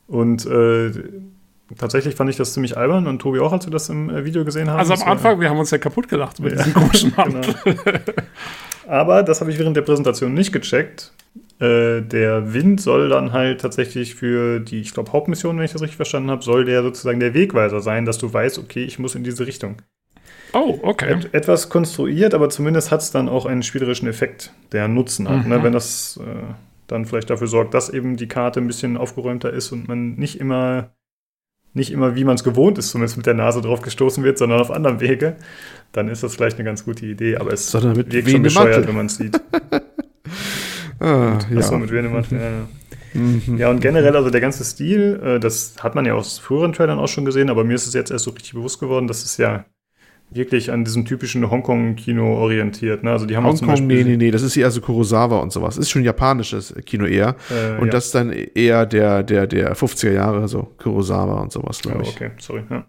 Und 0.07 0.45
äh, 0.45 0.91
Tatsächlich 1.77 2.15
fand 2.15 2.29
ich 2.29 2.37
das 2.37 2.53
ziemlich 2.53 2.77
albern 2.77 3.07
und 3.07 3.19
Tobi 3.19 3.39
auch, 3.39 3.51
als 3.51 3.65
wir 3.65 3.71
das 3.71 3.89
im 3.89 4.09
äh, 4.09 4.23
Video 4.23 4.45
gesehen 4.45 4.69
haben. 4.69 4.79
Also 4.79 4.93
am 4.93 4.99
Das 4.99 5.05
war- 5.05 5.11
Anfang, 5.13 5.39
wir 5.41 5.49
haben 5.49 5.59
uns 5.59 5.71
ja 5.71 5.77
kaputt 5.77 6.07
gelacht 6.07 6.39
mit 6.39 6.51
Ja, 6.53 6.57
diesem 6.63 6.73
komischen 6.73 7.13
genau. 7.15 7.25
Mantel. 7.39 7.55
Aber 8.87 9.23
das 9.23 9.41
habe 9.41 9.51
ich 9.51 9.59
während 9.59 9.75
der 9.75 9.81
Präsentation 9.81 10.33
nicht 10.33 10.53
gecheckt. 10.53 11.11
Äh, 11.59 12.01
der 12.01 12.53
Wind 12.53 12.79
soll 12.79 13.09
dann 13.09 13.33
halt 13.33 13.59
tatsächlich 13.61 14.15
für 14.15 14.59
die, 14.59 14.79
ich 14.79 14.93
glaube, 14.93 15.11
Hauptmission, 15.11 15.57
wenn 15.57 15.65
ich 15.65 15.73
das 15.73 15.81
richtig 15.81 15.97
verstanden 15.97 16.29
habe, 16.31 16.43
soll 16.43 16.65
der 16.65 16.83
sozusagen 16.83 17.19
der 17.19 17.33
Wegweiser 17.33 17.81
sein, 17.81 18.05
dass 18.05 18.17
du 18.17 18.31
weißt, 18.31 18.59
okay, 18.59 18.83
ich 18.83 18.99
muss 18.99 19.15
in 19.15 19.23
diese 19.23 19.45
Richtung. 19.47 19.81
Oh, 20.53 20.79
okay. 20.83 21.11
Et 21.13 21.33
etwas 21.33 21.67
konstruiert, 21.69 22.33
aber 22.33 22.49
zumindest 22.49 22.91
hat 22.91 23.01
es 23.01 23.11
dann 23.11 23.27
auch 23.27 23.45
einen 23.45 23.63
spielerischen 23.63 24.07
Effekt, 24.07 24.53
der 24.71 24.87
Nutzen 24.87 25.27
hat. 25.27 25.43
Mhm. 25.43 25.49
Ne? 25.49 25.63
Wenn 25.63 25.73
das 25.73 26.17
äh, 26.23 26.43
dann 26.87 27.05
vielleicht 27.05 27.29
dafür 27.29 27.47
sorgt, 27.47 27.73
dass 27.73 27.89
eben 27.89 28.15
die 28.15 28.27
Karte 28.29 28.61
ein 28.61 28.67
bisschen 28.67 28.95
aufgeräumter 28.95 29.51
ist 29.51 29.71
und 29.73 29.89
man 29.89 30.15
nicht 30.15 30.39
immer, 30.39 30.91
nicht 31.77 31.91
immer, 31.91 32.15
wie 32.15 32.25
man 32.25 32.35
es 32.35 32.43
gewohnt 32.43 32.77
ist, 32.77 32.89
zumindest 32.89 33.15
mit 33.15 33.25
der 33.25 33.33
Nase 33.33 33.61
drauf 33.61 33.81
gestoßen 33.81 34.23
wird, 34.23 34.37
sondern 34.37 34.59
auf 34.59 34.71
anderem 34.71 34.99
Wege, 34.99 35.37
dann 35.93 36.09
ist 36.09 36.23
das 36.23 36.35
vielleicht 36.35 36.57
eine 36.57 36.65
ganz 36.65 36.83
gute 36.83 37.05
Idee. 37.05 37.37
Aber 37.37 37.53
es 37.53 37.71
Sondern 37.71 37.95
mit 37.95 38.11
wirkt 38.11 38.29
schon 38.29 38.43
bescheuert, 38.43 38.71
Mantel. 38.71 38.87
wenn 38.87 38.95
man 38.95 39.05
es 39.05 39.15
sieht. 39.15 39.39
Ah, 40.99 41.37
ja. 41.51 41.57
Achso, 41.59 41.77
mit 41.77 41.91
ja, 41.91 42.01
ja. 42.01 42.67
Mhm. 43.13 43.57
Ja, 43.57 43.69
und 43.69 43.81
generell, 43.81 44.15
also 44.15 44.31
der 44.31 44.41
ganze 44.41 44.63
Stil, 44.63 45.19
äh, 45.23 45.39
das 45.39 45.75
hat 45.79 45.93
man 45.93 46.05
ja 46.05 46.15
aus 46.15 46.39
früheren 46.39 46.73
Trailern 46.73 46.97
auch 46.97 47.07
schon 47.07 47.23
gesehen, 47.23 47.51
aber 47.51 47.63
mir 47.63 47.75
ist 47.75 47.85
es 47.85 47.93
jetzt 47.93 48.09
erst 48.09 48.25
so 48.25 48.31
richtig 48.31 48.53
bewusst 48.53 48.79
geworden, 48.79 49.07
dass 49.07 49.23
es 49.23 49.37
ja 49.37 49.65
wirklich 50.29 50.71
an 50.71 50.83
diesem 50.83 51.05
typischen 51.05 51.49
Hongkong-Kino 51.49 52.37
orientiert. 52.37 53.03
Ne? 53.03 53.11
Also 53.11 53.25
die 53.25 53.37
haben 53.37 53.45
auch 53.45 53.53
zum 53.55 53.67
Hongkong, 53.69 53.87
Beispiel. 53.87 54.03
nee, 54.03 54.11
nee, 54.11 54.25
nee, 54.25 54.31
das 54.31 54.41
ist 54.41 54.57
eher 54.57 54.69
so 54.71 54.81
Kurosawa 54.81 55.39
und 55.39 55.51
sowas. 55.53 55.77
Ist 55.77 55.89
schon 55.89 56.03
japanisches 56.03 56.73
Kino 56.85 57.05
eher. 57.05 57.35
Äh, 57.49 57.79
und 57.79 57.85
ja. 57.87 57.91
das 57.91 58.07
ist 58.07 58.15
dann 58.15 58.31
eher 58.31 58.85
der, 58.85 59.23
der, 59.23 59.47
der 59.47 59.75
50er 59.75 60.11
Jahre, 60.11 60.47
so 60.47 60.73
Kurosawa 60.77 61.41
und 61.41 61.51
sowas, 61.51 61.79
Ja, 61.83 61.91
glaube 61.91 62.03
ich. 62.07 62.15
okay, 62.15 62.31
sorry. 62.39 62.63
Ja. 62.69 62.85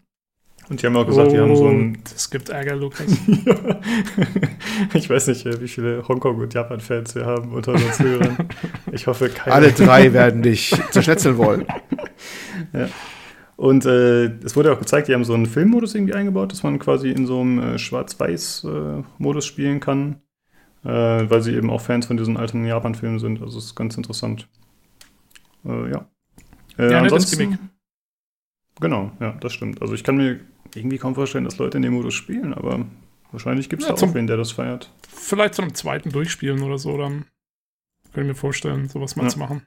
Und 0.68 0.82
die 0.82 0.86
haben 0.86 0.96
auch 0.96 1.06
gesagt, 1.06 1.32
die 1.32 1.38
haben 1.38 1.56
so 1.56 1.66
ein. 1.68 1.96
Oh, 1.96 2.00
Das 2.12 2.28
gibt 2.28 2.50
Ärger, 2.50 2.76
Lukas. 2.76 3.06
ich 4.92 5.08
weiß 5.08 5.28
nicht, 5.28 5.46
äh, 5.46 5.60
wie 5.62 5.68
viele 5.68 6.02
Hongkong- 6.06 6.36
und 6.42 6.52
Japan-Fans 6.52 7.14
wir 7.14 7.24
haben 7.24 7.54
unter 7.54 7.72
unseren 7.72 7.92
Zuhörern. 7.94 8.36
Ich 8.92 9.06
hoffe, 9.06 9.30
keine. 9.30 9.54
Alle 9.54 9.72
drei 9.72 10.12
werden 10.12 10.42
dich 10.42 10.74
zerschnetzeln 10.90 11.38
wollen. 11.38 11.64
Und 13.58 13.84
äh, 13.86 14.26
es 14.44 14.54
wurde 14.54 14.72
auch 14.72 14.78
gezeigt, 14.78 15.08
die 15.08 15.14
haben 15.14 15.24
so 15.24 15.34
einen 15.34 15.46
Filmmodus 15.46 15.92
irgendwie 15.96 16.14
eingebaut, 16.14 16.52
dass 16.52 16.62
man 16.62 16.78
quasi 16.78 17.10
in 17.10 17.26
so 17.26 17.40
einem 17.40 17.58
äh, 17.58 17.78
Schwarz-Weiß-Modus 17.78 19.44
spielen 19.44 19.80
kann, 19.80 20.22
äh, 20.84 20.88
weil 20.88 21.42
sie 21.42 21.54
eben 21.56 21.68
auch 21.68 21.80
Fans 21.80 22.06
von 22.06 22.16
diesen 22.16 22.36
alten 22.36 22.64
Japan-Filmen 22.64 23.18
sind. 23.18 23.42
Also 23.42 23.58
es 23.58 23.64
ist 23.64 23.74
ganz 23.74 23.96
interessant. 23.96 24.46
Äh, 25.64 25.90
ja. 25.90 26.08
Äh, 26.78 26.92
Ja, 26.92 27.00
ansonsten, 27.00 27.58
genau, 28.80 29.10
ja, 29.18 29.32
das 29.40 29.54
stimmt. 29.54 29.82
Also 29.82 29.92
ich 29.94 30.04
kann 30.04 30.16
mir 30.18 30.38
irgendwie 30.76 30.98
kaum 30.98 31.16
vorstellen, 31.16 31.44
dass 31.44 31.58
Leute 31.58 31.78
in 31.78 31.82
dem 31.82 31.94
Modus 31.94 32.14
spielen, 32.14 32.54
aber 32.54 32.86
wahrscheinlich 33.32 33.68
gibt 33.68 33.82
es 33.82 33.88
Ja, 33.88 33.96
da 33.96 34.06
auch 34.06 34.14
wen, 34.14 34.28
der 34.28 34.36
das 34.36 34.52
feiert. 34.52 34.92
Vielleicht 35.08 35.54
zu 35.54 35.62
einem 35.62 35.74
zweiten 35.74 36.10
Durchspielen 36.10 36.62
oder 36.62 36.78
so, 36.78 36.96
dann 36.96 37.24
kann 38.12 38.22
ich 38.22 38.28
mir 38.28 38.34
vorstellen, 38.36 38.88
sowas 38.88 39.16
mal 39.16 39.24
Ja. 39.24 39.30
zu 39.30 39.40
machen. 39.40 39.66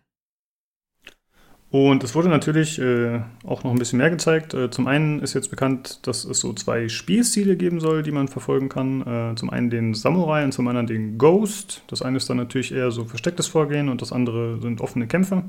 Und 1.71 2.03
es 2.03 2.15
wurde 2.15 2.27
natürlich 2.27 2.79
äh, 2.79 3.21
auch 3.45 3.63
noch 3.63 3.71
ein 3.71 3.77
bisschen 3.77 3.97
mehr 3.99 4.09
gezeigt. 4.09 4.53
Äh, 4.53 4.69
zum 4.71 4.87
einen 4.87 5.21
ist 5.21 5.33
jetzt 5.33 5.49
bekannt, 5.49 6.05
dass 6.05 6.25
es 6.25 6.41
so 6.41 6.51
zwei 6.51 6.89
Spielstile 6.89 7.55
geben 7.55 7.79
soll, 7.79 8.03
die 8.03 8.11
man 8.11 8.27
verfolgen 8.27 8.67
kann. 8.67 9.01
Äh, 9.07 9.35
zum 9.35 9.49
einen 9.49 9.69
den 9.69 9.93
Samurai 9.93 10.43
und 10.43 10.51
zum 10.51 10.67
anderen 10.67 10.87
den 10.87 11.17
Ghost. 11.17 11.83
Das 11.87 12.01
eine 12.01 12.17
ist 12.17 12.29
dann 12.29 12.35
natürlich 12.37 12.73
eher 12.73 12.91
so 12.91 13.05
verstecktes 13.05 13.47
Vorgehen 13.47 13.87
und 13.87 14.01
das 14.01 14.11
andere 14.11 14.59
sind 14.59 14.81
offene 14.81 15.07
Kämpfe. 15.07 15.43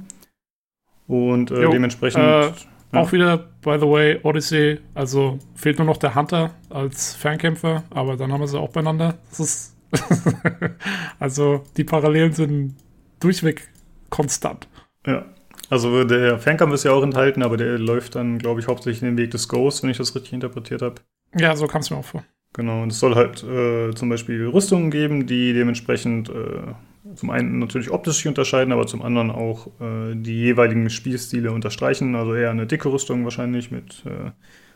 Und 1.08 1.50
äh, 1.50 1.62
Jo, 1.62 1.72
dementsprechend. 1.72 2.22
äh, 2.22 2.52
Ja. 2.92 3.00
Auch 3.00 3.10
wieder, 3.10 3.38
by 3.62 3.78
the 3.80 3.86
way, 3.88 4.20
Odyssey, 4.22 4.78
also 4.94 5.38
fehlt 5.54 5.78
nur 5.78 5.86
noch 5.86 5.96
der 5.96 6.14
Hunter 6.14 6.50
als 6.70 7.14
Fernkämpfer, 7.16 7.82
aber 7.90 8.16
dann 8.16 8.30
haben 8.32 8.40
wir 8.42 8.46
sie 8.48 8.60
auch 8.60 8.70
beieinander. 8.70 9.14
Das 9.30 9.40
ist 9.40 9.76
also 11.18 11.64
die 11.76 11.84
Parallelen 11.84 12.32
sind 12.32 12.76
durchweg 13.18 13.68
konstant. 14.10 14.68
ja. 15.06 15.24
Also 15.72 16.04
der 16.04 16.38
Fernkampf 16.38 16.74
ist 16.74 16.84
ja 16.84 16.92
auch 16.92 17.02
enthalten, 17.02 17.42
aber 17.42 17.56
der 17.56 17.78
läuft 17.78 18.14
dann, 18.14 18.36
glaube 18.36 18.60
ich, 18.60 18.66
hauptsächlich 18.66 19.00
den 19.00 19.16
Weg 19.16 19.30
des 19.30 19.48
Ghosts, 19.48 19.82
wenn 19.82 19.88
ich 19.88 19.96
das 19.96 20.14
richtig 20.14 20.34
interpretiert 20.34 20.82
habe. 20.82 20.96
Ja, 21.34 21.56
so 21.56 21.66
kam 21.66 21.80
es 21.80 21.90
mir 21.90 21.96
auch 21.96 22.04
vor. 22.04 22.22
Genau, 22.52 22.82
und 22.82 22.92
es 22.92 23.00
soll 23.00 23.14
halt 23.14 23.42
äh, 23.42 23.94
zum 23.94 24.10
Beispiel 24.10 24.46
Rüstungen 24.48 24.90
geben, 24.90 25.26
die 25.26 25.54
dementsprechend 25.54 26.28
äh, 26.28 27.14
zum 27.14 27.30
einen 27.30 27.58
natürlich 27.58 27.90
optisch 27.90 28.16
sich 28.16 28.28
unterscheiden, 28.28 28.70
aber 28.70 28.86
zum 28.86 29.00
anderen 29.00 29.30
auch 29.30 29.68
äh, 29.80 30.14
die 30.14 30.40
jeweiligen 30.40 30.90
Spielstile 30.90 31.52
unterstreichen. 31.52 32.16
Also 32.16 32.34
eher 32.34 32.50
eine 32.50 32.66
dicke 32.66 32.92
Rüstung 32.92 33.24
wahrscheinlich 33.24 33.70
mit 33.70 34.04
äh, 34.04 34.32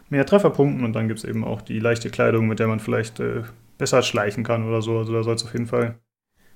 mehr 0.08 0.24
Trefferpunkten 0.24 0.82
und 0.82 0.94
dann 0.94 1.08
gibt 1.08 1.18
es 1.18 1.26
eben 1.26 1.44
auch 1.44 1.60
die 1.60 1.78
leichte 1.78 2.08
Kleidung, 2.08 2.48
mit 2.48 2.58
der 2.58 2.68
man 2.68 2.80
vielleicht 2.80 3.20
äh, 3.20 3.42
besser 3.76 4.00
schleichen 4.00 4.44
kann 4.44 4.66
oder 4.66 4.80
so. 4.80 4.96
Also 4.96 5.12
da 5.12 5.22
soll 5.22 5.34
es 5.34 5.44
auf 5.44 5.52
jeden 5.52 5.66
Fall 5.66 5.98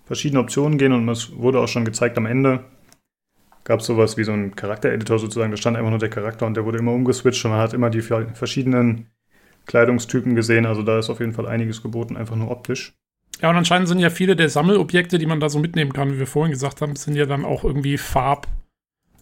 verschiedene 0.07 0.41
Optionen 0.41 0.78
gehen 0.78 0.95
und 0.95 1.07
es 1.11 1.36
wurde 1.36 1.61
auch 1.61 1.68
schon 1.68 1.84
gezeigt 1.84 2.16
am 2.16 2.24
Ende. 2.24 2.64
Gab 3.65 3.81
es 3.81 3.87
sowas 3.87 4.17
wie 4.17 4.25
so 4.25 4.33
einen 4.33 4.57
Charaktereditor 4.57 5.19
sozusagen, 5.19 5.51
da 5.51 5.57
stand 5.57 5.77
einfach 5.77 5.91
nur 5.91 5.99
der 5.99 6.11
Charakter 6.11 6.47
und 6.47 6.55
der 6.55 6.65
wurde 6.65 6.79
immer 6.79 6.93
umgeswitcht 6.93 7.45
und 7.45 7.53
man 7.53 7.61
hat 7.61 7.75
immer 7.75 7.91
die 7.91 8.03
verschiedenen 8.03 9.07
Kleidungstypen 9.67 10.35
gesehen. 10.35 10.67
Also 10.67 10.83
da 10.83 10.99
ist 10.99 11.11
auf 11.11 11.21
jeden 11.21 11.33
Fall 11.33 11.47
einiges 11.47 11.83
geboten, 11.83 12.17
einfach 12.17 12.37
nur 12.37 12.51
optisch. 12.51 12.95
Ja, 13.41 13.51
und 13.51 13.57
anscheinend 13.57 13.89
sind 13.89 14.01
ja 14.01 14.11
viele 14.11 14.37
der 14.37 14.49
Sammelobjekte, 14.49 15.19
die 15.19 15.27
man 15.27 15.41
da 15.41 15.49
so 15.49 15.59
mitnehmen 15.59 15.93
kann, 15.93 16.13
wie 16.13 16.19
wir 16.19 16.27
vorhin 16.27 16.53
gesagt 16.53 16.81
haben, 16.83 16.97
sind 16.97 17.15
ja 17.15 17.27
dann 17.27 17.45
auch 17.45 17.65
irgendwie 17.65 17.97
Farb. 17.97 18.49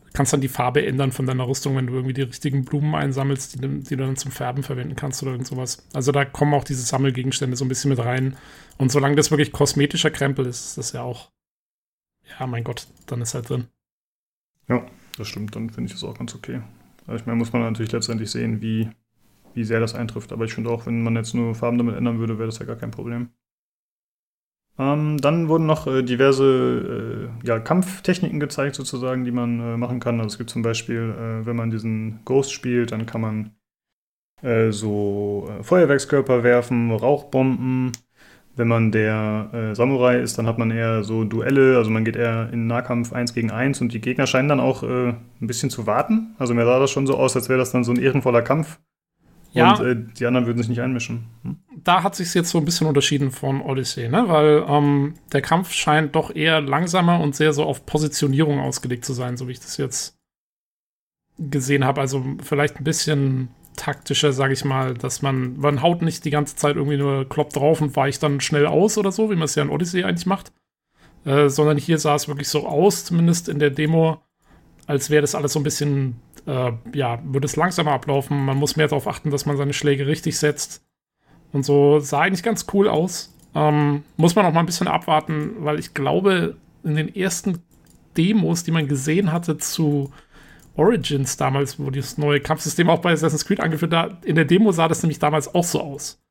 Du 0.06 0.12
kannst 0.12 0.32
dann 0.32 0.40
die 0.40 0.48
Farbe 0.48 0.84
ändern 0.84 1.12
von 1.12 1.26
deiner 1.26 1.46
Rüstung, 1.46 1.76
wenn 1.76 1.86
du 1.86 1.94
irgendwie 1.94 2.14
die 2.14 2.22
richtigen 2.22 2.64
Blumen 2.64 2.94
einsammelst, 2.94 3.54
die, 3.54 3.58
du- 3.60 3.68
die 3.80 3.96
du 3.96 4.04
dann 4.04 4.16
zum 4.16 4.32
Färben 4.32 4.62
verwenden 4.64 4.96
kannst 4.96 5.22
oder 5.22 5.32
irgend 5.32 5.46
sowas. 5.46 5.86
Also 5.92 6.10
da 6.12 6.24
kommen 6.24 6.54
auch 6.54 6.64
diese 6.64 6.82
Sammelgegenstände 6.82 7.56
so 7.56 7.64
ein 7.64 7.68
bisschen 7.68 7.90
mit 7.90 7.98
rein. 8.00 8.36
Und 8.78 8.90
solange 8.90 9.16
das 9.16 9.30
wirklich 9.30 9.52
kosmetischer 9.52 10.10
Krempel 10.10 10.46
ist, 10.46 10.64
ist 10.66 10.78
das 10.78 10.92
ja 10.92 11.02
auch. 11.02 11.30
Ja, 12.38 12.46
mein 12.46 12.64
Gott, 12.64 12.88
dann 13.06 13.20
ist 13.20 13.34
halt 13.34 13.48
drin. 13.48 13.68
Das 15.16 15.28
stimmt, 15.28 15.56
dann 15.56 15.70
finde 15.70 15.88
ich 15.88 15.92
das 15.92 16.04
auch 16.04 16.16
ganz 16.16 16.34
okay. 16.34 16.60
Also 17.06 17.20
ich 17.20 17.26
meine, 17.26 17.38
muss 17.38 17.52
man 17.52 17.62
natürlich 17.62 17.92
letztendlich 17.92 18.30
sehen, 18.30 18.60
wie, 18.60 18.88
wie 19.54 19.64
sehr 19.64 19.80
das 19.80 19.94
eintrifft. 19.94 20.32
Aber 20.32 20.44
ich 20.44 20.54
finde 20.54 20.70
auch, 20.70 20.86
wenn 20.86 21.02
man 21.02 21.16
jetzt 21.16 21.34
nur 21.34 21.54
Farben 21.54 21.78
damit 21.78 21.96
ändern 21.96 22.18
würde, 22.18 22.38
wäre 22.38 22.48
das 22.48 22.58
ja 22.58 22.66
gar 22.66 22.76
kein 22.76 22.90
Problem. 22.90 23.30
Ähm, 24.78 25.18
dann 25.18 25.48
wurden 25.48 25.66
noch 25.66 25.88
äh, 25.88 26.02
diverse 26.04 27.30
äh, 27.42 27.46
ja, 27.46 27.58
Kampftechniken 27.58 28.38
gezeigt, 28.38 28.76
sozusagen, 28.76 29.24
die 29.24 29.32
man 29.32 29.58
äh, 29.58 29.76
machen 29.76 29.98
kann. 29.98 30.20
Also 30.20 30.34
es 30.34 30.38
gibt 30.38 30.50
zum 30.50 30.62
Beispiel, 30.62 31.14
äh, 31.18 31.46
wenn 31.46 31.56
man 31.56 31.70
diesen 31.70 32.24
Ghost 32.24 32.52
spielt, 32.52 32.92
dann 32.92 33.04
kann 33.04 33.20
man 33.20 33.56
äh, 34.42 34.70
so 34.70 35.48
äh, 35.50 35.64
Feuerwerkskörper 35.64 36.44
werfen, 36.44 36.92
Rauchbomben. 36.92 37.92
Wenn 38.58 38.68
man 38.68 38.92
der 38.92 39.50
äh, 39.52 39.74
Samurai 39.74 40.18
ist, 40.18 40.36
dann 40.36 40.46
hat 40.46 40.58
man 40.58 40.70
eher 40.70 41.04
so 41.04 41.24
Duelle, 41.24 41.76
also 41.76 41.90
man 41.90 42.04
geht 42.04 42.16
eher 42.16 42.50
in 42.52 42.66
Nahkampf 42.66 43.12
1 43.12 43.32
gegen 43.32 43.50
1 43.50 43.80
und 43.80 43.92
die 43.92 44.00
Gegner 44.00 44.26
scheinen 44.26 44.48
dann 44.48 44.60
auch 44.60 44.82
äh, 44.82 45.08
ein 45.08 45.46
bisschen 45.46 45.70
zu 45.70 45.86
warten. 45.86 46.34
Also 46.38 46.54
mir 46.54 46.64
sah 46.64 46.78
das 46.78 46.90
schon 46.90 47.06
so 47.06 47.16
aus, 47.16 47.36
als 47.36 47.48
wäre 47.48 47.58
das 47.58 47.72
dann 47.72 47.84
so 47.84 47.92
ein 47.92 47.98
ehrenvoller 47.98 48.42
Kampf. 48.42 48.78
Ja. 49.52 49.74
Und 49.74 49.86
äh, 49.86 49.96
die 50.18 50.26
anderen 50.26 50.46
würden 50.46 50.58
sich 50.58 50.68
nicht 50.68 50.80
einmischen. 50.80 51.26
Hm? 51.42 51.56
da 51.84 52.02
hat 52.02 52.14
sich 52.14 52.34
jetzt 52.34 52.50
so 52.50 52.58
ein 52.58 52.64
bisschen 52.64 52.86
unterschieden 52.86 53.30
von 53.30 53.60
Odyssey, 53.60 54.08
ne? 54.08 54.24
Weil 54.28 54.64
ähm, 54.68 55.14
der 55.32 55.42
Kampf 55.42 55.72
scheint 55.72 56.14
doch 56.14 56.34
eher 56.34 56.60
langsamer 56.60 57.20
und 57.20 57.34
sehr 57.34 57.52
so 57.52 57.64
auf 57.64 57.86
Positionierung 57.86 58.60
ausgelegt 58.60 59.04
zu 59.04 59.12
sein, 59.12 59.36
so 59.36 59.48
wie 59.48 59.52
ich 59.52 59.60
das 59.60 59.76
jetzt 59.76 60.18
gesehen 61.38 61.84
habe. 61.84 62.00
Also 62.00 62.24
vielleicht 62.42 62.76
ein 62.76 62.84
bisschen 62.84 63.48
taktischer, 63.78 64.32
sage 64.32 64.52
ich 64.52 64.64
mal, 64.64 64.94
dass 64.94 65.22
man, 65.22 65.58
man 65.58 65.82
haut 65.82 66.02
nicht 66.02 66.24
die 66.24 66.30
ganze 66.30 66.56
Zeit 66.56 66.76
irgendwie 66.76 66.98
nur 66.98 67.28
Klopp 67.28 67.52
drauf 67.52 67.80
und 67.80 67.96
weicht 67.96 68.22
dann 68.22 68.40
schnell 68.40 68.66
aus 68.66 68.98
oder 68.98 69.12
so, 69.12 69.30
wie 69.30 69.34
man 69.34 69.44
es 69.44 69.54
ja 69.54 69.62
in 69.62 69.70
Odyssey 69.70 70.04
eigentlich 70.04 70.26
macht. 70.26 70.52
Äh, 71.24 71.48
sondern 71.48 71.78
hier 71.78 71.98
sah 71.98 72.14
es 72.14 72.28
wirklich 72.28 72.48
so 72.48 72.66
aus, 72.66 73.04
zumindest 73.04 73.48
in 73.48 73.58
der 73.58 73.70
Demo, 73.70 74.20
als 74.86 75.10
wäre 75.10 75.22
das 75.22 75.34
alles 75.34 75.52
so 75.52 75.60
ein 75.60 75.64
bisschen, 75.64 76.16
äh, 76.46 76.72
ja, 76.94 77.20
würde 77.24 77.46
es 77.46 77.56
langsamer 77.56 77.92
ablaufen. 77.92 78.44
Man 78.44 78.56
muss 78.56 78.76
mehr 78.76 78.88
darauf 78.88 79.06
achten, 79.06 79.30
dass 79.30 79.46
man 79.46 79.56
seine 79.56 79.72
Schläge 79.72 80.06
richtig 80.06 80.38
setzt. 80.38 80.84
Und 81.52 81.64
so 81.64 81.98
sah 82.00 82.20
eigentlich 82.20 82.42
ganz 82.42 82.66
cool 82.72 82.88
aus. 82.88 83.34
Ähm, 83.54 84.04
muss 84.16 84.34
man 84.34 84.46
auch 84.46 84.52
mal 84.52 84.60
ein 84.60 84.66
bisschen 84.66 84.88
abwarten, 84.88 85.52
weil 85.60 85.78
ich 85.78 85.94
glaube, 85.94 86.56
in 86.84 86.94
den 86.94 87.14
ersten 87.14 87.62
Demos, 88.16 88.64
die 88.64 88.70
man 88.70 88.88
gesehen 88.88 89.32
hatte 89.32 89.58
zu 89.58 90.12
Origins 90.78 91.36
damals, 91.36 91.78
wo 91.78 91.90
das 91.90 92.18
neue 92.18 92.40
Kampfsystem 92.40 92.88
auch 92.88 93.00
bei 93.00 93.12
Assassin's 93.12 93.44
Creed 93.44 93.60
angeführt 93.60 93.92
hat, 93.92 94.24
in 94.24 94.36
der 94.36 94.44
Demo 94.44 94.72
sah 94.72 94.88
das 94.88 95.02
nämlich 95.02 95.18
damals 95.18 95.54
auch 95.54 95.64
so 95.64 95.80
aus. 95.80 96.22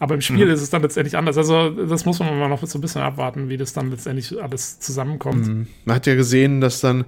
Aber 0.00 0.14
im 0.14 0.20
Spiel 0.20 0.46
Mhm. 0.46 0.52
ist 0.52 0.62
es 0.62 0.70
dann 0.70 0.82
letztendlich 0.82 1.16
anders. 1.16 1.36
Also, 1.36 1.70
das 1.70 2.04
muss 2.04 2.20
man 2.20 2.38
mal 2.38 2.48
noch 2.48 2.64
so 2.64 2.78
ein 2.78 2.80
bisschen 2.80 3.02
abwarten, 3.02 3.48
wie 3.48 3.56
das 3.56 3.72
dann 3.72 3.90
letztendlich 3.90 4.40
alles 4.40 4.78
zusammenkommt. 4.78 5.48
Mhm. 5.48 5.66
Man 5.84 5.96
hat 5.96 6.06
ja 6.06 6.14
gesehen, 6.14 6.60
dass 6.60 6.80
dann 6.80 7.04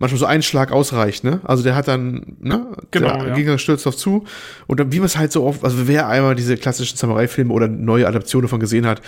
manchmal 0.00 0.18
so 0.18 0.26
ein 0.26 0.42
Schlag 0.42 0.72
ausreicht, 0.72 1.22
ne? 1.22 1.40
Also 1.44 1.62
der 1.62 1.76
hat 1.76 1.86
dann, 1.86 2.36
ne? 2.40 2.66
Genau, 2.90 3.16
der 3.16 3.28
ja. 3.28 3.34
Gegner 3.34 3.58
stürzt 3.58 3.86
auf 3.86 3.96
zu. 3.96 4.24
Und 4.66 4.80
dann, 4.80 4.90
wie 4.92 4.98
man 4.98 5.06
es 5.06 5.16
halt 5.16 5.30
so 5.30 5.44
oft, 5.44 5.62
also 5.62 5.86
wer 5.86 6.08
einmal 6.08 6.34
diese 6.34 6.56
klassischen 6.56 6.96
Samurai-Filme 6.96 7.52
oder 7.52 7.68
neue 7.68 8.08
Adaptionen 8.08 8.42
davon 8.46 8.58
gesehen 8.58 8.86
hat, 8.86 9.00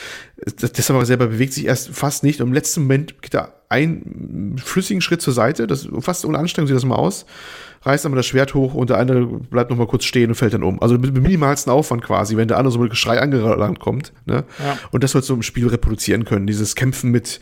der 0.61 0.71
Samurai 0.83 1.05
selber 1.05 1.27
bewegt 1.27 1.55
sich 1.55 1.67
erst 1.67 1.91
fast 1.91 2.23
nicht 2.23 2.41
und 2.41 2.49
im 2.49 2.55
letzten 2.55 2.83
Moment 2.83 3.21
geht 3.23 3.35
er 3.35 3.55
einen 3.69 4.57
flüssigen 4.63 5.01
Schritt 5.01 5.21
zur 5.21 5.33
Seite, 5.33 5.67
das 5.67 5.89
fast 5.99 6.25
ohne 6.25 6.39
Anstrengung 6.39 6.69
sieht 6.69 6.77
das 6.77 6.85
mal 6.85 6.95
aus, 6.95 7.27
reißt 7.85 8.05
einmal 8.05 8.17
das 8.17 8.27
Schwert 8.27 8.55
hoch 8.55 8.75
und 8.75 8.91
der 8.91 8.99
andere 8.99 9.27
bleibt 9.27 9.71
noch 9.71 9.77
mal 9.77 9.87
kurz 9.87 10.05
stehen 10.05 10.31
und 10.31 10.35
fällt 10.35 10.55
dann 10.55 10.63
um. 10.63 10.81
Also 10.83 10.99
mit, 10.99 11.13
mit 11.13 11.23
minimalsten 11.23 11.73
Aufwand 11.73 12.03
quasi, 12.03 12.37
wenn 12.37 12.49
der 12.49 12.59
andere 12.59 12.73
so 12.73 12.79
mit 12.79 12.91
Geschrei 12.91 13.21
angerannt 13.21 13.81
kommt. 13.81 14.13
Ne? 14.27 14.45
Ja. 14.59 14.79
Und 14.91 15.05
das 15.05 15.13
sollst 15.13 15.29
du 15.29 15.35
im 15.35 15.43
Spiel 15.43 15.69
reproduzieren 15.69 16.25
können, 16.25 16.47
dieses 16.47 16.75
Kämpfen 16.75 17.11
mit 17.11 17.41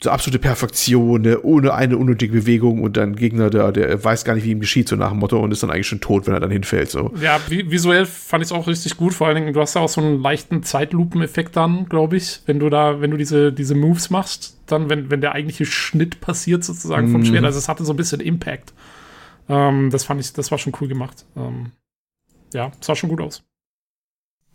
so 0.00 0.10
absolute 0.10 0.38
Perfektion, 0.38 1.22
ne? 1.22 1.42
ohne 1.42 1.74
eine 1.74 1.96
unnötige 1.96 2.32
Bewegung 2.32 2.82
und 2.82 2.96
dann 2.96 3.16
Gegner, 3.16 3.50
der, 3.50 3.72
der 3.72 4.02
weiß 4.02 4.24
gar 4.24 4.34
nicht, 4.34 4.44
wie 4.44 4.52
ihm 4.52 4.60
geschieht, 4.60 4.88
so 4.88 4.94
nach 4.94 5.10
dem 5.10 5.18
Motto 5.18 5.40
und 5.40 5.50
ist 5.50 5.62
dann 5.64 5.70
eigentlich 5.70 5.88
schon 5.88 6.00
tot, 6.00 6.26
wenn 6.26 6.34
er 6.34 6.40
dann 6.40 6.52
hinfällt. 6.52 6.90
So. 6.90 7.12
Ja, 7.20 7.40
visuell 7.48 8.06
fand 8.06 8.44
ich 8.44 8.50
es 8.50 8.52
auch 8.52 8.68
richtig 8.68 8.96
gut, 8.96 9.12
vor 9.12 9.26
allen 9.26 9.36
Dingen, 9.36 9.52
du 9.52 9.60
hast 9.60 9.74
ja 9.74 9.80
auch 9.80 9.88
so 9.88 10.00
einen 10.00 10.22
leichten 10.22 10.62
Zeitlupeneffekt 10.62 11.56
dann, 11.56 11.88
glaube 11.88 12.16
ich, 12.16 12.42
wenn 12.46 12.60
du 12.60 12.70
da, 12.70 13.00
wenn 13.00 13.10
du 13.10 13.16
diese, 13.16 13.52
diese 13.52 13.74
Moves 13.74 14.10
machst, 14.10 14.56
dann, 14.66 14.88
wenn, 14.88 15.10
wenn 15.10 15.20
der 15.20 15.32
eigentliche 15.32 15.66
Schnitt 15.66 16.20
passiert 16.20 16.62
sozusagen 16.62 17.10
vom 17.10 17.22
mhm. 17.22 17.26
Schwert, 17.26 17.44
also 17.44 17.58
es 17.58 17.68
hatte 17.68 17.84
so 17.84 17.92
ein 17.92 17.96
bisschen 17.96 18.20
Impact. 18.20 18.72
Ähm, 19.48 19.90
das 19.90 20.04
fand 20.04 20.20
ich, 20.20 20.32
das 20.32 20.50
war 20.50 20.58
schon 20.58 20.74
cool 20.80 20.88
gemacht. 20.88 21.24
Ähm, 21.36 21.72
ja, 22.52 22.72
sah 22.80 22.94
schon 22.94 23.10
gut 23.10 23.20
aus. 23.20 23.44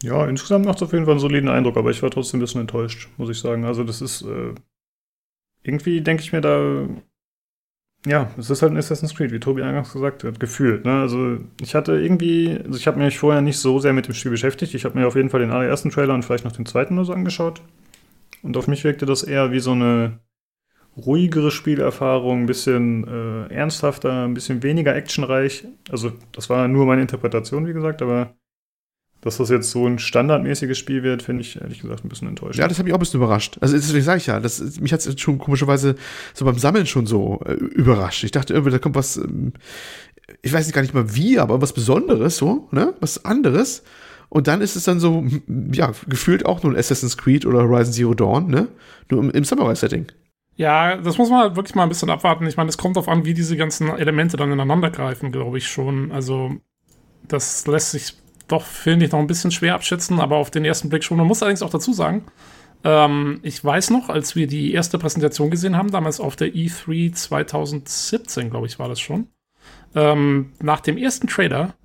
Ja, 0.04 0.26
insgesamt 0.28 0.66
macht 0.66 0.78
es 0.78 0.84
auf 0.84 0.92
jeden 0.92 1.06
Fall 1.06 1.14
einen 1.14 1.22
soliden 1.22 1.50
Eindruck, 1.50 1.78
aber 1.78 1.90
ich 1.90 2.04
war 2.04 2.12
trotzdem 2.12 2.40
ein 2.40 2.42
bisschen 2.42 2.62
enttäuscht, 2.62 3.10
muss 3.18 3.30
ich 3.30 3.40
sagen. 3.40 3.64
Also, 3.64 3.84
das 3.84 4.02
ist 4.02 4.24
äh, 4.24 4.54
irgendwie, 5.64 6.02
denke 6.02 6.24
ich 6.24 6.34
mir 6.34 6.42
da, 6.42 6.88
ja, 8.06 8.30
es 8.38 8.50
ist 8.50 8.62
halt 8.62 8.74
ein 8.74 8.78
Assassin's 8.78 9.16
Creed, 9.16 9.32
wie 9.32 9.40
Tobi 9.40 9.62
eingangs 9.64 9.94
gesagt 9.94 10.26
hat, 10.26 10.40
gefühlt. 10.40 10.84
Ne? 10.84 11.00
Also, 11.00 11.38
ich 11.62 11.74
hatte 11.74 11.94
irgendwie, 11.94 12.60
also 12.66 12.78
ich 12.78 12.86
habe 12.86 13.00
mich 13.00 13.18
vorher 13.18 13.42
nicht 13.42 13.60
so 13.60 13.80
sehr 13.80 13.94
mit 13.94 14.08
dem 14.08 14.14
Spiel 14.14 14.32
beschäftigt. 14.32 14.74
Ich 14.74 14.84
habe 14.84 15.00
mir 15.00 15.08
auf 15.08 15.16
jeden 15.16 15.30
Fall 15.30 15.40
den 15.40 15.52
allerersten 15.52 15.90
Trailer 15.90 16.14
und 16.14 16.24
vielleicht 16.24 16.44
noch 16.44 16.52
den 16.52 16.66
zweiten 16.66 16.96
nur 16.96 17.06
so 17.06 17.14
angeschaut. 17.14 17.62
Und 18.42 18.58
auf 18.58 18.68
mich 18.68 18.84
wirkte 18.84 19.06
das 19.06 19.24
eher 19.24 19.52
wie 19.52 19.60
so 19.60 19.72
eine 19.72 20.20
ruhigere 20.98 21.52
Spielerfahrung, 21.52 22.42
ein 22.42 22.46
bisschen 22.46 23.08
äh, 23.08 23.54
ernsthafter, 23.54 24.26
ein 24.26 24.34
bisschen 24.34 24.64
weniger 24.64 24.96
actionreich. 24.96 25.66
Also, 25.90 26.12
das 26.32 26.50
war 26.50 26.68
nur 26.68 26.86
meine 26.86 27.02
Interpretation, 27.02 27.68
wie 27.68 27.74
gesagt, 27.74 28.02
aber 28.02 28.36
dass 29.22 29.38
das 29.38 29.50
jetzt 29.50 29.72
so 29.72 29.88
ein 29.88 30.00
standardmäßiges 30.00 30.78
Spiel 30.78 31.02
wird, 31.02 31.24
finde 31.24 31.42
ich 31.42 31.60
ehrlich 31.60 31.80
gesagt 31.80 32.04
ein 32.04 32.10
bisschen 32.10 32.28
enttäuschend. 32.28 32.58
Ja, 32.58 32.68
das 32.68 32.78
hat 32.78 32.86
mich 32.86 32.94
auch 32.94 32.98
ein 32.98 33.00
bisschen 33.00 33.22
überrascht. 33.22 33.58
Also, 33.62 33.76
deswegen 33.76 34.04
sage 34.04 34.18
ich 34.18 34.28
ja, 34.28 34.40
das, 34.40 34.80
mich 34.80 34.92
hat 34.92 35.06
es 35.06 35.20
schon 35.20 35.38
komischerweise 35.38 35.96
so 36.34 36.46
beim 36.46 36.60
Sammeln 36.60 36.86
schon 36.86 37.06
so 37.06 37.40
äh, 37.46 37.54
überrascht. 37.54 38.24
Ich 38.24 38.32
dachte 38.32 38.54
irgendwie, 38.54 38.72
da 38.72 38.80
kommt 38.80 38.96
was, 38.96 39.18
ähm, 39.18 39.54
ich 40.42 40.54
weiß 40.54 40.66
nicht 40.66 40.76
gar 40.76 40.82
nicht 40.82 40.94
mal 40.94 41.16
wie, 41.16 41.40
aber 41.40 41.62
was 41.62 41.74
Besonderes, 41.74 42.38
so, 42.38 42.68
ne? 42.72 42.94
Was 43.00 43.26
anderes. 43.26 43.84
Und 44.30 44.48
dann 44.48 44.62
ist 44.62 44.76
es 44.76 44.84
dann 44.84 45.00
so, 45.00 45.26
ja, 45.72 45.92
gefühlt 46.08 46.46
auch 46.46 46.64
nur 46.64 46.74
ein 46.74 46.78
Assassin's 46.78 47.18
Creed 47.18 47.46
oder 47.46 47.60
Horizon 47.60 47.94
Zero 47.94 48.14
Dawn, 48.14 48.48
ne? 48.48 48.68
Nur 49.10 49.24
im, 49.24 49.32
im 49.32 49.44
Samurai-Setting. 49.44 50.08
Ja, 50.56 50.98
das 50.98 51.18
muss 51.18 51.30
man 51.30 51.40
halt 51.40 51.56
wirklich 51.56 51.76
mal 51.76 51.84
ein 51.84 51.90
bisschen 51.90 52.10
abwarten. 52.10 52.46
Ich 52.46 52.58
meine, 52.58 52.70
es 52.70 52.78
kommt 52.78 52.96
darauf 52.96 53.10
an, 53.10 53.26
wie 53.26 53.34
diese 53.34 53.58
ganzen 53.58 53.90
Elemente 53.90 54.38
dann 54.38 54.52
ineinander 54.52 54.92
greifen, 54.92 55.32
glaube 55.32 55.58
ich 55.58 55.68
schon. 55.68 56.12
Also, 56.12 56.56
das 57.28 57.66
lässt 57.66 57.92
sich 57.92 58.16
doch, 58.48 58.64
finde 58.64 59.06
ich, 59.06 59.12
noch 59.12 59.20
ein 59.20 59.28
bisschen 59.28 59.52
schwer 59.52 59.76
abschätzen, 59.76 60.20
aber 60.20 60.38
auf 60.38 60.52
den 60.52 60.66
ersten 60.66 60.90
Blick 60.90 61.04
schon. 61.04 61.18
Man 61.18 61.28
muss 61.28 61.42
allerdings 61.42 61.64
auch 61.64 61.72
dazu 61.72 61.94
sagen, 61.94 62.26
ähm, 62.84 63.40
ich 63.42 63.64
weiß 63.64 63.90
noch, 63.90 64.10
als 64.10 64.36
wir 64.36 64.48
die 64.48 64.74
erste 64.74 65.00
Präsentation 65.00 65.50
gesehen 65.50 65.78
haben, 65.78 65.92
damals 65.92 66.20
auf 66.20 66.36
der 66.36 66.54
E3 66.54 67.14
2017, 67.14 68.50
glaube 68.50 68.68
ich, 68.68 68.78
war 68.78 68.90
das 68.90 69.00
schon. 69.00 69.28
Ähm, 69.96 70.54
nach 70.62 70.82
dem 70.82 70.98
ersten 70.98 71.28
Trailer 71.28 71.76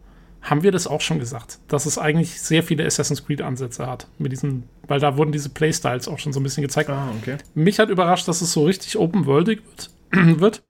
haben 0.42 0.62
wir 0.62 0.72
das 0.72 0.86
auch 0.86 1.00
schon 1.00 1.18
gesagt, 1.18 1.58
dass 1.68 1.86
es 1.86 1.98
eigentlich 1.98 2.40
sehr 2.40 2.62
viele 2.62 2.86
Assassin's 2.86 3.26
Creed-Ansätze 3.26 3.86
hat. 3.86 4.06
Mit 4.18 4.32
diesen, 4.32 4.68
weil 4.86 5.00
da 5.00 5.16
wurden 5.16 5.32
diese 5.32 5.48
Playstyles 5.48 6.08
auch 6.08 6.18
schon 6.18 6.32
so 6.32 6.40
ein 6.40 6.42
bisschen 6.42 6.62
gezeigt. 6.62 6.90
Ah, 6.90 7.12
okay. 7.20 7.38
Mich 7.54 7.78
hat 7.78 7.90
überrascht, 7.90 8.28
dass 8.28 8.40
es 8.40 8.52
so 8.52 8.64
richtig 8.64 8.96
open-worldig 8.96 9.60
wird. 9.64 9.90
wird. 10.40 10.62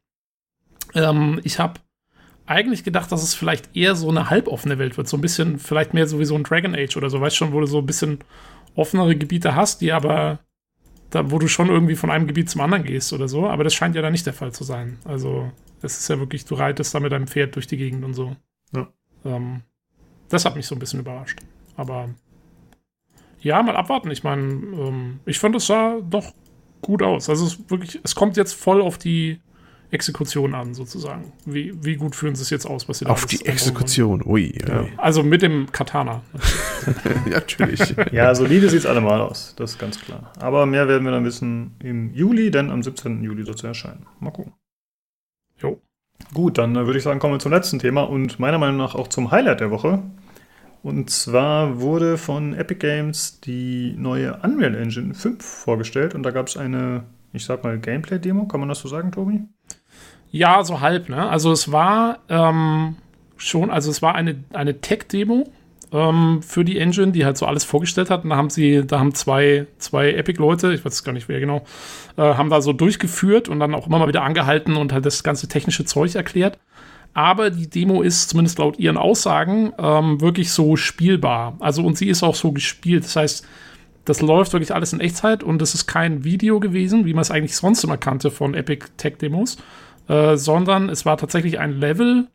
Ähm, 0.95 1.41
ich 1.45 1.59
habe 1.59 1.81
eigentlich 2.47 2.83
gedacht, 2.83 3.12
dass 3.12 3.23
es 3.23 3.35
vielleicht 3.35 3.77
eher 3.77 3.95
so 3.95 4.09
eine 4.09 4.31
halboffene 4.31 4.79
Welt 4.79 4.97
wird. 4.97 5.07
So 5.07 5.16
ein 5.16 5.21
bisschen, 5.21 5.59
vielleicht 5.59 5.93
mehr 5.93 6.07
so 6.07 6.19
wie 6.19 6.25
so 6.25 6.35
ein 6.35 6.45
Dragon 6.45 6.75
Age 6.75 6.97
oder 6.97 7.11
so, 7.11 7.21
weißt 7.21 7.37
schon, 7.37 7.53
wo 7.53 7.61
du 7.61 7.66
so 7.66 7.79
ein 7.79 7.87
bisschen 7.87 8.19
offenere 8.75 9.14
Gebiete 9.16 9.55
hast, 9.55 9.81
die 9.81 9.93
aber, 9.93 10.39
da, 11.11 11.31
wo 11.31 11.39
du 11.39 11.47
schon 11.49 11.69
irgendwie 11.69 11.97
von 11.97 12.11
einem 12.11 12.27
Gebiet 12.27 12.49
zum 12.49 12.62
anderen 12.62 12.85
gehst 12.85 13.12
oder 13.12 13.29
so. 13.29 13.47
Aber 13.47 13.64
das 13.64 13.75
scheint 13.75 13.95
ja 13.95 14.03
da 14.03 14.11
nicht 14.11 14.27
der 14.27 14.33
Fall 14.33 14.53
zu 14.53 14.64
sein. 14.64 14.99
Also, 15.05 15.53
es 15.83 15.99
ist 15.99 16.09
ja 16.09 16.19
wirklich, 16.19 16.47
du 16.47 16.55
reitest 16.55 16.95
da 16.95 17.01
mit 17.01 17.12
deinem 17.12 17.27
Pferd 17.27 17.55
durch 17.55 17.66
die 17.66 17.77
Gegend 17.77 18.05
und 18.05 18.14
so. 18.14 18.35
Ja. 18.75 18.89
Ähm, 19.25 19.62
das 20.29 20.45
hat 20.45 20.57
mich 20.57 20.66
so 20.66 20.75
ein 20.75 20.79
bisschen 20.79 21.01
überrascht. 21.01 21.41
Aber 21.77 22.09
ja, 23.41 23.62
mal 23.62 23.77
abwarten. 23.77 24.11
Ich 24.11 24.25
meine, 24.25 24.43
ähm, 24.43 25.21
ich 25.27 25.39
fand, 25.39 25.55
es 25.57 25.66
sah 25.66 26.01
doch 26.01 26.33
gut 26.83 27.03
aus. 27.03 27.29
Also 27.29 27.47
es 27.47 27.71
wirklich, 27.71 28.01
es 28.03 28.14
kommt 28.14 28.37
jetzt 28.37 28.55
voll 28.55 28.83
auf 28.83 28.99
die 28.99 29.41
Exekution 29.91 30.55
an, 30.55 30.75
sozusagen. 30.75 31.33
Wie, 31.47 31.73
wie 31.83 31.97
gut 31.97 32.14
fühlen 32.14 32.35
sie 32.35 32.43
es 32.43 32.51
jetzt 32.51 32.66
aus, 32.66 32.89
was 32.89 32.99
sie 32.99 33.07
da 33.07 33.11
Auf 33.12 33.25
die 33.25 33.47
Exekution, 33.47 34.23
ui. 34.25 34.55
Ja. 34.66 34.87
Also 34.99 35.23
mit 35.23 35.41
dem 35.41 35.73
Katana. 35.73 36.23
natürlich. 37.27 37.95
ja, 38.12 38.35
solide 38.35 38.69
sieht 38.69 38.81
es 38.81 38.87
allemal 38.87 39.21
aus, 39.21 39.55
das 39.57 39.73
ist 39.73 39.79
ganz 39.79 39.99
klar. 39.99 40.33
Aber 40.41 40.66
mehr 40.66 40.89
werden 40.89 41.05
wir 41.05 41.12
dann 41.12 41.25
wissen 41.25 41.77
im 41.83 42.12
Juli, 42.12 42.51
denn 42.51 42.71
am 42.71 42.83
17. 42.83 43.23
Juli 43.23 43.45
soll 43.45 43.55
es 43.55 43.64
erscheinen. 43.64 44.07
Mal 44.21 44.31
gucken. 44.31 44.53
Gut, 46.35 46.59
dann 46.59 46.77
äh, 46.77 46.87
würde 46.87 46.99
ich 46.99 47.05
sagen, 47.05 47.21
kommen 47.21 47.35
wir 47.35 47.39
zum 47.39 47.53
letzten 47.53 47.79
Thema 47.79 48.03
und 48.03 48.39
meiner 48.39 48.59
Meinung 48.59 48.77
nach 48.77 48.95
auch 48.95 49.09
zum 49.09 49.31
Highlight 49.31 49.61
der 49.61 49.71
Woche. 49.71 50.03
Und 50.83 51.11
zwar 51.11 51.81
wurde 51.81 52.19
von 52.19 52.55
Epic 52.55 52.79
Games 52.79 53.41
die 53.41 53.95
neue 53.97 54.39
Unreal 54.43 54.75
Engine 54.75 55.14
5 55.14 55.45
vorgestellt 55.45 56.14
und 56.14 56.23
da 56.23 56.31
gab 56.31 56.47
es 56.47 56.57
eine, 56.57 57.05
ich 57.33 57.45
sag 57.45 57.64
mal, 57.64 57.79
Gameplay-Demo. 57.79 58.47
Kann 58.47 58.61
man 58.61 58.69
das 58.69 58.81
so 58.81 58.89
sagen, 58.89 59.11
Tobi? 59.11 59.43
Ja, 60.31 60.62
so 60.62 60.81
halb, 60.81 61.09
ne? 61.09 61.29
Also 61.29 61.51
es 61.53 61.73
war 61.73 62.21
ähm, 62.29 62.97
schon, 63.37 63.71
also 63.71 63.91
es 63.91 64.03
war 64.03 64.14
eine, 64.14 64.45
eine 64.53 64.81
Tech-Demo 64.81 65.51
ähm, 65.93 66.43
für 66.43 66.64
die 66.64 66.78
Engine, 66.78 67.12
die 67.12 67.24
halt 67.24 67.39
so 67.39 67.47
alles 67.47 67.64
vorgestellt 67.64 68.11
hat. 68.11 68.24
Und 68.24 68.30
da 68.30 68.36
haben 68.36 68.51
sie, 68.51 68.86
da 68.86 68.99
haben 68.99 69.14
zwei, 69.14 69.66
zwei 69.78 70.12
Epic-Leute, 70.12 70.72
ich 70.72 70.84
weiß 70.84 71.05
gar 71.05 71.12
nicht 71.12 71.28
wer 71.28 71.41
genau, 71.41 71.64
äh, 72.16 72.22
haben 72.22 72.51
da 72.51 72.61
so 72.61 72.72
durchgeführt 72.72 73.49
und 73.49 73.61
dann 73.61 73.74
auch 73.74 73.86
immer 73.86 73.99
mal 73.99 74.09
wieder 74.09 74.22
angehalten 74.22 74.76
und 74.76 74.93
halt 74.93 75.07
das 75.07 75.22
ganze 75.22 75.49
technische 75.49 75.84
Zeug 75.84 76.14
erklärt. 76.14 76.59
Aber 77.14 77.51
die 77.51 77.68
Demo 77.68 78.03
ist, 78.03 78.30
zumindest 78.30 78.59
laut 78.59 78.78
ihren 78.78 78.97
Aussagen, 78.97 79.72
ähm, 79.78 80.20
wirklich 80.20 80.53
so 80.53 80.76
spielbar. 80.76 81.57
Also, 81.59 81.82
und 81.82 81.97
sie 81.97 82.09
ist 82.09 82.22
auch 82.22 82.34
so 82.34 82.53
gespielt. 82.53 83.05
Das 83.05 83.16
heißt, 83.16 83.47
das 84.05 84.20
läuft 84.20 84.53
wirklich 84.53 84.74
alles 84.74 84.93
in 84.93 85.01
Echtzeit 85.01 85.43
und 85.43 85.61
es 85.61 85.74
ist 85.74 85.86
kein 85.86 86.24
Video 86.24 86.61
gewesen, 86.61 87.05
wie 87.05 87.14
man 87.14 87.22
es 87.22 87.30
eigentlich 87.30 87.57
sonst 87.57 87.84
immer 87.84 87.97
kannte 87.97 88.30
von 88.30 88.55
Epic 88.55 88.86
Tech 88.97 89.16
Demos, 89.18 89.59
äh, 90.09 90.36
sondern 90.36 90.89
es 90.89 91.05
war 91.05 91.16
tatsächlich 91.18 91.59
ein 91.59 91.72
Level, 91.72 92.28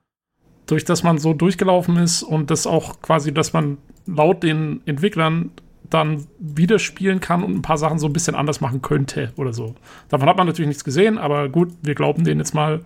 durch 0.65 0.85
das 0.85 1.03
man 1.03 1.17
so 1.17 1.33
durchgelaufen 1.33 1.97
ist 1.97 2.23
und 2.23 2.49
das 2.49 2.67
auch 2.67 3.01
quasi, 3.01 3.33
dass 3.33 3.53
man 3.53 3.77
laut 4.05 4.43
den 4.43 4.81
Entwicklern 4.85 5.51
dann 5.89 6.25
wieder 6.39 6.79
spielen 6.79 7.19
kann 7.19 7.43
und 7.43 7.53
ein 7.53 7.61
paar 7.61 7.77
Sachen 7.77 7.99
so 7.99 8.07
ein 8.07 8.13
bisschen 8.13 8.35
anders 8.35 8.61
machen 8.61 8.81
könnte 8.81 9.31
oder 9.35 9.53
so. 9.53 9.75
Davon 10.09 10.27
hat 10.27 10.37
man 10.37 10.47
natürlich 10.47 10.67
nichts 10.67 10.83
gesehen, 10.83 11.17
aber 11.17 11.49
gut, 11.49 11.69
wir 11.81 11.93
glauben 11.95 12.23
denen 12.23 12.39
jetzt 12.39 12.55
mal, 12.55 12.81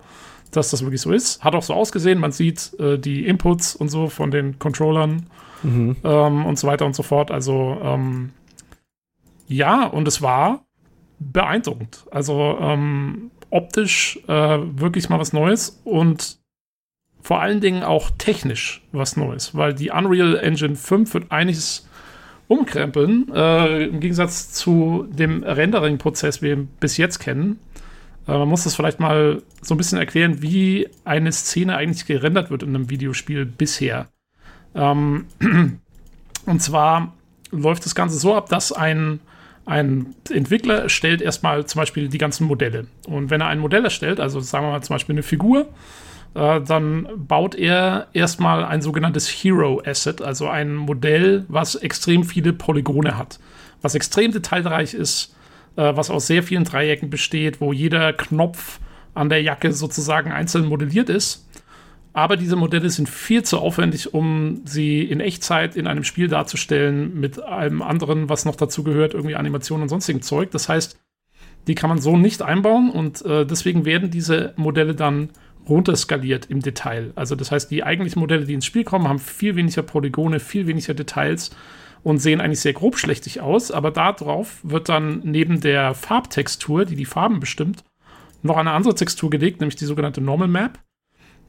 dass 0.51 0.71
das 0.71 0.81
wirklich 0.81 1.01
so 1.01 1.11
ist. 1.11 1.43
Hat 1.43 1.55
auch 1.55 1.63
so 1.63 1.73
ausgesehen, 1.73 2.19
man 2.19 2.31
sieht 2.31 2.73
äh, 2.79 2.97
die 2.97 3.25
Inputs 3.25 3.75
und 3.75 3.89
so 3.89 4.07
von 4.07 4.31
den 4.31 4.59
Controllern 4.59 5.25
mhm. 5.63 5.95
ähm, 6.03 6.45
und 6.45 6.59
so 6.59 6.67
weiter 6.67 6.85
und 6.85 6.95
so 6.95 7.03
fort. 7.03 7.31
Also 7.31 7.77
ähm, 7.81 8.31
ja, 9.47 9.85
und 9.85 10.07
es 10.07 10.21
war 10.21 10.65
beeindruckend. 11.19 12.05
Also 12.11 12.57
ähm, 12.59 13.31
optisch 13.49 14.19
äh, 14.27 14.59
wirklich 14.59 15.09
mal 15.09 15.19
was 15.19 15.33
Neues 15.33 15.81
und 15.83 16.36
vor 17.27 17.41
allen 17.41 17.59
Dingen 17.59 17.83
auch 17.83 18.09
technisch 18.17 18.81
was 18.93 19.17
Neues, 19.17 19.53
weil 19.53 19.73
die 19.73 19.89
Unreal 19.89 20.37
Engine 20.37 20.77
5 20.77 21.13
wird 21.13 21.29
einiges 21.29 21.85
umkrempeln, 22.47 23.29
äh, 23.35 23.83
im 23.87 23.99
Gegensatz 23.99 24.53
zu 24.53 25.05
dem 25.09 25.43
Rendering-Prozess, 25.43 26.41
wie 26.41 26.45
wir 26.45 26.53
ihn 26.53 26.69
bis 26.79 26.95
jetzt 26.95 27.19
kennen. 27.19 27.59
Äh, 28.29 28.31
man 28.31 28.47
muss 28.47 28.63
das 28.63 28.75
vielleicht 28.75 29.01
mal 29.01 29.41
so 29.61 29.73
ein 29.73 29.77
bisschen 29.77 29.97
erklären, 29.97 30.41
wie 30.41 30.87
eine 31.03 31.33
Szene 31.33 31.75
eigentlich 31.75 32.05
gerendert 32.05 32.49
wird 32.49 32.63
in 32.63 32.69
einem 32.69 32.89
Videospiel 32.89 33.45
bisher. 33.45 34.07
Ähm, 34.73 35.25
und 36.45 36.61
zwar 36.61 37.13
läuft 37.51 37.83
das 37.83 37.93
Ganze 37.93 38.17
so 38.19 38.35
ab, 38.35 38.47
dass 38.47 38.71
ein 38.71 39.19
ein 39.65 40.15
Entwickler 40.31 40.83
erstellt 40.83 41.21
erstmal 41.21 41.65
zum 41.65 41.79
Beispiel 41.79 42.07
die 42.07 42.19
ganzen 42.19 42.47
Modelle. 42.47 42.87
Und 43.05 43.29
wenn 43.31 43.41
er 43.41 43.47
ein 43.47 43.59
Modell 43.59 43.83
erstellt, 43.83 44.21
also 44.21 44.39
sagen 44.39 44.65
wir 44.65 44.71
mal 44.71 44.81
zum 44.81 44.93
Beispiel 44.93 45.15
eine 45.15 45.23
Figur, 45.23 45.67
äh, 46.37 46.61
dann 46.61 47.07
baut 47.15 47.55
er 47.55 48.07
erstmal 48.13 48.63
ein 48.63 48.81
sogenanntes 48.83 49.27
Hero 49.27 49.81
Asset, 49.83 50.21
also 50.21 50.47
ein 50.47 50.75
Modell, 50.75 51.45
was 51.47 51.73
extrem 51.73 52.23
viele 52.23 52.53
Polygone 52.53 53.17
hat, 53.17 53.39
was 53.81 53.95
extrem 53.95 54.31
detailreich 54.31 54.93
ist, 54.93 55.35
äh, 55.77 55.95
was 55.95 56.11
aus 56.11 56.27
sehr 56.27 56.43
vielen 56.43 56.63
Dreiecken 56.63 57.09
besteht, 57.09 57.59
wo 57.59 57.73
jeder 57.73 58.13
Knopf 58.13 58.79
an 59.15 59.29
der 59.29 59.41
Jacke 59.41 59.73
sozusagen 59.73 60.31
einzeln 60.31 60.67
modelliert 60.67 61.09
ist. 61.09 61.49
Aber 62.13 62.37
diese 62.37 62.55
Modelle 62.55 62.89
sind 62.91 63.09
viel 63.09 63.41
zu 63.41 63.57
aufwendig, 63.59 64.13
um 64.13 64.61
sie 64.65 65.01
in 65.01 65.19
Echtzeit 65.19 65.75
in 65.75 65.87
einem 65.87 66.03
Spiel 66.03 66.27
darzustellen 66.27 67.19
mit 67.19 67.39
allem 67.41 67.81
anderen, 67.81 68.29
was 68.29 68.45
noch 68.45 68.55
dazu 68.55 68.83
gehört, 68.83 69.15
irgendwie 69.15 69.35
Animationen 69.35 69.83
und 69.83 69.89
sonstigem 69.89 70.21
Zeug. 70.21 70.51
Das 70.51 70.69
heißt, 70.69 70.97
Die 71.67 71.75
kann 71.75 71.89
man 71.89 71.99
so 71.99 72.15
nicht 72.15 72.41
einbauen 72.41 72.89
und 72.89 73.23
äh, 73.25 73.45
deswegen 73.45 73.83
werden 73.83 74.09
diese 74.09 74.53
Modelle 74.55 74.95
dann 74.95 75.29
runterskaliert 75.67 76.47
im 76.47 76.61
Detail. 76.61 77.11
Also 77.15 77.35
das 77.35 77.51
heißt, 77.51 77.69
die 77.71 77.83
eigentlichen 77.83 78.19
Modelle, 78.19 78.45
die 78.45 78.53
ins 78.53 78.65
Spiel 78.65 78.83
kommen, 78.83 79.07
haben 79.07 79.19
viel 79.19 79.55
weniger 79.55 79.83
Polygone, 79.83 80.39
viel 80.39 80.67
weniger 80.67 80.93
Details 80.93 81.51
und 82.03 82.19
sehen 82.19 82.41
eigentlich 82.41 82.61
sehr 82.61 82.73
grobschlächtig 82.73 83.41
aus, 83.41 83.71
aber 83.71 83.91
darauf 83.91 84.59
wird 84.63 84.89
dann 84.89 85.21
neben 85.23 85.59
der 85.59 85.93
Farbtextur, 85.93 86.85
die 86.85 86.95
die 86.95 87.05
Farben 87.05 87.39
bestimmt, 87.39 87.83
noch 88.43 88.57
eine 88.57 88.71
andere 88.71 88.95
Textur 88.95 89.29
gelegt, 89.29 89.59
nämlich 89.59 89.75
die 89.75 89.85
sogenannte 89.85 90.21
Normal 90.21 90.47
Map. 90.47 90.79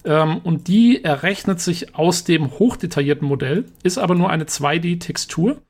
Ähm, 0.05 0.39
und 0.39 0.69
die 0.69 1.05
errechnet 1.05 1.61
sich 1.61 1.95
aus 1.95 2.25
dem 2.25 2.59
hochdetaillierten 2.59 3.27
Modell, 3.27 3.67
ist 3.83 3.99
aber 3.99 4.15
nur 4.15 4.31
eine 4.31 4.45
2D-Textur. 4.45 5.61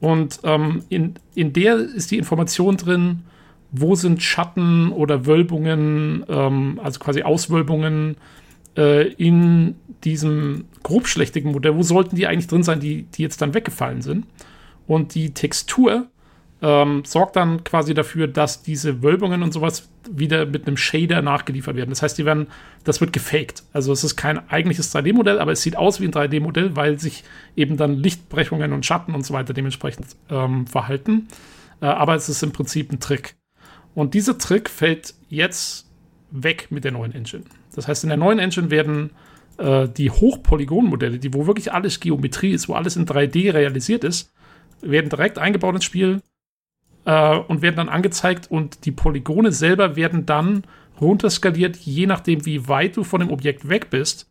Und 0.00 0.40
ähm, 0.44 0.84
in, 0.88 1.14
in 1.34 1.52
der 1.52 1.76
ist 1.76 2.10
die 2.10 2.18
Information 2.18 2.76
drin, 2.76 3.24
wo 3.72 3.94
sind 3.94 4.22
Schatten 4.22 4.92
oder 4.92 5.26
Wölbungen, 5.26 6.24
ähm, 6.28 6.80
also 6.82 7.00
quasi 7.00 7.22
Auswölbungen 7.22 8.16
äh, 8.76 9.08
in 9.14 9.74
diesem 10.04 10.66
grobschlächtigen 10.82 11.52
Modell, 11.52 11.76
wo 11.76 11.82
sollten 11.82 12.16
die 12.16 12.26
eigentlich 12.26 12.46
drin 12.46 12.62
sein, 12.62 12.80
die, 12.80 13.04
die 13.04 13.22
jetzt 13.22 13.40
dann 13.40 13.54
weggefallen 13.54 14.02
sind. 14.02 14.26
Und 14.86 15.14
die 15.14 15.32
Textur 15.32 16.08
ähm, 16.60 17.02
sorgt 17.04 17.36
dann 17.36 17.64
quasi 17.64 17.94
dafür, 17.94 18.28
dass 18.28 18.62
diese 18.62 19.02
Wölbungen 19.02 19.42
und 19.42 19.52
sowas 19.52 19.88
wieder 20.10 20.46
mit 20.46 20.66
einem 20.66 20.76
Shader 20.76 21.22
nachgeliefert 21.22 21.76
werden. 21.76 21.90
Das 21.90 22.02
heißt, 22.02 22.18
die 22.18 22.24
werden, 22.24 22.48
das 22.84 23.00
wird 23.00 23.12
gefaked. 23.12 23.64
Also 23.72 23.92
es 23.92 24.04
ist 24.04 24.16
kein 24.16 24.48
eigentliches 24.48 24.94
3D-Modell, 24.94 25.38
aber 25.38 25.52
es 25.52 25.62
sieht 25.62 25.76
aus 25.76 26.00
wie 26.00 26.06
ein 26.06 26.12
3D-Modell, 26.12 26.76
weil 26.76 26.98
sich 26.98 27.24
eben 27.56 27.76
dann 27.76 27.94
Lichtbrechungen 27.94 28.72
und 28.72 28.86
Schatten 28.86 29.14
und 29.14 29.24
so 29.24 29.34
weiter 29.34 29.54
dementsprechend 29.54 30.06
ähm, 30.30 30.66
verhalten. 30.66 31.28
Äh, 31.80 31.86
aber 31.86 32.14
es 32.14 32.28
ist 32.28 32.42
im 32.42 32.52
Prinzip 32.52 32.92
ein 32.92 33.00
Trick. 33.00 33.34
Und 33.94 34.14
dieser 34.14 34.38
Trick 34.38 34.70
fällt 34.70 35.14
jetzt 35.28 35.86
weg 36.30 36.68
mit 36.70 36.84
der 36.84 36.92
neuen 36.92 37.12
Engine. 37.14 37.44
Das 37.74 37.88
heißt, 37.88 38.04
in 38.04 38.08
der 38.08 38.16
neuen 38.16 38.38
Engine 38.38 38.70
werden 38.70 39.10
äh, 39.58 39.88
die 39.88 40.10
Hochpolygon-Modelle, 40.10 41.18
die 41.18 41.32
wo 41.34 41.46
wirklich 41.46 41.72
alles 41.72 42.00
Geometrie 42.00 42.52
ist, 42.52 42.68
wo 42.68 42.74
alles 42.74 42.96
in 42.96 43.06
3D 43.06 43.52
realisiert 43.52 44.04
ist, 44.04 44.32
werden 44.80 45.10
direkt 45.10 45.38
eingebaut 45.38 45.74
ins 45.74 45.84
Spiel 45.84 46.22
äh, 47.04 47.36
und 47.36 47.62
werden 47.62 47.76
dann 47.76 47.88
angezeigt 47.88 48.50
und 48.50 48.84
die 48.84 48.92
Polygone 48.92 49.52
selber 49.52 49.96
werden 49.96 50.26
dann 50.26 50.64
runterskaliert, 51.00 51.76
je 51.76 52.06
nachdem, 52.06 52.46
wie 52.46 52.68
weit 52.68 52.96
du 52.96 53.04
von 53.04 53.20
dem 53.20 53.30
Objekt 53.30 53.68
weg 53.68 53.90
bist, 53.90 54.30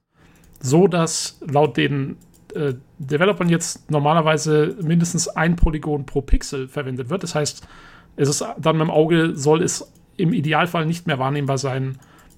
so 0.59 0.87
dass 0.87 1.39
laut 1.45 1.77
den 1.77 2.17
äh, 2.55 2.73
Developern 2.97 3.49
jetzt 3.49 3.89
normalerweise 3.91 4.75
mindestens 4.81 5.27
ein 5.27 5.55
Polygon 5.55 6.05
pro 6.05 6.21
Pixel 6.21 6.67
verwendet 6.67 7.09
wird. 7.09 7.23
Das 7.23 7.35
heißt, 7.35 7.67
es 8.21 8.29
ist 8.29 8.41
dann 8.41 8.77
mit 8.77 8.87
dem 8.87 8.91
Auge 8.91 9.35
soll 9.35 9.63
es 9.63 9.91
im 10.17 10.33
Idealfall 10.33 10.85
nicht 10.85 11.07
mehr 11.07 11.19
wahrnehmbar 11.19 11.57
sein, 11.57 11.97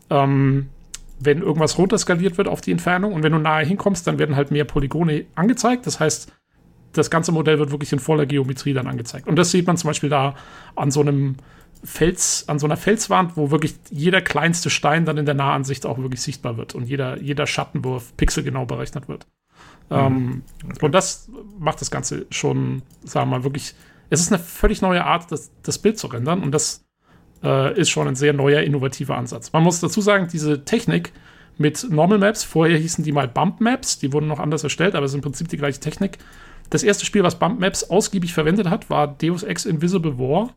ähm, 0.10 0.70
wenn 1.20 1.42
irgendwas 1.42 1.78
runterskaliert 1.78 2.38
wird 2.38 2.48
auf 2.48 2.62
die 2.62 2.72
Entfernung. 2.72 3.14
Und 3.14 3.24
wenn 3.24 3.34
du 3.34 3.40
nahe 3.40 3.66
hinkommst, 3.66 4.08
dann 4.08 4.20
werden 4.20 4.36
halt 4.36 4.52
mehr 4.52 4.66
Polygone 4.66 5.26
angezeigt. 5.36 5.86
Das 5.88 6.00
heißt, 6.00 6.32
das 6.94 7.10
ganze 7.10 7.32
Modell 7.32 7.60
wird 7.60 7.72
wirklich 7.72 7.92
in 7.92 8.00
voller 8.00 8.26
Geometrie 8.26 8.74
dann 8.74 8.88
angezeigt. 8.88 9.28
Und 9.28 9.36
das 9.36 9.52
sieht 9.52 9.68
man 9.68 9.78
zum 9.78 9.90
Beispiel 9.90 10.10
da 10.10 10.36
an 10.76 10.92
so 10.92 11.02
einem 11.02 11.36
Fels, 11.84 12.46
an 12.48 12.60
so 12.60 12.68
einer 12.68 12.78
Felswand, 12.78 13.36
wo 13.36 13.52
wirklich 13.52 13.76
jeder 13.90 14.22
kleinste 14.22 14.70
Stein 14.70 15.06
dann 15.06 15.18
in 15.18 15.26
der 15.26 15.36
Nahansicht 15.36 15.86
auch 15.86 15.98
wirklich 15.98 16.22
sichtbar 16.22 16.56
wird 16.56 16.76
und 16.76 16.88
jeder, 16.88 17.20
jeder 17.22 17.46
Schattenwurf 17.46 18.16
pixelgenau 18.16 18.66
berechnet 18.66 19.10
wird. 19.10 19.28
Mhm. 19.90 19.96
Ähm, 19.98 20.42
okay. 20.64 20.86
Und 20.86 20.92
das 20.94 21.30
macht 21.60 21.82
das 21.82 21.92
Ganze 21.92 22.26
schon, 22.30 22.84
sagen 23.04 23.30
wir 23.30 23.38
mal, 23.38 23.44
wirklich. 23.44 23.76
Es 24.14 24.22
ist 24.22 24.32
eine 24.32 24.38
völlig 24.38 24.84
neue 24.84 25.04
Art, 25.04 25.32
das, 25.32 25.52
das 25.64 25.80
Bild 25.80 25.98
zu 25.98 26.06
rendern 26.06 26.44
und 26.44 26.52
das 26.52 26.86
äh, 27.44 27.76
ist 27.76 27.90
schon 27.90 28.08
ein 28.08 28.16
sehr 28.16 28.32
neuer, 28.32 28.62
innovativer 28.62 29.18
Ansatz. 29.18 29.52
Man 29.54 29.64
muss 29.64 29.80
dazu 29.80 30.02
sagen, 30.02 30.28
diese 30.32 30.66
Technik 30.66 31.14
mit 31.58 31.88
Normal 31.90 32.20
Maps, 32.20 32.44
vorher 32.44 32.78
hießen 32.78 33.04
die 33.04 33.12
mal 33.12 33.28
Bump 33.28 33.60
Maps, 33.60 33.98
die 33.98 34.14
wurden 34.14 34.28
noch 34.28 34.40
anders 34.40 34.64
erstellt, 34.64 34.94
aber 34.94 35.06
es 35.06 35.14
ist 35.14 35.16
im 35.16 35.22
Prinzip 35.22 35.48
die 35.48 35.58
gleiche 35.58 35.80
Technik. 35.80 36.20
Das 36.70 36.84
erste 36.84 37.08
Spiel, 37.08 37.24
was 37.24 37.40
Bump 37.40 37.60
Maps 37.60 37.90
ausgiebig 37.90 38.36
verwendet 38.36 38.70
hat, 38.70 38.92
war 38.92 39.08
Deus 39.08 39.42
Ex 39.42 39.66
Invisible 39.66 40.20
War 40.20 40.56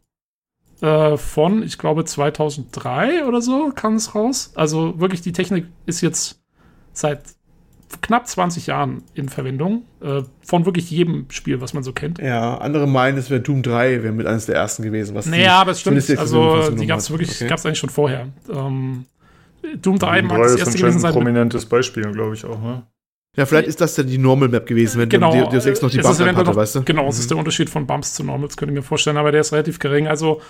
äh, 0.82 1.16
von, 1.16 1.62
ich 1.62 1.78
glaube, 1.78 2.04
2003 2.04 3.24
oder 3.24 3.40
so 3.40 3.72
kam 3.74 3.94
es 3.94 4.14
raus. 4.14 4.52
Also 4.54 5.00
wirklich, 5.00 5.22
die 5.22 5.32
Technik 5.32 5.64
ist 5.86 6.02
jetzt 6.02 6.42
seit 6.92 7.22
knapp 8.02 8.26
20 8.26 8.66
Jahren 8.66 9.02
in 9.14 9.28
Verwendung. 9.28 9.84
Äh, 10.00 10.22
von 10.42 10.64
wirklich 10.64 10.90
jedem 10.90 11.26
Spiel, 11.30 11.60
was 11.60 11.74
man 11.74 11.82
so 11.82 11.92
kennt. 11.92 12.18
Ja, 12.18 12.58
andere 12.58 12.86
meinen, 12.86 13.18
es 13.18 13.30
wäre 13.30 13.40
Doom 13.40 13.62
3, 13.62 14.02
wäre 14.02 14.12
mit 14.12 14.26
eines 14.26 14.46
der 14.46 14.56
ersten 14.56 14.82
gewesen. 14.82 15.14
Was 15.14 15.26
naja, 15.26 15.60
aber 15.60 15.72
es 15.72 15.80
stimmt. 15.80 15.96
Also, 16.18 16.70
die 16.70 16.86
gab 16.86 16.98
es 16.98 17.10
wirklich, 17.10 17.30
okay. 17.30 17.48
gab 17.48 17.58
es 17.58 17.66
eigentlich 17.66 17.78
schon 17.78 17.90
vorher. 17.90 18.28
Ähm, 18.50 19.06
Doom 19.80 19.98
3 19.98 20.20
Doom 20.20 20.28
mag 20.28 20.38
3 20.38 20.42
das 20.42 20.56
erste 20.56 20.78
gewesen 20.78 21.00
sein. 21.00 21.10
ein 21.10 21.14
prominentes 21.14 21.66
Beispiel, 21.66 22.10
glaube 22.12 22.34
ich 22.34 22.44
auch, 22.44 22.60
ne? 22.60 22.82
Ja, 23.36 23.44
vielleicht 23.44 23.68
ist 23.68 23.80
das 23.82 23.94
dann 23.94 24.06
die 24.06 24.16
Normal 24.16 24.48
Map 24.48 24.66
gewesen, 24.66 24.98
wenn 24.98 25.10
genau, 25.10 25.50
Deus 25.50 25.66
Ex 25.66 25.82
noch 25.82 25.90
die 25.90 25.98
Bumps 25.98 26.18
hatte, 26.18 26.32
noch, 26.32 26.56
weißt 26.56 26.76
du? 26.76 26.82
Genau, 26.84 27.02
mhm. 27.02 27.06
das 27.08 27.18
ist 27.18 27.30
der 27.30 27.36
Unterschied 27.36 27.68
von 27.68 27.86
Bumps 27.86 28.14
zu 28.14 28.24
Normals, 28.24 28.56
könnte 28.56 28.72
ich 28.72 28.76
mir 28.76 28.82
vorstellen, 28.82 29.18
aber 29.18 29.30
der 29.30 29.42
ist 29.42 29.52
relativ 29.52 29.78
gering. 29.78 30.08
Also, 30.08 30.40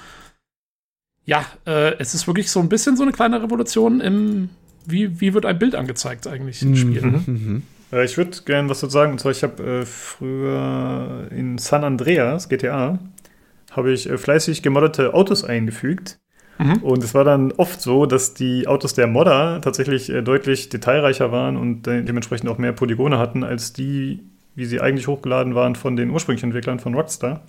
ja, 1.25 1.45
äh, 1.67 1.97
es 1.99 2.15
ist 2.15 2.29
wirklich 2.29 2.49
so 2.49 2.61
ein 2.61 2.69
bisschen 2.69 2.97
so 2.97 3.03
eine 3.03 3.11
kleine 3.11 3.43
Revolution 3.43 4.01
im, 4.01 4.51
wie, 4.87 5.21
wie 5.21 5.35
wird 5.35 5.47
ein 5.47 5.59
Bild 5.59 5.75
angezeigt 5.75 6.27
eigentlich 6.27 6.63
im 6.63 6.77
Spiel. 6.77 7.03
Mhm. 7.03 7.23
Mhm. 7.27 7.63
Äh, 7.93 8.05
ich 8.05 8.17
würde 8.17 8.37
gerne 8.45 8.69
was 8.69 8.81
dazu 8.81 8.93
sagen. 8.93 9.13
Und 9.13 9.19
zwar, 9.19 9.33
ich 9.33 9.43
habe 9.43 9.63
äh, 9.63 9.87
früher 9.87 11.29
in 11.31 11.59
San 11.59 11.85
Andreas, 11.85 12.49
GTA, 12.49 12.99
habe 13.73 13.93
ich 13.93 14.09
äh, 14.09 14.19
fleißig 14.19 14.63
gemoddete 14.63 15.15
Autos 15.15 15.45
eingefügt. 15.45 16.19
Mhm. 16.59 16.83
Und 16.83 17.05
es 17.05 17.15
war 17.15 17.25
dann 17.25 17.53
oft 17.53 17.81
so, 17.81 18.07
dass 18.07 18.35
die 18.35 18.67
Autos 18.67 18.95
der 18.95 19.07
Modder 19.07 19.61
tatsächlich 19.61 20.09
äh, 20.11 20.23
deutlich 20.23 20.69
detailreicher 20.69 21.31
waren 21.31 21.57
und 21.57 21.87
de 21.87 22.03
dementsprechend 22.03 22.49
auch 22.49 22.59
mehr 22.59 22.73
Polygone 22.73 23.19
hatten 23.19 23.45
als 23.45 23.73
die, 23.73 24.23
wie 24.55 24.65
sie 24.65 24.81
eigentlich 24.81 25.07
hochgeladen 25.07 25.55
waren 25.55 25.75
von 25.75 25.97
den 25.97 26.11
ursprünglichen 26.11 26.47
Entwicklern 26.47 26.79
von 26.79 26.95
Rockstar. 26.95 27.43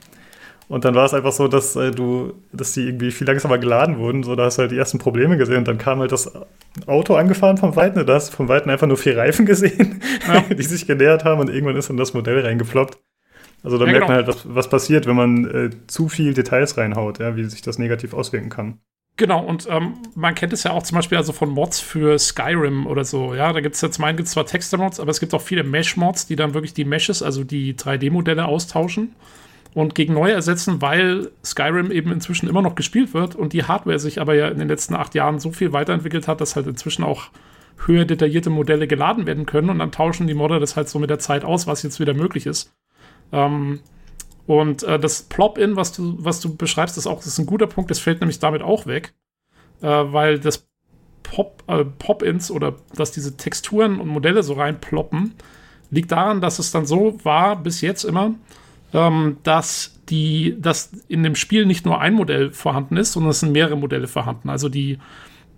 Und 0.70 0.84
dann 0.84 0.96
war 0.96 1.06
es 1.06 1.14
einfach 1.14 1.32
so, 1.32 1.48
dass 1.48 1.76
äh, 1.78 1.92
du, 1.92 2.34
dass 2.52 2.74
die 2.74 2.88
irgendwie 2.88 3.12
viel 3.12 3.26
langsamer 3.26 3.58
geladen 3.58 4.00
wurden. 4.00 4.24
So, 4.24 4.36
da 4.36 4.46
hast 4.46 4.58
du 4.58 4.64
halt 4.64 4.72
die 4.72 4.78
ersten 4.78 5.00
Probleme 5.00 5.38
gesehen. 5.38 5.60
Und 5.60 5.68
dann 5.68 5.78
kam 5.78 6.00
halt 6.00 6.12
das 6.12 6.30
Auto 6.86 7.16
angefahren 7.16 7.58
vom 7.58 7.76
Weiten. 7.76 8.06
Da 8.06 8.14
hast 8.14 8.32
du 8.32 8.36
vom 8.36 8.50
Weiten 8.50 8.70
einfach 8.70 8.88
nur 8.88 8.98
vier 8.98 9.18
Reifen 9.18 9.46
gesehen, 9.46 10.02
ja. 10.28 10.42
die 10.54 10.64
sich 10.64 10.86
genähert 10.86 11.24
haben. 11.24 11.40
Und 11.40 11.50
irgendwann 11.50 11.78
ist 11.78 11.90
dann 11.90 11.98
das 11.98 12.14
Modell 12.14 12.46
reingefloppt. 12.46 12.98
Also 13.64 13.78
da 13.78 13.86
ja, 13.86 13.92
merkt 13.92 14.08
genau. 14.08 14.18
man 14.18 14.26
halt, 14.26 14.28
was, 14.28 14.56
was 14.56 14.70
passiert, 14.70 15.08
wenn 15.08 15.16
man 15.16 15.46
äh, 15.46 15.70
zu 15.88 16.10
viel 16.10 16.34
Details 16.34 16.78
reinhaut, 16.78 17.20
ja, 17.20 17.36
wie 17.36 17.46
sich 17.46 17.62
das 17.62 17.80
negativ 17.80 18.14
auswirken 18.14 18.50
kann. 18.50 18.80
Genau, 19.16 19.44
und 19.44 19.68
ähm, 19.72 19.94
man 20.14 20.36
kennt 20.36 20.54
es 20.54 20.64
ja 20.64 20.72
auch 20.72 20.84
zum 20.84 20.96
Beispiel 20.96 21.18
also 21.18 21.34
von 21.34 21.50
Mods 21.50 21.80
für 21.80 22.20
Skyrim 22.20 22.86
oder 22.86 23.04
so. 23.04 23.34
Ja, 23.34 23.52
da 23.52 23.62
gibt 23.62 23.74
es 23.74 23.82
jetzt 23.82 23.98
meinen, 23.98 24.16
gibt 24.16 24.30
zwar 24.30 24.46
Texter-Mods, 24.46 25.00
aber 25.00 25.10
es 25.10 25.20
gibt 25.20 25.34
auch 25.34 25.42
viele 25.42 25.64
Mesh-Mods, 25.64 26.28
die 26.28 26.36
dann 26.36 26.54
wirklich 26.54 26.76
die 26.76 26.86
Meshes, 26.86 27.24
also 27.24 27.44
die 27.44 27.74
3D-Modelle 27.74 28.46
austauschen 28.46 29.16
und 29.78 29.94
gegen 29.94 30.16
neue 30.16 30.34
ersetzen, 30.34 30.82
weil 30.82 31.30
Skyrim 31.46 31.92
eben 31.92 32.12
inzwischen 32.12 32.50
immer 32.50 32.64
noch 32.64 32.74
gespielt 32.74 33.14
wird 33.14 33.36
und 33.36 33.54
die 33.54 33.66
Hardware 33.66 34.00
sich 34.00 34.20
aber 34.20 34.34
ja 34.34 34.48
in 34.48 34.58
den 34.58 34.68
letzten 34.68 34.96
acht 34.96 35.14
Jahren 35.14 35.38
so 35.38 35.52
viel 35.52 35.72
weiterentwickelt 35.72 36.28
hat, 36.28 36.42
dass 36.42 36.56
halt 36.56 36.66
inzwischen 36.66 37.04
auch 37.04 37.28
höher 37.86 38.06
detaillierte 38.06 38.50
Modelle 38.50 38.88
geladen 38.88 39.28
werden 39.28 39.46
können 39.46 39.70
und 39.70 39.78
dann 39.78 39.92
tauschen 39.92 40.26
die 40.26 40.34
Modder 40.34 40.60
das 40.60 40.76
halt 40.76 40.90
so 40.90 40.98
mit 40.98 41.12
der 41.12 41.20
Zeit 41.20 41.46
aus, 41.46 41.68
was 41.68 41.84
jetzt 41.84 42.00
wieder 42.00 42.16
möglich 42.16 42.48
ist. 42.48 42.74
Ähm, 43.32 43.82
und 44.48 44.82
äh, 44.82 44.98
das 44.98 45.22
Plop-In, 45.22 45.76
was 45.76 45.92
du, 45.92 46.16
was 46.18 46.40
du 46.40 46.56
beschreibst, 46.56 46.98
ist 46.98 47.06
auch 47.06 47.24
ist 47.24 47.38
ein 47.38 47.46
guter 47.46 47.68
Punkt. 47.68 47.92
Das 47.92 48.00
fällt 48.00 48.20
nämlich 48.20 48.40
damit 48.40 48.64
auch 48.64 48.88
weg, 48.88 49.14
äh, 49.84 49.88
weil 49.88 50.40
das 50.40 50.68
Pop, 51.22 51.62
äh, 51.68 51.86
Pop-Ins 51.86 52.50
oder 52.50 52.78
dass 52.96 53.12
diese 53.12 53.38
Texturen 53.38 54.00
und 54.00 54.08
Modelle 54.08 54.42
so 54.42 54.54
reinploppen, 54.54 55.36
liegt 55.92 56.12
daran, 56.12 56.42
dass 56.42 56.58
es 56.58 56.72
dann 56.72 56.88
so 56.88 57.24
war 57.24 57.58
bis 57.58 57.82
jetzt 57.82 58.06
immer, 58.06 58.34
ähm, 58.94 59.38
dass 59.44 60.00
die, 60.10 60.56
dass 60.60 60.92
in 61.08 61.24
dem 61.24 61.36
Spiel 61.36 61.66
nicht 61.66 61.86
nur 61.86 62.00
ein 62.00 62.14
Modell 62.14 62.52
vorhanden 62.52 62.98
ist, 62.98 63.14
sondern 63.14 63.32
es 63.32 63.42
sind 63.42 63.52
mehrere 63.52 63.76
Modelle 63.76 64.08
vorhanden. 64.08 64.50
Also 64.50 64.70
die 64.70 64.98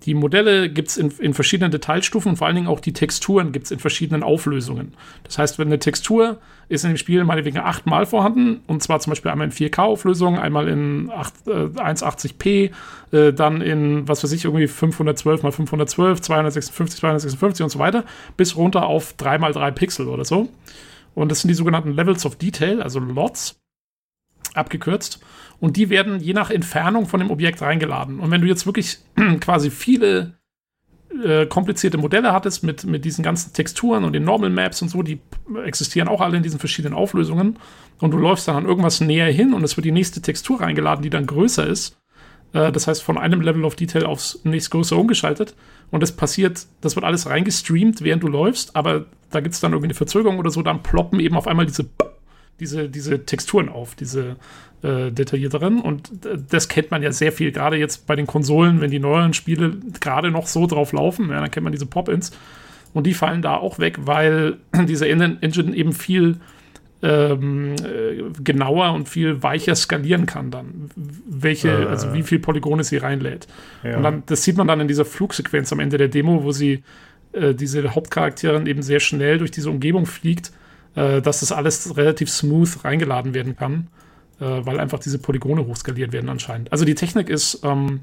die 0.04 0.14
Modelle 0.14 0.70
gibt 0.70 0.90
es 0.90 0.98
in, 0.98 1.12
in, 1.20 1.34
verschiedenen 1.34 1.72
Detailstufen 1.72 2.32
und 2.32 2.38
vor 2.38 2.48
allen 2.48 2.56
Dingen 2.56 2.68
auch 2.68 2.80
die 2.80 2.94
Texturen 2.94 3.52
gibt 3.52 3.66
es 3.66 3.72
in 3.72 3.80
verschiedenen 3.80 4.24
Auflösungen. 4.24 4.94
Das 5.24 5.38
heißt, 5.38 5.60
wenn 5.60 5.68
eine 5.68 5.80
Textur 5.80 6.40
ist 6.70 6.84
in 6.86 6.92
dem 6.92 6.98
Spiel 6.98 7.24
meinetwegen 7.24 7.58
achtmal 7.58 8.06
vorhanden, 8.06 8.62
und 8.68 8.82
zwar 8.82 9.00
zum 9.00 9.12
Beispiel 9.12 9.32
einmal 9.32 9.48
in 9.48 9.54
4K-Auflösung, 9.54 10.40
einmal 10.40 10.70
in 10.70 11.12
8, 11.14 11.34
äh, 11.48 11.52
180p, 11.52 12.72
äh, 13.12 13.34
dann 13.34 13.62
in, 13.62 14.08
was 14.08 14.24
weiß 14.24 14.32
ich, 14.32 14.46
irgendwie 14.46 14.68
512 14.68 15.44
mal 15.44 15.52
512, 15.52 16.22
256, 16.22 17.00
256 17.00 17.64
und 17.64 17.70
so 17.70 17.80
weiter, 17.80 18.06
bis 18.38 18.56
runter 18.56 18.86
auf 18.86 19.14
3 19.14 19.38
mal 19.40 19.52
3 19.52 19.72
Pixel 19.72 20.08
oder 20.08 20.24
so. 20.24 20.48
Und 21.20 21.30
das 21.30 21.42
sind 21.42 21.50
die 21.50 21.56
sogenannten 21.56 21.92
Levels 21.92 22.26
of 22.26 22.38
Detail, 22.38 22.82
also 22.82 23.00
LOTs, 23.00 23.60
abgekürzt 24.54 25.20
und 25.60 25.78
die 25.78 25.90
werden 25.90 26.20
je 26.20 26.34
nach 26.34 26.50
Entfernung 26.50 27.06
von 27.06 27.20
dem 27.20 27.30
Objekt 27.30 27.62
reingeladen. 27.62 28.20
Und 28.20 28.32
wenn 28.32 28.42
du 28.42 28.48
jetzt 28.48 28.66
wirklich 28.66 29.00
quasi 29.42 29.70
viele 29.70 30.40
äh, 31.24 31.46
komplizierte 31.46 31.98
Modelle 31.98 32.32
hattest 32.32 32.64
mit, 32.64 32.86
mit 32.86 33.06
diesen 33.06 33.24
ganzen 33.24 33.54
Texturen 33.54 34.06
und 34.06 34.14
den 34.14 34.24
Normal 34.24 34.50
Maps 34.50 34.82
und 34.82 34.90
so, 34.90 35.04
die 35.04 35.20
existieren 35.64 36.08
auch 36.08 36.22
alle 36.22 36.38
in 36.38 36.44
diesen 36.44 36.60
verschiedenen 36.60 36.96
Auflösungen 36.96 37.60
und 38.00 38.12
du 38.12 38.18
läufst 38.18 38.48
dann 38.48 38.56
an 38.56 38.66
irgendwas 38.66 39.02
näher 39.02 39.32
hin 39.32 39.54
und 39.54 39.64
es 39.64 39.76
wird 39.76 39.86
die 39.86 39.92
nächste 39.92 40.22
Textur 40.22 40.62
reingeladen, 40.62 41.04
die 41.04 41.10
dann 41.10 41.26
größer 41.26 41.68
ist, 41.68 42.00
Äh, 42.54 42.72
das 42.72 42.88
heißt, 42.88 43.04
von 43.04 43.18
einem 43.18 43.42
Level 43.42 43.66
of 43.66 43.76
Detail 43.76 44.06
aufs 44.06 44.40
nächstgrößere 44.44 45.00
umgeschaltet. 45.00 45.56
Und 45.92 46.02
das 46.02 46.12
passiert, 46.12 46.66
das 46.82 46.96
wird 46.96 47.06
alles 47.06 47.28
reingestreamt, 47.28 48.02
während 48.02 48.24
du 48.24 48.28
läufst, 48.28 48.76
aber 48.76 49.06
da 49.32 49.40
gibt 49.40 49.56
es 49.56 49.62
dann 49.62 49.72
irgendwie 49.72 49.88
eine 49.88 49.94
Verzögerung 49.94 50.40
oder 50.40 50.50
so, 50.50 50.62
dann 50.62 50.84
ploppen 50.84 51.20
eben 51.20 51.36
auf 51.36 51.48
einmal 51.48 51.66
diese, 51.66 51.86
diese, 52.60 52.90
diese 52.90 53.26
Texturen 53.26 53.70
auf, 53.70 53.96
diese 53.96 54.36
äh, 54.82 55.12
detaillierteren. 55.12 55.82
Und 55.82 56.12
das 56.50 56.68
kennt 56.68 56.92
man 56.92 57.04
ja 57.04 57.12
sehr 57.12 57.32
viel, 57.32 57.52
gerade 57.52 57.78
jetzt 57.78 58.08
bei 58.08 58.16
den 58.16 58.28
Konsolen, 58.28 58.82
wenn 58.82 58.92
die 58.92 59.00
neueren 59.00 59.34
Spiele 59.34 59.78
gerade 60.00 60.32
noch 60.32 60.48
so 60.48 60.68
drauf 60.68 60.94
laufen, 60.94 61.30
ja, 61.30 61.40
dann 61.40 61.52
kennt 61.52 61.64
man 61.64 61.74
diese 61.74 61.86
Pop-Ins. 61.86 62.32
Und 62.94 63.06
die 63.06 63.14
fallen 63.14 63.42
da 63.42 63.56
auch 63.56 63.80
weg, 63.80 64.00
weil 64.02 64.58
diese 64.88 65.08
Engine 65.08 65.76
eben 65.76 65.94
viel 65.94 66.38
ähm, 67.02 67.76
äh, 67.76 68.24
genauer 68.44 68.92
und 68.94 69.08
viel 69.08 69.42
weicher 69.42 69.76
skalieren 69.76 70.26
kann 70.26 70.52
dann, 70.52 70.90
welche, 70.96 71.70
äh. 71.70 71.86
also 71.86 72.14
wie 72.14 72.24
viel 72.24 72.40
Polygone 72.40 72.84
sie 72.84 72.98
reinlädt. 72.98 73.48
Ja. 73.84 73.98
Und 73.98 74.04
dann, 74.04 74.24
das 74.26 74.44
sieht 74.44 74.58
man 74.58 74.68
dann 74.68 74.82
in 74.82 74.88
dieser 74.88 75.06
Flugsequenz 75.06 75.72
am 75.72 75.80
Ende 75.80 75.98
der 75.98 76.10
Demo, 76.10 76.44
wo 76.44 76.52
sie 76.52 76.84
äh, 77.34 77.54
diese 77.54 77.96
Hauptcharakterin 77.96 78.66
eben 78.66 78.82
sehr 78.82 79.00
schnell 79.00 79.38
durch 79.38 79.52
diese 79.52 79.70
Umgebung 79.70 80.06
fliegt, 80.06 80.52
äh, 80.96 81.22
dass 81.22 81.42
das 81.42 81.52
alles 81.52 81.96
relativ 81.98 82.30
smooth 82.30 82.84
reingeladen 82.84 83.34
werden 83.34 83.56
kann, 83.56 83.88
äh, 84.40 84.46
weil 84.46 84.80
einfach 84.80 85.00
diese 85.00 85.20
Polygone 85.20 85.66
hochskaliert 85.66 86.12
werden 86.12 86.30
anscheinend. 86.30 86.72
Also 86.72 86.86
die 86.86 86.96
Technik 86.96 87.30
ist 87.30 87.62
ähm, 87.64 88.02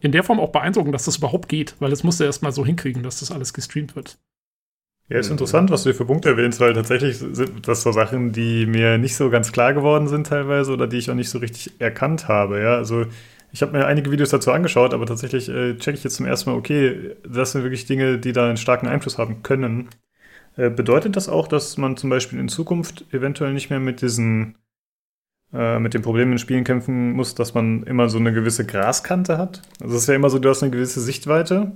in 0.00 0.12
der 0.12 0.22
Form 0.22 0.40
auch 0.40 0.52
beeindruckend, 0.52 0.94
dass 0.94 1.04
das 1.04 1.16
überhaupt 1.16 1.48
geht, 1.48 1.74
weil 1.80 1.92
es 1.92 2.04
musste 2.04 2.24
erst 2.24 2.42
mal 2.42 2.52
so 2.52 2.64
hinkriegen, 2.64 3.02
dass 3.02 3.20
das 3.20 3.30
alles 3.30 3.52
gestreamt 3.52 3.96
wird. 3.96 4.18
Ja, 5.08 5.18
ist 5.18 5.30
interessant, 5.30 5.70
was 5.70 5.84
du 5.84 5.90
hier 5.90 5.94
für 5.94 6.04
Punkte 6.04 6.30
erwähnst, 6.30 6.58
weil 6.58 6.72
tatsächlich 6.72 7.18
sind 7.18 7.68
das 7.68 7.82
so 7.82 7.92
Sachen, 7.92 8.32
die 8.32 8.66
mir 8.66 8.98
nicht 8.98 9.14
so 9.14 9.30
ganz 9.30 9.52
klar 9.52 9.72
geworden 9.72 10.08
sind 10.08 10.26
teilweise 10.26 10.72
oder 10.72 10.88
die 10.88 10.96
ich 10.96 11.10
auch 11.10 11.14
nicht 11.14 11.30
so 11.30 11.38
richtig 11.38 11.80
erkannt 11.80 12.26
habe. 12.26 12.60
Ja, 12.60 12.74
also 12.74 13.06
ich 13.52 13.62
habe 13.62 13.72
mir 13.72 13.86
einige 13.86 14.10
Videos 14.10 14.30
dazu 14.30 14.52
angeschaut, 14.52 14.92
aber 14.92 15.06
tatsächlich 15.06 15.48
äh, 15.48 15.76
checke 15.76 15.98
ich 15.98 16.04
jetzt 16.04 16.16
zum 16.16 16.26
ersten 16.26 16.50
Mal, 16.50 16.56
okay, 16.56 17.16
das 17.28 17.52
sind 17.52 17.62
wirklich 17.62 17.86
Dinge, 17.86 18.18
die 18.18 18.32
da 18.32 18.46
einen 18.46 18.56
starken 18.56 18.88
Einfluss 18.88 19.18
haben 19.18 19.42
können. 19.42 19.88
Äh, 20.56 20.70
bedeutet 20.70 21.16
das 21.16 21.28
auch, 21.28 21.48
dass 21.48 21.76
man 21.76 21.96
zum 21.96 22.10
Beispiel 22.10 22.38
in 22.38 22.48
Zukunft 22.48 23.04
eventuell 23.12 23.52
nicht 23.52 23.70
mehr 23.70 23.80
mit 23.80 24.02
diesen 24.02 24.56
äh, 25.52 25.78
mit 25.78 25.94
den 25.94 26.02
Problemen 26.02 26.32
in 26.32 26.38
Spielen 26.38 26.64
kämpfen 26.64 27.12
muss, 27.12 27.34
dass 27.34 27.54
man 27.54 27.84
immer 27.84 28.08
so 28.08 28.18
eine 28.18 28.32
gewisse 28.32 28.66
Graskante 28.66 29.38
hat? 29.38 29.62
Also 29.80 29.94
es 29.94 30.02
ist 30.02 30.08
ja 30.08 30.14
immer 30.14 30.30
so, 30.30 30.38
du 30.38 30.48
hast 30.48 30.62
eine 30.62 30.72
gewisse 30.72 31.00
Sichtweite 31.00 31.72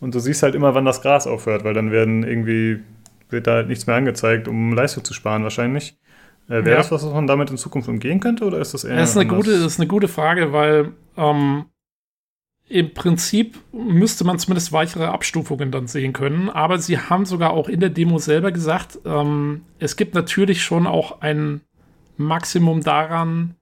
und 0.00 0.14
du 0.14 0.18
siehst 0.18 0.42
halt 0.42 0.54
immer, 0.54 0.74
wann 0.74 0.84
das 0.84 1.02
Gras 1.02 1.26
aufhört, 1.26 1.64
weil 1.64 1.74
dann 1.74 1.92
werden 1.92 2.24
irgendwie, 2.24 2.80
wird 3.30 3.46
da 3.46 3.54
halt 3.54 3.68
nichts 3.68 3.86
mehr 3.86 3.96
angezeigt, 3.96 4.48
um 4.48 4.72
Leistung 4.72 5.04
zu 5.04 5.14
sparen 5.14 5.44
wahrscheinlich. 5.44 5.96
Äh, 6.48 6.64
Wäre 6.64 6.70
ja. 6.70 6.76
das 6.76 6.90
was, 6.92 7.04
was 7.04 7.12
man 7.12 7.26
damit 7.26 7.50
in 7.50 7.56
Zukunft 7.56 7.88
umgehen 7.88 8.20
könnte 8.20 8.44
oder 8.44 8.58
ist 8.58 8.74
das 8.74 8.84
eher. 8.84 8.96
Das 8.96 9.10
ist 9.10 9.16
eine, 9.16 9.26
gute, 9.26 9.52
das 9.52 9.72
ist 9.72 9.80
eine 9.80 9.88
gute 9.88 10.08
Frage, 10.08 10.52
weil 10.52 10.92
ähm, 11.16 11.66
im 12.68 12.94
Prinzip 12.94 13.58
müsste 13.72 14.24
man 14.24 14.38
zumindest 14.38 14.72
weichere 14.72 15.10
Abstufungen 15.10 15.70
dann 15.70 15.86
sehen 15.86 16.12
können. 16.12 16.50
Aber 16.50 16.78
sie 16.78 16.98
haben 16.98 17.24
sogar 17.24 17.50
auch 17.52 17.68
in 17.68 17.80
der 17.80 17.90
Demo 17.90 18.18
selber 18.18 18.52
gesagt, 18.52 18.98
ähm, 19.04 19.62
es 19.78 19.96
gibt 19.96 20.14
natürlich 20.14 20.62
schon 20.62 20.86
auch 20.86 21.20
ein 21.20 21.60
Maximum 22.16 22.82
daran, 22.82 23.54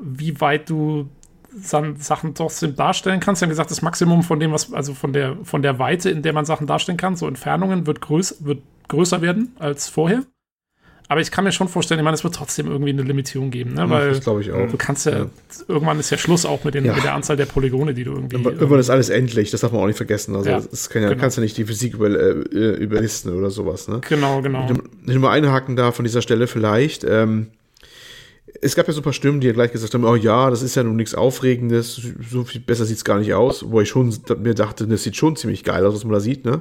wie 0.00 0.40
weit 0.40 0.70
du 0.70 1.08
Sachen 1.52 2.34
trotzdem 2.34 2.76
darstellen 2.76 3.20
kannst. 3.20 3.40
Sie 3.40 3.44
haben 3.44 3.50
gesagt, 3.50 3.70
das 3.70 3.82
Maximum 3.82 4.22
von 4.22 4.40
dem, 4.40 4.52
was, 4.52 4.72
also 4.72 4.94
von 4.94 5.12
der, 5.12 5.36
von 5.44 5.62
der 5.62 5.78
Weite, 5.78 6.10
in 6.10 6.22
der 6.22 6.32
man 6.32 6.44
Sachen 6.44 6.66
darstellen 6.66 6.98
kann, 6.98 7.16
so 7.16 7.26
Entfernungen, 7.26 7.86
wird, 7.86 8.00
größ, 8.00 8.44
wird 8.44 8.62
größer 8.88 9.20
werden 9.20 9.54
als 9.58 9.88
vorher. 9.88 10.22
Aber 11.10 11.20
ich 11.20 11.32
kann 11.32 11.42
mir 11.42 11.50
schon 11.50 11.66
vorstellen, 11.66 11.98
ich 11.98 12.04
meine, 12.04 12.14
es 12.14 12.22
wird 12.22 12.36
trotzdem 12.36 12.68
irgendwie 12.68 12.90
eine 12.90 13.02
Limitierung 13.02 13.50
geben, 13.50 13.74
ne? 13.74 13.90
weil 13.90 14.10
das 14.10 14.20
glaube 14.20 14.42
ich 14.42 14.52
auch. 14.52 14.70
du 14.70 14.76
kannst 14.76 15.06
ja, 15.06 15.18
ja, 15.18 15.26
irgendwann 15.66 15.98
ist 15.98 16.10
ja 16.10 16.16
Schluss 16.16 16.46
auch 16.46 16.62
mit, 16.62 16.74
den, 16.74 16.84
ja. 16.84 16.94
mit 16.94 17.02
der 17.02 17.14
Anzahl 17.14 17.36
der 17.36 17.46
Polygone, 17.46 17.94
die 17.94 18.04
du 18.04 18.12
irgendwie. 18.12 18.36
Aber 18.36 18.52
irgendwann 18.52 18.78
ist 18.78 18.90
alles 18.90 19.08
endlich, 19.08 19.50
das 19.50 19.62
darf 19.62 19.72
man 19.72 19.80
auch 19.80 19.88
nicht 19.88 19.96
vergessen. 19.96 20.36
Also 20.36 20.48
ja, 20.48 20.60
das 20.60 20.88
kann 20.88 21.02
ja, 21.02 21.08
genau. 21.08 21.20
kannst 21.20 21.36
ja 21.36 21.42
nicht 21.42 21.56
die 21.56 21.64
Physik 21.64 21.94
über, 21.94 22.10
äh, 22.10 22.30
überlisten 22.76 23.34
oder 23.34 23.50
sowas. 23.50 23.88
Ne? 23.88 24.00
Genau, 24.08 24.40
genau. 24.40 24.68
Wenn 24.68 24.82
ich 25.04 25.20
nur 25.20 25.32
einhaken 25.32 25.74
da 25.74 25.90
von 25.90 26.04
dieser 26.04 26.22
Stelle 26.22 26.46
vielleicht. 26.46 27.02
Ähm, 27.02 27.48
es 28.62 28.76
gab 28.76 28.86
ja 28.86 28.92
so 28.92 29.00
ein 29.00 29.04
paar 29.04 29.12
Stimmen, 29.12 29.40
die 29.40 29.46
ja 29.46 29.52
gleich 29.52 29.72
gesagt 29.72 29.94
haben, 29.94 30.04
oh 30.04 30.14
ja, 30.14 30.50
das 30.50 30.62
ist 30.62 30.74
ja 30.74 30.82
nun 30.82 30.96
nichts 30.96 31.14
Aufregendes, 31.14 32.00
so 32.30 32.44
viel 32.44 32.60
besser 32.60 32.84
sieht's 32.84 33.04
gar 33.04 33.18
nicht 33.18 33.32
aus, 33.32 33.64
wo 33.70 33.80
ich 33.80 33.88
schon 33.88 34.14
mir 34.38 34.54
dachte, 34.54 34.86
das 34.86 35.02
sieht 35.02 35.16
schon 35.16 35.36
ziemlich 35.36 35.64
geil 35.64 35.84
aus, 35.86 35.94
was 35.94 36.04
man 36.04 36.12
da 36.12 36.20
sieht, 36.20 36.44
ne? 36.44 36.60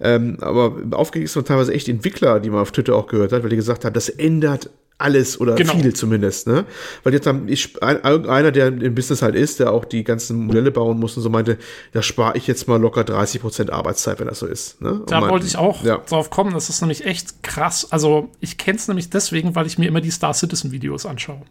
Ähm, 0.00 0.38
aber 0.40 0.76
aufgeregt 0.92 1.34
man 1.36 1.44
teilweise 1.44 1.74
echt 1.74 1.88
Entwickler, 1.88 2.40
die 2.40 2.50
man 2.50 2.60
auf 2.60 2.72
Twitter 2.72 2.94
auch 2.96 3.06
gehört 3.06 3.32
hat, 3.32 3.42
weil 3.42 3.50
die 3.50 3.56
gesagt 3.56 3.84
haben, 3.84 3.92
das 3.92 4.08
ändert 4.08 4.70
alles 4.98 5.38
oder 5.38 5.56
genau. 5.56 5.74
viel 5.74 5.92
zumindest, 5.94 6.46
ne? 6.46 6.64
Weil 7.02 7.12
jetzt 7.12 7.26
haben 7.26 7.48
ich, 7.48 7.82
einer, 7.82 8.50
der 8.50 8.68
im 8.68 8.94
Business 8.94 9.20
halt 9.20 9.34
ist, 9.34 9.60
der 9.60 9.72
auch 9.72 9.84
die 9.84 10.04
ganzen 10.04 10.46
Modelle 10.46 10.70
bauen 10.70 10.98
muss 10.98 11.16
und 11.16 11.22
so 11.22 11.28
meinte, 11.28 11.58
da 11.92 12.00
spare 12.02 12.36
ich 12.38 12.46
jetzt 12.46 12.66
mal 12.66 12.80
locker 12.80 13.04
30 13.04 13.42
Prozent 13.42 13.70
Arbeitszeit, 13.70 14.20
wenn 14.20 14.26
das 14.26 14.38
so 14.38 14.46
ist. 14.46 14.80
Ne? 14.80 15.02
Da 15.06 15.20
man, 15.20 15.30
wollte 15.30 15.46
ich 15.46 15.58
auch 15.58 15.84
ja. 15.84 15.98
drauf 15.98 16.30
kommen. 16.30 16.54
Das 16.54 16.70
ist 16.70 16.80
nämlich 16.80 17.04
echt 17.04 17.42
krass. 17.42 17.92
Also 17.92 18.30
ich 18.40 18.56
kenne 18.56 18.78
es 18.78 18.88
nämlich 18.88 19.10
deswegen, 19.10 19.54
weil 19.54 19.66
ich 19.66 19.76
mir 19.76 19.86
immer 19.86 20.00
die 20.00 20.10
Star 20.10 20.32
Citizen 20.32 20.72
Videos 20.72 21.04
anschaue. 21.04 21.42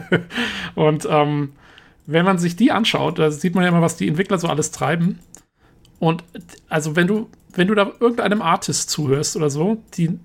und 0.74 1.06
ähm, 1.08 1.52
wenn 2.06 2.24
man 2.24 2.38
sich 2.38 2.56
die 2.56 2.72
anschaut, 2.72 3.20
da 3.20 3.30
sieht 3.30 3.54
man 3.54 3.62
ja 3.62 3.68
immer, 3.68 3.82
was 3.82 3.96
die 3.96 4.08
Entwickler 4.08 4.38
so 4.38 4.48
alles 4.48 4.72
treiben. 4.72 5.20
Und 6.00 6.24
also 6.68 6.96
wenn 6.96 7.06
du 7.06 7.28
wenn 7.52 7.68
du 7.68 7.74
da 7.74 7.90
irgendeinem 8.00 8.42
Artist 8.42 8.90
zuhörst 8.90 9.36
oder 9.36 9.50
so, 9.50 9.82
die 9.94 10.18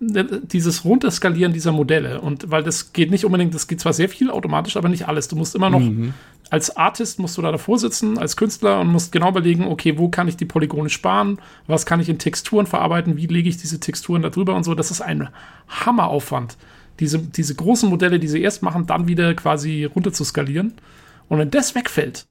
dieses 0.00 0.86
Runterskalieren 0.86 1.52
dieser 1.52 1.72
Modelle 1.72 2.22
und 2.22 2.50
weil 2.50 2.62
das 2.62 2.94
geht 2.94 3.10
nicht 3.10 3.26
unbedingt, 3.26 3.54
das 3.54 3.66
geht 3.66 3.80
zwar 3.80 3.92
sehr 3.92 4.08
viel 4.08 4.30
automatisch, 4.30 4.76
aber 4.76 4.88
nicht 4.88 5.06
alles. 5.06 5.28
Du 5.28 5.36
musst 5.36 5.54
immer 5.54 5.68
noch 5.68 5.80
mhm. 5.80 6.14
als 6.48 6.76
Artist 6.76 7.18
musst 7.18 7.36
du 7.36 7.42
da 7.42 7.52
davor 7.52 7.78
sitzen, 7.78 8.16
als 8.16 8.38
Künstler 8.38 8.80
und 8.80 8.88
musst 8.88 9.12
genau 9.12 9.28
überlegen, 9.28 9.64
okay, 9.64 9.98
wo 9.98 10.08
kann 10.08 10.28
ich 10.28 10.36
die 10.36 10.46
Polygone 10.46 10.88
sparen, 10.88 11.38
was 11.66 11.84
kann 11.84 12.00
ich 12.00 12.08
in 12.08 12.18
Texturen 12.18 12.66
verarbeiten, 12.66 13.18
wie 13.18 13.26
lege 13.26 13.50
ich 13.50 13.58
diese 13.58 13.78
Texturen 13.78 14.22
da 14.22 14.30
drüber 14.30 14.54
und 14.54 14.64
so. 14.64 14.74
Das 14.74 14.90
ist 14.90 15.02
ein 15.02 15.28
Hammeraufwand, 15.68 16.56
diese, 16.98 17.18
diese 17.18 17.54
großen 17.54 17.90
Modelle, 17.90 18.18
die 18.18 18.28
sie 18.28 18.40
erst 18.40 18.62
machen, 18.62 18.86
dann 18.86 19.08
wieder 19.08 19.34
quasi 19.34 19.84
runter 19.84 20.12
zu 20.12 20.24
skalieren. 20.24 20.72
Und 21.28 21.38
wenn 21.38 21.50
das 21.50 21.74
wegfällt, 21.74 22.26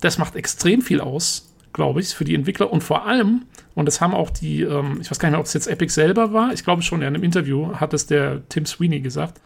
das 0.00 0.16
macht 0.16 0.36
extrem 0.36 0.80
viel 0.80 1.02
aus 1.02 1.51
glaube 1.72 2.00
ich, 2.00 2.14
für 2.14 2.24
die 2.24 2.34
Entwickler 2.34 2.72
und 2.72 2.82
vor 2.82 3.06
allem, 3.06 3.42
und 3.74 3.86
das 3.86 4.00
haben 4.00 4.14
auch 4.14 4.30
die, 4.30 4.62
ähm, 4.62 4.98
ich 5.00 5.10
weiß 5.10 5.18
gar 5.18 5.28
nicht 5.28 5.32
mehr, 5.32 5.40
ob 5.40 5.46
es 5.46 5.54
jetzt 5.54 5.66
Epic 5.66 5.92
selber 5.92 6.32
war, 6.32 6.52
ich 6.52 6.64
glaube 6.64 6.82
schon, 6.82 7.00
in 7.00 7.06
einem 7.06 7.22
Interview 7.22 7.74
hat 7.74 7.94
es 7.94 8.06
der 8.06 8.46
Tim 8.48 8.66
Sweeney 8.66 9.00
gesagt, 9.00 9.40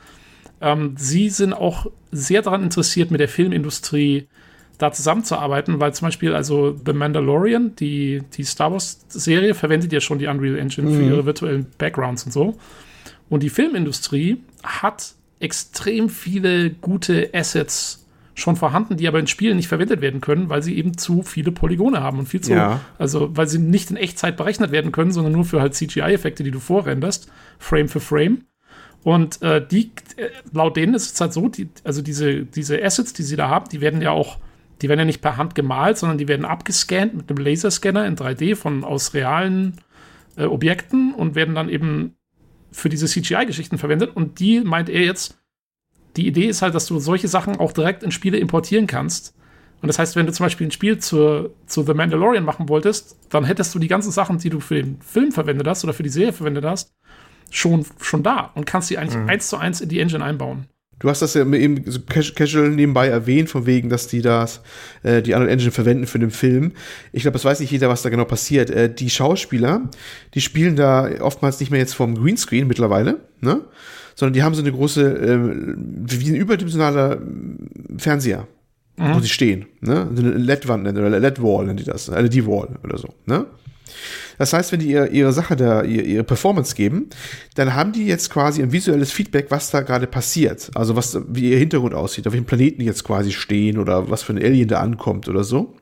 ähm, 0.61 0.95
sie 0.97 1.29
sind 1.29 1.53
auch 1.53 1.87
sehr 2.12 2.43
daran 2.43 2.62
interessiert, 2.62 3.11
mit 3.11 3.20
der 3.20 3.29
Filmindustrie 3.29 4.27
da 4.79 4.93
zusammenzuarbeiten, 4.93 5.81
weil 5.81 5.95
zum 5.95 6.09
Beispiel 6.09 6.35
also 6.35 6.79
The 6.85 6.93
Mandalorian, 6.93 7.77
die, 7.77 8.22
die 8.37 8.45
Star 8.45 8.72
Wars-Serie, 8.72 9.55
verwendet 9.55 9.93
ja 9.93 10.01
schon 10.01 10.18
die 10.18 10.27
Unreal 10.27 10.59
Engine 10.59 10.91
mhm. 10.91 10.95
für 10.95 11.03
ihre 11.03 11.27
virtuellen 11.27 11.66
Backgrounds 11.79 12.24
und 12.24 12.33
so. 12.33 12.57
Und 13.29 13.43
die 13.43 13.51
Filmindustrie 13.51 14.43
hat 14.62 15.14
extrem 15.41 16.09
viele 16.09 16.70
gute 16.70 17.31
Assets 17.33 18.05
schon 18.37 18.55
vorhanden, 18.55 18.99
die 18.99 19.09
aber 19.09 19.18
in 19.18 19.26
Spielen 19.26 19.57
nicht 19.57 19.66
verwendet 19.66 20.03
werden 20.03 20.20
können, 20.20 20.51
weil 20.51 20.62
sie 20.62 20.76
eben 20.76 20.99
zu 20.99 21.22
viele 21.22 21.53
Polygone 21.53 22.03
haben 22.03 22.18
und 22.18 22.28
viel 22.28 22.43
zu, 22.43 22.53
ja. 22.53 22.80
also 22.99 23.34
weil 23.34 23.49
sie 23.49 23.59
nicht 23.59 23.91
in 23.91 23.97
Echtzeit 23.97 24.37
berechnet 24.37 24.70
werden 24.70 24.93
können, 24.93 25.11
sondern 25.11 25.32
nur 25.32 25.47
für 25.47 25.62
halt 25.62 25.74
CGI-Effekte, 25.74 26.45
die 26.45 26.51
du 26.51 26.61
vorrenderst, 26.61 27.32
Frame 27.59 27.89
für 27.89 28.01
Frame. 28.01 28.43
Und 29.03 29.41
äh, 29.41 29.66
die, 29.66 29.91
äh, 30.16 30.28
laut 30.53 30.76
denen 30.76 30.93
ist 30.93 31.14
es 31.14 31.20
halt 31.20 31.32
so, 31.32 31.49
die, 31.49 31.70
also 31.82 32.03
diese, 32.03 32.45
diese 32.45 32.82
Assets, 32.82 33.14
die 33.14 33.22
sie 33.22 33.37
da 33.37 33.49
haben, 33.49 33.68
die 33.70 33.80
werden 33.80 34.03
ja 34.03 34.11
auch, 34.11 34.39
die 34.82 34.91
werden 34.91 35.01
ja 35.01 35.05
nicht 35.07 35.22
per 35.22 35.39
Hand 35.39 35.55
gemalt, 35.55 35.97
sondern 35.97 36.18
die 36.18 36.28
werden 36.28 36.45
abgescannt 36.45 37.14
mit 37.14 37.30
einem 37.30 37.39
Laserscanner 37.39 38.07
in 38.07 38.16
3D 38.16 38.55
von 38.55 38.84
aus 38.84 39.14
realen 39.14 39.80
äh, 40.37 40.45
Objekten 40.45 41.14
und 41.14 41.34
werden 41.34 41.55
dann 41.55 41.70
eben 41.70 42.16
für 42.70 42.91
diese 42.91 43.07
CGI-Geschichten 43.07 43.78
verwendet. 43.78 44.14
Und 44.14 44.41
die 44.41 44.61
meint 44.61 44.91
er 44.91 45.03
jetzt, 45.03 45.36
die 46.16 46.26
Idee 46.26 46.46
ist 46.46 46.62
halt, 46.62 46.74
dass 46.74 46.86
du 46.86 46.98
solche 46.98 47.28
Sachen 47.28 47.56
auch 47.56 47.72
direkt 47.72 48.02
in 48.02 48.10
Spiele 48.10 48.38
importieren 48.38 48.86
kannst. 48.86 49.34
Und 49.82 49.88
das 49.88 49.98
heißt, 49.98 50.16
wenn 50.16 50.26
du 50.26 50.32
zum 50.32 50.46
Beispiel 50.46 50.66
ein 50.66 50.70
Spiel 50.70 50.98
zur, 50.98 51.54
zu 51.66 51.82
The 51.82 51.94
Mandalorian 51.94 52.44
machen 52.44 52.68
wolltest, 52.68 53.16
dann 53.28 53.44
hättest 53.44 53.74
du 53.74 53.78
die 53.78 53.88
ganzen 53.88 54.10
Sachen, 54.10 54.38
die 54.38 54.50
du 54.50 54.60
für 54.60 54.76
den 54.76 54.98
Film 55.00 55.32
verwendet 55.32 55.66
hast 55.66 55.84
oder 55.84 55.92
für 55.92 56.02
die 56.02 56.08
Serie 56.08 56.32
verwendet 56.32 56.64
hast, 56.64 56.94
schon, 57.50 57.84
schon 58.00 58.22
da 58.22 58.50
und 58.54 58.64
kannst 58.64 58.88
sie 58.88 58.98
eigentlich 58.98 59.16
mhm. 59.16 59.28
eins 59.28 59.48
zu 59.48 59.56
eins 59.58 59.80
in 59.80 59.88
die 59.88 60.00
Engine 60.00 60.24
einbauen. 60.24 60.66
Du 60.98 61.10
hast 61.10 61.20
das 61.20 61.34
ja 61.34 61.44
eben 61.44 61.82
so 61.90 62.00
casual 62.00 62.70
nebenbei 62.70 63.08
erwähnt, 63.08 63.50
von 63.50 63.66
wegen, 63.66 63.90
dass 63.90 64.08
die 64.08 64.22
das, 64.22 64.62
äh, 65.02 65.20
die 65.20 65.34
Unreal 65.34 65.50
Engine 65.50 65.70
verwenden 65.70 66.06
für 66.06 66.18
den 66.18 66.30
Film. 66.30 66.72
Ich 67.12 67.22
glaube, 67.22 67.34
das 67.34 67.44
weiß 67.44 67.60
nicht 67.60 67.70
jeder, 67.70 67.90
was 67.90 68.00
da 68.00 68.08
genau 68.08 68.24
passiert. 68.24 68.70
Äh, 68.70 68.92
die 68.92 69.10
Schauspieler, 69.10 69.90
die 70.32 70.40
spielen 70.40 70.74
da 70.74 71.20
oftmals 71.20 71.60
nicht 71.60 71.70
mehr 71.70 71.80
jetzt 71.80 71.94
vom 71.94 72.14
Greenscreen 72.14 72.66
mittlerweile, 72.66 73.20
ne? 73.42 73.60
Sondern 74.16 74.32
die 74.32 74.42
haben 74.42 74.54
so 74.54 74.62
eine 74.62 74.72
große, 74.72 75.02
äh, 75.02 75.38
wie 75.38 76.30
ein 76.30 76.34
überdimensionaler 76.34 77.18
Fernseher, 77.98 78.48
mhm. 78.96 79.14
wo 79.14 79.20
sie 79.20 79.28
stehen. 79.28 79.66
Ne? 79.80 80.08
So 80.14 80.22
eine 80.22 80.32
LED-Wand 80.32 80.82
nennen 80.82 80.98
oder 80.98 81.20
LED-Wall 81.20 81.66
nennen 81.66 81.76
die 81.76 81.84
das, 81.84 82.08
LED-Wall 82.08 82.78
oder 82.82 82.98
so. 82.98 83.10
Ne? 83.26 83.46
Das 84.38 84.52
heißt, 84.52 84.72
wenn 84.72 84.80
die 84.80 84.90
ihre, 84.90 85.08
ihre 85.08 85.32
Sache 85.32 85.54
da, 85.54 85.82
ihre, 85.82 86.02
ihre 86.02 86.24
Performance 86.24 86.74
geben, 86.74 87.10
dann 87.54 87.74
haben 87.74 87.92
die 87.92 88.06
jetzt 88.06 88.30
quasi 88.30 88.62
ein 88.62 88.72
visuelles 88.72 89.12
Feedback, 89.12 89.46
was 89.50 89.70
da 89.70 89.82
gerade 89.82 90.06
passiert. 90.06 90.70
Also 90.74 90.96
was, 90.96 91.18
wie 91.28 91.50
ihr 91.50 91.58
Hintergrund 91.58 91.94
aussieht, 91.94 92.26
auf 92.26 92.32
welchem 92.32 92.46
Planeten 92.46 92.80
die 92.80 92.86
jetzt 92.86 93.04
quasi 93.04 93.32
stehen 93.32 93.78
oder 93.78 94.10
was 94.10 94.22
für 94.22 94.32
ein 94.32 94.42
Alien 94.42 94.68
da 94.68 94.80
ankommt 94.80 95.28
oder 95.28 95.44
so. 95.44 95.74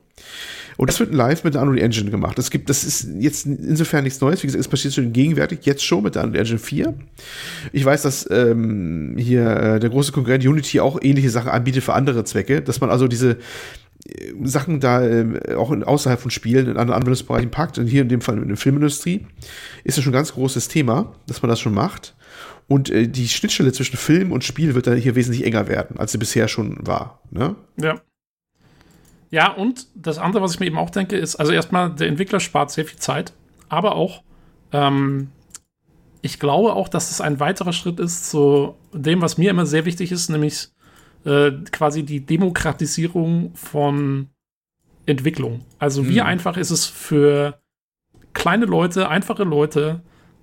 Und 0.77 0.89
das 0.89 0.99
wird 0.99 1.13
live 1.13 1.43
mit 1.43 1.53
der 1.53 1.61
Unreal 1.61 1.85
Engine 1.85 2.11
gemacht. 2.11 2.37
Das 2.37 2.51
gibt, 2.51 2.69
das 2.69 2.83
ist 2.83 3.07
jetzt 3.19 3.45
insofern 3.45 4.03
nichts 4.03 4.19
Neues. 4.21 4.43
Wie 4.43 4.47
gesagt, 4.47 4.61
es 4.61 4.67
passiert 4.67 4.93
schon 4.93 5.13
gegenwärtig, 5.13 5.59
jetzt 5.63 5.83
schon 5.83 6.03
mit 6.03 6.15
der 6.15 6.23
Unreal 6.23 6.41
Engine 6.41 6.59
4. 6.59 6.93
Ich 7.71 7.85
weiß, 7.85 8.01
dass 8.01 8.29
ähm, 8.29 9.15
hier 9.17 9.45
äh, 9.45 9.79
der 9.79 9.89
große 9.89 10.11
Konkurrent 10.11 10.45
Unity 10.45 10.79
auch 10.79 10.99
ähnliche 11.01 11.29
Sachen 11.29 11.49
anbietet 11.49 11.83
für 11.83 11.93
andere 11.93 12.23
Zwecke, 12.25 12.61
dass 12.61 12.81
man 12.81 12.89
also 12.89 13.07
diese 13.07 13.37
äh, 14.05 14.33
Sachen 14.43 14.79
da 14.79 15.03
äh, 15.05 15.55
auch 15.55 15.71
in, 15.71 15.83
außerhalb 15.83 16.19
von 16.19 16.31
Spielen 16.31 16.65
in 16.65 16.77
anderen 16.77 16.99
Anwendungsbereichen 16.99 17.51
packt. 17.51 17.77
Und 17.77 17.87
hier 17.87 18.01
in 18.01 18.09
dem 18.09 18.21
Fall 18.21 18.37
in 18.37 18.47
der 18.47 18.57
Filmindustrie 18.57 19.25
ist 19.83 19.97
das 19.97 20.03
schon 20.03 20.11
ein 20.11 20.17
ganz 20.17 20.33
großes 20.33 20.67
Thema, 20.67 21.13
dass 21.27 21.41
man 21.41 21.49
das 21.49 21.59
schon 21.59 21.73
macht. 21.73 22.15
Und 22.67 22.89
äh, 22.89 23.07
die 23.07 23.27
Schnittstelle 23.27 23.71
zwischen 23.71 23.97
Film 23.97 24.31
und 24.31 24.43
Spiel 24.43 24.75
wird 24.75 24.87
dann 24.87 24.97
hier 24.97 25.15
wesentlich 25.15 25.45
enger 25.45 25.67
werden, 25.67 25.97
als 25.97 26.11
sie 26.11 26.17
bisher 26.17 26.47
schon 26.47 26.77
war. 26.85 27.21
Ne? 27.31 27.55
Ja. 27.79 28.01
Ja, 29.35 29.51
und 29.51 29.87
das 29.95 30.17
andere, 30.17 30.41
was 30.41 30.53
ich 30.53 30.61
mir 30.61 30.67
eben 30.67 30.77
auch 30.77 30.89
denke, 30.89 31.17
ist, 31.17 31.35
also 31.35 31.51
erstmal, 31.51 31.93
der 31.93 32.07
Entwickler 32.07 32.39
spart 32.39 32.71
sehr 32.71 32.85
viel 32.85 32.99
Zeit, 32.99 33.33
aber 33.67 33.97
auch, 33.97 34.23
ähm, 34.71 35.27
ich 36.21 36.39
glaube 36.39 36.71
auch, 36.71 36.87
dass 36.87 37.11
es 37.11 37.19
ein 37.19 37.41
weiterer 37.41 37.73
Schritt 37.73 37.99
ist 37.99 38.29
zu 38.29 38.75
dem, 38.93 39.21
was 39.21 39.37
mir 39.37 39.49
immer 39.49 39.65
sehr 39.65 39.83
wichtig 39.83 40.13
ist, 40.13 40.29
nämlich 40.29 40.69
äh, 41.25 41.51
quasi 41.69 42.03
die 42.03 42.25
Demokratisierung 42.25 43.53
von 43.55 44.29
Entwicklung. 45.05 45.65
Also 45.79 46.07
wie 46.07 46.21
hm. 46.21 46.27
einfach 46.27 46.55
ist 46.55 46.71
es 46.71 46.85
für 46.85 47.59
kleine 48.31 48.65
Leute, 48.65 49.09
einfache 49.09 49.43
Leute, 49.43 49.99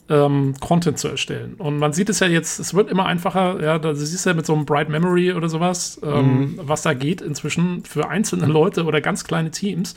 ähm, 0.08 0.54
Content 0.60 0.98
zu 0.98 1.08
erstellen. 1.08 1.54
Und 1.54 1.78
man 1.78 1.92
sieht 1.92 2.08
es 2.08 2.20
ja 2.20 2.26
jetzt, 2.26 2.58
es 2.58 2.74
wird 2.74 2.90
immer 2.90 3.06
einfacher, 3.06 3.62
ja, 3.62 3.78
da 3.78 3.94
siehst 3.94 4.24
du 4.24 4.30
ja 4.30 4.34
mit 4.34 4.46
so 4.46 4.54
einem 4.54 4.64
Bright 4.64 4.88
Memory 4.88 5.32
oder 5.32 5.48
sowas, 5.48 6.00
ähm, 6.02 6.40
mhm. 6.40 6.60
was 6.62 6.82
da 6.82 6.94
geht 6.94 7.20
inzwischen 7.20 7.84
für 7.84 8.08
einzelne 8.08 8.46
Leute 8.46 8.84
oder 8.84 9.00
ganz 9.00 9.24
kleine 9.24 9.50
Teams. 9.50 9.94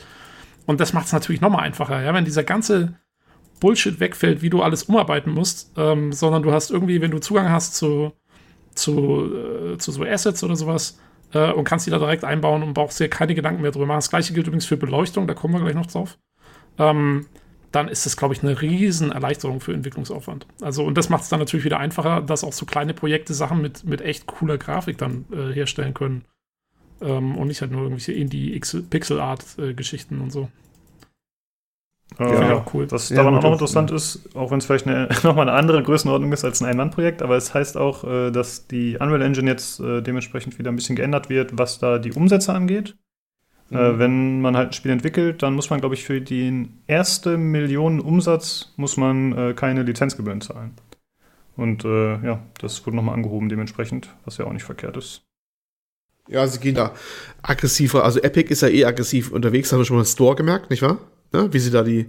Und 0.66 0.80
das 0.80 0.92
macht 0.92 1.06
es 1.06 1.12
natürlich 1.12 1.40
nochmal 1.40 1.64
einfacher, 1.64 2.02
ja, 2.02 2.14
wenn 2.14 2.24
dieser 2.24 2.44
ganze 2.44 2.94
Bullshit 3.60 4.00
wegfällt, 4.00 4.42
wie 4.42 4.50
du 4.50 4.62
alles 4.62 4.84
umarbeiten 4.84 5.32
musst, 5.32 5.72
ähm, 5.76 6.12
sondern 6.12 6.42
du 6.42 6.52
hast 6.52 6.70
irgendwie, 6.70 7.00
wenn 7.00 7.10
du 7.10 7.18
Zugang 7.18 7.50
hast 7.50 7.74
zu, 7.74 8.12
zu, 8.74 9.30
äh, 9.74 9.78
zu 9.78 9.92
so 9.92 10.04
Assets 10.04 10.44
oder 10.44 10.56
sowas, 10.56 10.98
äh, 11.32 11.52
und 11.52 11.64
kannst 11.64 11.86
die 11.86 11.90
da 11.90 11.98
direkt 11.98 12.24
einbauen 12.24 12.62
und 12.62 12.74
brauchst 12.74 13.00
dir 13.00 13.08
keine 13.08 13.34
Gedanken 13.34 13.62
mehr 13.62 13.70
drüber 13.70 13.86
machen. 13.86 13.98
Das 13.98 14.10
gleiche 14.10 14.32
gilt 14.32 14.46
übrigens 14.46 14.66
für 14.66 14.76
Beleuchtung, 14.76 15.26
da 15.26 15.34
kommen 15.34 15.54
wir 15.54 15.60
gleich 15.60 15.74
noch 15.74 15.86
drauf. 15.86 16.18
Ähm, 16.78 17.26
dann 17.76 17.88
ist 17.88 18.06
das, 18.06 18.16
glaube 18.16 18.32
ich, 18.32 18.42
eine 18.42 18.62
riesen 18.62 19.12
Erleichterung 19.12 19.60
für 19.60 19.74
Entwicklungsaufwand. 19.74 20.46
Also, 20.62 20.82
und 20.82 20.96
das 20.96 21.10
macht 21.10 21.24
es 21.24 21.28
dann 21.28 21.40
natürlich 21.40 21.66
wieder 21.66 21.78
einfacher, 21.78 22.22
dass 22.22 22.42
auch 22.42 22.54
so 22.54 22.64
kleine 22.64 22.94
Projekte 22.94 23.34
Sachen 23.34 23.60
mit, 23.60 23.84
mit 23.84 24.00
echt 24.00 24.26
cooler 24.26 24.56
Grafik 24.56 24.96
dann 24.96 25.26
äh, 25.30 25.52
herstellen 25.52 25.92
können. 25.92 26.24
Ähm, 27.02 27.36
und 27.36 27.48
nicht 27.48 27.60
halt 27.60 27.72
nur 27.72 27.82
irgendwelche 27.82 28.14
Indie-Pixel-Art-Geschichten 28.14 30.22
und 30.22 30.32
so. 30.32 30.48
Ja, 32.18 32.48
ja 32.48 32.54
auch 32.54 32.72
cool. 32.72 32.90
Was 32.90 33.10
ja, 33.10 33.16
daran 33.16 33.34
auch 33.34 33.42
noch 33.42 33.52
interessant 33.52 33.90
ja. 33.90 33.96
ist, 33.96 34.34
auch 34.34 34.50
wenn 34.50 34.58
es 34.58 34.64
vielleicht 34.64 34.86
eine, 34.86 35.10
nochmal 35.22 35.46
eine 35.46 35.58
andere 35.58 35.82
Größenordnung 35.82 36.32
ist 36.32 36.46
als 36.46 36.62
ein 36.62 36.66
Ein-Mann-Projekt, 36.66 37.20
aber 37.20 37.36
es 37.36 37.52
heißt 37.52 37.76
auch, 37.76 38.04
äh, 38.04 38.30
dass 38.30 38.68
die 38.68 38.96
Unreal 38.98 39.20
Engine 39.20 39.50
jetzt 39.50 39.80
äh, 39.80 40.00
dementsprechend 40.00 40.58
wieder 40.58 40.72
ein 40.72 40.76
bisschen 40.76 40.96
geändert 40.96 41.28
wird, 41.28 41.58
was 41.58 41.78
da 41.78 41.98
die 41.98 42.12
Umsätze 42.12 42.54
angeht. 42.54 42.96
Äh, 43.70 43.74
mhm. 43.74 43.78
Äh, 43.78 43.98
wenn 43.98 44.40
man 44.40 44.56
halt 44.56 44.70
ein 44.70 44.72
Spiel 44.72 44.90
entwickelt, 44.90 45.42
dann 45.42 45.54
muss 45.54 45.70
man, 45.70 45.80
glaube 45.80 45.94
ich, 45.94 46.04
für 46.04 46.20
den 46.20 46.78
ersten 46.86 47.50
Millionen 47.50 48.00
Umsatz 48.00 48.72
muss 48.76 48.96
man 48.96 49.32
äh, 49.36 49.54
keine 49.54 49.82
Lizenzgebühren 49.82 50.40
zahlen. 50.40 50.74
Und 51.56 51.84
äh, 51.84 52.22
ja, 52.24 52.42
das 52.60 52.86
wurde 52.86 52.96
nochmal 52.96 53.14
angehoben 53.14 53.48
dementsprechend, 53.48 54.14
was 54.24 54.36
ja 54.38 54.44
auch 54.44 54.52
nicht 54.52 54.64
verkehrt 54.64 54.96
ist. 54.96 55.22
Ja, 56.28 56.46
sie 56.46 56.60
gehen 56.60 56.74
da 56.74 56.92
aggressiver. 57.42 58.04
Also 58.04 58.20
Epic 58.20 58.50
ist 58.50 58.62
ja 58.62 58.68
eh 58.68 58.84
aggressiv 58.84 59.30
unterwegs, 59.30 59.72
haben 59.72 59.80
wir 59.80 59.84
schon 59.84 59.96
mal 59.96 60.02
im 60.02 60.06
Store 60.06 60.34
gemerkt, 60.34 60.70
nicht 60.70 60.82
wahr? 60.82 60.98
Ne? 61.32 61.48
wie 61.52 61.58
sie 61.58 61.70
da 61.70 61.82
die 61.82 62.06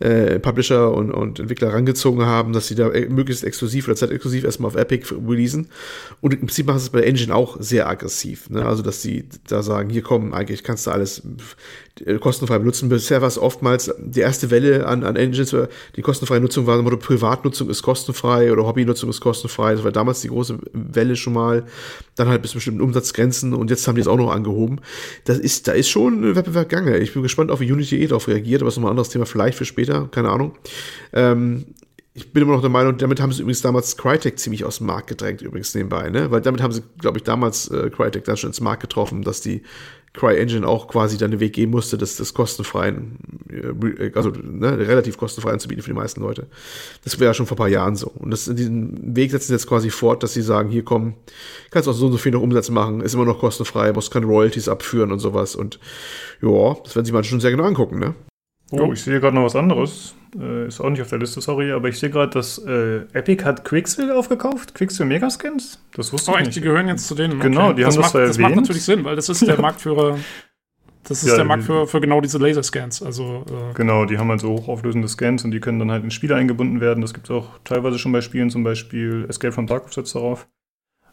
äh, 0.00 0.38
Publisher 0.38 0.92
und, 0.92 1.10
und 1.10 1.40
Entwickler 1.40 1.72
rangezogen 1.72 2.24
haben, 2.26 2.52
dass 2.52 2.68
sie 2.68 2.74
da 2.74 2.90
äh, 2.90 3.08
möglichst 3.08 3.44
exklusiv 3.44 3.86
oder 3.86 3.96
zeitexklusiv 3.96 4.44
erstmal 4.44 4.68
auf 4.68 4.76
Epic 4.76 5.14
releasen. 5.26 5.68
Und 6.20 6.34
im 6.34 6.40
Prinzip 6.40 6.66
machen 6.66 6.78
sie 6.78 6.86
es 6.86 6.90
bei 6.90 7.00
der 7.00 7.08
Engine 7.08 7.34
auch 7.34 7.56
sehr 7.60 7.88
aggressiv. 7.88 8.50
Ne? 8.50 8.64
Also, 8.64 8.82
dass 8.82 9.02
sie 9.02 9.28
da 9.46 9.62
sagen, 9.62 9.90
hier 9.90 10.02
kommen, 10.02 10.34
eigentlich 10.34 10.62
kannst 10.62 10.86
du 10.86 10.90
alles 10.90 11.22
äh, 12.04 12.18
kostenfrei 12.18 12.58
benutzen. 12.58 12.88
Bisher 12.88 13.20
war 13.20 13.28
es 13.28 13.38
oftmals 13.38 13.92
die 13.98 14.20
erste 14.20 14.50
Welle 14.50 14.86
an, 14.86 15.04
an 15.04 15.16
Engines, 15.16 15.54
die 15.96 16.02
kostenfreie 16.02 16.40
Nutzung 16.40 16.66
war, 16.66 16.80
Motto 16.82 16.96
Privatnutzung 16.96 17.70
ist 17.70 17.82
kostenfrei 17.82 18.52
oder 18.52 18.66
Hobbynutzung 18.66 19.10
ist 19.10 19.20
kostenfrei. 19.20 19.74
Das 19.74 19.84
war 19.84 19.92
damals 19.92 20.20
die 20.20 20.28
große 20.28 20.58
Welle 20.72 21.16
schon 21.16 21.34
mal. 21.34 21.64
Dann 22.16 22.28
halt 22.28 22.42
bis 22.42 22.52
bestimmten 22.52 22.80
Umsatzgrenzen 22.80 23.54
und 23.54 23.70
jetzt 23.70 23.86
haben 23.86 23.94
die 23.94 24.00
es 24.00 24.06
auch 24.06 24.16
noch 24.16 24.30
angehoben. 24.30 24.80
Das 25.24 25.38
ist, 25.38 25.68
da 25.68 25.72
ist 25.72 25.88
schon 25.88 26.24
ein 26.24 26.36
Wettbewerb 26.36 26.68
gange. 26.68 26.98
Ich 26.98 27.12
bin 27.12 27.22
gespannt, 27.22 27.50
auf 27.50 27.60
wie 27.60 27.70
Unity 27.70 28.02
eh 28.02 28.06
darauf 28.06 28.28
reagiert, 28.28 28.53
aber 28.60 28.68
das 28.68 28.74
ist 28.74 28.78
nochmal 28.78 28.90
ein 28.90 28.94
anderes 28.94 29.08
Thema, 29.10 29.26
vielleicht 29.26 29.58
für 29.58 29.64
später, 29.64 30.08
keine 30.10 30.30
Ahnung. 30.30 30.56
Ähm, 31.12 31.66
ich 32.16 32.32
bin 32.32 32.44
immer 32.44 32.52
noch 32.52 32.60
der 32.60 32.70
Meinung, 32.70 32.96
damit 32.96 33.20
haben 33.20 33.32
sie 33.32 33.42
übrigens 33.42 33.60
damals 33.60 33.96
Crytek 33.96 34.38
ziemlich 34.38 34.64
aus 34.64 34.78
dem 34.78 34.86
Markt 34.86 35.08
gedrängt, 35.08 35.42
übrigens 35.42 35.74
nebenbei, 35.74 36.10
ne? 36.10 36.30
Weil 36.30 36.40
damit 36.40 36.62
haben 36.62 36.72
sie, 36.72 36.82
glaube 36.98 37.18
ich, 37.18 37.24
damals 37.24 37.68
äh, 37.68 37.90
Crytek 37.90 38.24
dann 38.24 38.36
schon 38.36 38.50
ins 38.50 38.60
Markt 38.60 38.82
getroffen, 38.82 39.22
dass 39.22 39.40
die 39.40 39.62
CryEngine 40.14 40.66
auch 40.66 40.86
quasi 40.86 41.18
dann 41.18 41.32
den 41.32 41.40
Weg 41.40 41.54
gehen 41.54 41.70
musste, 41.70 41.98
das, 41.98 42.16
das 42.16 42.32
kostenfreien, 42.32 43.18
äh, 43.50 44.12
also 44.14 44.30
ne, 44.30 44.78
relativ 44.78 45.18
kostenfrei 45.18 45.50
anzubieten 45.50 45.82
für 45.82 45.90
die 45.90 45.96
meisten 45.96 46.20
Leute. 46.20 46.46
Das 47.02 47.18
wäre 47.18 47.30
ja 47.30 47.34
schon 47.34 47.46
vor 47.46 47.56
ein 47.56 47.58
paar 47.58 47.68
Jahren 47.68 47.96
so. 47.96 48.12
Und 48.14 48.30
das, 48.30 48.44
diesen 48.44 49.16
Weg 49.16 49.32
setzen 49.32 49.48
sie 49.48 49.54
jetzt 49.54 49.66
quasi 49.66 49.90
fort, 49.90 50.22
dass 50.22 50.34
sie 50.34 50.42
sagen, 50.42 50.70
hier 50.70 50.84
komm, 50.84 51.14
kannst 51.72 51.88
auch 51.88 51.92
so 51.92 52.06
und 52.06 52.12
so 52.12 52.18
viel 52.18 52.30
noch 52.30 52.42
Umsatz 52.42 52.70
machen, 52.70 53.00
ist 53.00 53.14
immer 53.14 53.24
noch 53.24 53.40
kostenfrei, 53.40 53.92
musst 53.92 54.12
keine 54.12 54.26
Royalties 54.26 54.68
abführen 54.68 55.10
und 55.10 55.18
sowas. 55.18 55.56
Und 55.56 55.80
ja, 56.40 56.76
das 56.84 56.94
werden 56.94 57.06
sie 57.06 57.12
mal 57.12 57.24
schon 57.24 57.40
sehr 57.40 57.50
genau 57.50 57.64
angucken, 57.64 57.98
ne? 57.98 58.14
Oh, 58.70 58.92
ich 58.92 59.02
sehe 59.02 59.20
gerade 59.20 59.36
noch 59.36 59.44
was 59.44 59.56
anderes. 59.56 60.14
Äh, 60.38 60.66
ist 60.66 60.80
auch 60.80 60.90
nicht 60.90 61.02
auf 61.02 61.08
der 61.08 61.18
Liste, 61.18 61.40
sorry, 61.40 61.70
aber 61.72 61.88
ich 61.88 61.98
sehe 61.98 62.10
gerade, 62.10 62.30
dass 62.30 62.58
äh, 62.58 63.02
Epic 63.12 63.44
hat 63.44 63.64
Quicksil 63.64 64.10
aufgekauft. 64.10 64.74
Quicksil 64.74 65.06
Megaskins? 65.06 65.80
Das 65.94 66.12
wusste 66.12 66.32
oh, 66.32 66.36
ich 66.38 66.46
nicht. 66.46 66.56
die 66.56 66.60
gehören 66.60 66.88
jetzt 66.88 67.06
zu 67.06 67.14
denen. 67.14 67.38
Genau, 67.38 67.66
okay. 67.66 67.76
die 67.76 67.82
das 67.82 67.94
haben 67.94 68.02
macht, 68.02 68.14
das 68.14 68.28
Das 68.28 68.38
macht 68.38 68.56
natürlich 68.56 68.84
Sinn, 68.84 69.04
weil 69.04 69.16
das 69.16 69.28
ist 69.28 69.46
der 69.46 69.60
Marktführer. 69.60 70.18
Das 71.04 71.22
ist 71.22 71.28
ja, 71.28 71.36
der 71.36 71.44
Markt 71.44 71.64
für, 71.64 71.86
für 71.86 72.00
genau 72.00 72.20
diese 72.22 72.38
Laserscans. 72.38 73.02
Also, 73.02 73.44
äh 73.46 73.74
genau, 73.74 74.06
die 74.06 74.16
haben 74.16 74.30
halt 74.30 74.40
so 74.40 74.48
hochauflösende 74.48 75.06
Scans 75.06 75.44
und 75.44 75.50
die 75.50 75.60
können 75.60 75.78
dann 75.78 75.90
halt 75.90 76.02
in 76.02 76.10
Spiele 76.10 76.34
eingebunden 76.34 76.80
werden. 76.80 77.02
Das 77.02 77.12
gibt 77.12 77.26
es 77.26 77.30
auch 77.30 77.58
teilweise 77.62 77.98
schon 77.98 78.12
bei 78.12 78.22
Spielen, 78.22 78.48
zum 78.48 78.64
Beispiel 78.64 79.26
Escape 79.28 79.52
from 79.52 79.66
Tarkov 79.66 79.92
setzt 79.92 80.14
darauf. 80.14 80.48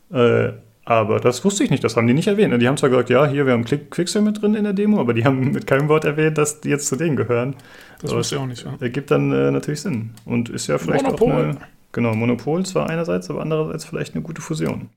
Äh, 0.09 0.53
aber 0.83 1.19
das 1.19 1.45
wusste 1.45 1.63
ich 1.63 1.69
nicht, 1.69 1.83
das 1.83 1.95
haben 1.95 2.07
die 2.07 2.13
nicht 2.13 2.27
erwähnt. 2.27 2.59
Die 2.59 2.67
haben 2.67 2.77
zwar 2.77 2.89
gesagt, 2.89 3.09
ja, 3.09 3.27
hier, 3.27 3.45
wir 3.45 3.53
haben 3.53 3.65
Quicksil 3.65 4.21
mit 4.21 4.41
drin 4.41 4.55
in 4.55 4.63
der 4.63 4.73
Demo, 4.73 4.99
aber 4.99 5.13
die 5.13 5.23
haben 5.25 5.51
mit 5.51 5.67
keinem 5.67 5.89
Wort 5.89 6.05
erwähnt, 6.05 6.37
dass 6.37 6.61
die 6.61 6.69
jetzt 6.69 6.87
zu 6.87 6.95
denen 6.95 7.15
gehören. 7.15 7.55
Das 8.01 8.11
wusste 8.11 8.35
ich 8.35 8.41
auch 8.41 8.47
nicht, 8.47 8.65
ja. 8.65 8.75
Ergibt 8.79 9.11
dann 9.11 9.31
äh, 9.31 9.51
natürlich 9.51 9.81
Sinn. 9.81 10.11
Und 10.25 10.49
ist 10.49 10.67
ja 10.67 10.79
vielleicht 10.79 11.03
Monopol. 11.03 11.31
auch 11.31 11.37
eine, 11.37 11.57
genau, 11.91 12.15
Monopol 12.15 12.65
zwar 12.65 12.89
einerseits, 12.89 13.29
aber 13.29 13.41
andererseits 13.41 13.85
vielleicht 13.85 14.15
eine 14.15 14.23
gute 14.23 14.41
Fusion. 14.41 14.89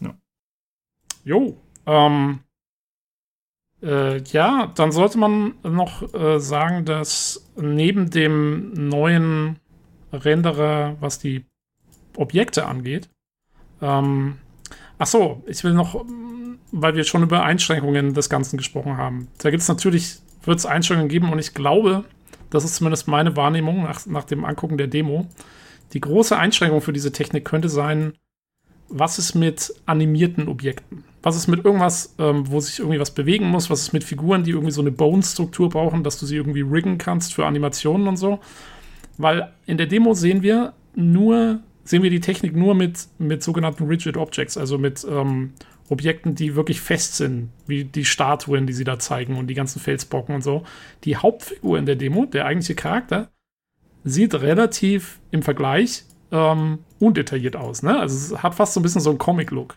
Ja. 0.00 0.14
Jo, 1.24 1.58
ähm, 1.86 2.40
äh, 3.82 4.18
ja, 4.22 4.72
dann 4.74 4.92
sollte 4.92 5.18
man 5.18 5.54
noch 5.62 6.14
äh, 6.14 6.38
sagen, 6.40 6.86
dass 6.86 7.50
neben 7.56 8.10
dem 8.10 8.88
neuen 8.88 9.58
Renderer, 10.12 10.96
was 11.00 11.18
die 11.18 11.44
Objekte 12.16 12.66
angeht, 12.66 13.10
ähm, 13.80 14.38
Ach 15.02 15.06
so, 15.06 15.42
ich 15.46 15.64
will 15.64 15.72
noch, 15.72 16.04
weil 16.72 16.94
wir 16.94 17.04
schon 17.04 17.22
über 17.22 17.42
Einschränkungen 17.42 18.12
des 18.12 18.28
Ganzen 18.28 18.58
gesprochen 18.58 18.98
haben. 18.98 19.28
Da 19.38 19.48
gibt 19.48 19.62
es 19.62 19.68
natürlich, 19.68 20.18
wird 20.44 20.58
es 20.58 20.66
Einschränkungen 20.66 21.08
geben 21.08 21.32
und 21.32 21.38
ich 21.38 21.54
glaube, 21.54 22.04
das 22.50 22.64
ist 22.64 22.76
zumindest 22.76 23.08
meine 23.08 23.34
Wahrnehmung 23.34 23.84
nach, 23.84 24.04
nach 24.04 24.24
dem 24.24 24.44
Angucken 24.44 24.76
der 24.76 24.88
Demo. 24.88 25.26
Die 25.94 26.02
große 26.02 26.36
Einschränkung 26.36 26.82
für 26.82 26.92
diese 26.92 27.12
Technik 27.12 27.46
könnte 27.46 27.70
sein, 27.70 28.12
was 28.90 29.18
ist 29.18 29.34
mit 29.34 29.72
animierten 29.86 30.48
Objekten? 30.48 31.02
Was 31.22 31.34
ist 31.34 31.48
mit 31.48 31.64
irgendwas, 31.64 32.14
ähm, 32.18 32.50
wo 32.50 32.60
sich 32.60 32.80
irgendwie 32.80 33.00
was 33.00 33.14
bewegen 33.14 33.48
muss? 33.48 33.70
Was 33.70 33.80
ist 33.80 33.94
mit 33.94 34.04
Figuren, 34.04 34.44
die 34.44 34.50
irgendwie 34.50 34.72
so 34.72 34.82
eine 34.82 34.92
Bone-Struktur 34.92 35.70
brauchen, 35.70 36.04
dass 36.04 36.20
du 36.20 36.26
sie 36.26 36.36
irgendwie 36.36 36.60
riggen 36.60 36.98
kannst 36.98 37.32
für 37.32 37.46
Animationen 37.46 38.06
und 38.06 38.18
so? 38.18 38.38
Weil 39.16 39.50
in 39.64 39.78
der 39.78 39.86
Demo 39.86 40.12
sehen 40.12 40.42
wir 40.42 40.74
nur 40.94 41.62
sehen 41.90 42.04
wir 42.04 42.10
die 42.10 42.20
Technik 42.20 42.54
nur 42.54 42.76
mit, 42.76 43.08
mit 43.18 43.42
sogenannten 43.42 43.88
Rigid 43.88 44.16
Objects, 44.16 44.56
also 44.56 44.78
mit 44.78 45.04
ähm, 45.10 45.54
Objekten, 45.88 46.36
die 46.36 46.54
wirklich 46.54 46.80
fest 46.80 47.16
sind, 47.16 47.50
wie 47.66 47.82
die 47.82 48.04
Statuen, 48.04 48.68
die 48.68 48.72
sie 48.72 48.84
da 48.84 49.00
zeigen 49.00 49.36
und 49.36 49.48
die 49.48 49.54
ganzen 49.54 49.80
Felsbrocken 49.80 50.36
und 50.36 50.42
so. 50.42 50.62
Die 51.02 51.16
Hauptfigur 51.16 51.78
in 51.78 51.86
der 51.86 51.96
Demo, 51.96 52.26
der 52.26 52.46
eigentliche 52.46 52.76
Charakter, 52.76 53.32
sieht 54.04 54.36
relativ 54.36 55.18
im 55.32 55.42
Vergleich 55.42 56.04
ähm, 56.30 56.78
undetailliert 57.00 57.56
aus. 57.56 57.82
Ne? 57.82 57.98
Also 57.98 58.36
es 58.36 58.40
hat 58.40 58.54
fast 58.54 58.74
so 58.74 58.78
ein 58.78 58.84
bisschen 58.84 59.00
so 59.00 59.10
einen 59.10 59.18
Comic-Look, 59.18 59.76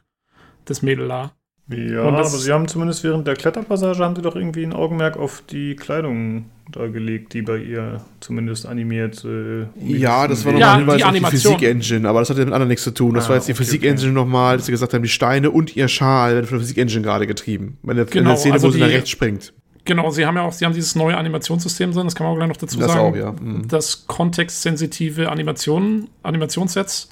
das 0.66 0.84
Mädel 0.84 1.08
da. 1.08 1.34
Ja, 1.68 2.04
aber 2.04 2.26
sie 2.26 2.52
haben 2.52 2.68
zumindest 2.68 3.04
während 3.04 3.26
der 3.26 3.36
Kletterpassage 3.36 4.04
haben 4.04 4.16
sie 4.16 4.22
doch 4.22 4.36
irgendwie 4.36 4.64
ein 4.64 4.74
Augenmerk 4.74 5.18
auf 5.18 5.42
die 5.50 5.76
Kleidung 5.76 6.52
da 6.72 6.88
gelegt, 6.88 7.34
die 7.34 7.42
bei 7.42 7.58
ihr 7.58 8.02
zumindest 8.20 8.66
animiert. 8.66 9.26
Äh, 9.26 9.68
ja, 9.80 10.28
das 10.28 10.46
war 10.46 10.54
nochmal 10.54 10.70
ja, 10.70 10.74
ein 10.74 10.80
Hinweis 10.80 10.98
die 10.98 11.04
auf 11.04 11.14
die 11.14 11.38
Physik-Engine, 11.38 12.08
aber 12.08 12.20
das 12.20 12.30
hat 12.30 12.38
ja 12.38 12.46
mit 12.46 12.54
anderen 12.54 12.70
nichts 12.70 12.84
zu 12.84 12.92
tun. 12.92 13.14
Das 13.14 13.26
ah, 13.26 13.30
war 13.30 13.36
jetzt 13.36 13.48
die 13.48 13.52
okay, 13.52 13.64
Physik-Engine 13.64 14.12
okay. 14.12 14.20
nochmal, 14.20 14.58
dass 14.58 14.66
sie 14.68 14.72
gesagt 14.72 14.94
haben, 14.94 15.04
die 15.04 15.10
Steine 15.10 15.52
und 15.52 15.76
ihr 15.76 15.88
Schal 15.88 16.36
werden 16.36 16.46
von 16.46 16.58
der 16.58 16.62
Physik-Engine 16.62 17.02
gerade 17.02 17.28
getrieben. 17.28 17.78
Wenn 17.84 17.98
der, 17.98 18.06
genau, 18.06 18.20
in 18.20 18.26
der 18.28 18.38
Szene, 18.38 18.54
also 18.54 18.68
wo 18.68 18.72
sie 18.72 18.80
nach 18.80 18.88
rechts 18.88 19.10
springt. 19.10 19.54
Genau, 19.86 20.10
sie 20.12 20.26
haben 20.26 20.38
ja 20.38 20.44
auch, 20.44 20.54
sie 20.54 20.66
haben 20.66 20.74
dieses 20.74 20.96
neue 20.96 21.18
Animationssystem 21.18 21.92
drin, 21.92 22.06
das 22.06 22.16
kann 22.16 22.26
man 22.26 22.34
auch 22.34 22.38
gleich 22.38 22.48
noch 22.48 22.58
dazu 22.58 22.80
das 22.80 22.92
sagen. 22.92 23.14
Auch, 23.14 23.16
ja. 23.16 23.32
Mhm. 23.34 23.68
Das 23.68 24.08
kontextsensitive 24.08 25.30
Animationen, 25.30 26.10
Animationssets 26.24 27.10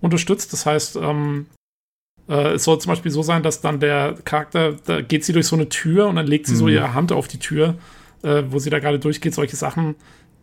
unterstützt. 0.00 0.52
Das 0.52 0.64
heißt, 0.64 0.96
ähm, 0.96 1.46
äh, 2.28 2.52
es 2.52 2.64
soll 2.64 2.78
zum 2.80 2.90
Beispiel 2.90 3.10
so 3.10 3.22
sein, 3.22 3.42
dass 3.42 3.60
dann 3.60 3.80
der 3.80 4.14
Charakter, 4.24 4.76
da 4.86 5.00
geht 5.00 5.24
sie 5.24 5.32
durch 5.32 5.46
so 5.46 5.56
eine 5.56 5.68
Tür 5.68 6.06
und 6.06 6.16
dann 6.16 6.26
legt 6.26 6.46
sie 6.46 6.54
mhm. 6.54 6.58
so 6.58 6.68
ihre 6.68 6.94
Hand 6.94 7.10
auf 7.10 7.26
die 7.26 7.38
Tür, 7.38 7.74
äh, 8.24 8.44
wo 8.50 8.58
sie 8.58 8.70
da 8.70 8.78
gerade 8.78 8.98
durchgeht, 8.98 9.34
solche 9.34 9.56
Sachen. 9.56 9.94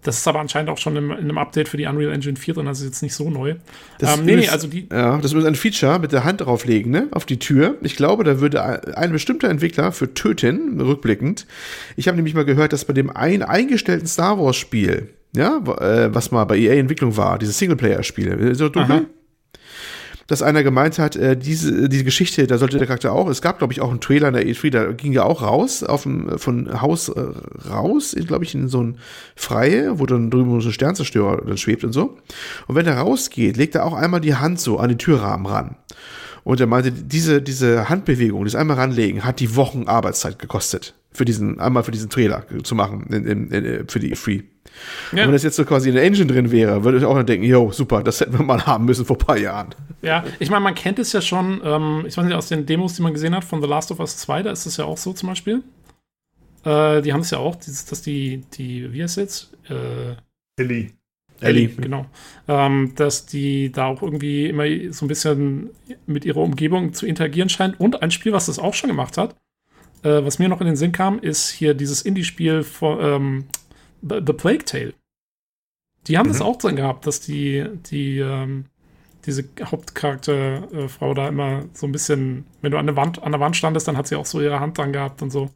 Das 0.03 0.17
ist 0.17 0.27
aber 0.27 0.39
anscheinend 0.39 0.69
auch 0.71 0.79
schon 0.79 0.95
im, 0.95 1.11
in 1.11 1.17
einem 1.17 1.37
Update 1.37 1.69
für 1.69 1.77
die 1.77 1.85
Unreal 1.85 2.11
Engine 2.11 2.35
4 2.35 2.55
drin, 2.55 2.67
also 2.67 2.83
ist 2.83 2.89
jetzt 2.89 3.03
nicht 3.03 3.13
so 3.13 3.29
neu. 3.29 3.55
Das 3.99 4.17
ähm, 4.17 4.25
nee, 4.25 4.35
nee, 4.35 4.47
also 4.47 4.67
die. 4.67 4.87
Ja, 4.91 5.17
das 5.17 5.33
ist 5.33 5.45
ein 5.45 5.55
Feature 5.55 5.99
mit 5.99 6.11
der 6.11 6.23
Hand 6.23 6.41
drauflegen, 6.41 6.91
ne, 6.91 7.07
auf 7.11 7.25
die 7.25 7.37
Tür. 7.37 7.75
Ich 7.81 7.95
glaube, 7.95 8.23
da 8.23 8.39
würde 8.39 8.97
ein 8.97 9.11
bestimmter 9.11 9.49
Entwickler 9.49 9.91
für 9.91 10.13
töten, 10.13 10.81
rückblickend. 10.81 11.45
Ich 11.97 12.07
habe 12.07 12.15
nämlich 12.15 12.33
mal 12.33 12.45
gehört, 12.45 12.73
dass 12.73 12.85
bei 12.85 12.93
dem 12.93 13.09
ein 13.11 13.43
eingestellten 13.43 14.07
Star 14.07 14.39
Wars 14.39 14.55
Spiel, 14.55 15.09
ja, 15.35 15.57
äh, 15.57 16.13
was 16.13 16.31
mal 16.31 16.45
bei 16.45 16.57
EA 16.57 16.73
Entwicklung 16.75 17.15
war, 17.15 17.37
dieses 17.37 17.59
Singleplayer-Spiel, 17.59 18.55
so 18.55 18.69
dunkel 18.69 19.07
dass 20.31 20.41
einer 20.41 20.63
gemeint 20.63 20.97
hat, 20.97 21.17
äh, 21.17 21.35
diese, 21.35 21.89
diese 21.89 22.05
Geschichte, 22.05 22.47
da 22.47 22.57
sollte 22.57 22.77
der 22.77 22.87
Charakter 22.87 23.11
auch, 23.11 23.27
es 23.27 23.41
gab, 23.41 23.57
glaube 23.57 23.73
ich, 23.73 23.81
auch 23.81 23.89
einen 23.89 23.99
Trailer 23.99 24.29
in 24.29 24.33
der 24.33 24.45
E3, 24.47 24.69
da 24.69 24.91
ging 24.93 25.11
er 25.11 25.25
auch 25.25 25.41
raus, 25.41 25.83
auf 25.83 26.03
dem, 26.03 26.39
von 26.39 26.81
Haus 26.81 27.09
äh, 27.09 27.21
raus, 27.69 28.15
glaube 28.27 28.45
ich, 28.45 28.55
in 28.55 28.69
so 28.69 28.81
ein 28.81 28.97
Freie, 29.35 29.99
wo 29.99 30.05
dann 30.05 30.31
drüben 30.31 30.61
so 30.61 30.69
ein 30.69 30.71
Sternzerstörer 30.71 31.43
dann 31.45 31.57
schwebt 31.57 31.83
und 31.83 31.91
so. 31.91 32.17
Und 32.67 32.75
wenn 32.75 32.87
er 32.87 32.99
rausgeht, 32.99 33.57
legt 33.57 33.75
er 33.75 33.85
auch 33.85 33.91
einmal 33.91 34.21
die 34.21 34.35
Hand 34.35 34.61
so 34.61 34.79
an 34.79 34.87
den 34.87 34.97
Türrahmen 34.97 35.45
ran. 35.47 35.75
Und 36.45 36.61
er 36.61 36.67
meinte, 36.67 36.93
diese, 36.93 37.41
diese 37.41 37.89
Handbewegung, 37.89 38.45
das 38.45 38.55
einmal 38.55 38.77
ranlegen, 38.77 39.25
hat 39.25 39.41
die 39.41 39.57
Wochen 39.57 39.89
Arbeitszeit 39.89 40.39
gekostet. 40.39 40.95
Für 41.11 41.25
diesen, 41.25 41.59
einmal 41.59 41.83
für 41.83 41.91
diesen 41.91 42.09
Trailer 42.09 42.45
zu 42.63 42.73
machen, 42.73 43.07
in, 43.09 43.25
in, 43.25 43.51
in, 43.51 43.89
für 43.89 43.99
die 43.99 44.15
Free. 44.15 44.43
Ja. 45.11 45.23
Und 45.23 45.27
wenn 45.27 45.31
das 45.33 45.43
jetzt 45.43 45.55
so 45.55 45.65
quasi 45.65 45.89
in 45.89 45.95
der 45.95 46.03
Engine 46.03 46.27
drin 46.27 46.51
wäre, 46.51 46.83
würde 46.83 46.97
ich 46.97 47.05
auch 47.05 47.15
dann 47.15 47.25
denken, 47.25 47.45
yo, 47.45 47.71
super, 47.71 48.03
das 48.03 48.21
hätten 48.21 48.37
wir 48.37 48.43
mal 48.43 48.65
haben 48.65 48.85
müssen 48.85 49.05
vor 49.05 49.15
ein 49.15 49.25
paar 49.25 49.37
Jahren. 49.37 49.75
Ja, 50.01 50.23
ich 50.39 50.49
meine, 50.49 50.63
man 50.63 50.75
kennt 50.75 50.99
es 50.99 51.13
ja 51.13 51.21
schon, 51.21 51.61
ähm, 51.63 52.05
ich 52.07 52.17
weiß 52.17 52.25
nicht, 52.25 52.33
aus 52.33 52.47
den 52.47 52.65
Demos, 52.65 52.95
die 52.95 53.01
man 53.01 53.13
gesehen 53.13 53.35
hat 53.35 53.43
von 53.43 53.61
The 53.61 53.67
Last 53.67 53.91
of 53.91 53.99
Us 53.99 54.17
2, 54.17 54.43
da 54.43 54.51
ist 54.51 54.65
es 54.65 54.77
ja 54.77 54.85
auch 54.85 54.97
so 54.97 55.13
zum 55.13 55.29
Beispiel. 55.29 55.63
Äh, 56.63 57.01
die 57.01 57.13
haben 57.13 57.21
es 57.21 57.31
ja 57.31 57.39
auch, 57.39 57.55
dieses, 57.55 57.85
dass 57.85 58.01
die, 58.01 58.43
die, 58.53 58.91
wie 58.93 59.03
heißt 59.03 59.17
es 59.17 59.51
jetzt? 59.67 59.69
Äh, 59.69 60.15
Ellie. 60.61 60.91
Ellie, 61.41 61.69
genau. 61.69 62.05
Ähm, 62.47 62.93
dass 62.95 63.25
die 63.25 63.71
da 63.71 63.87
auch 63.87 64.03
irgendwie 64.03 64.47
immer 64.47 64.65
so 64.93 65.05
ein 65.05 65.07
bisschen 65.07 65.71
mit 66.05 66.23
ihrer 66.23 66.37
Umgebung 66.37 66.93
zu 66.93 67.07
interagieren 67.07 67.49
scheint. 67.49 67.79
Und 67.79 68.01
ein 68.03 68.11
Spiel, 68.11 68.31
was 68.31 68.45
das 68.45 68.59
auch 68.59 68.75
schon 68.75 68.89
gemacht 68.89 69.17
hat, 69.17 69.35
äh, 70.03 70.23
was 70.23 70.39
mir 70.39 70.49
noch 70.49 70.61
in 70.61 70.67
den 70.67 70.75
Sinn 70.75 70.91
kam, 70.91 71.19
ist 71.19 71.49
hier 71.49 71.73
dieses 71.73 72.03
Indie-Spiel 72.03 72.63
von 72.63 72.99
ähm, 73.01 73.45
The 74.01 74.33
Plague 74.33 74.65
Tale. 74.65 74.93
Die 76.07 76.17
haben 76.17 76.27
mhm. 76.27 76.33
das 76.33 76.41
auch 76.41 76.57
drin 76.57 76.75
gehabt, 76.75 77.05
dass 77.05 77.19
die, 77.19 77.67
die, 77.89 78.19
ähm, 78.19 78.65
diese 79.25 79.43
Hauptcharakterfrau 79.63 81.11
äh, 81.11 81.15
da 81.15 81.27
immer 81.27 81.65
so 81.73 81.85
ein 81.85 81.91
bisschen, 81.91 82.45
wenn 82.61 82.71
du 82.71 82.77
an 82.77 82.87
der 82.87 82.95
Wand, 82.95 83.21
an 83.21 83.31
der 83.31 83.41
Wand 83.41 83.55
standest, 83.55 83.87
dann 83.87 83.97
hat 83.97 84.07
sie 84.07 84.15
auch 84.15 84.25
so 84.25 84.41
ihre 84.41 84.59
Hand 84.59 84.77
dran 84.77 84.93
gehabt 84.93 85.21
und 85.21 85.29
so. 85.29 85.51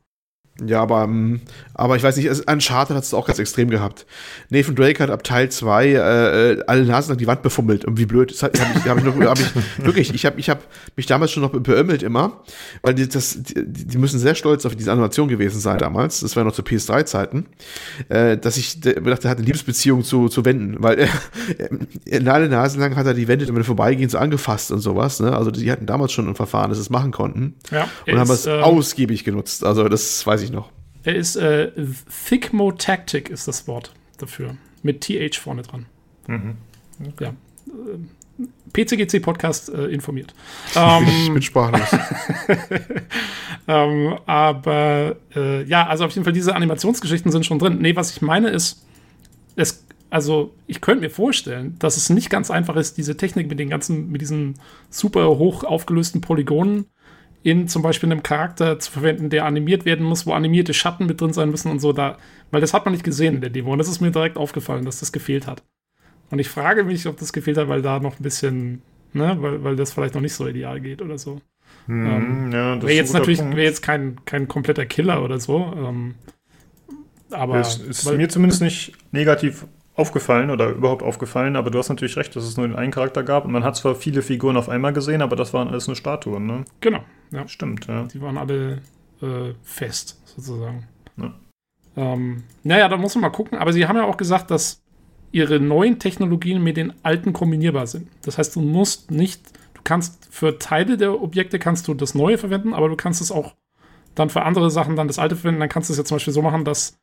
Ja, 0.63 0.81
aber, 0.81 1.03
ähm, 1.03 1.41
aber 1.73 1.97
ich 1.97 2.03
weiß 2.03 2.15
nicht, 2.15 2.29
Uncharted 2.49 2.95
hat 2.95 3.03
es 3.03 3.13
auch 3.13 3.27
ganz 3.27 3.39
extrem 3.39 3.69
gehabt. 3.69 4.05
Nathan 4.49 4.73
Drake 4.73 5.03
hat 5.03 5.09
ab 5.09 5.21
Teil 5.23 5.49
2 5.49 5.85
äh, 5.85 6.51
äh, 6.51 6.63
alle 6.65 6.85
Nasen 6.85 7.11
an 7.11 7.17
die 7.17 7.27
Wand 7.27 7.41
befummelt. 7.41 7.83
Und 7.83 7.97
wie 7.97 8.05
blöd. 8.05 8.31
Das 8.31 8.41
habe 8.41 8.53
ich, 8.55 8.61
hab 8.87 8.97
ich, 8.97 9.03
noch, 9.03 9.19
hab 9.19 9.37
ich 9.37 9.47
wirklich, 9.85 10.13
ich 10.13 10.25
habe 10.25 10.39
ich 10.39 10.49
hab 10.49 10.63
mich 10.95 11.07
damals 11.07 11.31
schon 11.31 11.43
noch 11.43 11.51
beömmelt 11.51 12.03
immer, 12.03 12.41
weil 12.83 12.93
die, 12.93 13.09
das, 13.09 13.43
die, 13.43 13.65
die 13.65 13.97
müssen 13.97 14.17
sehr 14.17 14.33
stolz 14.33 14.65
auf 14.65 14.77
diese 14.77 14.93
Animation 14.93 15.27
gewesen 15.27 15.59
sein 15.59 15.77
damals. 15.77 16.21
Das 16.21 16.37
war 16.37 16.45
noch 16.45 16.53
zu 16.53 16.61
PS3-Zeiten, 16.61 17.47
äh, 18.07 18.37
dass 18.37 18.55
ich 18.55 18.79
dachte, 18.79 19.01
er 19.01 19.29
hat 19.29 19.37
eine 19.37 19.45
Liebesbeziehung 19.45 20.05
zu, 20.05 20.29
zu 20.29 20.45
Wänden, 20.45 20.77
weil 20.79 20.99
er, 20.99 21.09
er, 22.05 22.33
alle 22.33 22.47
Nasen 22.47 22.79
lang 22.79 22.95
hat 22.95 23.05
er 23.05 23.13
die 23.13 23.27
Wände, 23.27 23.45
wenn 23.47 23.57
wir 23.57 23.65
vorbeigehen, 23.65 24.09
so 24.09 24.17
angefasst 24.19 24.71
und 24.71 24.79
sowas. 24.79 25.19
Ne? 25.19 25.35
Also 25.35 25.51
die 25.51 25.69
hatten 25.69 25.85
damals 25.85 26.13
schon 26.13 26.29
ein 26.29 26.35
Verfahren, 26.35 26.69
das 26.69 26.79
es 26.79 26.89
machen 26.89 27.11
konnten. 27.11 27.55
Ja, 27.71 27.89
und 28.07 28.17
haben 28.17 28.31
es 28.31 28.45
äh, 28.45 28.51
ausgiebig 28.51 29.25
genutzt. 29.25 29.65
Also 29.65 29.89
das 29.89 30.25
weiß 30.25 30.41
ich 30.41 30.44
ich 30.45 30.51
noch. 30.51 30.71
Er 31.03 31.15
ist 31.15 31.35
äh, 31.35 31.71
Thicmo-Tactic 32.27 33.29
ist 33.29 33.47
das 33.47 33.67
Wort 33.67 33.93
dafür. 34.17 34.57
Mit 34.81 35.01
TH 35.01 35.37
vorne 35.37 35.61
dran. 35.61 35.85
Mhm. 36.27 36.55
Okay. 37.11 37.25
Ja. 37.25 37.33
PCGC 38.73 39.21
Podcast 39.21 39.69
äh, 39.69 39.85
informiert. 39.85 40.33
Ähm, 40.75 41.05
ich 41.07 41.33
bin 41.33 41.41
sprachlos. 41.41 41.87
ähm, 43.67 44.17
aber 44.25 45.15
äh, 45.33 45.63
ja, 45.63 45.87
also 45.87 46.03
auf 46.03 46.11
jeden 46.11 46.25
Fall 46.25 46.33
diese 46.33 46.53
Animationsgeschichten 46.53 47.31
sind 47.31 47.45
schon 47.45 47.59
drin. 47.59 47.77
Nee, 47.79 47.95
was 47.95 48.11
ich 48.11 48.21
meine 48.21 48.49
ist, 48.49 48.85
es, 49.55 49.85
also 50.09 50.53
ich 50.67 50.81
könnte 50.81 51.01
mir 51.01 51.09
vorstellen, 51.09 51.77
dass 51.79 51.95
es 51.95 52.09
nicht 52.09 52.29
ganz 52.29 52.51
einfach 52.51 52.75
ist, 52.75 52.97
diese 52.97 53.15
Technik 53.15 53.47
mit 53.47 53.57
den 53.57 53.69
ganzen, 53.69 54.11
mit 54.11 54.19
diesen 54.19 54.55
super 54.89 55.37
hoch 55.37 55.63
aufgelösten 55.63 56.19
Polygonen 56.19 56.87
in 57.45 57.67
zum 57.67 57.83
Beispiel 57.83 58.11
einem 58.11 58.23
Charakter 58.23 58.79
zu 58.79 58.91
verwenden, 58.91 59.29
der 59.29 59.45
animiert 59.45 59.85
werden 59.85 60.03
muss, 60.03 60.25
wo 60.25 60.33
animierte 60.33 60.73
Schatten 60.73 61.05
mit 61.05 61.21
drin 61.21 61.31
sein 61.31 61.51
müssen 61.51 61.69
und 61.69 61.79
so, 61.79 61.93
da, 61.93 62.17
weil 62.49 62.59
das 62.59 62.73
hat 62.73 62.85
man 62.85 62.91
nicht 62.91 63.03
gesehen 63.03 63.35
in 63.35 63.41
der 63.41 63.51
Demo 63.51 63.71
und 63.71 63.77
das 63.77 63.87
ist 63.87 64.01
mir 64.01 64.09
direkt 64.09 64.35
aufgefallen, 64.35 64.83
dass 64.83 64.99
das 64.99 65.11
gefehlt 65.11 65.45
hat. 65.45 65.61
Und 66.31 66.39
ich 66.39 66.49
frage 66.49 66.83
mich, 66.83 67.05
ob 67.05 67.19
das 67.19 67.33
gefehlt 67.33 67.57
hat, 67.57 67.69
weil 67.69 67.83
da 67.83 67.99
noch 67.99 68.19
ein 68.19 68.23
bisschen, 68.23 68.81
ne, 69.13 69.37
weil, 69.39 69.63
weil 69.63 69.75
das 69.75 69.93
vielleicht 69.93 70.15
noch 70.15 70.23
nicht 70.23 70.33
so 70.33 70.47
ideal 70.47 70.81
geht 70.81 71.03
oder 71.03 71.19
so. 71.19 71.39
Hm, 71.85 72.05
ähm, 72.07 72.51
ja, 72.51 72.81
wäre 72.81 72.93
jetzt 72.93 73.13
natürlich 73.13 73.39
wäre 73.39 73.61
jetzt 73.61 73.83
kein, 73.83 74.17
kein 74.25 74.47
kompletter 74.47 74.87
Killer 74.87 75.23
oder 75.23 75.39
so. 75.39 75.71
Ähm, 75.77 76.15
aber 77.29 77.59
es 77.59 77.77
ist 77.77 78.11
mir 78.11 78.27
zumindest 78.27 78.63
nicht 78.63 78.93
negativ 79.11 79.67
aufgefallen 79.95 80.49
oder 80.49 80.69
überhaupt 80.69 81.03
aufgefallen, 81.03 81.55
aber 81.55 81.71
du 81.71 81.79
hast 81.79 81.89
natürlich 81.89 82.17
recht, 82.17 82.35
dass 82.35 82.43
es 82.43 82.57
nur 82.57 82.67
den 82.67 82.75
einen 82.75 82.91
Charakter 82.91 83.23
gab 83.23 83.45
und 83.45 83.51
man 83.51 83.63
hat 83.63 83.75
zwar 83.75 83.95
viele 83.95 84.21
Figuren 84.21 84.57
auf 84.57 84.67
einmal 84.67 84.93
gesehen, 84.93 85.21
aber 85.21 85.35
das 85.35 85.53
waren 85.53 85.69
alles 85.69 85.87
nur 85.87 85.95
Statuen, 85.95 86.45
ne? 86.45 86.65
Genau, 86.81 86.99
ja. 87.31 87.47
Stimmt, 87.47 87.87
ja. 87.87 88.03
Die 88.03 88.21
waren 88.21 88.37
alle 88.37 88.81
äh, 89.21 89.53
fest, 89.63 90.21
sozusagen. 90.25 90.87
Ja. 91.17 91.33
Ähm, 91.95 92.43
naja, 92.63 92.89
da 92.89 92.97
muss 92.97 93.15
man 93.15 93.21
mal 93.21 93.29
gucken, 93.29 93.57
aber 93.57 93.71
sie 93.71 93.87
haben 93.87 93.95
ja 93.95 94.03
auch 94.03 94.17
gesagt, 94.17 94.51
dass 94.51 94.83
ihre 95.31 95.59
neuen 95.59 95.99
Technologien 95.99 96.63
mit 96.63 96.77
den 96.77 96.93
alten 97.03 97.33
kombinierbar 97.33 97.87
sind. 97.87 98.07
Das 98.23 98.37
heißt, 98.37 98.55
du 98.55 98.61
musst 98.61 99.11
nicht, 99.11 99.41
du 99.73 99.81
kannst 99.83 100.27
für 100.29 100.59
Teile 100.59 100.97
der 100.97 101.21
Objekte 101.21 101.59
kannst 101.59 101.87
du 101.87 101.93
das 101.93 102.15
Neue 102.15 102.37
verwenden, 102.37 102.73
aber 102.73 102.89
du 102.89 102.95
kannst 102.95 103.21
es 103.21 103.31
auch 103.31 103.53
dann 104.13 104.29
für 104.29 104.43
andere 104.43 104.71
Sachen 104.71 104.95
dann 104.95 105.07
das 105.07 105.19
Alte 105.19 105.35
verwenden. 105.35 105.59
Dann 105.59 105.69
kannst 105.69 105.89
du 105.89 105.93
es 105.93 105.97
ja 105.97 106.05
zum 106.05 106.15
Beispiel 106.15 106.33
so 106.33 106.41
machen, 106.41 106.63
dass 106.63 106.97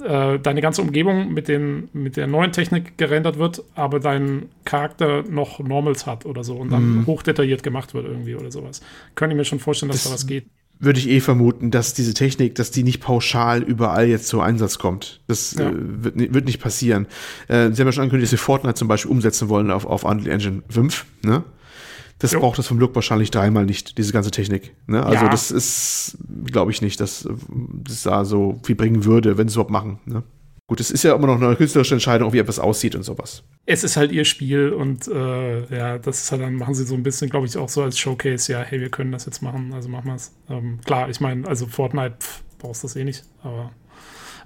äh, 0.00 0.38
deine 0.38 0.60
ganze 0.60 0.82
Umgebung 0.82 1.32
mit, 1.32 1.48
den, 1.48 1.88
mit 1.92 2.16
der 2.16 2.26
neuen 2.26 2.52
Technik 2.52 2.98
gerendert 2.98 3.38
wird, 3.38 3.62
aber 3.74 4.00
dein 4.00 4.46
Charakter 4.64 5.22
noch 5.28 5.58
Normals 5.60 6.06
hat 6.06 6.26
oder 6.26 6.44
so 6.44 6.56
und 6.56 6.70
dann 6.70 7.02
mm. 7.02 7.06
hochdetailliert 7.06 7.62
gemacht 7.62 7.94
wird 7.94 8.06
irgendwie 8.06 8.34
oder 8.34 8.50
sowas. 8.50 8.80
Könnte 9.14 9.34
ich 9.34 9.38
mir 9.38 9.44
schon 9.44 9.58
vorstellen, 9.58 9.90
dass 9.90 10.02
das 10.02 10.10
da 10.10 10.14
was 10.14 10.26
geht. 10.26 10.46
Würde 10.78 10.98
ich 10.98 11.08
eh 11.10 11.20
vermuten, 11.20 11.70
dass 11.70 11.92
diese 11.92 12.14
Technik, 12.14 12.54
dass 12.54 12.70
die 12.70 12.82
nicht 12.82 13.00
pauschal 13.00 13.62
überall 13.62 14.08
jetzt 14.08 14.28
zum 14.28 14.40
Einsatz 14.40 14.78
kommt. 14.78 15.20
Das 15.26 15.54
ja. 15.54 15.68
äh, 15.68 15.74
wird, 15.74 16.34
wird, 16.34 16.46
nicht 16.46 16.60
passieren. 16.60 17.06
Äh, 17.48 17.70
sie 17.72 17.82
haben 17.82 17.88
ja 17.88 17.92
schon 17.92 18.02
angekündigt, 18.02 18.32
dass 18.32 18.38
sie 18.38 18.42
Fortnite 18.42 18.76
zum 18.76 18.88
Beispiel 18.88 19.10
umsetzen 19.10 19.50
wollen 19.50 19.70
auf, 19.70 19.84
auf 19.84 20.04
Unreal 20.04 20.32
Engine 20.32 20.62
5, 20.70 21.04
ne? 21.22 21.44
Das 22.20 22.32
jo. 22.32 22.40
braucht 22.40 22.58
das 22.58 22.66
vom 22.66 22.78
Look 22.78 22.94
wahrscheinlich 22.94 23.30
dreimal 23.30 23.64
nicht, 23.64 23.98
diese 23.98 24.12
ganze 24.12 24.30
Technik. 24.30 24.74
Ne? 24.86 25.04
Also 25.04 25.24
ja. 25.24 25.30
das 25.30 25.50
ist, 25.50 26.18
glaube 26.44 26.70
ich 26.70 26.82
nicht, 26.82 27.00
dass 27.00 27.26
das 27.88 28.02
da 28.02 28.24
so 28.24 28.60
viel 28.62 28.76
bringen 28.76 29.04
würde, 29.04 29.38
wenn 29.38 29.48
sie 29.48 29.52
es 29.52 29.56
überhaupt 29.56 29.70
machen. 29.70 29.98
Ne? 30.04 30.22
Gut, 30.66 30.78
es 30.78 30.90
ist 30.90 31.02
ja 31.02 31.16
immer 31.16 31.26
noch 31.26 31.40
eine 31.40 31.56
künstlerische 31.56 31.94
Entscheidung, 31.94 32.32
wie 32.32 32.38
etwas 32.38 32.58
aussieht 32.58 32.94
und 32.94 33.02
sowas. 33.02 33.42
Es 33.66 33.82
ist 33.82 33.96
halt 33.96 34.12
ihr 34.12 34.24
Spiel 34.24 34.68
und 34.68 35.08
äh, 35.08 35.76
ja, 35.76 35.98
das 35.98 36.22
ist 36.22 36.30
halt 36.30 36.42
dann 36.42 36.54
machen 36.54 36.74
sie 36.74 36.84
so 36.84 36.94
ein 36.94 37.02
bisschen, 37.02 37.28
glaube 37.30 37.46
ich, 37.46 37.56
auch 37.56 37.68
so 37.68 37.82
als 37.82 37.98
Showcase, 37.98 38.52
ja, 38.52 38.60
hey, 38.60 38.80
wir 38.80 38.90
können 38.90 39.10
das 39.10 39.24
jetzt 39.24 39.42
machen, 39.42 39.72
also 39.72 39.88
machen 39.88 40.06
wir 40.06 40.14
es. 40.14 40.32
Ähm, 40.48 40.78
klar, 40.84 41.08
ich 41.08 41.20
meine, 41.20 41.48
also 41.48 41.66
Fortnite 41.66 42.16
pff, 42.20 42.44
brauchst 42.58 42.84
du 42.84 42.86
das 42.86 42.96
eh 42.96 43.02
nicht, 43.02 43.24
aber 43.42 43.72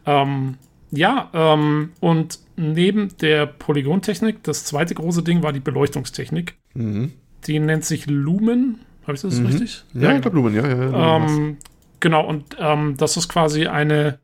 ähm, 0.07 0.57
ja, 0.93 1.29
ähm, 1.35 1.91
und 2.01 2.39
neben 2.57 3.17
der 3.19 3.47
Polygontechnik, 3.47 4.43
das 4.45 4.65
zweite 4.65 4.95
große 4.95 5.25
Ding 5.25 5.43
war 5.43 5.53
die 5.53 5.61
Beleuchtungstechnik. 5.61 6.55
Mhm. 6.75 7.13
Die 7.47 7.59
nennt 7.59 7.85
sich 7.85 8.07
Lumen. 8.07 8.81
Habe 9.03 9.15
ich 9.15 9.21
das 9.21 9.39
mhm. 9.39 9.47
richtig? 9.47 9.85
Ja, 9.93 10.11
ja, 10.11 10.17
ich 10.17 10.23
glaube 10.23 10.37
Lumen, 10.37 10.55
ja. 10.55 10.67
ja, 10.67 10.91
ja 10.91 11.17
ähm, 11.17 11.59
genau, 12.01 12.27
und 12.27 12.57
ähm, 12.59 12.95
das 12.97 13.17
ist 13.17 13.29
quasi 13.29 13.67
eine, 13.67 14.19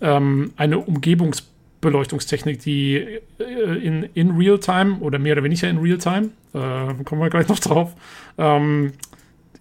ähm, 0.00 0.52
eine 0.56 0.78
Umgebungsbeleuchtungstechnik, 0.78 2.60
die 2.60 3.20
äh, 3.38 3.78
in, 3.82 4.04
in 4.14 4.30
Real-Time 4.30 4.98
oder 5.00 5.18
mehr 5.18 5.34
oder 5.34 5.44
weniger 5.44 5.68
in 5.68 5.78
Real-Time, 5.78 6.30
äh, 6.54 7.04
kommen 7.04 7.20
wir 7.20 7.28
gleich 7.28 7.48
noch 7.48 7.58
drauf, 7.58 7.94
ähm, 8.38 8.92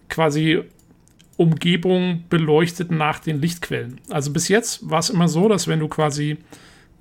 quasi 0.07 0.63
Umgebung 1.35 2.23
beleuchtet 2.29 2.89
nach 2.89 3.19
den 3.19 3.41
Lichtquellen. 3.41 4.01
Also 4.09 4.31
bis 4.31 4.47
jetzt 4.47 4.89
war 4.89 4.99
es 4.99 5.09
immer 5.09 5.27
so, 5.27 5.47
dass 5.47 5.67
wenn 5.67 5.79
du 5.79 5.87
quasi 5.87 6.37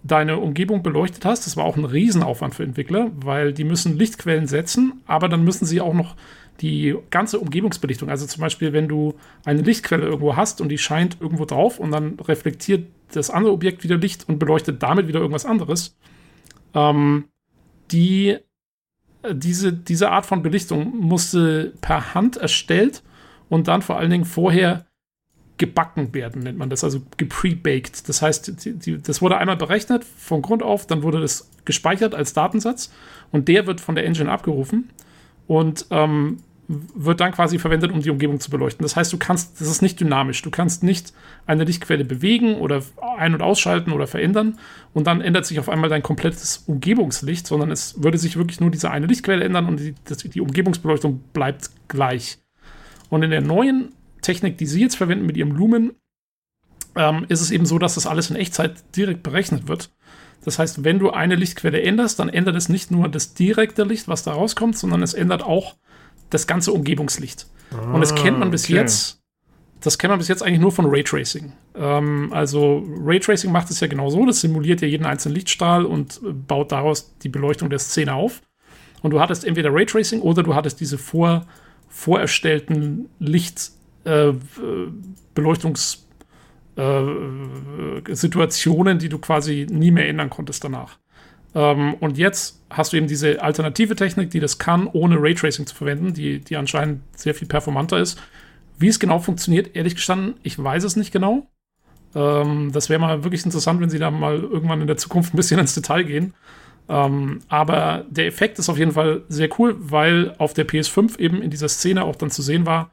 deine 0.07 0.39
Umgebung 0.39 0.83
beleuchtet 0.83 1.25
hast, 1.25 1.47
das 1.47 1.57
war 1.57 1.65
auch 1.65 1.77
ein 1.77 1.85
Riesenaufwand 1.85 2.55
für 2.55 2.65
Entwickler, 2.65 3.11
weil 3.17 3.53
die 3.53 3.65
müssen 3.65 3.99
Lichtquellen 3.99 4.47
setzen, 4.47 5.03
aber 5.07 5.29
dann 5.29 5.45
müssen 5.45 5.67
sie 5.67 5.81
auch 5.81 5.95
noch 5.95 6.17
die 6.61 6.97
ganze 7.11 7.39
Umgebungsbelichtung, 7.39 8.09
also 8.09 8.27
zum 8.27 8.41
Beispiel, 8.41 8.73
wenn 8.73 8.89
du 8.89 9.15
eine 9.45 9.63
Lichtquelle 9.63 10.07
irgendwo 10.07 10.37
hast 10.37 10.61
und 10.61 10.71
die 10.71 10.79
scheint 10.79 11.19
irgendwo 11.21 11.45
drauf 11.45 11.79
und 11.79 11.91
dann 11.91 12.19
reflektiert 12.21 12.87
das 13.13 13.31
andere 13.31 13.53
Objekt 13.53 13.85
wieder 13.85 13.97
Licht 13.97 14.29
und 14.29 14.39
beleuchtet 14.39 14.83
damit 14.83 15.07
wieder 15.07 15.21
irgendwas 15.21 15.45
anderes, 15.45 15.97
ähm, 16.75 17.27
die, 17.91 18.39
diese, 19.31 19.73
diese 19.73 20.11
Art 20.11 20.27
von 20.27 20.43
Belichtung 20.43 20.97
musste 20.99 21.75
per 21.81 22.15
Hand 22.15 22.37
erstellt 22.37 23.03
und 23.49 23.69
dann 23.69 23.83
vor 23.83 23.99
allen 23.99 24.11
Dingen 24.11 24.25
vorher 24.25 24.86
gebacken 25.59 26.13
werden, 26.15 26.43
nennt 26.43 26.59
man 26.59 26.71
das, 26.71 26.85
also 26.85 27.01
geprebaked. 27.17 28.09
Das 28.09 28.23
heißt, 28.23 28.65
die, 28.65 28.75
die, 28.75 29.03
das 29.03 29.23
wurde 29.23 29.39
einmal 29.39 29.57
berechnet 29.57 30.05
von 30.05 30.43
Grund 30.43 30.63
auf, 30.63 30.87
dann 30.87 31.03
wurde 31.03 31.21
das 31.21 31.51
gespeichert 31.65 32.15
als 32.15 32.33
Datensatz 32.33 32.93
und 33.33 33.49
der 33.49 33.67
wird 33.67 33.81
von 33.81 33.95
der 33.95 34.05
Engine 34.05 34.31
abgerufen 34.31 34.91
und 35.47 35.87
ähm, 35.91 36.39
wird 36.69 37.21
dann 37.21 37.33
quasi 37.33 37.59
verwendet, 37.59 37.93
um 37.93 38.01
die 38.01 38.11
Umgebung 38.11 38.41
zu 38.41 38.51
beleuchten. 38.51 38.83
Das 38.83 38.97
heißt, 38.97 39.13
du 39.13 39.19
kannst, 39.19 39.61
das 39.61 39.69
ist 39.69 39.83
nicht 39.83 40.01
dynamisch. 40.01 40.43
Du 40.43 40.51
kannst 40.51 40.83
nicht 40.83 41.13
eine 41.47 41.65
Lichtquelle 41.65 42.05
bewegen 42.05 42.57
oder 42.57 42.83
ein- 43.19 43.35
und 43.35 43.43
ausschalten 43.43 43.93
oder 43.93 44.07
verändern 44.07 44.59
und 44.93 45.07
dann 45.07 45.21
ändert 45.21 45.47
sich 45.47 45.61
auf 45.61 45.69
einmal 45.69 45.89
dein 45.89 46.03
komplettes 46.03 46.65
Umgebungslicht, 46.67 47.47
sondern 47.47 47.71
es 47.71 48.03
würde 48.03 48.19
sich 48.19 48.37
wirklich 48.37 48.61
nur 48.61 48.71
diese 48.71 48.91
eine 48.91 49.07
Lichtquelle 49.07 49.45
ändern 49.45 49.67
und 49.67 49.81
die, 49.81 49.95
die 50.29 50.41
Umgebungsbeleuchtung 50.41 51.21
bleibt 51.33 51.71
gleich. 51.89 52.39
Und 53.11 53.23
in 53.23 53.31
der 53.31 53.43
neuen 53.43 53.93
Technik, 54.27 54.59
die 54.59 54.67
Sie 54.67 54.81
jetzt 54.81 54.97
verwenden 54.97 55.27
mit 55.27 55.37
Ihrem 55.37 55.53
Lumen, 55.53 55.93
ähm, 56.97 57.27
ist 57.29 57.41
es 57.41 57.51
eben 57.51 57.67
so, 57.67 57.79
dass 57.79 57.95
das 57.95 58.07
alles 58.07 58.31
in 58.31 58.37
Echtzeit 58.37 58.97
direkt 58.97 59.23
berechnet 59.23 59.69
wird. 59.69 59.91
Das 60.45 60.59
heißt, 60.59 60.85
wenn 60.85 60.99
du 60.99 61.11
eine 61.11 61.35
Lichtquelle 61.35 61.81
änderst, 61.83 62.19
dann 62.19 62.29
ändert 62.29 62.57
es 62.57 62.69
nicht 62.69 62.91
nur 62.91 63.09
das 63.09 63.35
direkte 63.35 63.85
Licht, 63.85 64.09
was 64.09 64.23
da 64.23 64.33
rauskommt, 64.33 64.77
sondern 64.79 65.03
es 65.03 65.15
ändert 65.15 65.43
auch 65.43 65.77
das 66.31 66.47
ganze 66.47 66.73
Umgebungslicht. 66.73 67.47
Ah, 67.73 67.93
und 67.93 68.01
das 68.01 68.15
kennt 68.15 68.39
man 68.39 68.51
bis 68.51 68.65
okay. 68.65 68.75
jetzt, 68.75 69.21
das 69.81 69.99
kennt 69.99 70.11
man 70.11 70.19
bis 70.19 70.29
jetzt 70.29 70.43
eigentlich 70.43 70.61
nur 70.61 70.73
von 70.73 70.87
Raytracing. 70.87 71.53
Ähm, 71.75 72.33
also 72.33 72.85
Raytracing 73.05 73.53
macht 73.53 73.71
es 73.71 73.81
ja 73.81 73.87
genau 73.87 74.11
so, 74.11 74.25
das 74.27 74.41
simuliert 74.41 74.81
ja 74.81 74.89
jeden 74.89 75.07
einzelnen 75.07 75.37
Lichtstrahl 75.37 75.85
und 75.85 76.21
baut 76.47 76.73
daraus 76.73 77.17
die 77.23 77.29
Beleuchtung 77.29 77.71
der 77.71 77.79
Szene 77.79 78.15
auf. 78.15 78.43
Und 79.03 79.11
du 79.13 79.21
hattest 79.21 79.45
entweder 79.45 79.73
Raytracing 79.73 80.21
oder 80.21 80.43
du 80.43 80.55
hattest 80.55 80.81
diese 80.81 80.99
vor, 80.99 81.47
vorerstellten 81.89 83.09
Lichtbeleuchtungssituationen, 83.19 83.76
äh, 84.07 84.29
äh, 84.29 84.35
die 88.99 89.09
du 89.09 89.19
quasi 89.19 89.67
nie 89.71 89.91
mehr 89.91 90.09
ändern 90.09 90.31
konntest 90.31 90.63
danach. 90.65 90.99
Ähm, 91.55 91.95
und 92.01 92.19
jetzt 92.19 92.63
hast 92.71 92.93
du 92.93 92.99
eben 92.99 93.07
diese 93.07 93.43
alternative 93.43 93.97
Technik, 93.97 94.31
die 94.31 94.41
das 94.41 94.59
kann, 94.59 94.87
ohne 94.87 95.17
Raytracing 95.21 95.67
zu 95.67 95.75
verwenden, 95.75 96.13
die, 96.13 96.41
die 96.41 96.57
anscheinend 96.57 97.01
sehr 97.17 97.35
viel 97.35 97.49
performanter 97.49 97.99
ist. 97.99 98.21
Wie 98.79 98.89
es 98.89 99.01
genau 99.01 99.19
funktioniert, 99.19 99.75
ehrlich 99.75 99.95
gestanden, 99.95 100.35
ich 100.43 100.63
weiß 100.63 100.85
es 100.85 100.97
nicht 100.97 101.13
genau. 101.13 101.49
Ähm, 102.15 102.73
das 102.73 102.91
wäre 102.91 103.01
mal 103.01 103.25
wirklich 103.25 103.45
interessant, 103.45 103.81
wenn 103.81 103.91
sie 103.91 103.99
da 103.99 104.11
mal 104.11 104.39
irgendwann 104.39 104.83
in 104.83 104.87
der 104.87 104.99
Zukunft 104.99 105.33
ein 105.33 105.39
bisschen 105.39 105.59
ins 105.59 105.75
Detail 105.75 106.05
gehen. 106.05 106.35
Ähm, 106.89 107.41
aber 107.49 108.05
der 108.11 108.27
Effekt 108.27 108.59
ist 108.59 108.69
auf 108.69 108.79
jeden 108.79 108.93
Fall 108.93 109.23
sehr 109.29 109.49
cool, 109.59 109.77
weil 109.79 110.35
auf 110.39 110.53
der 110.53 110.69
PS5 110.69 111.19
eben 111.19 111.43
in 111.43 111.51
dieser 111.51 111.69
Szene 111.69 112.05
auch 112.05 112.17
dann 112.17 112.31
zu 112.31 112.43
sehen 112.43 112.67
war, 112.67 112.91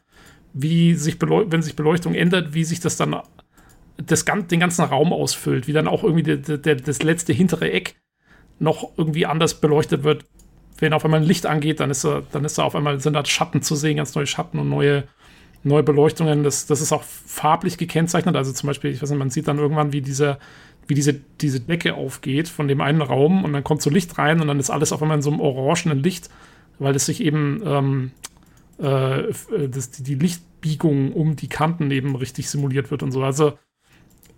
wie 0.54 0.94
sich, 0.94 1.18
wenn 1.20 1.62
sich 1.62 1.76
Beleuchtung 1.76 2.14
ändert, 2.14 2.54
wie 2.54 2.64
sich 2.64 2.80
das 2.80 2.96
dann 2.98 3.16
das, 3.98 4.26
den 4.26 4.60
ganzen 4.60 4.86
Raum 4.86 5.14
ausfüllt, 5.14 5.68
wie 5.68 5.74
dann 5.74 5.88
auch 5.88 6.04
irgendwie 6.04 6.24
der, 6.24 6.58
der, 6.58 6.76
das 6.76 7.04
letzte 7.04 7.34
hintere 7.34 7.72
Eck 7.72 7.96
noch 8.60 8.92
irgendwie 8.98 9.26
anders 9.26 9.60
beleuchtet 9.60 10.04
wird. 10.04 10.26
Wenn 10.80 10.94
auf 10.94 11.06
einmal 11.06 11.22
ein 11.22 11.26
Licht 11.26 11.46
angeht, 11.46 11.80
dann 11.80 11.92
ist, 11.92 12.04
er, 12.04 12.24
dann 12.32 12.46
ist 12.46 12.58
da 12.58 12.64
auf 12.64 12.76
einmal 12.76 13.00
sind 13.00 13.14
da 13.14 13.24
Schatten 13.26 13.62
zu 13.62 13.76
sehen, 13.76 13.98
ganz 13.98 14.16
neue 14.16 14.28
Schatten 14.28 14.60
und 14.60 14.70
neue, 14.70 15.04
neue 15.64 15.84
Beleuchtungen. 15.84 16.44
Das, 16.44 16.66
das 16.66 16.82
ist 16.82 16.92
auch 16.92 17.04
farblich 17.04 17.78
gekennzeichnet. 17.78 18.36
Also 18.36 18.52
zum 18.52 18.68
Beispiel, 18.68 18.92
ich 18.92 19.02
weiß 19.02 19.10
nicht, 19.10 19.20
man 19.20 19.30
sieht 19.30 19.48
dann 19.48 19.60
irgendwann, 19.60 19.94
wie 19.94 20.02
dieser, 20.02 20.40
wie 20.88 20.94
diese, 20.94 21.14
diese 21.14 21.60
Decke 21.60 21.96
aufgeht 21.96 22.50
von 22.50 22.68
dem 22.68 22.82
einen 22.82 23.02
Raum 23.02 23.44
und 23.44 23.54
dann 23.54 23.64
kommt 23.64 23.82
so 23.82 23.90
Licht 23.90 24.18
rein 24.18 24.42
und 24.42 24.48
dann 24.48 24.60
ist 24.60 24.70
alles 24.70 24.92
auf 24.92 25.02
einmal 25.02 25.18
in 25.18 25.24
so 25.24 25.32
einem 25.32 25.40
orangenen 25.40 26.02
Licht, 26.02 26.30
weil 26.80 26.96
es 26.96 27.06
sich 27.06 27.24
eben 27.24 27.62
ähm, 27.66 28.12
äh, 28.80 29.32
das, 29.70 29.92
die 29.92 30.16
Lichtbiegung 30.16 31.14
um 31.14 31.36
die 31.36 31.50
Kanten 31.50 31.92
eben 31.92 32.16
richtig 32.16 32.50
simuliert 32.50 32.92
wird 32.92 33.04
und 33.04 33.12
so. 33.12 33.24
Also 33.24 33.54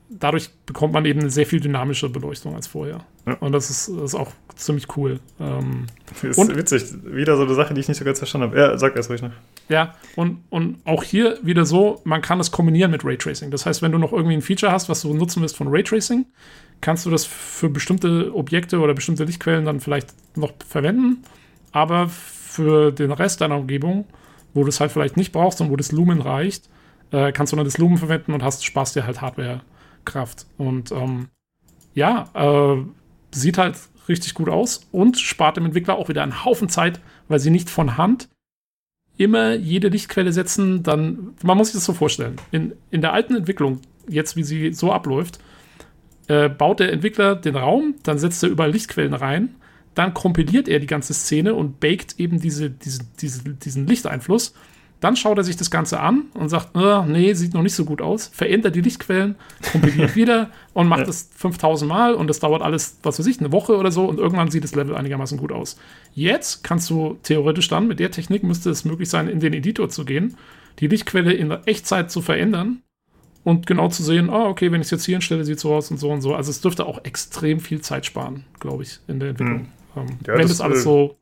dadurch 0.10 0.49
bekommt 0.66 0.94
man 0.94 1.06
eben 1.06 1.20
eine 1.20 1.30
sehr 1.30 1.45
viel 1.45 1.60
dynamische 1.60 2.10
Beleuchtung 2.10 2.56
als 2.56 2.68
vorher. 2.68 3.06
Ja. 3.26 3.34
Und 3.36 3.52
das 3.52 3.70
ist, 3.70 3.90
das 3.90 4.14
ist, 4.14 4.16
auch 4.16 4.32
ziemlich 4.56 4.95
cool. 4.95 5.20
Ähm, 5.40 5.88
ist 6.22 6.38
und, 6.38 6.56
witzig. 6.56 6.84
Wieder 7.03 7.36
so 7.38 7.44
eine 7.44 7.53
Sache, 7.56 7.74
die 7.74 7.82
ich 7.82 7.88
nicht 7.88 7.98
so 7.98 8.06
ganz 8.06 8.20
verstanden 8.20 8.49
habe. 8.49 8.60
Ja, 8.60 8.78
sag 8.78 8.95
erst 8.95 9.10
ruhig 9.10 9.22
noch. 9.22 9.32
Ja, 9.68 9.95
und, 10.16 10.44
und 10.49 10.78
auch 10.86 11.03
hier 11.03 11.40
wieder 11.41 11.66
so, 11.66 12.02
man 12.03 12.22
kann 12.22 12.40
es 12.40 12.52
kombinieren 12.52 12.91
mit 12.91 13.03
Raytracing. 13.03 13.52
Das 13.52 13.66
heißt, 13.66 13.82
wenn 13.82 13.91
du 13.91 13.98
noch 13.98 14.14
irgendwie 14.14 14.36
ein 14.36 14.41
Feature 14.41 14.72
hast, 14.72 14.90
was 14.90 15.02
du 15.02 15.14
nutzen 15.14 15.41
willst 15.41 15.57
von 15.57 15.68
Raytracing, 15.68 16.26
kannst 16.82 17.06
du 17.06 17.10
das 17.10 17.26
für 17.26 17.70
bestimmte 17.70 18.34
Objekte 18.36 18.80
oder 18.80 18.94
bestimmte 18.94 19.24
Lichtquellen 19.24 19.66
dann 19.66 19.80
vielleicht 19.80 20.14
noch 20.38 20.53
verwenden. 20.68 21.24
Aber 21.72 22.10
für 22.10 22.91
den 22.91 23.12
Rest 23.12 23.41
deiner 23.41 23.57
Umgebung, 23.57 24.06
wo 24.56 24.64
du 24.64 24.69
es 24.69 24.80
halt 24.80 24.91
vielleicht 24.91 25.18
nicht 25.18 25.32
brauchst 25.32 25.61
und 25.61 25.69
wo 25.69 25.76
das 25.76 25.91
Lumen 25.91 26.22
reicht, 26.22 26.69
äh, 27.11 27.32
kannst 27.32 27.53
du 27.53 27.57
dann 27.57 27.65
das 27.65 27.77
Lumen 27.77 27.98
verwenden 27.98 28.34
und 28.34 28.41
hast, 28.41 28.65
sparst 28.65 28.95
dir 28.95 29.06
halt 29.06 29.22
Hardware 29.22 29.61
Kraft. 30.06 30.48
Und 30.57 30.91
ähm, 30.91 31.27
ja, 31.94 32.30
äh, 32.34 32.84
sieht 33.32 33.57
halt 33.57 33.77
richtig 34.07 34.34
gut 34.34 34.49
aus 34.49 34.88
und 34.91 35.19
spart 35.19 35.57
dem 35.57 35.65
Entwickler 35.65 35.98
auch 35.98 36.10
wieder 36.10 36.23
einen 36.23 36.45
Haufen 36.45 36.69
Zeit, 36.69 36.99
weil 37.27 37.40
sie 37.40 37.49
nicht 37.49 37.69
von 37.69 37.98
Hand 37.98 38.30
immer 39.18 39.53
jede 39.53 39.90
Lichtquelle 39.90 40.32
setzen. 40.32 40.84
Dann, 40.84 41.36
man 41.44 41.57
muss 41.57 41.68
sich 41.68 41.76
das 41.76 41.86
so 41.86 41.94
vorstellen. 41.94 42.38
In, 42.52 42.73
in 42.91 43.02
der 43.02 43.14
alten 43.14 43.36
Entwicklung, 43.36 43.82
jetzt 44.07 44.36
wie 44.36 44.44
sie 44.44 44.73
so 44.73 44.91
abläuft, 44.91 45.40
äh, 46.27 46.49
baut 46.49 46.80
der 46.80 46.94
Entwickler 46.94 47.36
den 47.36 47.56
Raum, 47.56 47.95
dann 48.03 48.19
setzt 48.19 48.41
er 48.41 48.49
überall 48.49 48.72
Lichtquellen 48.72 49.14
rein, 49.14 49.56
dann 49.96 50.14
kompiliert 50.14 50.68
er 50.68 50.80
die 50.80 50.88
ganze 50.88 51.14
Szene 51.14 51.56
und 51.56 51.80
baked 51.80 52.20
eben 52.20 52.40
diese, 52.40 52.70
diese, 52.70 53.00
diese, 53.20 53.44
diesen 53.44 53.88
Lichteinfluss 53.88 54.54
dann 55.06 55.16
schaut 55.16 55.38
er 55.38 55.44
sich 55.44 55.56
das 55.56 55.70
Ganze 55.70 56.00
an 56.00 56.26
und 56.34 56.50
sagt, 56.50 56.76
äh, 56.76 57.06
nee, 57.06 57.34
sieht 57.34 57.54
noch 57.54 57.62
nicht 57.62 57.76
so 57.76 57.86
gut 57.86 58.02
aus, 58.02 58.28
verändert 58.34 58.76
die 58.76 58.82
Lichtquellen, 58.82 59.36
kompiliert 59.72 60.16
wieder 60.16 60.50
und 60.74 60.88
macht 60.88 61.08
es 61.08 61.30
5000 61.36 61.88
Mal 61.88 62.14
und 62.16 62.28
das 62.28 62.40
dauert 62.40 62.62
alles, 62.62 62.98
was 63.04 63.20
weiß 63.20 63.28
ich, 63.28 63.40
eine 63.40 63.52
Woche 63.52 63.78
oder 63.78 63.92
so 63.92 64.06
und 64.06 64.20
irgendwann 64.20 64.50
sieht 64.50 64.64
das 64.64 64.74
Level 64.74 64.96
einigermaßen 64.96 65.38
gut 65.38 65.52
aus. 65.52 65.78
Jetzt 66.14 66.64
kannst 66.64 66.90
du 66.90 67.20
theoretisch 67.24 67.68
dann 67.68 67.88
mit 67.88 68.00
der 68.00 68.12
Technik 68.12 68.44
müsste 68.44 68.70
es 68.70 68.86
möglich 68.86 69.10
sein, 69.10 69.28
in 69.28 69.40
den 69.40 69.54
Editor 69.54 69.90
zu 69.90 70.06
gehen, 70.06 70.38
die 70.80 70.88
Lichtquelle 70.88 71.34
in 71.34 71.52
Echtzeit 71.52 72.10
zu 72.10 72.22
verändern 72.22 72.82
und 73.44 73.68
genau 73.68 73.90
zu 73.90 74.02
sehen, 74.02 74.30
ah, 74.30 74.48
okay, 74.48 74.72
wenn 74.72 74.82
ich 74.82 74.88
es 74.88 74.92
jetzt 74.92 75.06
hier 75.06 75.16
hinstelle, 75.16 75.46
sieht 75.46 75.58
es 75.58 75.62
so 75.62 75.74
aus 75.74 75.92
und 75.92 75.98
so 75.98 76.10
und 76.10 76.22
so. 76.22 76.34
Also 76.34 76.50
es 76.50 76.62
dürfte 76.62 76.86
auch 76.86 77.04
extrem 77.04 77.60
viel 77.60 77.82
Zeit 77.82 78.06
sparen, 78.06 78.46
glaube 78.60 78.84
ich, 78.84 79.00
in 79.08 79.20
der 79.20 79.30
Entwicklung. 79.30 79.60
Hm. 79.60 79.68
Ähm, 79.96 80.08
ja, 80.26 80.34
wenn 80.34 80.42
das, 80.42 80.50
das 80.50 80.62
alles 80.62 80.80
äh, 80.80 80.84
so 80.84 81.18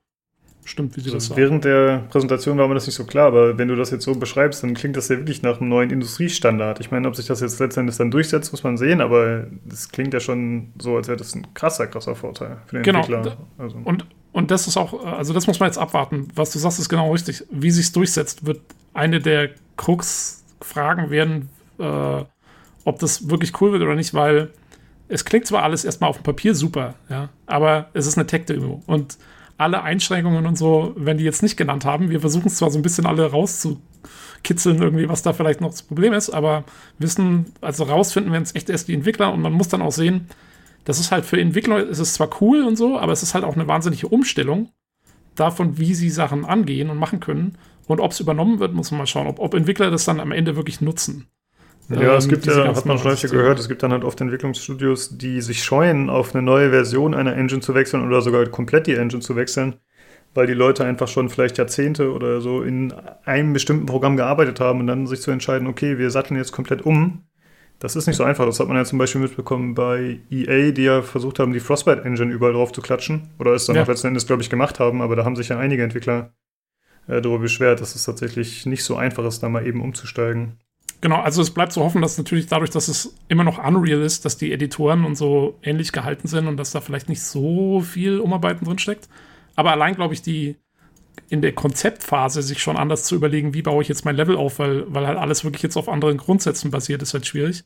Stimmt, 0.66 0.95
wie 0.95 1.02
Sie 1.02 1.12
das 1.12 1.28
sagen. 1.28 1.41
Während 1.41 1.66
der 1.66 2.06
Präsentation 2.10 2.58
war 2.58 2.68
mir 2.68 2.76
das 2.76 2.86
nicht 2.86 2.95
so 2.95 3.06
klar, 3.06 3.28
aber 3.28 3.58
wenn 3.58 3.68
du 3.68 3.76
das 3.76 3.91
jetzt 3.91 4.06
so 4.06 4.16
beschreibst, 4.16 4.64
dann 4.64 4.74
klingt 4.76 4.95
das 4.95 5.10
ja 5.10 5.18
wirklich 5.18 5.41
nach 5.41 5.60
einem 5.60 5.70
neuen 5.70 5.90
Industriestandard. 5.90 6.80
Ich 6.80 6.90
meine, 6.90 7.08
ob 7.08 7.16
sich 7.16 7.26
das 7.26 7.41
jetzt 7.41 7.60
letztendlich 7.60 7.98
dann 7.98 8.12
durchsetzt, 8.12 8.52
muss 8.54 8.64
man 8.64 8.78
sehen, 8.78 9.02
aber 9.02 9.48
das 9.66 9.90
klingt 9.90 10.14
ja 10.14 10.20
schon 10.20 10.72
so, 10.80 10.95
als 10.95 11.08
wäre 11.08 11.18
das 11.18 11.36
ein 11.36 11.54
krasser, 11.54 11.88
krasser 11.88 12.16
Vorteil 12.16 12.58
für 12.68 12.78
den 12.78 12.84
genau. 12.84 13.00
Entwickler. 13.00 13.38
Also. 13.58 13.78
Und, 13.84 14.06
und 14.32 14.52
das 14.52 14.68
ist 14.68 14.78
auch, 14.78 15.06
also 15.06 15.34
das 15.34 15.48
muss 15.48 15.60
man 15.60 15.68
jetzt 15.68 15.78
abwarten. 15.78 16.30
Was 16.34 16.52
du 16.52 16.60
sagst, 16.60 16.80
ist 16.80 16.90
genau 16.90 17.12
richtig. 17.12 17.44
Wie 17.52 17.72
sich 17.72 17.91
durchsetzt, 17.91 18.45
wird 18.45 18.62
eine 18.94 19.20
der 19.20 19.50
Krux-Fragen 19.76 21.10
werden, 21.10 21.50
äh, 21.78 22.24
ob 22.86 23.00
das 23.00 23.30
wirklich 23.30 23.60
cool 23.60 23.74
wird 23.74 23.82
oder 23.82 23.95
nicht, 23.95 24.14
weil 24.14 24.50
es 25.07 25.25
klingt 25.25 25.47
zwar 25.47 25.63
alles 25.63 25.85
erstmal 25.85 26.09
auf 26.09 26.17
dem 26.17 26.23
Papier 26.23 26.55
super, 26.55 26.95
ja, 27.09 27.30
aber 27.45 27.89
es 27.93 28.07
ist 28.07 28.17
eine 28.17 28.27
Tech-Demo 28.27 28.81
und 28.88 29.17
alle 29.57 29.84
Einschränkungen 29.84 30.45
und 30.45 30.57
so, 30.57 30.93
wenn 30.95 31.17
die 31.17 31.23
jetzt 31.23 31.43
nicht 31.43 31.57
genannt 31.57 31.85
haben. 31.85 32.09
Wir 32.09 32.19
versuchen 32.19 32.47
es 32.47 32.55
zwar 32.55 32.71
so 32.71 32.80
ein 32.80 32.81
bisschen 32.81 33.05
alle 33.05 33.30
rauszukitzeln, 33.30 34.81
irgendwie, 34.81 35.07
was 35.07 35.21
da 35.21 35.34
vielleicht 35.34 35.61
noch 35.61 35.69
das 35.69 35.84
Problem 35.84 36.13
ist, 36.13 36.31
aber 36.31 36.63
wissen, 36.97 37.45
also 37.61 37.84
rausfinden 37.84 38.31
werden 38.31 38.43
es 38.43 38.55
echt 38.55 38.69
erst 38.69 38.88
die 38.88 38.93
Entwickler 38.93 39.31
und 39.31 39.41
man 39.41 39.53
muss 39.53 39.67
dann 39.67 39.81
auch 39.81 39.91
sehen, 39.91 40.27
das 40.85 40.99
ist 40.99 41.11
halt 41.11 41.25
für 41.25 41.39
Entwickler, 41.39 41.88
ist 41.88 41.99
es 41.99 42.13
zwar 42.13 42.30
cool 42.41 42.63
und 42.63 42.75
so, 42.75 42.99
aber 42.99 43.13
es 43.13 43.23
ist 43.23 43.34
halt 43.34 43.45
auch 43.45 43.55
eine 43.55 43.67
wahnsinnige 43.67 44.07
Umstellung 44.07 44.69
davon, 45.35 45.77
wie 45.77 45.93
sie 45.93 46.09
Sachen 46.09 46.45
angehen 46.45 46.89
und 46.89 46.97
machen 46.97 47.19
können. 47.19 47.57
Und 47.88 47.99
ob 47.99 48.11
es 48.11 48.19
übernommen 48.19 48.59
wird, 48.59 48.73
muss 48.73 48.91
man 48.91 48.99
mal 48.99 49.07
schauen, 49.07 49.27
ob, 49.27 49.39
ob 49.39 49.53
Entwickler 49.53 49.91
das 49.91 50.05
dann 50.05 50.19
am 50.19 50.31
Ende 50.31 50.55
wirklich 50.55 50.81
nutzen. 50.81 51.27
Ja, 51.89 52.15
es 52.15 52.26
ähm, 52.26 52.30
gibt 52.30 52.45
ja, 52.45 52.76
hat 52.76 52.85
man 52.85 52.97
schon 52.97 53.11
öfter 53.11 53.27
gehört, 53.27 53.60
es 53.60 53.68
gibt 53.68 53.84
dann 53.84 53.91
halt 53.91 54.03
oft 54.03 54.19
Entwicklungsstudios, 54.22 55.18
die 55.18 55.41
sich 55.41 55.64
scheuen, 55.64 56.10
auf 56.10 56.34
eine 56.34 56.41
neue 56.41 56.69
Version 56.69 57.14
einer 57.14 57.35
Engine 57.35 57.61
zu 57.61 57.76
wechseln 57.76 58.05
oder 58.05 58.22
sogar 58.22 58.45
komplett 58.47 58.88
die 58.88 58.95
Engine 58.95 59.22
zu 59.22 59.35
wechseln, 59.35 59.76
weil 60.34 60.47
die 60.47 60.53
Leute 60.53 60.85
einfach 60.85 61.07
schon 61.07 61.30
vielleicht 61.30 61.57
Jahrzehnte 61.57 62.11
oder 62.14 62.41
so 62.41 62.64
in 62.64 62.93
einem 63.26 63.53
bestimmten 63.53 63.85
Programm 63.85 64.18
gearbeitet 64.18 64.60
haben 64.60 64.80
und 64.80 64.88
dann 64.88 65.07
sich 65.07 65.22
zu 65.22 65.31
entscheiden, 65.31 65.68
okay, 65.68 65.97
wir 65.97 66.10
satteln 66.10 66.38
jetzt 66.38 66.51
komplett 66.51 66.81
um. 66.81 67.23
Das 67.80 67.97
ist 67.97 68.07
nicht 68.07 68.15
so 68.15 68.23
einfach. 68.23 68.45
Das 68.45 68.60
hat 68.61 68.68
man 68.69 68.77
ja 68.77 68.85
zum 68.85 68.97
Beispiel 68.97 69.19
mitbekommen 69.19 69.73
bei 69.76 70.19
EA, 70.31 70.72
die 70.72 70.84
ja 70.84 71.01
versucht 71.01 71.39
haben, 71.39 71.51
die 71.51 71.60
Frostbite-Engine 71.60 72.31
überall 72.31 72.53
drauf 72.53 72.72
zu 72.72 72.81
klatschen. 72.81 73.30
Oder 73.39 73.51
es 73.51 73.65
dann 73.65 73.76
Ja. 73.76 73.84
auch 73.84 73.88
letzten 73.88 74.07
Endes, 74.07 74.26
glaube 74.26 74.41
ich, 74.41 74.49
gemacht 74.49 74.80
haben. 74.80 75.01
Aber 75.01 75.18
da 75.18 75.26
haben 75.26 75.35
sich 75.35 75.49
ja 75.49 75.60
einige 75.60 75.84
Entwickler 75.84 76.34
äh, 77.07 77.19
darüber 77.19 77.39
beschwert, 77.39 77.81
dass 77.81 77.95
es 77.95 78.05
tatsächlich 78.05 78.65
nicht 78.65 78.85
so 78.85 78.95
einfach 78.95 79.26
ist, 79.26 79.43
da 79.43 79.49
mal 79.49 79.68
eben 79.68 79.81
umzusteigen. 79.81 80.60
Genau, 81.03 81.17
also 81.17 81.41
es 81.41 81.51
bleibt 81.51 81.73
zu 81.73 81.84
hoffen, 81.84 82.01
dass 82.01 82.17
natürlich 82.17 82.47
dadurch, 82.47 82.69
dass 82.69 82.88
es 82.88 83.13
immer 83.27 83.43
noch 83.43 83.61
Unreal 83.61 84.01
ist, 84.03 84.23
dass 84.23 84.38
die 84.38 84.53
Editoren 84.53 85.03
und 85.03 85.17
so 85.17 85.59
ähnlich 85.61 85.91
gehalten 85.91 86.30
sind 86.30 86.47
und 86.47 86.55
dass 86.55 86.71
da 86.71 86.80
vielleicht 86.80 87.09
nicht 87.09 87.21
so 87.21 87.81
viel 87.81 88.21
Umarbeiten 88.21 88.65
drin 88.65 88.80
steckt. 88.80 89.09
Aber 89.57 89.71
allein, 89.71 89.95
glaube 89.95 90.13
ich, 90.13 90.21
die 90.21 90.55
in 91.27 91.41
der 91.41 91.51
Konzeptphase 91.51 92.41
sich 92.41 92.63
schon 92.63 92.77
anders 92.77 93.03
zu 93.03 93.15
überlegen, 93.15 93.53
wie 93.53 93.61
baue 93.61 93.81
ich 93.81 93.89
jetzt 93.89 94.05
mein 94.05 94.15
Level 94.15 94.38
auf, 94.38 94.59
weil, 94.59 94.85
weil 94.93 95.05
halt 95.05 95.17
alles 95.17 95.43
wirklich 95.43 95.61
jetzt 95.61 95.75
auf 95.75 95.89
anderen 95.89 96.15
Grundsätzen 96.15 96.71
basiert, 96.71 97.01
ist 97.01 97.13
halt 97.13 97.25
schwierig. 97.25 97.65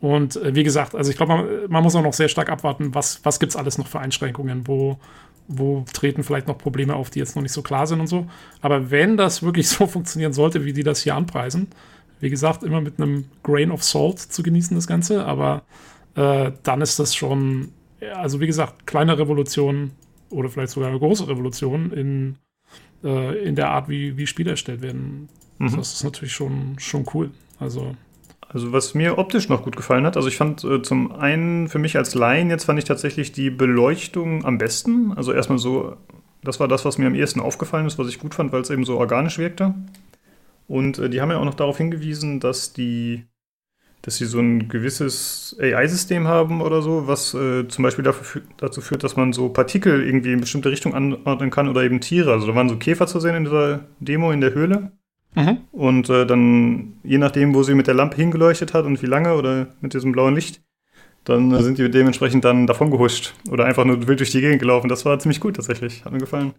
Und 0.00 0.36
äh, 0.36 0.54
wie 0.54 0.64
gesagt, 0.64 0.94
also 0.94 1.10
ich 1.10 1.18
glaube, 1.18 1.34
man, 1.34 1.46
man 1.68 1.82
muss 1.82 1.94
auch 1.94 2.02
noch 2.02 2.14
sehr 2.14 2.28
stark 2.28 2.48
abwarten, 2.48 2.94
was, 2.94 3.22
was 3.22 3.38
gibt 3.38 3.50
es 3.52 3.56
alles 3.56 3.76
noch 3.76 3.86
für 3.86 4.00
Einschränkungen, 4.00 4.66
wo, 4.66 4.98
wo 5.46 5.84
treten 5.92 6.24
vielleicht 6.24 6.48
noch 6.48 6.56
Probleme 6.56 6.94
auf, 6.96 7.10
die 7.10 7.18
jetzt 7.18 7.36
noch 7.36 7.42
nicht 7.42 7.52
so 7.52 7.60
klar 7.60 7.86
sind 7.86 8.00
und 8.00 8.06
so. 8.06 8.28
Aber 8.62 8.90
wenn 8.90 9.18
das 9.18 9.42
wirklich 9.42 9.68
so 9.68 9.86
funktionieren 9.86 10.32
sollte, 10.32 10.64
wie 10.64 10.72
die 10.72 10.84
das 10.84 11.02
hier 11.02 11.16
anpreisen, 11.16 11.68
wie 12.22 12.30
gesagt, 12.30 12.62
immer 12.62 12.80
mit 12.80 13.00
einem 13.00 13.24
Grain 13.42 13.72
of 13.72 13.82
Salt 13.82 14.20
zu 14.20 14.42
genießen, 14.44 14.76
das 14.76 14.86
Ganze, 14.86 15.26
aber 15.26 15.64
äh, 16.14 16.52
dann 16.62 16.80
ist 16.80 16.98
das 16.98 17.14
schon, 17.16 17.72
also 18.14 18.40
wie 18.40 18.46
gesagt, 18.46 18.86
kleine 18.86 19.18
Revolution 19.18 19.90
oder 20.30 20.48
vielleicht 20.48 20.70
sogar 20.70 20.88
eine 20.88 21.00
große 21.00 21.26
Revolution 21.26 21.90
in, 21.90 22.36
äh, 23.02 23.44
in 23.44 23.56
der 23.56 23.70
Art, 23.70 23.88
wie, 23.88 24.16
wie 24.16 24.28
Spiele 24.28 24.52
erstellt 24.52 24.82
werden. 24.82 25.28
Mhm. 25.58 25.76
Das 25.76 25.94
ist 25.94 26.04
natürlich 26.04 26.32
schon, 26.32 26.76
schon 26.78 27.04
cool. 27.12 27.32
Also, 27.58 27.96
Also 28.48 28.72
was 28.72 28.94
mir 28.94 29.18
optisch 29.18 29.48
noch 29.48 29.64
gut 29.64 29.76
gefallen 29.76 30.06
hat, 30.06 30.16
also 30.16 30.28
ich 30.28 30.36
fand 30.36 30.62
äh, 30.62 30.80
zum 30.80 31.10
einen 31.10 31.68
für 31.68 31.80
mich 31.80 31.96
als 31.96 32.14
Laien 32.14 32.50
jetzt 32.50 32.66
fand 32.66 32.78
ich 32.78 32.84
tatsächlich 32.84 33.32
die 33.32 33.50
Beleuchtung 33.50 34.44
am 34.44 34.58
besten. 34.58 35.12
Also 35.12 35.32
erstmal 35.32 35.58
so, 35.58 35.96
das 36.44 36.60
war 36.60 36.68
das, 36.68 36.84
was 36.84 36.98
mir 36.98 37.08
am 37.08 37.16
ehesten 37.16 37.40
aufgefallen 37.40 37.86
ist, 37.86 37.98
was 37.98 38.08
ich 38.08 38.20
gut 38.20 38.34
fand, 38.34 38.52
weil 38.52 38.60
es 38.60 38.70
eben 38.70 38.84
so 38.84 38.98
organisch 38.98 39.38
wirkte. 39.38 39.74
Und 40.72 40.98
äh, 40.98 41.10
die 41.10 41.20
haben 41.20 41.30
ja 41.30 41.36
auch 41.38 41.44
noch 41.44 41.52
darauf 41.54 41.76
hingewiesen, 41.76 42.40
dass 42.40 42.72
die, 42.72 43.26
dass 44.02 44.16
sie 44.16 44.26
so 44.26 44.40
ein 44.40 44.68
gewisses 44.68 45.56
AI-System 45.60 46.26
haben 46.26 46.62
oder 46.62 46.82
so, 46.82 47.06
was 47.06 47.34
äh, 47.34 47.68
zum 47.68 47.82
Beispiel 47.84 48.04
dafür, 48.04 48.42
fü- 48.42 48.44
dazu 48.56 48.80
führt, 48.80 49.04
dass 49.04 49.16
man 49.16 49.34
so 49.34 49.50
Partikel 49.50 50.02
irgendwie 50.02 50.32
in 50.32 50.40
bestimmte 50.40 50.70
Richtung 50.70 50.94
anordnen 50.94 51.50
kann 51.50 51.68
oder 51.68 51.82
eben 51.84 52.00
Tiere. 52.00 52.32
Also 52.32 52.46
da 52.46 52.54
waren 52.54 52.70
so 52.70 52.76
Käfer 52.76 53.06
zu 53.06 53.20
sehen 53.20 53.34
in 53.36 53.44
dieser 53.44 53.80
Demo 54.00 54.32
in 54.32 54.40
der 54.40 54.54
Höhle. 54.54 54.92
mhm. 55.34 55.58
Und 55.72 56.08
äh, 56.10 56.26
dann, 56.26 56.94
je 57.04 57.18
nachdem, 57.18 57.54
wo 57.54 57.62
sie 57.62 57.74
mit 57.74 57.86
der 57.86 57.94
Lampe 57.94 58.16
hingeleuchtet 58.16 58.74
hat 58.74 58.86
und 58.86 59.02
wie 59.02 59.06
lange 59.06 59.34
oder 59.34 59.68
mit 59.82 59.94
diesem 59.94 60.12
blauen 60.12 60.34
Licht, 60.34 60.62
dann 61.24 61.52
äh, 61.52 61.62
sind 61.62 61.78
die 61.78 61.90
dementsprechend 61.90 62.44
dann 62.44 62.66
davon 62.66 62.90
gehuscht 62.90 63.34
oder 63.50 63.66
einfach 63.66 63.84
nur 63.84 64.08
wild 64.08 64.20
durch 64.20 64.30
die 64.32 64.40
Gegend 64.40 64.60
gelaufen. 64.60 64.88
Das 64.88 65.04
war 65.04 65.18
ziemlich 65.18 65.40
gut 65.40 65.56
tatsächlich. 65.56 66.04
Hat 66.04 66.12
mir 66.12 66.18
gefallen. 66.18 66.54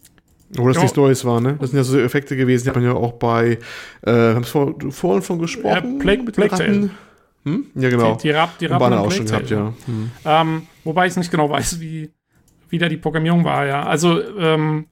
Obwohl 0.58 0.70
das 0.72 0.78
Ja. 0.78 0.84
nichts 0.84 0.98
Neues 0.98 1.26
war, 1.26 1.42
ne? 1.42 1.58
Das 1.60 1.72
sind 1.72 1.78
ja 1.78 1.84
so 1.84 2.00
Effekte 2.00 2.36
gewesen, 2.36 2.64
die 2.64 2.70
hat 2.70 2.76
man 2.76 2.86
ja 2.86 2.94
auch 2.94 3.14
bei, 3.14 3.58
äh, 4.02 4.12
haben 4.12 4.44
es 4.44 4.50
vor, 4.50 4.76
vorhin 4.90 5.22
von 5.22 5.40
gesprochen? 5.40 5.96
Ja, 5.98 6.00
Plague- 6.00 6.24
mit 6.24 6.36
Plague 6.36 6.52
Ratten? 6.52 6.92
Hm? 7.46 7.66
Ja, 7.76 7.90
genau. 7.90 8.16
die, 8.16 8.22
die, 8.24 8.32
Rab, 8.32 8.58
die 8.60 8.68
und 8.68 8.74
auch 8.82 9.12
schon 9.12 9.26
gehabt, 9.26 9.50
ja. 9.50 9.74
Hm. 9.86 10.12
Ähm, 10.24 10.68
wobei 10.86 11.08
ich 11.08 11.16
nicht 11.18 11.30
genau 11.32 11.50
weiß, 11.50 11.80
wie, 11.82 12.12
wie 12.70 12.78
da 12.78 12.88
die 12.88 12.98
Programmierung 12.98 13.44
war, 13.44 13.66
ja. 13.66 13.84
Also, 13.84 14.22
ähm, 14.38 14.86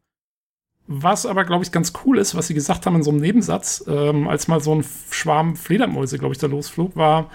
was 0.88 1.26
aber, 1.26 1.46
glaube 1.46 1.64
ich, 1.64 1.72
ganz 1.72 1.94
cool 2.06 2.18
ist, 2.18 2.36
was 2.36 2.48
sie 2.48 2.54
gesagt 2.54 2.86
haben 2.86 2.96
in 2.98 3.04
so 3.04 3.12
einem 3.12 3.22
Nebensatz, 3.22 3.86
ähm, 3.88 4.28
als 4.28 4.50
mal 4.50 4.60
so 4.60 4.76
ein 4.76 4.84
Schwarm 5.12 5.56
Fledermäuse, 5.56 6.18
glaube 6.18 6.34
ich, 6.34 6.40
da 6.40 6.48
losflog, 6.48 6.98
war, 6.98 7.30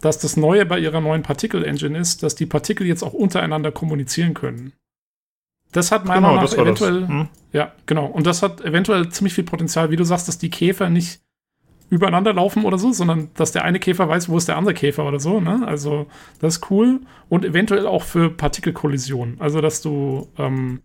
dass 0.00 0.18
das 0.18 0.36
Neue 0.36 0.64
bei 0.64 0.78
ihrer 0.78 1.00
neuen 1.00 1.22
Partikel-Engine 1.22 1.98
ist, 1.98 2.22
dass 2.22 2.36
die 2.36 2.46
Partikel 2.46 2.86
jetzt 2.86 3.02
auch 3.02 3.12
untereinander 3.12 3.72
kommunizieren 3.72 4.34
können. 4.34 4.72
Das 5.72 5.92
hat 5.92 6.04
meiner 6.04 6.20
Meinung 6.22 6.42
nach 6.44 6.52
eventuell, 6.52 7.06
Hm? 7.06 7.28
ja, 7.52 7.72
genau. 7.86 8.06
Und 8.06 8.26
das 8.26 8.42
hat 8.42 8.60
eventuell 8.60 9.08
ziemlich 9.10 9.34
viel 9.34 9.44
Potenzial, 9.44 9.90
wie 9.90 9.96
du 9.96 10.04
sagst, 10.04 10.26
dass 10.28 10.38
die 10.38 10.50
Käfer 10.50 10.90
nicht 10.90 11.20
übereinander 11.90 12.32
laufen 12.32 12.64
oder 12.64 12.78
so, 12.78 12.92
sondern 12.92 13.30
dass 13.34 13.52
der 13.52 13.64
eine 13.64 13.80
Käfer 13.80 14.08
weiß, 14.08 14.28
wo 14.28 14.36
ist 14.36 14.48
der 14.48 14.56
andere 14.56 14.74
Käfer 14.74 15.04
oder 15.06 15.18
so. 15.20 15.40
Ne? 15.40 15.66
Also 15.66 16.06
das 16.40 16.56
ist 16.56 16.70
cool. 16.70 17.00
Und 17.28 17.44
eventuell 17.44 17.86
auch 17.86 18.04
für 18.04 18.30
Partikelkollisionen. 18.30 19.40
Also 19.40 19.60
dass 19.60 19.82
du 19.82 20.28
ähm, 20.38 20.82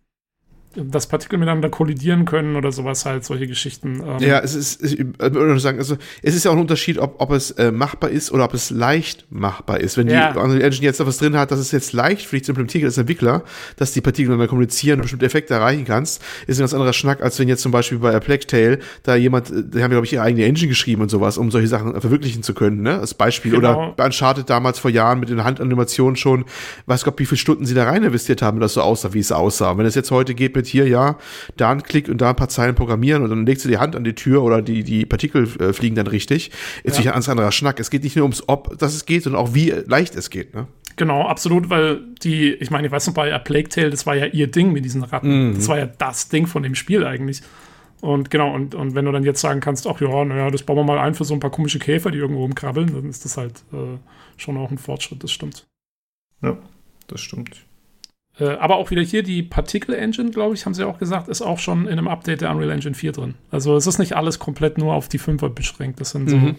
dass 0.76 1.08
Partikel 1.08 1.38
miteinander 1.40 1.70
kollidieren 1.70 2.26
können 2.26 2.56
oder 2.56 2.72
sowas 2.72 3.06
halt, 3.06 3.26
solche 3.26 3.48
Geschichten. 3.48 4.02
Ähm, 4.06 4.18
Ja, 4.20 4.40
es 4.40 4.56
ist, 4.56 4.84
ich 4.84 5.00
würde 5.00 5.40
nur 5.46 5.60
sagen, 5.60 5.78
also 5.80 5.98
es 6.22 6.36
ist 6.36 6.46
ja 6.46 6.52
auch 6.52 6.56
ein 6.56 6.62
Unterschied, 6.62 6.98
ob, 7.00 7.22
ob 7.22 7.32
es 7.32 7.52
äh, 7.52 7.72
machbar 7.72 8.10
ist 8.10 8.32
oder 8.32 8.46
ob 8.46 8.54
es 8.54 8.70
leicht 8.70 9.26
machbar 9.30 9.80
ist. 9.80 9.98
Wenn 9.98 10.08
Ja. 10.08 10.34
die 10.34 10.40
Unreal 10.40 10.62
Engine 10.62 10.86
jetzt 10.86 11.00
etwas 11.00 11.18
drin 11.18 11.38
hat, 11.38 11.52
dass 11.52 11.60
es 11.60 11.72
jetzt 11.72 11.94
leicht 11.94 12.26
für 12.26 12.36
dich 12.36 12.46
zu 12.46 12.52
implementieren 12.52 12.86
als 12.86 12.98
Entwickler, 12.98 13.44
dass 13.78 13.92
die 13.94 14.02
Partikel 14.02 14.30
miteinander 14.30 14.50
kommunizieren 14.50 15.00
und 15.00 15.04
bestimmte 15.04 15.26
Effekte 15.26 15.54
erreichen 15.54 15.86
kannst, 15.86 16.22
ist 16.48 16.58
ein 16.58 16.62
ganz 16.62 16.74
anderer 16.74 16.94
Schnack, 16.94 17.22
als 17.22 17.40
wenn 17.40 17.48
jetzt 17.48 17.62
zum 17.62 17.72
Beispiel 17.72 18.00
bei 18.00 18.20
Tale 18.20 18.80
da 19.04 19.16
jemand, 19.16 19.50
äh, 19.50 19.64
die 19.64 19.78
haben 19.78 19.82
ja, 19.82 19.88
glaube 19.88 20.06
ich, 20.06 20.14
ihre 20.14 20.24
eigene 20.24 20.46
Engine 20.46 20.68
geschrieben 20.68 21.02
und 21.02 21.10
sowas, 21.10 21.38
um 21.38 21.52
solche 21.52 21.68
Sachen 21.68 22.00
verwirklichen 22.00 22.44
zu 22.44 22.54
können, 22.54 22.82
ne? 22.82 23.00
Als 23.00 23.14
Beispiel. 23.14 23.52
Genau. 23.52 23.86
Oder 23.88 23.94
bei 23.96 24.06
Uncharted 24.06 24.50
damals 24.50 24.80
vor 24.80 24.92
Jahren 24.92 25.20
mit 25.20 25.30
den 25.30 25.44
Handanimationen 25.44 26.16
schon, 26.16 26.46
weiß 26.86 27.04
Gott, 27.04 27.18
wie 27.20 27.26
viele 27.26 27.38
Stunden 27.38 27.66
sie 27.66 27.74
da 27.74 27.86
rein 27.86 28.04
investiert 28.04 28.42
haben, 28.42 28.60
dass 28.60 28.74
das 28.74 28.76
so 28.76 28.82
aussah, 28.82 29.14
wie 29.14 29.20
es 29.20 29.32
aussah. 29.32 29.72
Und 29.72 29.78
wenn 29.78 29.86
es 29.86 29.96
jetzt 29.96 30.12
heute 30.12 30.34
geht 30.36 30.56
mit 30.56 30.65
hier, 30.68 30.88
ja, 30.88 31.18
da 31.58 31.72
ein 31.72 31.84
Klick 31.84 32.10
und 32.10 32.20
da 32.20 32.30
ein 32.30 32.36
paar 32.36 32.50
Zeilen 32.50 32.76
programmieren 32.76 33.24
und 33.24 33.30
dann 33.30 33.46
legst 33.46 33.66
du 33.66 33.70
die 33.70 33.78
Hand 33.78 33.96
an 33.96 34.04
die 34.04 34.14
Tür 34.14 34.44
oder 34.44 34.62
die, 34.62 34.84
die 34.84 35.06
Partikel 35.06 35.48
äh, 35.60 35.74
fliegen 35.74 35.96
dann 35.96 36.08
richtig, 36.08 36.52
ist 36.84 36.94
natürlich 36.94 37.10
ein 37.10 37.14
ganz 37.14 37.30
anderer 37.30 37.52
Schnack. 37.52 37.80
Es 37.80 37.90
geht 37.90 38.04
nicht 38.04 38.16
nur 38.16 38.24
ums 38.24 38.44
Ob, 38.48 38.78
dass 38.78 38.96
es 38.96 39.06
geht, 39.06 39.24
sondern 39.24 39.42
auch 39.42 39.54
wie 39.54 39.70
leicht 39.70 40.16
es 40.16 40.30
geht, 40.30 40.54
ne? 40.54 40.68
Genau, 40.98 41.24
absolut, 41.28 41.70
weil 41.70 42.02
die, 42.24 42.54
ich 42.54 42.72
meine, 42.72 42.88
ich 42.88 42.92
weiß 42.92 43.08
noch, 43.08 43.14
bei 43.14 43.34
A 43.34 43.40
Plague 43.40 43.68
Tale, 43.68 43.90
das 43.90 44.06
war 44.06 44.16
ja 44.16 44.28
ihr 44.28 44.48
Ding 44.48 44.72
mit 44.72 44.86
diesen 44.86 45.04
Ratten. 45.04 45.50
Mhm. 45.50 45.56
Das 45.56 45.68
war 45.68 45.78
ja 45.78 45.88
das 45.88 46.30
Ding 46.30 46.48
von 46.48 46.64
dem 46.64 46.74
Spiel 46.74 47.06
eigentlich. 47.06 47.42
Und 48.02 48.30
genau, 48.30 48.54
und, 48.54 48.76
und 48.76 48.96
wenn 48.96 49.06
du 49.06 49.12
dann 49.12 49.24
jetzt 49.24 49.42
sagen 49.42 49.60
kannst, 49.60 49.88
ach 49.88 50.00
ja, 50.00 50.26
naja, 50.26 50.50
das 50.52 50.64
bauen 50.64 50.78
wir 50.78 50.84
mal 50.84 51.00
ein 51.00 51.16
für 51.16 51.26
so 51.26 51.34
ein 51.34 51.40
paar 51.40 51.52
komische 51.52 51.80
Käfer, 51.80 52.12
die 52.12 52.20
irgendwo 52.20 52.42
rumkrabbeln, 52.42 52.94
dann 52.94 53.10
ist 53.10 53.26
das 53.26 53.36
halt 53.36 53.64
äh, 53.74 53.98
schon 54.38 54.58
auch 54.58 54.72
ein 54.72 54.78
Fortschritt, 54.78 55.24
das 55.24 55.32
stimmt. 55.32 55.66
Ja, 56.42 56.58
das 57.08 57.22
stimmt. 57.22 57.66
Äh, 58.40 58.50
aber 58.58 58.76
auch 58.78 58.92
wieder 58.92 59.02
hier 59.02 59.24
die 59.24 59.44
Particle 59.44 59.96
Engine, 59.96 60.30
glaube 60.32 60.56
ich, 60.56 60.66
haben 60.66 60.74
sie 60.74 60.84
auch 60.86 60.98
gesagt, 61.00 61.30
ist 61.30 61.42
auch 61.42 61.60
schon 61.60 61.86
in 61.88 61.94
einem 61.94 62.08
Update 62.10 62.42
der 62.42 62.52
Unreal 62.52 62.72
Engine 62.72 62.94
4 62.96 63.12
drin. 63.14 63.36
Also 63.52 63.76
es 63.78 63.88
ist 63.88 63.98
nicht 63.98 64.16
alles 64.18 64.40
komplett 64.40 64.78
nur 64.78 64.94
auf 64.94 65.08
die 65.08 65.20
5er 65.20 65.50
beschränkt. 65.50 66.02
Das 66.02 66.12
sind 66.12 66.30
so, 66.30 66.36
Mhm. 66.36 66.56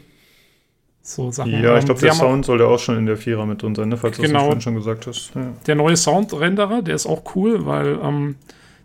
so 1.03 1.31
Sachen. 1.31 1.53
Ja, 1.63 1.79
ich 1.79 1.85
glaube, 1.85 2.01
der 2.01 2.15
Sound 2.15 2.47
soll 2.47 2.61
ja 2.61 2.67
auch 2.67 2.79
schon 2.79 2.97
in 2.97 3.07
der 3.07 3.17
Vierer 3.17 3.47
mit 3.47 3.63
drin 3.63 3.75
sein, 3.75 3.89
ne? 3.91 3.97
falls 3.97 4.17
du 4.17 4.23
Genau. 4.23 4.35
das 4.39 4.43
vorhin 4.45 4.61
schon 4.63 4.75
gesagt 4.75 5.07
hast. 5.07 5.33
Ja. 5.35 5.53
Der 5.67 5.75
neue 5.75 5.97
Soundrenderer, 5.97 6.83
der 6.83 6.95
ist 6.95 7.07
auch 7.07 7.23
cool, 7.35 7.67
weil 7.67 7.99
ähm, 8.03 8.37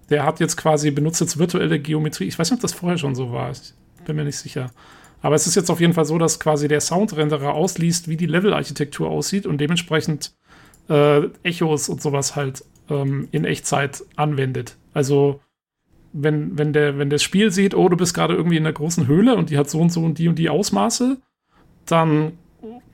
der 0.09 0.25
hat 0.25 0.39
jetzt 0.41 0.57
quasi, 0.57 0.91
benutzt 0.91 1.21
jetzt 1.21 1.39
virtuelle 1.39 1.79
Geometrie. 1.79 2.25
Ich 2.25 2.37
weiß 2.37 2.51
nicht, 2.51 2.57
ob 2.57 2.61
das 2.61 2.73
vorher 2.73 2.97
schon 2.97 3.15
so 3.15 3.31
war. 3.31 3.51
Ich 3.51 3.73
bin 4.05 4.17
mir 4.17 4.25
nicht 4.25 4.37
sicher. 4.37 4.69
Aber 5.21 5.35
es 5.35 5.47
ist 5.47 5.55
jetzt 5.55 5.69
auf 5.69 5.79
jeden 5.79 5.93
Fall 5.93 6.05
so, 6.05 6.17
dass 6.17 6.39
quasi 6.39 6.67
der 6.67 6.81
Soundrenderer 6.81 7.53
ausliest, 7.53 8.07
wie 8.09 8.17
die 8.17 8.25
Levelarchitektur 8.25 9.07
aussieht 9.09 9.45
und 9.45 9.59
dementsprechend 9.61 10.33
äh, 10.89 11.21
Echos 11.43 11.87
und 11.89 12.01
sowas 12.01 12.35
halt 12.35 12.63
ähm, 12.89 13.27
in 13.31 13.45
Echtzeit 13.45 14.03
anwendet. 14.15 14.77
Also 14.93 15.39
wenn, 16.13 16.57
wenn, 16.57 16.73
der, 16.73 16.97
wenn 16.97 17.09
das 17.09 17.23
Spiel 17.23 17.51
sieht, 17.51 17.73
oh, 17.73 17.87
du 17.89 17.97
bist 17.97 18.13
gerade 18.13 18.35
irgendwie 18.35 18.57
in 18.57 18.65
einer 18.65 18.73
großen 18.73 19.07
Höhle 19.07 19.35
und 19.35 19.49
die 19.49 19.57
hat 19.57 19.69
so 19.69 19.79
und 19.79 19.91
so 19.91 20.03
und 20.03 20.17
die 20.17 20.27
und 20.27 20.37
die 20.37 20.49
Ausmaße, 20.49 21.17
dann 21.85 22.33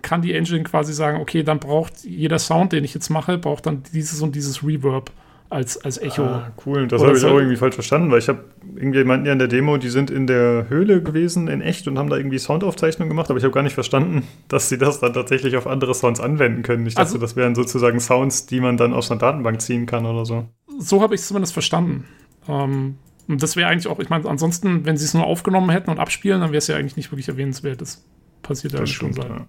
kann 0.01 0.21
die 0.21 0.33
Engine 0.33 0.63
quasi 0.63 0.93
sagen, 0.93 1.19
okay, 1.19 1.43
dann 1.43 1.59
braucht 1.59 2.03
jeder 2.03 2.39
Sound, 2.39 2.71
den 2.71 2.83
ich 2.83 2.93
jetzt 2.93 3.09
mache, 3.09 3.37
braucht 3.37 3.65
dann 3.65 3.83
dieses 3.93 4.21
und 4.21 4.35
dieses 4.35 4.63
Reverb 4.63 5.11
als, 5.49 5.77
als 5.83 5.97
Echo. 5.97 6.23
Ah, 6.23 6.51
cool, 6.65 6.87
das 6.87 7.01
habe 7.01 7.13
ich 7.13 7.19
so- 7.19 7.29
auch 7.29 7.37
irgendwie 7.37 7.55
falsch 7.55 7.75
verstanden, 7.75 8.11
weil 8.11 8.19
ich 8.19 8.27
habe 8.29 8.43
irgendwie 8.75 9.03
meinten 9.03 9.25
ja 9.25 9.33
in 9.33 9.39
der 9.39 9.47
Demo, 9.47 9.77
die 9.77 9.89
sind 9.89 10.09
in 10.11 10.27
der 10.27 10.67
Höhle 10.69 11.01
gewesen 11.01 11.47
in 11.47 11.61
echt 11.61 11.87
und 11.87 11.97
haben 11.97 12.09
da 12.09 12.17
irgendwie 12.17 12.37
Soundaufzeichnungen 12.39 13.09
gemacht, 13.09 13.29
aber 13.29 13.37
ich 13.37 13.43
habe 13.43 13.53
gar 13.53 13.63
nicht 13.63 13.73
verstanden, 13.73 14.23
dass 14.49 14.69
sie 14.69 14.77
das 14.77 14.99
dann 14.99 15.13
tatsächlich 15.13 15.55
auf 15.55 15.67
andere 15.67 15.93
Sounds 15.93 16.19
anwenden 16.19 16.63
können. 16.63 16.85
Ich 16.85 16.95
dachte, 16.95 17.07
Also- 17.07 17.17
das 17.19 17.35
wären 17.35 17.55
sozusagen 17.55 17.99
Sounds, 17.99 18.45
die 18.45 18.59
man 18.59 18.77
dann 18.77 18.93
aus 18.93 19.09
einer 19.09 19.19
Datenbank 19.19 19.61
ziehen 19.61 19.85
kann 19.85 20.05
oder 20.05 20.25
so. 20.25 20.45
So 20.79 21.01
habe 21.01 21.15
ich 21.15 21.21
es 21.21 21.27
zumindest 21.27 21.53
verstanden. 21.53 22.05
Ähm, 22.47 22.97
und 23.27 23.41
das 23.43 23.55
wäre 23.55 23.69
eigentlich 23.69 23.87
auch, 23.87 23.99
ich 23.99 24.09
meine, 24.09 24.27
ansonsten, 24.29 24.85
wenn 24.85 24.95
sie 24.97 25.05
es 25.05 25.13
nur 25.13 25.25
aufgenommen 25.25 25.69
hätten 25.69 25.89
und 25.89 25.99
abspielen, 25.99 26.39
dann 26.41 26.51
wäre 26.51 26.59
es 26.59 26.67
ja 26.67 26.75
eigentlich 26.77 26.95
nicht 26.97 27.11
wirklich 27.11 27.27
erwähnenswert. 27.27 27.81
Das 27.81 28.05
passiert 28.41 28.73
ja 28.73 28.79
Das 28.81 28.89
schon 28.89 29.13
stimmt. 29.13 29.27
seit 29.29 29.37
Ja. 29.39 29.47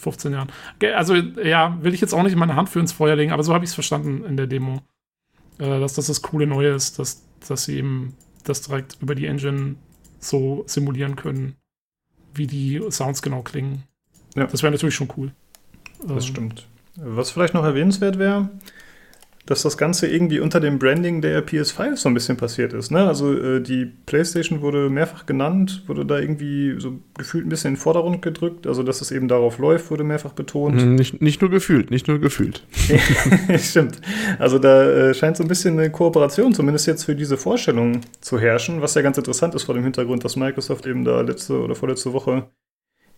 15 0.00 0.32
Jahren. 0.32 0.48
Also, 0.94 1.14
ja, 1.14 1.78
will 1.80 1.94
ich 1.94 2.00
jetzt 2.02 2.12
auch 2.12 2.22
nicht 2.22 2.36
meine 2.36 2.54
Hand 2.54 2.68
für 2.68 2.78
ins 2.80 2.92
Feuer 2.92 3.16
legen, 3.16 3.32
aber 3.32 3.42
so 3.42 3.54
habe 3.54 3.64
ich 3.64 3.70
es 3.70 3.74
verstanden 3.74 4.24
in 4.28 4.36
der 4.36 4.46
Demo. 4.46 4.80
Äh, 5.58 5.80
dass 5.80 5.94
das 5.94 6.06
das 6.06 6.22
coole 6.22 6.46
Neue 6.46 6.74
ist, 6.74 6.98
dass, 6.98 7.22
dass 7.46 7.64
sie 7.64 7.78
eben 7.78 8.14
das 8.44 8.62
direkt 8.62 8.98
über 9.00 9.14
die 9.14 9.26
Engine 9.26 9.76
so 10.18 10.64
simulieren 10.66 11.16
können, 11.16 11.56
wie 12.34 12.46
die 12.46 12.82
Sounds 12.90 13.22
genau 13.22 13.42
klingen. 13.42 13.84
Ja. 14.34 14.46
Das 14.46 14.62
wäre 14.62 14.72
natürlich 14.72 14.94
schon 14.94 15.12
cool. 15.16 15.32
Das 16.00 16.24
Ähm, 16.24 16.32
stimmt. 16.32 16.68
Was 16.96 17.30
vielleicht 17.30 17.54
noch 17.54 17.64
erwähnenswert 17.64 18.18
wäre, 18.18 18.50
dass 19.46 19.62
das 19.62 19.78
Ganze 19.78 20.08
irgendwie 20.08 20.40
unter 20.40 20.58
dem 20.58 20.78
Branding 20.78 21.22
der 21.22 21.46
PS5 21.46 21.96
so 21.96 22.08
ein 22.08 22.14
bisschen 22.14 22.36
passiert 22.36 22.72
ist. 22.72 22.90
Ne? 22.90 23.06
Also 23.06 23.32
äh, 23.32 23.60
die 23.60 23.86
PlayStation 23.86 24.60
wurde 24.60 24.90
mehrfach 24.90 25.24
genannt, 25.24 25.84
wurde 25.86 26.04
da 26.04 26.18
irgendwie 26.18 26.74
so 26.78 26.98
gefühlt 27.16 27.46
ein 27.46 27.48
bisschen 27.48 27.68
in 27.68 27.74
den 27.74 27.80
Vordergrund 27.80 28.22
gedrückt. 28.22 28.66
Also 28.66 28.82
dass 28.82 29.00
es 29.00 29.12
eben 29.12 29.28
darauf 29.28 29.58
läuft, 29.58 29.90
wurde 29.92 30.02
mehrfach 30.02 30.32
betont. 30.32 30.82
Hm, 30.82 30.96
nicht, 30.96 31.22
nicht 31.22 31.40
nur 31.40 31.50
gefühlt, 31.50 31.92
nicht 31.92 32.08
nur 32.08 32.18
gefühlt. 32.18 32.64
Stimmt. 33.58 34.00
Also 34.40 34.58
da 34.58 34.82
äh, 34.82 35.14
scheint 35.14 35.36
so 35.36 35.44
ein 35.44 35.48
bisschen 35.48 35.78
eine 35.78 35.90
Kooperation, 35.90 36.52
zumindest 36.52 36.88
jetzt 36.88 37.04
für 37.04 37.14
diese 37.14 37.36
Vorstellung 37.36 38.00
zu 38.20 38.40
herrschen, 38.40 38.82
was 38.82 38.94
ja 38.94 39.02
ganz 39.02 39.16
interessant 39.16 39.54
ist 39.54 39.62
vor 39.62 39.76
dem 39.76 39.84
Hintergrund, 39.84 40.24
dass 40.24 40.34
Microsoft 40.34 40.86
eben 40.86 41.04
da 41.04 41.20
letzte 41.20 41.60
oder 41.60 41.76
vorletzte 41.76 42.12
Woche 42.12 42.48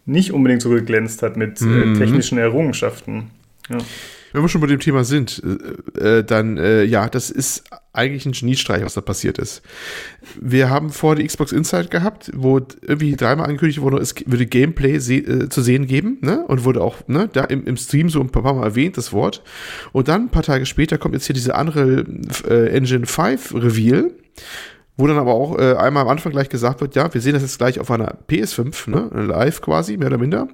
nicht 0.05 0.33
unbedingt 0.33 0.61
so 0.61 0.69
geglänzt 0.69 1.23
hat 1.23 1.39
mit 1.39 1.61
mhm. 1.63 1.95
äh, 1.95 1.99
technischen 1.99 2.37
Errungenschaften. 2.37 3.31
Ja. 3.71 3.79
Wenn 4.33 4.43
wir 4.43 4.49
schon 4.49 4.61
bei 4.61 4.67
dem 4.67 4.81
Thema 4.81 5.05
sind, 5.05 5.43
äh, 5.99 6.19
äh, 6.19 6.25
dann 6.25 6.59
äh, 6.59 6.85
ja, 6.85 7.09
das 7.09 7.31
ist 7.31 7.65
eigentlich 7.93 8.27
ein 8.27 8.33
Geniestreich, 8.33 8.85
was 8.85 8.95
da 8.95 9.01
passiert 9.01 9.39
ist. 9.39 9.63
Wir 10.41 10.71
haben 10.71 10.91
vor 10.91 11.17
die 11.17 11.27
Xbox 11.27 11.53
Insight 11.53 11.91
gehabt, 11.91 12.31
wo 12.35 12.59
irgendwie 12.83 13.17
dreimal 13.17 13.47
angekündigt 13.47 13.81
wurde, 13.81 13.99
es 13.99 14.15
würde 14.27 14.47
Gameplay 14.47 14.99
se 14.99 15.15
äh, 15.15 15.49
zu 15.49 15.63
sehen 15.63 15.87
geben, 15.87 16.19
ne? 16.21 16.45
Und 16.47 16.65
wurde 16.65 16.81
auch 16.81 16.97
ne, 17.09 17.29
da 17.33 17.45
im, 17.45 17.65
im 17.67 17.77
Stream 17.77 18.09
so 18.09 18.21
ein 18.21 18.31
paar 18.31 18.43
Mal 18.43 18.63
erwähnt, 18.63 18.97
das 18.97 19.13
Wort. 19.13 19.43
Und 19.93 20.09
dann 20.09 20.25
ein 20.25 20.31
paar 20.31 20.43
Tage 20.43 20.67
später 20.67 20.99
kommt 20.99 21.15
jetzt 21.15 21.27
hier 21.27 21.35
diese 21.35 21.55
andere 21.55 22.05
äh, 22.49 22.69
Engine 22.69 23.07
5 23.07 23.55
Reveal 23.55 24.11
wo 24.99 25.07
dann 25.07 25.17
aber 25.17 25.33
auch 25.33 25.57
äh, 25.59 25.75
einmal 25.77 26.03
am 26.03 26.09
Anfang 26.09 26.33
gleich 26.33 26.49
gesagt 26.49 26.81
wird, 26.81 26.97
ja, 26.97 27.13
wir 27.15 27.21
sehen 27.21 27.33
das 27.33 27.43
jetzt 27.43 27.57
gleich 27.57 27.79
auf 27.79 27.91
einer 27.91 28.19
PS5, 28.29 28.91
ne, 28.91 29.09
live 29.23 29.63
quasi, 29.63 29.97
mehr 29.97 30.09
oder 30.09 30.19
minder. 30.19 30.49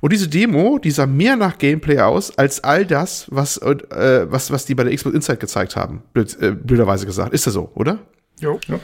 Und 0.00 0.12
diese 0.12 0.28
Demo, 0.28 0.78
die 0.78 0.92
sah 0.92 1.06
mehr 1.06 1.36
nach 1.36 1.58
Gameplay 1.58 1.98
aus, 1.98 2.38
als 2.38 2.62
all 2.62 2.86
das, 2.86 3.26
was, 3.30 3.58
äh, 3.58 4.26
was, 4.30 4.52
was 4.52 4.64
die 4.64 4.76
bei 4.76 4.84
der 4.84 4.94
Xbox 4.94 5.16
Insight 5.16 5.40
gezeigt 5.40 5.74
haben, 5.74 6.02
blöd, 6.12 6.40
äh, 6.40 6.52
blöderweise 6.52 7.06
gesagt. 7.06 7.34
Ist 7.34 7.46
das 7.46 7.54
so, 7.54 7.72
oder? 7.74 7.98
Jo. 8.38 8.60
Ja. 8.68 8.78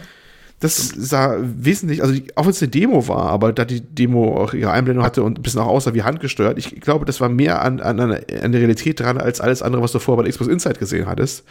Das 0.60 0.89
sah 0.89 1.36
wesentlich, 1.40 2.02
also 2.02 2.20
auch 2.35 2.44
wenn 2.44 2.51
es 2.51 2.60
eine 2.60 2.70
Demo 2.70 3.06
war, 3.06 3.30
aber 3.30 3.52
da 3.52 3.64
die 3.64 3.80
Demo 3.80 4.43
auch 4.43 4.55
ihre 4.55 4.72
Einblendung 4.72 5.05
hatte 5.05 5.22
und 5.22 5.39
ein 5.39 5.43
bisschen 5.43 5.60
auch 5.60 5.68
aussah 5.68 5.94
wie 5.94 6.02
handgesteuert, 6.02 6.59
ich 6.59 6.80
glaube, 6.80 7.05
das 7.05 7.20
war 7.20 7.28
mehr 7.28 7.62
an, 7.62 7.80
an, 7.80 8.01
an 8.01 8.52
der 8.52 8.60
Realität 8.60 8.98
dran 8.98 9.18
als 9.18 9.40
alles 9.40 9.62
andere, 9.62 9.82
was 9.82 9.93
du 9.93 10.01
vorher 10.01 10.16
bei 10.16 10.24
der 10.24 10.32
Xbox 10.32 10.51
Insight 10.51 10.80
gesehen 10.80 11.06
hattest. 11.06 11.44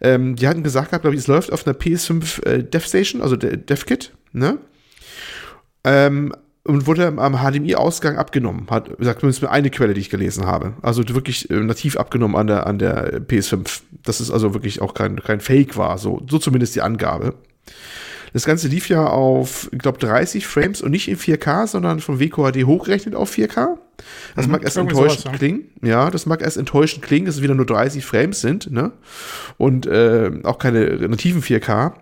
Ähm, 0.00 0.36
die 0.36 0.46
hatten 0.46 0.62
gesagt 0.62 0.90
glaube 0.90 1.14
ich, 1.14 1.22
es 1.22 1.26
läuft 1.26 1.52
auf 1.52 1.66
einer 1.66 1.76
PS5 1.76 2.46
äh, 2.46 2.62
Dev 2.62 2.86
Station, 2.86 3.22
also 3.22 3.34
der 3.34 3.56
DevKit, 3.56 4.12
ne? 4.32 4.58
Ähm, 5.82 6.32
und 6.66 6.86
wurde 6.86 7.06
am 7.06 7.36
HDMI-Ausgang 7.36 8.16
abgenommen. 8.16 8.66
Hat, 8.70 8.90
sagt 8.98 9.20
zumindest 9.20 9.44
eine 9.44 9.70
Quelle, 9.70 9.92
die 9.92 10.00
ich 10.00 10.08
gelesen 10.08 10.46
habe. 10.46 10.74
Also 10.80 11.06
wirklich 11.08 11.50
äh, 11.50 11.60
nativ 11.60 11.98
abgenommen 11.98 12.36
an 12.36 12.46
der, 12.46 12.66
an 12.66 12.78
der 12.78 13.20
PS5. 13.20 13.82
Das 14.02 14.20
ist 14.20 14.30
also 14.30 14.54
wirklich 14.54 14.80
auch 14.80 14.94
kein, 14.94 15.16
kein 15.16 15.40
Fake 15.40 15.76
war, 15.76 15.98
so, 15.98 16.22
so 16.28 16.38
zumindest 16.38 16.74
die 16.74 16.80
Angabe. 16.80 17.34
Das 18.34 18.44
Ganze 18.44 18.66
lief 18.66 18.88
ja 18.88 19.06
auf, 19.06 19.70
ich 19.72 19.78
glaube, 19.78 19.98
30 19.98 20.44
Frames 20.44 20.82
und 20.82 20.90
nicht 20.90 21.06
in 21.08 21.16
4K, 21.16 21.68
sondern 21.68 22.00
von 22.00 22.18
WQHD 22.18 22.64
hochgerechnet 22.64 23.14
auf 23.14 23.32
4K. 23.32 23.78
Das 24.34 24.46
mhm, 24.46 24.52
mag 24.52 24.64
erst 24.64 24.76
enttäuschend 24.76 25.20
sowas, 25.20 25.32
ja. 25.32 25.38
klingen. 25.38 25.70
Ja, 25.82 26.10
das 26.10 26.26
mag 26.26 26.42
erst 26.42 26.56
enttäuschend 26.56 27.04
klingen, 27.04 27.26
dass 27.26 27.36
es 27.36 27.42
wieder 27.42 27.54
nur 27.54 27.64
30 27.64 28.04
Frames 28.04 28.40
sind, 28.40 28.72
ne? 28.72 28.90
Und 29.56 29.86
äh, 29.86 30.32
auch 30.42 30.58
keine 30.58 30.96
nativen 31.08 31.42
4K. 31.42 31.92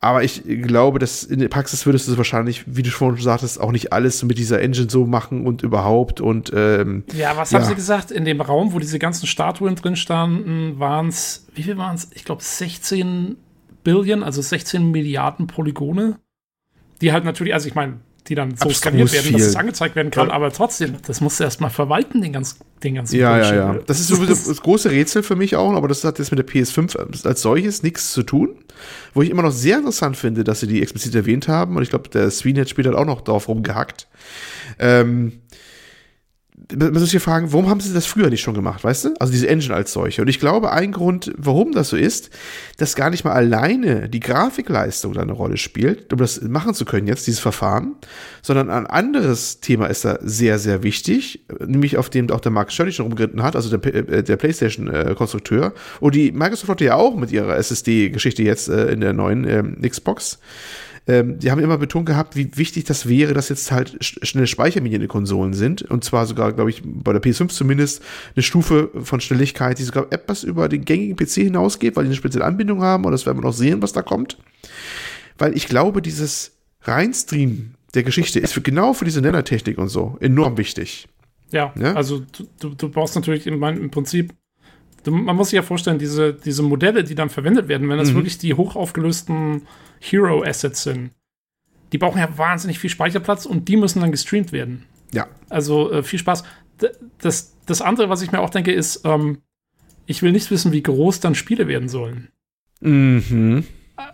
Aber 0.00 0.24
ich 0.24 0.44
glaube, 0.44 0.98
dass 0.98 1.24
in 1.24 1.40
der 1.40 1.48
Praxis 1.48 1.84
würdest 1.84 2.06
du 2.06 2.12
es 2.12 2.16
wahrscheinlich, 2.16 2.64
wie 2.66 2.82
du 2.82 2.90
schon 2.90 3.14
sagtest, 3.18 3.60
auch 3.60 3.72
nicht 3.72 3.92
alles 3.92 4.22
mit 4.22 4.38
dieser 4.38 4.62
Engine 4.62 4.88
so 4.88 5.04
machen 5.04 5.46
und 5.46 5.62
überhaupt 5.62 6.22
und 6.22 6.52
ähm, 6.54 7.04
Ja, 7.12 7.36
was 7.36 7.50
ja. 7.50 7.58
haben 7.58 7.66
sie 7.66 7.74
gesagt? 7.74 8.10
In 8.10 8.24
dem 8.24 8.40
Raum, 8.40 8.72
wo 8.72 8.78
diese 8.78 8.98
ganzen 8.98 9.26
Statuen 9.26 9.74
drin 9.74 9.96
standen, 9.96 10.78
waren 10.78 11.08
es, 11.08 11.46
wie 11.54 11.64
viel 11.64 11.76
waren 11.76 11.96
es? 11.96 12.08
Ich 12.14 12.24
glaube 12.24 12.42
16 12.42 13.36
Billion, 13.86 14.24
also 14.24 14.42
16 14.42 14.90
Milliarden 14.90 15.46
Polygone, 15.46 16.18
die 17.00 17.12
halt 17.12 17.24
natürlich, 17.24 17.54
also 17.54 17.68
ich 17.68 17.76
meine, 17.76 18.00
die 18.26 18.34
dann 18.34 18.50
so 18.50 18.54
Abstrus 18.54 18.78
skaliert 18.78 19.12
werden, 19.12 19.26
viel. 19.26 19.32
dass 19.34 19.42
es 19.42 19.54
angezeigt 19.54 19.94
werden 19.94 20.10
kann, 20.10 20.26
ja. 20.28 20.34
aber 20.34 20.52
trotzdem, 20.52 20.96
das 21.06 21.20
musst 21.20 21.38
du 21.38 21.44
erstmal 21.44 21.70
verwalten, 21.70 22.20
den, 22.20 22.32
ganz, 22.32 22.58
den 22.82 22.96
ganzen 22.96 23.16
Ja, 23.16 23.38
ja, 23.38 23.54
ja. 23.54 23.78
Das 23.86 24.00
ist 24.00 24.08
sowieso 24.08 24.34
das 24.34 24.60
große 24.60 24.90
Rätsel 24.90 25.22
für 25.22 25.36
mich 25.36 25.54
auch, 25.54 25.72
aber 25.72 25.86
das 25.86 26.02
hat 26.02 26.18
jetzt 26.18 26.32
mit 26.32 26.40
der 26.40 26.46
PS5 26.48 27.24
als 27.24 27.42
solches 27.42 27.84
nichts 27.84 28.12
zu 28.12 28.24
tun. 28.24 28.56
Wo 29.14 29.22
ich 29.22 29.30
immer 29.30 29.42
noch 29.42 29.52
sehr 29.52 29.78
interessant 29.78 30.16
finde, 30.16 30.42
dass 30.42 30.58
sie 30.58 30.66
die 30.66 30.82
explizit 30.82 31.14
erwähnt 31.14 31.46
haben 31.46 31.76
und 31.76 31.84
ich 31.84 31.90
glaube, 31.90 32.08
der 32.08 32.28
Sweeney 32.32 32.66
spielt 32.66 32.88
halt 32.88 32.96
auch 32.96 33.06
noch 33.06 33.20
drauf 33.20 33.46
rumgehackt. 33.46 34.08
Ähm, 34.80 35.40
man 36.74 36.92
muss 36.92 37.10
sich 37.10 37.22
fragen, 37.22 37.52
warum 37.52 37.68
haben 37.68 37.80
sie 37.80 37.94
das 37.94 38.06
früher 38.06 38.28
nicht 38.28 38.40
schon 38.40 38.54
gemacht, 38.54 38.82
weißt 38.82 39.04
du? 39.04 39.14
Also 39.20 39.32
diese 39.32 39.48
Engine 39.48 39.74
als 39.74 39.92
solche. 39.92 40.22
Und 40.22 40.28
ich 40.28 40.40
glaube, 40.40 40.72
ein 40.72 40.90
Grund, 40.90 41.32
warum 41.36 41.72
das 41.72 41.90
so 41.90 41.96
ist, 41.96 42.30
dass 42.78 42.96
gar 42.96 43.10
nicht 43.10 43.24
mal 43.24 43.32
alleine 43.32 44.08
die 44.08 44.20
Grafikleistung 44.20 45.12
da 45.12 45.22
eine 45.22 45.32
Rolle 45.32 45.58
spielt, 45.58 46.12
um 46.12 46.18
das 46.18 46.40
machen 46.42 46.74
zu 46.74 46.84
können 46.84 47.06
jetzt, 47.06 47.26
dieses 47.26 47.40
Verfahren, 47.40 47.94
sondern 48.42 48.70
ein 48.70 48.86
anderes 48.86 49.60
Thema 49.60 49.86
ist 49.86 50.04
da 50.04 50.18
sehr, 50.22 50.58
sehr 50.58 50.82
wichtig, 50.82 51.44
nämlich 51.64 51.98
auf 51.98 52.10
dem 52.10 52.30
auch 52.30 52.40
der 52.40 52.52
Mark 52.52 52.72
Shirley 52.72 52.92
schon 52.92 53.06
rumgeritten 53.06 53.42
hat, 53.42 53.54
also 53.54 53.76
der, 53.76 53.94
äh, 53.94 54.22
der 54.24 54.36
PlayStation-Konstrukteur. 54.36 55.72
Und 56.00 56.14
die 56.14 56.32
Microsoft 56.32 56.68
hatte 56.68 56.84
ja 56.84 56.96
auch 56.96 57.14
mit 57.14 57.30
ihrer 57.30 57.56
SSD-Geschichte 57.56 58.42
jetzt 58.42 58.68
äh, 58.68 58.92
in 58.92 59.00
der 59.00 59.12
neuen 59.12 59.44
äh, 59.44 59.88
Xbox 59.88 60.40
ähm, 61.08 61.38
die 61.38 61.50
haben 61.50 61.60
immer 61.60 61.78
betont 61.78 62.06
gehabt, 62.06 62.34
wie 62.34 62.56
wichtig 62.56 62.84
das 62.84 63.08
wäre, 63.08 63.32
dass 63.32 63.48
jetzt 63.48 63.70
halt 63.70 63.96
schnelle 64.00 64.46
Speichermedien 64.46 64.96
in 64.96 65.06
den 65.06 65.08
Konsolen 65.08 65.54
sind. 65.54 65.82
Und 65.82 66.02
zwar 66.04 66.26
sogar, 66.26 66.52
glaube 66.52 66.70
ich, 66.70 66.82
bei 66.84 67.12
der 67.12 67.22
PS5 67.22 67.48
zumindest 67.48 68.02
eine 68.34 68.42
Stufe 68.42 68.90
von 69.02 69.20
Schnelligkeit, 69.20 69.78
die 69.78 69.84
sogar 69.84 70.06
etwas 70.10 70.42
über 70.42 70.68
den 70.68 70.84
gängigen 70.84 71.16
PC 71.16 71.44
hinausgeht, 71.44 71.94
weil 71.96 72.04
die 72.04 72.08
eine 72.08 72.16
spezielle 72.16 72.44
Anbindung 72.44 72.82
haben. 72.82 73.04
Und 73.04 73.12
das 73.12 73.24
werden 73.24 73.38
wir 73.38 73.42
noch 73.42 73.52
sehen, 73.52 73.82
was 73.82 73.92
da 73.92 74.02
kommt. 74.02 74.38
Weil 75.38 75.56
ich 75.56 75.68
glaube, 75.68 76.02
dieses 76.02 76.58
Reinstream 76.82 77.74
der 77.94 78.02
Geschichte 78.02 78.40
ist 78.40 78.52
für, 78.52 78.60
genau 78.60 78.92
für 78.92 79.04
diese 79.04 79.20
Nennertechnik 79.20 79.78
und 79.78 79.88
so 79.88 80.16
enorm 80.20 80.58
wichtig. 80.58 81.08
Ja, 81.52 81.72
ja? 81.78 81.94
also 81.94 82.22
du, 82.58 82.70
du 82.70 82.88
brauchst 82.88 83.14
natürlich 83.14 83.46
im, 83.46 83.62
im 83.62 83.90
Prinzip 83.90 84.34
man 85.10 85.36
muss 85.36 85.50
sich 85.50 85.56
ja 85.56 85.62
vorstellen, 85.62 85.98
diese, 85.98 86.32
diese 86.32 86.62
Modelle, 86.62 87.04
die 87.04 87.14
dann 87.14 87.30
verwendet 87.30 87.68
werden, 87.68 87.88
wenn 87.88 87.98
das 87.98 88.10
mhm. 88.10 88.16
wirklich 88.16 88.38
die 88.38 88.54
hochaufgelösten 88.54 89.62
Hero-Assets 90.00 90.82
sind, 90.82 91.10
die 91.92 91.98
brauchen 91.98 92.18
ja 92.18 92.36
wahnsinnig 92.36 92.78
viel 92.78 92.90
Speicherplatz 92.90 93.46
und 93.46 93.68
die 93.68 93.76
müssen 93.76 94.00
dann 94.00 94.10
gestreamt 94.10 94.52
werden. 94.52 94.84
Ja. 95.12 95.26
Also 95.48 95.92
äh, 95.92 96.02
viel 96.02 96.18
Spaß. 96.18 96.44
Das, 97.18 97.56
das 97.66 97.80
andere, 97.80 98.08
was 98.08 98.22
ich 98.22 98.32
mir 98.32 98.40
auch 98.40 98.50
denke, 98.50 98.72
ist, 98.72 99.02
ähm, 99.04 99.38
ich 100.06 100.22
will 100.22 100.32
nicht 100.32 100.50
wissen, 100.50 100.72
wie 100.72 100.82
groß 100.82 101.20
dann 101.20 101.34
Spiele 101.34 101.68
werden 101.68 101.88
sollen. 101.88 102.28
Mhm. 102.80 103.64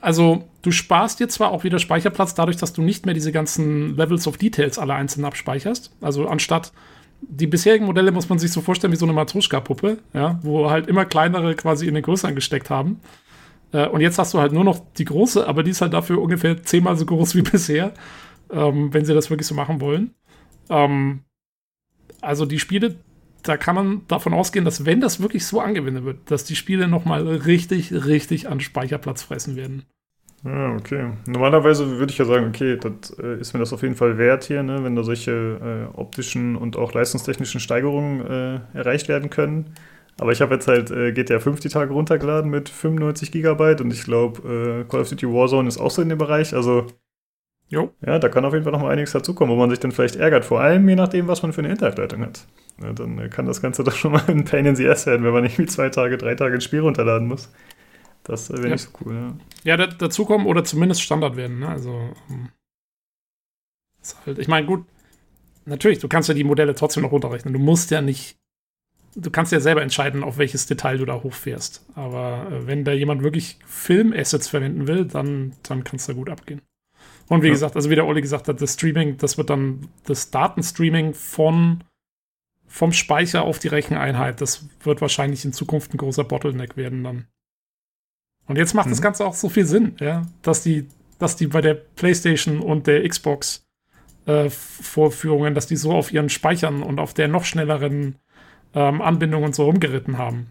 Also, 0.00 0.48
du 0.62 0.70
sparst 0.70 1.18
dir 1.18 1.28
zwar 1.28 1.50
auch 1.50 1.64
wieder 1.64 1.80
Speicherplatz 1.80 2.34
dadurch, 2.34 2.56
dass 2.56 2.72
du 2.72 2.82
nicht 2.82 3.04
mehr 3.04 3.14
diese 3.14 3.32
ganzen 3.32 3.96
Levels 3.96 4.28
of 4.28 4.36
Details 4.36 4.78
alle 4.78 4.94
einzeln 4.94 5.24
abspeicherst. 5.24 5.94
Also, 6.00 6.28
anstatt 6.28 6.72
die 7.28 7.46
bisherigen 7.46 7.86
Modelle 7.86 8.12
muss 8.12 8.28
man 8.28 8.38
sich 8.38 8.52
so 8.52 8.60
vorstellen 8.60 8.92
wie 8.92 8.96
so 8.96 9.06
eine 9.06 9.12
Matruschka-Puppe, 9.12 9.98
ja, 10.12 10.38
wo 10.42 10.70
halt 10.70 10.88
immer 10.88 11.04
kleinere 11.04 11.54
quasi 11.54 11.86
in 11.86 11.94
den 11.94 12.02
größeren 12.02 12.34
gesteckt 12.34 12.70
haben. 12.70 13.00
Äh, 13.72 13.88
und 13.88 14.00
jetzt 14.00 14.18
hast 14.18 14.34
du 14.34 14.40
halt 14.40 14.52
nur 14.52 14.64
noch 14.64 14.80
die 14.94 15.04
große, 15.04 15.46
aber 15.46 15.62
die 15.62 15.70
ist 15.70 15.80
halt 15.80 15.92
dafür 15.92 16.20
ungefähr 16.20 16.62
zehnmal 16.62 16.96
so 16.96 17.06
groß 17.06 17.34
wie 17.36 17.42
bisher, 17.42 17.94
ähm, 18.50 18.92
wenn 18.92 19.04
sie 19.04 19.14
das 19.14 19.30
wirklich 19.30 19.46
so 19.46 19.54
machen 19.54 19.80
wollen. 19.80 20.14
Ähm, 20.68 21.22
also 22.20 22.46
die 22.46 22.58
Spiele, 22.58 22.96
da 23.42 23.56
kann 23.56 23.74
man 23.74 24.02
davon 24.08 24.34
ausgehen, 24.34 24.64
dass 24.64 24.84
wenn 24.84 25.00
das 25.00 25.20
wirklich 25.20 25.46
so 25.46 25.60
angewendet 25.60 26.04
wird, 26.04 26.30
dass 26.30 26.44
die 26.44 26.56
Spiele 26.56 26.86
nochmal 26.86 27.26
richtig, 27.26 27.92
richtig 27.92 28.48
an 28.48 28.60
Speicherplatz 28.60 29.22
fressen 29.22 29.56
werden. 29.56 29.84
Ja, 30.44 30.74
okay. 30.74 31.12
Normalerweise 31.26 31.98
würde 31.98 32.12
ich 32.12 32.18
ja 32.18 32.24
sagen, 32.24 32.48
okay, 32.48 32.76
das 32.76 33.16
äh, 33.18 33.38
ist 33.38 33.52
mir 33.52 33.60
das 33.60 33.72
auf 33.72 33.82
jeden 33.82 33.94
Fall 33.94 34.18
wert 34.18 34.42
hier, 34.44 34.64
ne, 34.64 34.82
wenn 34.82 34.96
da 34.96 35.04
solche 35.04 35.30
äh, 35.94 35.96
optischen 35.96 36.56
und 36.56 36.76
auch 36.76 36.92
leistungstechnischen 36.94 37.60
Steigerungen 37.60 38.26
äh, 38.26 38.60
erreicht 38.76 39.08
werden 39.08 39.30
können. 39.30 39.74
Aber 40.18 40.32
ich 40.32 40.40
habe 40.40 40.54
jetzt 40.54 40.66
halt 40.66 40.90
äh, 40.90 41.12
GTA 41.12 41.38
5 41.38 41.60
die 41.60 41.68
Tage 41.68 41.92
runtergeladen 41.92 42.50
mit 42.50 42.68
95 42.68 43.30
Gigabyte 43.30 43.80
und 43.82 43.92
ich 43.92 44.02
glaube, 44.02 44.82
äh, 44.82 44.90
Call 44.90 45.00
of 45.00 45.10
Duty 45.10 45.28
Warzone 45.28 45.68
ist 45.68 45.78
auch 45.78 45.92
so 45.92 46.02
in 46.02 46.08
dem 46.08 46.18
Bereich. 46.18 46.54
Also, 46.54 46.86
jo. 47.68 47.92
ja, 48.06 48.18
da 48.18 48.28
kann 48.28 48.44
auf 48.44 48.52
jeden 48.54 48.64
Fall 48.64 48.72
noch 48.72 48.82
mal 48.82 48.90
einiges 48.92 49.12
dazukommen, 49.12 49.54
wo 49.54 49.58
man 49.60 49.70
sich 49.70 49.80
dann 49.80 49.92
vielleicht 49.92 50.16
ärgert. 50.16 50.44
Vor 50.44 50.60
allem 50.60 50.88
je 50.88 50.96
nachdem, 50.96 51.28
was 51.28 51.42
man 51.42 51.52
für 51.52 51.62
eine 51.62 51.70
Internetleitung 51.70 52.22
hat. 52.22 52.46
Ja, 52.82 52.92
dann 52.92 53.18
äh, 53.18 53.28
kann 53.28 53.46
das 53.46 53.62
Ganze 53.62 53.84
doch 53.86 53.94
schon 53.96 54.12
mal 54.12 54.22
ein 54.28 54.44
Pain 54.44 54.66
in 54.66 54.76
the 54.76 54.88
Ass 54.88 55.06
werden, 55.06 55.24
wenn 55.24 55.32
man 55.32 55.44
irgendwie 55.44 55.66
zwei 55.66 55.90
Tage, 55.90 56.18
drei 56.18 56.34
Tage 56.36 56.54
ein 56.56 56.60
Spiel 56.62 56.80
runterladen 56.80 57.28
muss. 57.28 57.50
Das 58.24 58.50
wäre 58.50 58.64
ja. 58.64 58.68
nicht 58.70 58.82
so 58.82 58.90
cool, 59.00 59.14
ja. 59.14 59.36
Ja, 59.64 59.76
da, 59.76 59.86
dazukommen 59.86 60.46
oder 60.46 60.64
zumindest 60.64 61.02
Standard 61.02 61.36
werden, 61.36 61.60
ne? 61.60 61.68
Also, 61.68 62.10
ähm, 62.30 62.50
halt, 64.26 64.38
ich 64.38 64.48
meine, 64.48 64.66
gut, 64.66 64.84
natürlich, 65.64 65.98
du 65.98 66.08
kannst 66.08 66.28
ja 66.28 66.34
die 66.34 66.44
Modelle 66.44 66.74
trotzdem 66.74 67.02
noch 67.02 67.12
runterrechnen. 67.12 67.52
Du 67.52 67.60
musst 67.60 67.90
ja 67.90 68.00
nicht, 68.00 68.36
du 69.14 69.30
kannst 69.30 69.52
ja 69.52 69.60
selber 69.60 69.82
entscheiden, 69.82 70.24
auf 70.24 70.38
welches 70.38 70.66
Detail 70.66 70.98
du 70.98 71.04
da 71.04 71.22
hochfährst. 71.22 71.84
Aber 71.94 72.46
äh, 72.50 72.66
wenn 72.66 72.84
da 72.84 72.92
jemand 72.92 73.22
wirklich 73.22 73.58
Film-Assets 73.66 74.48
verwenden 74.48 74.86
will, 74.86 75.04
dann, 75.04 75.52
dann 75.62 75.84
kann 75.84 75.96
es 75.96 76.06
da 76.06 76.12
gut 76.12 76.30
abgehen. 76.30 76.62
Und 77.28 77.42
wie 77.42 77.46
ja. 77.46 77.52
gesagt, 77.52 77.76
also 77.76 77.90
wie 77.90 77.94
der 77.94 78.06
Olli 78.06 78.20
gesagt 78.20 78.48
hat, 78.48 78.60
das 78.60 78.74
Streaming, 78.74 79.16
das 79.16 79.38
wird 79.38 79.50
dann 79.50 79.88
das 80.04 80.30
Datenstreaming 80.30 81.14
von 81.14 81.82
vom 82.72 82.92
Speicher 82.94 83.42
auf 83.42 83.58
die 83.58 83.68
Recheneinheit, 83.68 84.40
das 84.40 84.66
wird 84.82 85.02
wahrscheinlich 85.02 85.44
in 85.44 85.52
Zukunft 85.52 85.92
ein 85.92 85.98
großer 85.98 86.24
Bottleneck 86.24 86.74
werden 86.78 87.04
dann. 87.04 87.26
Und 88.46 88.56
jetzt 88.56 88.74
macht 88.74 88.86
mhm. 88.86 88.90
das 88.90 89.02
Ganze 89.02 89.24
auch 89.24 89.34
so 89.34 89.48
viel 89.48 89.66
Sinn, 89.66 89.96
ja, 90.00 90.22
dass 90.42 90.62
die, 90.62 90.88
dass 91.18 91.36
die 91.36 91.46
bei 91.46 91.60
der 91.60 91.74
PlayStation 91.74 92.60
und 92.60 92.86
der 92.86 93.08
Xbox 93.08 93.64
äh, 94.26 94.50
Vorführungen, 94.50 95.54
dass 95.54 95.66
die 95.66 95.76
so 95.76 95.92
auf 95.92 96.12
ihren 96.12 96.28
Speichern 96.28 96.82
und 96.82 97.00
auf 97.00 97.14
der 97.14 97.28
noch 97.28 97.44
schnelleren 97.44 98.16
ähm, 98.74 99.00
Anbindung 99.00 99.42
und 99.42 99.54
so 99.54 99.64
rumgeritten 99.64 100.18
haben. 100.18 100.46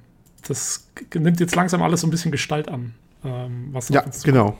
Das 0.47 0.89
nimmt 1.13 1.39
jetzt 1.39 1.55
langsam 1.55 1.81
alles 1.81 2.01
so 2.01 2.07
ein 2.07 2.11
bisschen 2.11 2.31
Gestalt 2.31 2.67
an. 2.69 2.93
Ähm, 3.23 3.69
was 3.71 3.89
ja, 3.89 4.03
genau. 4.23 4.57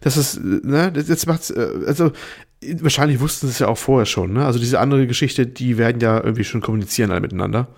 Das 0.00 0.16
ist, 0.16 0.40
ne, 0.42 0.92
jetzt 0.94 1.26
macht's, 1.26 1.50
äh, 1.50 1.68
also 1.86 2.12
wahrscheinlich 2.60 3.20
wussten 3.20 3.46
sie 3.46 3.52
es 3.52 3.58
ja 3.60 3.68
auch 3.68 3.78
vorher 3.78 4.06
schon, 4.06 4.32
ne? 4.32 4.44
Also 4.44 4.58
diese 4.58 4.80
andere 4.80 5.06
Geschichte, 5.06 5.46
die 5.46 5.78
werden 5.78 6.00
ja 6.00 6.22
irgendwie 6.22 6.44
schon 6.44 6.60
kommunizieren 6.60 7.10
alle 7.10 7.20
miteinander. 7.20 7.68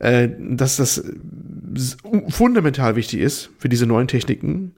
Äh, 0.00 0.30
dass 0.38 0.76
das 0.76 1.04
fundamental 2.28 2.96
wichtig 2.96 3.20
ist 3.20 3.50
für 3.58 3.68
diese 3.68 3.86
neuen 3.86 4.08
Techniken, 4.08 4.74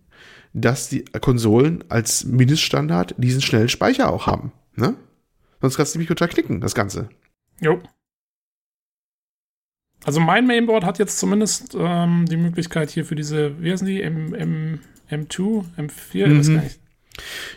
dass 0.52 0.88
die 0.88 1.04
Konsolen 1.20 1.84
als 1.88 2.24
Mindeststandard 2.24 3.14
diesen 3.18 3.40
schnellen 3.40 3.68
Speicher 3.68 4.12
auch 4.12 4.26
haben. 4.26 4.52
Ne? 4.74 4.94
Sonst 5.60 5.76
kannst 5.76 5.94
du 5.94 5.98
nämlich 5.98 6.08
total 6.08 6.28
knicken, 6.28 6.60
das 6.60 6.74
Ganze. 6.74 7.08
Jo. 7.60 7.80
Also 10.04 10.18
mein 10.18 10.44
Mainboard 10.44 10.84
hat 10.84 10.98
jetzt 10.98 11.20
zumindest 11.20 11.76
ähm, 11.78 12.26
die 12.28 12.36
Möglichkeit 12.36 12.90
hier 12.90 13.04
für 13.04 13.14
diese, 13.14 13.62
wie 13.62 13.70
heißen 13.70 13.86
die, 13.86 14.02
M, 14.02 14.34
M, 14.34 14.80
M2, 15.08 15.64
M4, 15.78 16.26
mhm. 16.26 16.38
weiß 16.38 16.48
gar 16.48 16.62
nicht. 16.62 16.80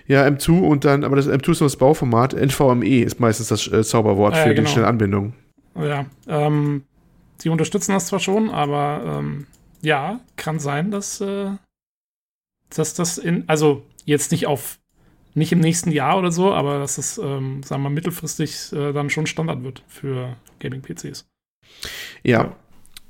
Ja, 0.06 0.24
M2 0.28 0.60
und 0.60 0.86
dann, 0.86 1.04
aber 1.04 1.16
das 1.16 1.28
M2 1.28 1.52
ist 1.52 1.60
nur 1.62 1.70
das 1.70 1.78
Bauformat, 1.78 2.34
NVMe 2.34 3.02
ist 3.04 3.20
meistens 3.20 3.48
das 3.48 3.68
äh, 3.68 3.84
Zauberwort 3.84 4.36
ah, 4.36 4.44
für 4.44 4.50
ja, 4.50 4.54
genau. 4.54 4.68
die 4.68 4.72
schnelle 4.72 4.88
Anbindung. 4.88 5.34
Ja, 5.76 6.06
ähm, 6.28 6.84
die 7.44 7.50
unterstützen 7.50 7.92
das 7.92 8.08
zwar 8.08 8.20
schon, 8.20 8.50
aber 8.50 9.20
ähm, 9.20 9.48
ja, 9.82 10.20
kann 10.36 10.60
sein, 10.60 10.92
dass, 10.92 11.22
äh, 11.22 11.52
dass 12.70 12.94
das 12.94 13.18
in, 13.18 13.44
also 13.48 13.84
jetzt 14.06 14.32
nicht 14.32 14.48
auf 14.48 14.80
nicht 15.36 15.52
im 15.52 15.60
nächsten 15.60 15.92
Jahr 15.92 16.18
oder 16.18 16.32
so, 16.32 16.54
aber 16.54 16.80
dass 16.80 16.98
es, 16.98 17.18
ähm, 17.18 17.62
sagen 17.62 17.84
wir 17.84 17.90
mal, 17.90 17.94
mittelfristig 17.94 18.72
äh, 18.72 18.94
dann 18.94 19.10
schon 19.10 19.28
Standard 19.28 19.64
wird 19.64 19.84
für 19.88 20.38
Gaming-PCs. 20.60 21.26
Ja. 22.24 22.44
ja. 22.44 22.56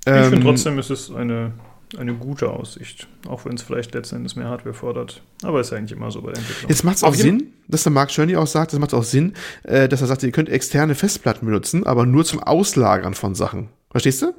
Ich 0.08 0.12
ähm, 0.12 0.30
finde 0.32 0.46
trotzdem, 0.48 0.80
es 0.80 0.90
ist 0.90 1.12
eine, 1.12 1.54
eine 1.98 2.16
gute 2.16 2.50
Aussicht, 2.50 3.08
auch 3.28 3.46
wenn 3.46 3.54
es 3.54 3.62
vielleicht 3.62 3.94
letztendlich 3.94 4.36
mehr 4.36 4.50
Hardware 4.50 4.74
fordert. 4.74 5.22
Aber 5.44 5.62
ist 5.62 5.72
eigentlich 5.72 5.92
immer 5.92 6.10
so 6.10 6.22
bei 6.22 6.32
der 6.32 6.40
Entwicklung. 6.40 6.70
Jetzt 6.70 6.84
macht 6.84 6.98
es 6.98 7.04
auch 7.04 7.14
Sinn, 7.14 7.54
dass 7.68 7.84
der 7.84 7.92
Mark 7.92 8.12
Schörny 8.12 8.36
auch 8.36 8.48
sagt, 8.48 8.74
das 8.74 8.80
macht 8.80 8.96
auch 8.96 9.04
Sinn, 9.04 9.34
äh, 9.62 9.88
dass 9.88 10.02
er 10.02 10.08
sagt, 10.08 10.24
ihr 10.24 10.32
könnt 10.32 10.50
externe 10.50 10.96
Festplatten 10.96 11.46
benutzen, 11.46 11.86
aber 11.86 12.08
nur 12.08 12.26
zum 12.26 12.42
Auslagern 12.42 13.14
von 13.14 13.36
Sachen. 13.36 13.70
Verstehst 13.96 14.24
du? 14.24 14.34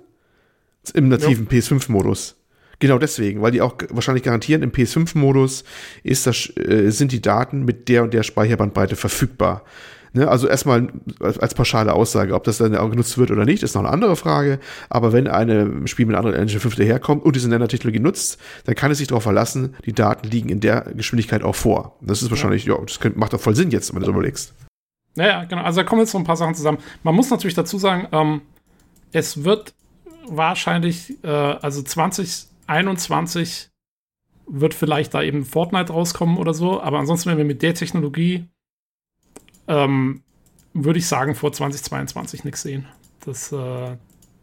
Im 0.92 1.08
nativen 1.08 1.48
PS5-Modus. 1.48 2.36
Genau 2.78 2.98
deswegen, 2.98 3.40
weil 3.40 3.52
die 3.52 3.62
auch 3.62 3.76
wahrscheinlich 3.88 4.22
garantieren, 4.22 4.62
im 4.62 4.70
PS5-Modus 4.70 5.64
ist 6.02 6.26
das, 6.26 6.54
äh, 6.58 6.90
sind 6.90 7.10
die 7.10 7.22
Daten 7.22 7.64
mit 7.64 7.88
der 7.88 8.02
und 8.02 8.12
der 8.12 8.22
Speicherbandbreite 8.22 8.96
verfügbar. 8.96 9.64
Ne? 10.12 10.28
Also 10.28 10.46
erstmal 10.46 10.88
als, 11.20 11.38
als 11.38 11.54
pauschale 11.54 11.94
Aussage, 11.94 12.34
ob 12.34 12.44
das 12.44 12.58
dann 12.58 12.76
auch 12.76 12.90
genutzt 12.90 13.16
wird 13.16 13.30
oder 13.30 13.46
nicht, 13.46 13.62
ist 13.62 13.74
noch 13.74 13.80
eine 13.80 13.90
andere 13.90 14.14
Frage. 14.14 14.58
Aber 14.90 15.14
wenn 15.14 15.26
ein 15.26 15.86
Spiel 15.86 16.04
mit 16.04 16.14
einer 16.14 16.26
anderen 16.26 16.38
Engine 16.38 16.60
5 16.60 16.76
daherkommt 16.76 17.24
und 17.24 17.34
diese 17.34 17.48
Nennertechnologie 17.48 18.00
nutzt, 18.00 18.38
dann 18.66 18.74
kann 18.74 18.90
es 18.90 18.98
sich 18.98 19.08
darauf 19.08 19.22
verlassen, 19.22 19.74
die 19.86 19.94
Daten 19.94 20.28
liegen 20.28 20.50
in 20.50 20.60
der 20.60 20.82
Geschwindigkeit 20.94 21.42
auch 21.42 21.54
vor. 21.54 21.96
Das 22.02 22.20
ist 22.20 22.28
wahrscheinlich, 22.28 22.66
ja, 22.66 22.74
ja 22.74 22.82
das 22.84 23.00
könnte, 23.00 23.18
macht 23.18 23.32
doch 23.32 23.40
voll 23.40 23.56
Sinn 23.56 23.70
jetzt, 23.70 23.94
wenn 23.94 24.00
du 24.00 24.06
das 24.06 24.14
überlegst. 24.14 24.52
Naja, 25.14 25.44
genau. 25.44 25.62
Also 25.62 25.80
da 25.80 25.84
kommen 25.84 26.02
jetzt 26.02 26.10
so 26.10 26.18
ein 26.18 26.24
paar 26.24 26.36
Sachen 26.36 26.54
zusammen. 26.54 26.76
Man 27.02 27.14
muss 27.14 27.30
natürlich 27.30 27.54
dazu 27.54 27.78
sagen, 27.78 28.06
ähm, 28.12 28.42
es 29.12 29.44
wird 29.44 29.74
wahrscheinlich, 30.28 31.22
äh, 31.22 31.28
also 31.28 31.82
20 31.82 32.48
21 32.66 33.70
wird 34.48 34.74
vielleicht 34.74 35.14
da 35.14 35.22
eben 35.22 35.44
Fortnite 35.44 35.92
rauskommen 35.92 36.36
oder 36.36 36.54
so, 36.54 36.80
aber 36.80 36.98
ansonsten, 36.98 37.30
wenn 37.30 37.38
wir 37.38 37.44
mit 37.44 37.62
der 37.62 37.74
Technologie, 37.74 38.46
ähm, 39.68 40.22
würde 40.72 40.98
ich 40.98 41.06
sagen, 41.06 41.34
vor 41.34 41.52
2022 41.52 42.44
nichts 42.44 42.62
sehen. 42.62 42.86
Das 43.24 43.50
äh, 43.50 43.96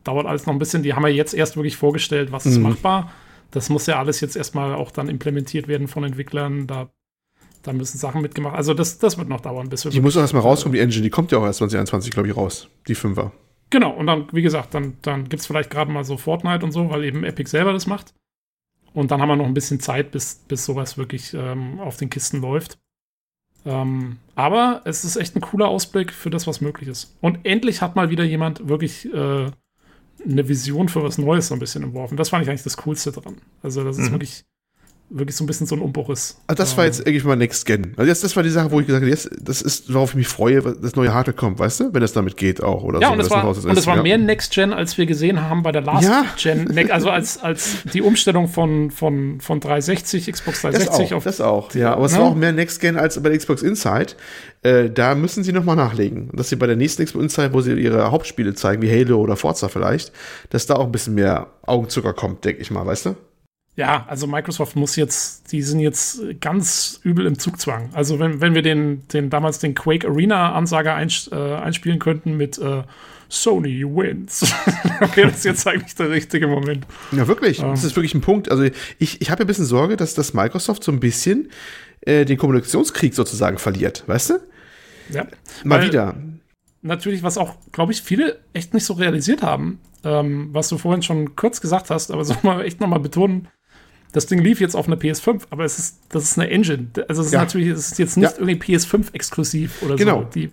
dauert 0.04 0.26
alles 0.26 0.46
noch 0.46 0.54
ein 0.54 0.60
bisschen. 0.60 0.84
Die 0.84 0.94
haben 0.94 1.04
ja 1.04 1.10
jetzt 1.10 1.34
erst 1.34 1.56
wirklich 1.56 1.78
vorgestellt, 1.78 2.32
was 2.32 2.46
mhm. 2.46 2.52
ist 2.52 2.58
machbar. 2.60 3.14
Das 3.52 3.70
muss 3.70 3.86
ja 3.86 4.00
alles 4.00 4.20
jetzt 4.20 4.36
erstmal 4.36 4.74
auch 4.74 4.92
dann 4.92 5.08
implementiert 5.08 5.68
werden 5.68 5.88
von 5.88 6.04
Entwicklern. 6.04 6.68
Da, 6.68 6.90
da 7.62 7.72
müssen 7.72 7.98
Sachen 7.98 8.22
mitgemacht. 8.22 8.56
Also 8.56 8.74
das, 8.74 8.98
das 8.98 9.18
wird 9.18 9.30
noch 9.30 9.42
dauern, 9.42 9.70
bis 9.70 9.86
wir. 9.86 9.92
Die 9.92 10.02
muss 10.02 10.18
auch 10.18 10.22
erstmal 10.22 10.42
rauskommen, 10.42 10.74
die 10.74 10.82
Engine, 10.82 11.04
die 11.04 11.10
kommt 11.10 11.32
ja 11.32 11.38
auch 11.38 11.46
erst 11.46 11.60
2021, 11.60 12.12
glaube 12.12 12.28
ich, 12.28 12.36
raus. 12.36 12.68
Die 12.88 12.96
5er. 12.96 13.32
Genau, 13.74 13.90
und 13.90 14.06
dann, 14.06 14.28
wie 14.32 14.44
gesagt, 14.44 14.76
dann, 14.76 14.98
dann 15.02 15.28
gibt 15.30 15.40
es 15.40 15.48
vielleicht 15.48 15.72
gerade 15.72 15.92
mal 15.92 16.04
so 16.04 16.16
Fortnite 16.16 16.64
und 16.64 16.72
so, 16.72 16.92
weil 16.92 17.04
eben 17.06 17.24
Epic 17.24 17.50
selber 17.50 17.74
das 17.74 17.88
macht. 17.88 18.14
Und 18.94 19.10
dann 19.10 19.20
haben 19.20 19.30
wir 19.30 19.36
noch 19.36 19.48
ein 19.48 19.56
bisschen 19.56 19.80
Zeit, 19.80 20.12
bis, 20.12 20.36
bis 20.48 20.64
sowas 20.64 20.96
wirklich 20.96 21.34
ähm, 21.34 21.80
auf 21.80 21.98
den 21.98 22.12
Kisten 22.12 22.40
läuft. 22.40 22.78
Ähm, 23.66 24.18
aber 24.36 24.84
es 24.86 25.04
ist 25.04 25.16
echt 25.16 25.36
ein 25.36 25.42
cooler 25.42 25.70
Ausblick 25.70 26.14
für 26.14 26.30
das, 26.30 26.46
was 26.46 26.62
möglich 26.62 26.88
ist. 26.88 27.18
Und 27.20 27.40
endlich 27.48 27.82
hat 27.82 27.96
mal 27.96 28.12
wieder 28.12 28.24
jemand 28.24 28.70
wirklich 28.70 29.12
äh, 29.12 29.50
eine 30.24 30.48
Vision 30.48 30.88
für 30.88 31.02
was 31.02 31.18
Neues 31.18 31.48
so 31.48 31.56
ein 31.56 31.60
bisschen 31.60 31.82
entworfen. 31.82 32.16
Das 32.16 32.30
fand 32.30 32.44
ich 32.44 32.50
eigentlich 32.50 32.62
das 32.62 32.78
Coolste 32.78 33.12
dran. 33.12 33.38
Also, 33.64 33.84
das 33.84 33.98
ist 33.98 34.10
mhm. 34.10 34.14
wirklich 34.14 34.46
wirklich 35.10 35.36
so 35.36 35.44
ein 35.44 35.48
bisschen 35.48 35.68
so 35.68 35.76
ein 35.76 35.82
Umbruch 35.82 36.10
ist. 36.10 36.40
Also 36.48 36.64
das 36.64 36.76
war 36.78 36.86
jetzt 36.86 37.06
eigentlich 37.06 37.24
mal 37.24 37.36
Next 37.36 37.66
Gen. 37.66 37.94
Also 37.98 38.10
jetzt, 38.10 38.24
das 38.24 38.36
war 38.36 38.44
die 38.44 38.50
Sache, 38.50 38.72
wo 38.72 38.80
ich 38.80 38.88
gesagt 38.88 39.04
habe, 39.04 39.10
jetzt, 39.10 39.30
das 39.40 39.62
ist, 39.62 39.94
worauf 39.94 40.12
ich 40.12 40.16
mich 40.16 40.28
freue, 40.28 40.62
dass 40.62 40.96
neue 40.96 41.14
Hardware 41.14 41.36
kommt, 41.36 41.60
weißt 41.60 41.82
du? 41.82 41.94
Wenn 41.94 42.02
es 42.02 42.14
damit 42.14 42.38
geht 42.38 42.64
auch. 42.64 42.84
Oder 42.84 43.00
ja, 43.00 43.08
so, 43.08 43.14
und 43.14 43.20
es 43.20 43.30
war, 43.30 43.48
und 43.48 43.78
es 43.78 43.88
war 43.88 43.98
ja. 43.98 44.04
mehr 44.04 44.18
Next 44.18 44.54
Gen, 44.54 44.74
als 44.74 44.98
wir 44.98 45.06
gesehen 45.06 45.42
haben 45.42 45.62
bei 45.64 45.72
der 45.72 45.82
Last 45.82 46.04
ja. 46.04 46.26
Gen. 46.42 46.92
Also 46.92 47.10
als, 47.10 47.42
als 47.42 47.84
die 47.94 48.02
Umstellung 48.02 48.48
von, 48.48 48.92
von, 48.92 49.40
von 49.40 49.60
360, 49.60 50.32
Xbox 50.32 50.62
360 50.62 50.90
das 50.90 51.12
auch, 51.12 51.18
auf. 51.18 51.24
Das 51.24 51.42
auch, 51.42 51.76
ja. 51.76 51.94
Aber 51.94 52.06
es 52.06 52.14
ja. 52.14 52.20
war 52.20 52.28
auch 52.28 52.36
mehr 52.36 52.52
Next 52.52 52.80
Gen 52.80 52.98
als 52.98 53.22
bei 53.22 53.30
der 53.30 53.38
Xbox 53.38 53.62
Inside. 53.62 54.14
Äh, 54.64 54.90
da 54.90 55.14
müssen 55.14 55.44
sie 55.44 55.52
nochmal 55.52 55.76
nachlegen. 55.76 56.30
Dass 56.34 56.50
sie 56.50 56.56
bei 56.56 56.68
der 56.68 56.76
nächsten 56.76 57.06
Xbox 57.06 57.24
Inside, 57.24 57.54
wo 57.54 57.62
sie 57.62 57.74
ihre 57.74 58.12
Hauptspiele 58.12 58.56
zeigen, 58.56 58.82
wie 58.82 58.90
Halo 58.90 59.22
oder 59.22 59.36
Forza 59.36 59.68
vielleicht, 59.68 60.12
dass 60.50 60.66
da 60.66 60.76
auch 60.76 60.86
ein 60.86 60.92
bisschen 60.92 61.14
mehr 61.16 61.48
Augenzucker 61.64 62.14
kommt, 62.14 62.46
denke 62.46 62.62
ich 62.62 62.72
mal, 62.72 62.86
weißt 62.86 63.08
du? 63.08 63.16
Ja, 63.76 64.06
also 64.08 64.28
Microsoft 64.28 64.76
muss 64.76 64.96
jetzt, 64.96 65.52
die 65.52 65.64
sind 65.64 65.80
jetzt 65.80 66.22
ganz 66.40 67.00
übel 67.04 67.26
im 67.26 67.40
Zugzwang. 67.40 67.90
Also 67.94 68.20
wenn, 68.20 68.40
wenn 68.40 68.54
wir 68.54 68.62
den, 68.62 69.08
den 69.08 69.32
damals 69.32 69.58
den 69.58 69.74
Quake 69.74 70.08
Arena 70.08 70.54
Ansager 70.54 70.94
eins, 70.94 71.28
äh, 71.32 71.36
einspielen 71.36 71.98
könnten 71.98 72.38
mit 72.38 72.60
äh, 72.60 72.84
Sony 73.30 73.84
wins, 73.84 74.42
wäre 75.16 75.32
das 75.32 75.44
jetzt 75.44 75.68
eigentlich 75.68 75.96
der 75.96 76.12
richtige 76.12 76.48
Moment. 76.48 76.86
Ja, 77.12 77.28
wirklich. 77.28 77.62
Ähm. 77.62 77.72
Das 77.72 77.84
ist 77.84 77.96
wirklich 77.96 78.14
ein 78.14 78.22
Punkt. 78.22 78.52
Also 78.52 78.64
ich, 79.00 79.22
ich 79.22 79.32
habe 79.32 79.44
ein 79.44 79.48
bisschen 79.48 79.66
Sorge, 79.66 79.98
dass 79.98 80.14
das 80.14 80.36
Microsoft 80.36 80.84
so 80.84 80.92
ein 80.92 81.00
bisschen 81.00 81.50
äh, 82.02 82.26
den 82.26 82.38
Kommunikationskrieg 82.38 83.16
sozusagen 83.16 83.58
verliert, 83.58 84.04
weißt 84.06 84.30
du? 84.32 84.34
Ja. 85.10 85.26
Mal 85.64 85.80
Weil, 85.80 85.88
wieder. 85.88 86.16
Natürlich, 86.84 87.24
was 87.24 87.40
auch, 87.40 87.56
glaube 87.72 87.92
ich, 87.92 88.04
viele 88.04 88.40
echt 88.54 88.76
nicht 88.76 88.86
so 88.86 88.94
realisiert 88.94 89.42
haben, 89.42 89.80
ähm, 90.04 90.50
was 90.52 90.70
du 90.70 90.78
vorhin 90.78 91.02
schon 91.02 91.36
kurz 91.36 91.60
gesagt 91.60 91.90
hast, 91.90 92.12
aber 92.12 92.24
soll 92.24 92.38
man 92.44 92.62
echt 92.62 92.80
nochmal 92.80 93.00
betonen, 93.00 93.48
das 94.14 94.28
Ding 94.28 94.40
lief 94.40 94.62
jetzt 94.62 94.76
auf 94.76 94.88
einer 94.88 94.96
PS5, 94.96 95.42
aber 95.50 95.66
es 95.66 95.80
ist, 95.80 96.00
das 96.10 96.24
ist 96.24 96.40
eine 96.40 96.50
Engine. 96.50 96.88
Also 97.10 97.22
es 97.22 97.28
ist 97.28 97.34
ja. 97.34 97.40
natürlich, 97.42 97.68
es 97.68 97.92
ist 97.92 98.00
jetzt 98.00 98.16
nicht 98.16 98.32
ja. 98.32 98.38
irgendwie 98.38 98.76
PS5-exklusiv 98.76 99.82
oder 99.82 99.96
genau. 99.96 100.22
so. 100.22 100.28
Die, 100.36 100.52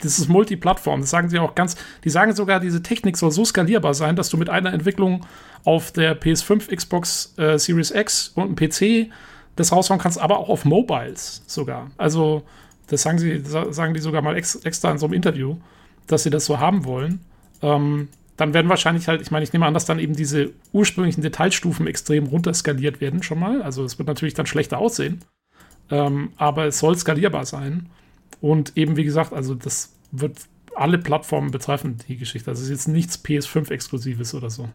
das 0.00 0.18
ist 0.18 0.28
Multiplattform. 0.28 1.00
Das 1.00 1.10
sagen 1.10 1.28
sie 1.28 1.38
auch 1.38 1.54
ganz, 1.54 1.76
die 2.04 2.10
sagen 2.10 2.34
sogar, 2.34 2.58
diese 2.58 2.82
Technik 2.82 3.16
soll 3.16 3.30
so 3.30 3.44
skalierbar 3.44 3.94
sein, 3.94 4.16
dass 4.16 4.28
du 4.28 4.36
mit 4.36 4.50
einer 4.50 4.72
Entwicklung 4.72 5.24
auf 5.64 5.92
der 5.92 6.20
PS5, 6.20 6.74
Xbox 6.74 7.34
äh, 7.38 7.56
Series 7.56 7.92
X 7.92 8.32
und 8.34 8.44
einem 8.44 8.56
PC 8.56 9.10
das 9.54 9.72
raushauen 9.72 10.00
kannst, 10.00 10.20
aber 10.20 10.38
auch 10.38 10.48
auf 10.48 10.64
Mobiles 10.64 11.42
sogar. 11.46 11.90
Also, 11.96 12.42
das 12.88 13.02
sagen 13.02 13.18
sie, 13.18 13.42
sagen 13.44 13.94
die 13.94 14.00
sogar 14.00 14.22
mal 14.22 14.36
ex, 14.36 14.56
extra 14.56 14.90
in 14.90 14.98
so 14.98 15.06
einem 15.06 15.14
Interview, 15.14 15.56
dass 16.08 16.24
sie 16.24 16.30
das 16.30 16.46
so 16.46 16.58
haben 16.58 16.84
wollen. 16.84 17.20
Ähm, 17.62 18.08
dann 18.38 18.54
werden 18.54 18.68
wahrscheinlich 18.68 19.08
halt, 19.08 19.20
ich 19.20 19.30
meine, 19.32 19.42
ich 19.42 19.52
nehme 19.52 19.66
an, 19.66 19.74
dass 19.74 19.84
dann 19.84 19.98
eben 19.98 20.14
diese 20.14 20.52
ursprünglichen 20.72 21.22
Detailstufen 21.22 21.88
extrem 21.88 22.26
runterskaliert 22.26 23.00
werden 23.00 23.22
schon 23.22 23.40
mal. 23.40 23.62
Also 23.62 23.84
es 23.84 23.98
wird 23.98 24.06
natürlich 24.06 24.34
dann 24.34 24.46
schlechter 24.46 24.78
aussehen. 24.78 25.20
Ähm, 25.90 26.30
aber 26.36 26.66
es 26.66 26.78
soll 26.78 26.96
skalierbar 26.96 27.44
sein. 27.44 27.88
Und 28.40 28.76
eben, 28.76 28.96
wie 28.96 29.04
gesagt, 29.04 29.32
also 29.32 29.54
das 29.54 29.92
wird 30.12 30.38
alle 30.76 30.98
Plattformen 30.98 31.50
betreffen, 31.50 31.96
die 32.06 32.16
Geschichte. 32.16 32.48
Also 32.48 32.60
es 32.62 32.68
ist 32.68 32.70
jetzt 32.70 32.88
nichts 32.88 33.24
PS5-Exklusives 33.24 34.34
oder 34.34 34.50
so. 34.50 34.68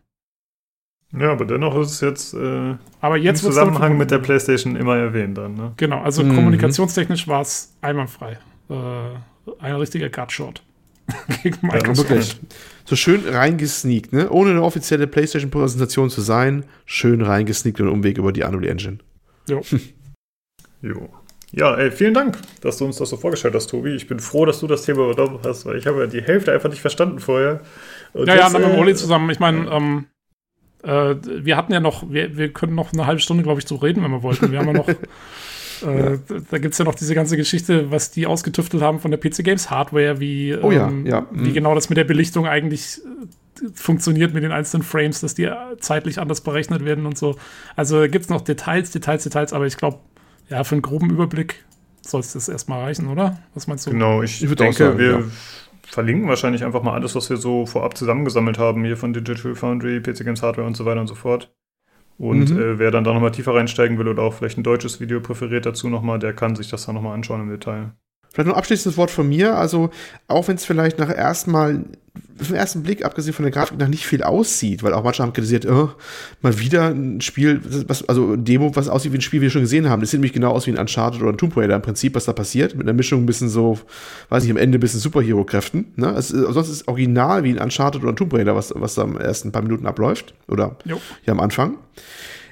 Ja, 1.18 1.32
aber 1.32 1.46
dennoch 1.46 1.78
ist 1.78 1.92
es 1.92 2.02
jetzt, 2.02 2.34
äh, 2.34 2.76
aber 3.00 3.18
jetzt 3.18 3.44
im 3.44 3.52
Zusammenhang 3.52 3.98
mit 3.98 4.12
der 4.12 4.20
PlayStation 4.20 4.76
immer 4.76 4.98
erwähnt 4.98 5.38
dann. 5.38 5.54
Ne? 5.54 5.72
Genau, 5.78 6.02
also 6.02 6.22
mhm. 6.22 6.36
kommunikationstechnisch 6.36 7.30
war 7.30 7.42
es 7.42 7.74
einwandfrei. 7.82 8.40
Äh, 8.70 8.74
ein 9.60 9.76
richtiger 9.76 10.10
Cut-Short. 10.10 10.64
gegen 11.44 11.68
Microsoft. 11.68 12.10
Ja, 12.10 12.16
wirklich. 12.16 12.40
So 12.86 12.96
schön 12.96 13.28
reingesneakt, 13.28 14.14
ne? 14.14 14.30
Ohne 14.30 14.52
eine 14.52 14.62
offizielle 14.62 15.08
PlayStation-Präsentation 15.08 16.10
zu 16.10 16.22
sein, 16.22 16.66
schön 16.86 17.22
reingesneakt 17.22 17.80
und 17.82 17.88
Umweg 17.88 18.18
über 18.18 18.32
die 18.32 18.44
Unreal 18.44 18.66
Engine. 18.66 19.00
Jo. 19.48 19.62
jo. 20.82 21.10
Ja, 21.52 21.76
ey, 21.76 21.92
vielen 21.92 22.16
Dank, 22.16 22.40
dass 22.62 22.78
du 22.78 22.86
uns 22.86 22.98
das 22.98 23.10
so 23.10 23.18
vorgestellt 23.18 23.54
hast, 23.54 23.68
Tobi. 23.68 23.92
Ich 23.92 24.08
bin 24.08 24.20
froh, 24.20 24.46
dass 24.46 24.60
du 24.60 24.68
das 24.68 24.84
Thema 24.84 25.10
übernommen 25.10 25.40
hast, 25.44 25.66
weil 25.66 25.78
ich 25.78 25.86
habe 25.86 26.02
ja 26.02 26.08
die 26.08 26.22
Hälfte 26.22 26.52
einfach 26.52 26.70
nicht 26.70 26.82
verstanden 26.82 27.20
vorher. 27.20 27.62
Und 28.14 28.28
ja, 28.28 28.36
ja, 28.36 28.50
dann 28.50 28.62
mit 28.62 28.72
Oli 28.72 28.96
zusammen. 28.96 29.30
Ich 29.30 29.40
meine, 29.40 29.70
ähm, 29.70 30.06
Äh, 30.84 31.16
wir 31.24 31.56
hatten 31.56 31.72
ja 31.72 31.80
noch, 31.80 32.12
wir, 32.12 32.36
wir 32.36 32.52
können 32.52 32.76
noch 32.76 32.92
eine 32.92 33.08
halbe 33.08 33.22
Stunde, 33.22 33.44
glaube 33.44 33.62
ich, 33.62 33.68
so 33.68 33.76
reden, 33.76 34.04
wenn 34.04 34.12
wir 34.12 34.22
wollten. 34.22 34.52
Wir 34.52 34.60
haben 34.60 34.68
ja 34.68 34.74
noch, 34.74 34.88
äh, 35.84 36.18
da 36.50 36.58
gibt 36.58 36.74
es 36.74 36.78
ja 36.78 36.86
noch 36.86 36.96
diese 36.96 37.16
ganze 37.16 37.38
Geschichte, 37.38 37.92
was 37.92 38.12
die 38.12 38.26
ausgetüftelt 38.28 38.82
haben 38.84 39.00
von 39.00 39.12
der 39.12 39.18
PC 39.20 39.44
Games 39.44 39.70
Hardware, 39.70 40.20
wie, 40.20 40.56
oh 40.56 40.72
ja, 40.72 40.88
ähm, 40.88 41.06
ja. 41.06 41.26
wie 41.32 41.50
Mhm. 41.50 41.54
genau 41.54 41.76
das 41.76 41.90
mit 41.90 41.98
der 41.98 42.04
Belichtung 42.06 42.48
eigentlich 42.48 43.02
äh, 43.04 43.68
funktioniert 43.76 44.34
mit 44.34 44.44
den 44.44 44.52
einzelnen 44.52 44.84
Frames, 44.84 45.22
dass 45.22 45.36
die 45.36 45.50
zeitlich 45.80 46.20
anders 46.20 46.42
berechnet 46.42 46.84
werden 46.86 47.06
und 47.06 47.18
so. 47.18 47.36
Also 47.76 48.02
gibt 48.02 48.26
es 48.26 48.30
noch 48.30 48.42
Details, 48.42 48.92
Details, 48.92 49.24
Details, 49.24 49.54
aber 49.54 49.66
ich 49.68 49.78
glaube, 49.78 50.00
ja, 50.50 50.64
für 50.64 50.76
einen 50.76 50.82
groben 50.82 51.10
Überblick 51.10 51.64
soll 52.02 52.20
es 52.20 52.34
das 52.34 52.50
erstmal 52.50 52.82
reichen, 52.84 53.08
oder? 53.08 53.40
Was 53.54 53.68
meinst 53.68 53.86
du? 53.88 53.92
Genau, 53.92 54.22
ich, 54.24 54.44
Ich 54.44 54.56
denke, 54.56 54.76
sagen, 54.76 54.98
wir 54.98 55.12
ja. 55.12 55.24
verlinken 55.84 56.28
wahrscheinlich 56.28 56.64
einfach 56.66 56.84
mal 56.84 56.94
alles, 56.94 57.16
was 57.16 57.30
wir 57.30 57.38
so 57.38 57.66
vorab 57.66 57.96
zusammengesammelt 57.98 58.58
haben, 58.58 58.84
hier 58.84 58.98
von 58.98 59.14
Digital 59.14 59.56
Foundry, 59.56 60.02
PC 60.02 60.26
Games 60.26 60.42
Hardware 60.42 60.68
und 60.68 60.76
so 60.76 60.86
weiter 60.86 61.00
und 61.00 61.08
so 61.08 61.16
fort. 61.16 61.54
Und 62.24 62.50
Mhm. 62.52 62.58
äh, 62.58 62.80
wer 62.80 62.90
dann 62.92 63.04
da 63.04 63.14
nochmal 63.14 63.32
tiefer 63.32 63.54
reinsteigen 63.56 63.98
will 64.00 64.08
oder 64.08 64.24
auch 64.24 64.34
vielleicht 64.34 64.58
ein 64.58 64.64
deutsches 64.64 65.00
Video 65.02 65.20
präferiert 65.22 65.66
dazu 65.66 65.90
nochmal, 65.90 66.20
der 66.20 66.34
kann 66.34 66.56
sich 66.56 66.70
das 66.70 66.86
dann 66.86 66.96
nochmal 66.96 67.14
anschauen 67.16 67.42
im 67.42 67.50
Detail. 67.50 67.94
Vielleicht 68.34 68.48
noch 68.48 68.56
ein 68.56 68.60
abschließendes 68.60 68.98
Wort 68.98 69.12
von 69.12 69.30
mir. 69.30 69.56
Also, 69.56 69.92
auch 70.28 70.48
wenn 70.48 70.56
es 70.56 70.66
vielleicht 70.66 70.98
nach 71.00 71.16
erstmal, 71.16 71.86
vom 72.38 72.56
ersten 72.56 72.82
Blick, 72.84 73.06
abgesehen 73.06 73.34
von 73.34 73.44
der 73.44 73.52
Grafik, 73.52 73.78
nach 73.78 73.88
nicht 73.88 74.06
viel 74.08 74.24
aussieht, 74.24 74.82
weil 74.84 74.94
auch 74.94 75.04
manche 75.04 75.22
haben 75.24 75.34
kritisiert, 75.34 75.66
oh, 75.68 75.92
mal 76.42 76.60
wieder 76.60 76.88
ein 76.90 77.22
Spiel, 77.22 77.62
was, 77.88 78.08
also 78.10 78.34
ein 78.34 78.44
Demo, 78.44 78.76
was 78.76 78.90
aussieht 78.90 79.14
wie 79.14 79.18
ein 79.18 79.22
Spiel, 79.22 79.40
wie 79.42 79.44
wir 79.44 79.50
schon 79.52 79.62
gesehen 79.62 79.88
haben. 79.88 80.02
Das 80.02 80.10
sieht 80.12 80.20
nämlich 80.20 80.34
genau 80.34 80.52
aus 80.52 80.66
wie 80.66 80.72
ein 80.72 80.78
Uncharted 80.80 81.22
oder 81.22 81.32
ein 81.32 81.38
Tomb 81.38 81.56
Raider 81.56 81.76
im 81.76 81.82
Prinzip, 81.84 82.16
was 82.16 82.26
da 82.26 82.34
passiert. 82.34 82.76
Mit 82.76 82.88
einer 82.88 82.94
Mischung 82.98 83.22
ein 83.22 83.26
bisschen 83.28 83.50
so, 83.50 83.80
weiß 84.30 84.44
ich, 84.46 84.50
am 84.52 84.58
Ende 84.58 84.80
ein 84.80 84.82
bisschen 84.82 85.00
Superhero-Kräften. 85.00 85.94
Ne? 85.96 86.08
Es, 86.18 86.32
ist- 86.32 86.54
sonst 86.54 86.70
ist 86.70 86.76
es 86.82 86.88
original 86.88 87.44
wie 87.44 87.52
ein 87.52 87.60
Uncharted 87.60 88.02
oder 88.02 88.12
ein 88.14 88.18
Tomb 88.18 88.34
Raider, 88.34 88.56
was, 88.56 88.74
was 88.76 88.96
da 88.96 89.04
am 89.04 89.16
ersten 89.18 89.52
paar 89.52 89.62
Minuten 89.62 89.86
abläuft. 89.86 90.34
Oder 90.48 90.78
Jo. 90.86 91.00
ja 91.26 91.34
am 91.34 91.40
Anfang. 91.40 91.78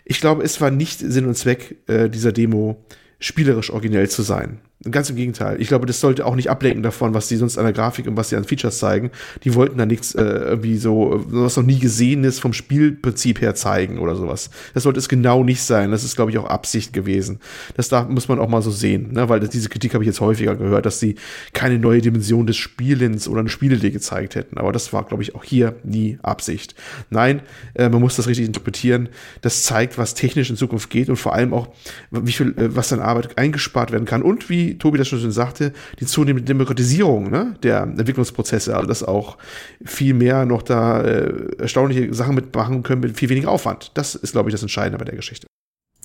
Ich 0.06 0.20
glaube, 0.22 0.44
es 0.44 0.62
war 0.62 0.70
nicht 0.72 1.00
Sinn 1.00 1.26
und 1.26 1.36
Zweck 1.36 1.78
äh, 1.88 2.08
dieser 2.10 2.32
Demo, 2.32 2.84
spielerisch 3.20 3.72
originell 3.72 4.10
zu 4.10 4.22
sein. 4.22 4.60
Ganz 4.90 5.12
im 5.12 5.16
Gegenteil. 5.16 5.62
Ich 5.62 5.68
glaube, 5.68 5.86
das 5.86 6.00
sollte 6.00 6.26
auch 6.26 6.36
nicht 6.36 6.50
ablenken 6.50 6.82
davon, 6.82 7.14
was 7.14 7.28
sie 7.28 7.38
sonst 7.38 7.60
an 7.60 7.66
der 7.66 7.74
Grafik 7.74 8.08
und 8.08 8.18
was 8.18 8.30
sie 8.30 8.36
an 8.36 8.46
Features 8.46 8.80
zeigen. 8.80 9.12
Die 9.44 9.54
wollten 9.54 9.78
da 9.78 9.86
nichts 9.86 10.16
äh, 10.16 10.24
irgendwie 10.24 10.78
so, 10.78 11.24
was 11.28 11.56
noch 11.56 11.64
nie 11.64 11.78
gesehen 11.78 12.24
ist, 12.24 12.40
vom 12.40 12.52
Spielprinzip 12.52 13.42
her 13.42 13.54
zeigen 13.54 14.00
oder 14.00 14.16
sowas. 14.16 14.50
Das 14.74 14.82
sollte 14.82 14.98
es 14.98 15.08
genau 15.08 15.44
nicht 15.44 15.62
sein. 15.62 15.92
Das 15.92 16.04
ist, 16.04 16.16
glaube 16.16 16.32
ich, 16.32 16.40
auch 16.40 16.46
Absicht 16.46 16.94
gewesen. 16.94 17.40
Das 17.78 17.90
da 17.90 18.06
muss 18.06 18.28
man 18.28 18.40
auch 18.40 18.50
mal 18.50 18.64
so 18.64 18.72
sehen, 18.72 19.14
ne? 19.14 19.30
weil 19.30 19.40
das, 19.40 19.52
diese 19.52 19.70
Kritik 19.70 19.94
habe 19.94 20.04
ich 20.04 20.08
jetzt 20.08 20.20
häufiger 20.20 20.56
gehört, 20.56 20.88
dass 20.88 21.00
sie 21.00 21.14
keine 21.54 21.78
neue 21.78 22.02
Dimension 22.02 22.48
des 22.48 22.58
Spielens 22.58 23.28
oder 23.28 23.42
eine 23.42 23.50
Spielidee 23.50 23.92
gezeigt 23.92 24.34
hätten. 24.34 24.58
Aber 24.58 24.72
das 24.72 24.92
war, 24.94 25.04
glaube 25.04 25.22
ich, 25.22 25.36
auch 25.36 25.44
hier 25.44 25.76
nie 25.84 26.18
Absicht. 26.24 26.74
Nein, 27.12 27.44
äh, 27.76 27.88
man 27.88 28.02
muss 28.02 28.16
das 28.16 28.28
richtig 28.28 28.48
interpretieren. 28.48 29.10
Das 29.42 29.62
zeigt, 29.62 30.00
was 30.00 30.16
technisch 30.16 30.50
in 30.50 30.56
Zukunft 30.56 30.90
geht 30.90 31.10
und 31.10 31.18
vor 31.18 31.36
allem 31.36 31.54
auch, 31.54 31.68
wie 32.10 32.32
viel, 32.32 32.58
äh, 32.58 32.76
was 32.76 32.92
an 32.92 33.00
Arbeit 33.00 33.38
eingespart 33.38 33.92
werden 33.92 34.06
kann 34.06 34.24
und 34.24 34.50
wie 34.50 34.71
Tobi 34.78 34.98
das 34.98 35.08
schon 35.08 35.20
schön 35.20 35.32
sagte, 35.32 35.74
die 36.00 36.06
zunehmende 36.06 36.46
Demokratisierung 36.46 37.30
ne, 37.30 37.56
der 37.64 37.84
Entwicklungsprozesse, 37.84 38.76
also 38.76 38.88
dass 38.88 39.04
auch 39.04 39.38
viel 39.84 40.14
mehr 40.14 40.46
noch 40.46 40.62
da 40.62 41.02
äh, 41.02 41.56
erstaunliche 41.58 42.14
Sachen 42.14 42.36
mitmachen 42.36 42.84
können 42.84 43.02
mit 43.02 43.18
viel 43.18 43.30
weniger 43.30 43.50
Aufwand. 43.50 43.92
Das 43.96 44.16
ist, 44.16 44.32
glaube 44.32 44.50
ich, 44.50 44.54
das 44.54 44.62
Entscheidende 44.62 44.98
bei 44.98 45.06
der 45.06 45.16
Geschichte. 45.16 45.48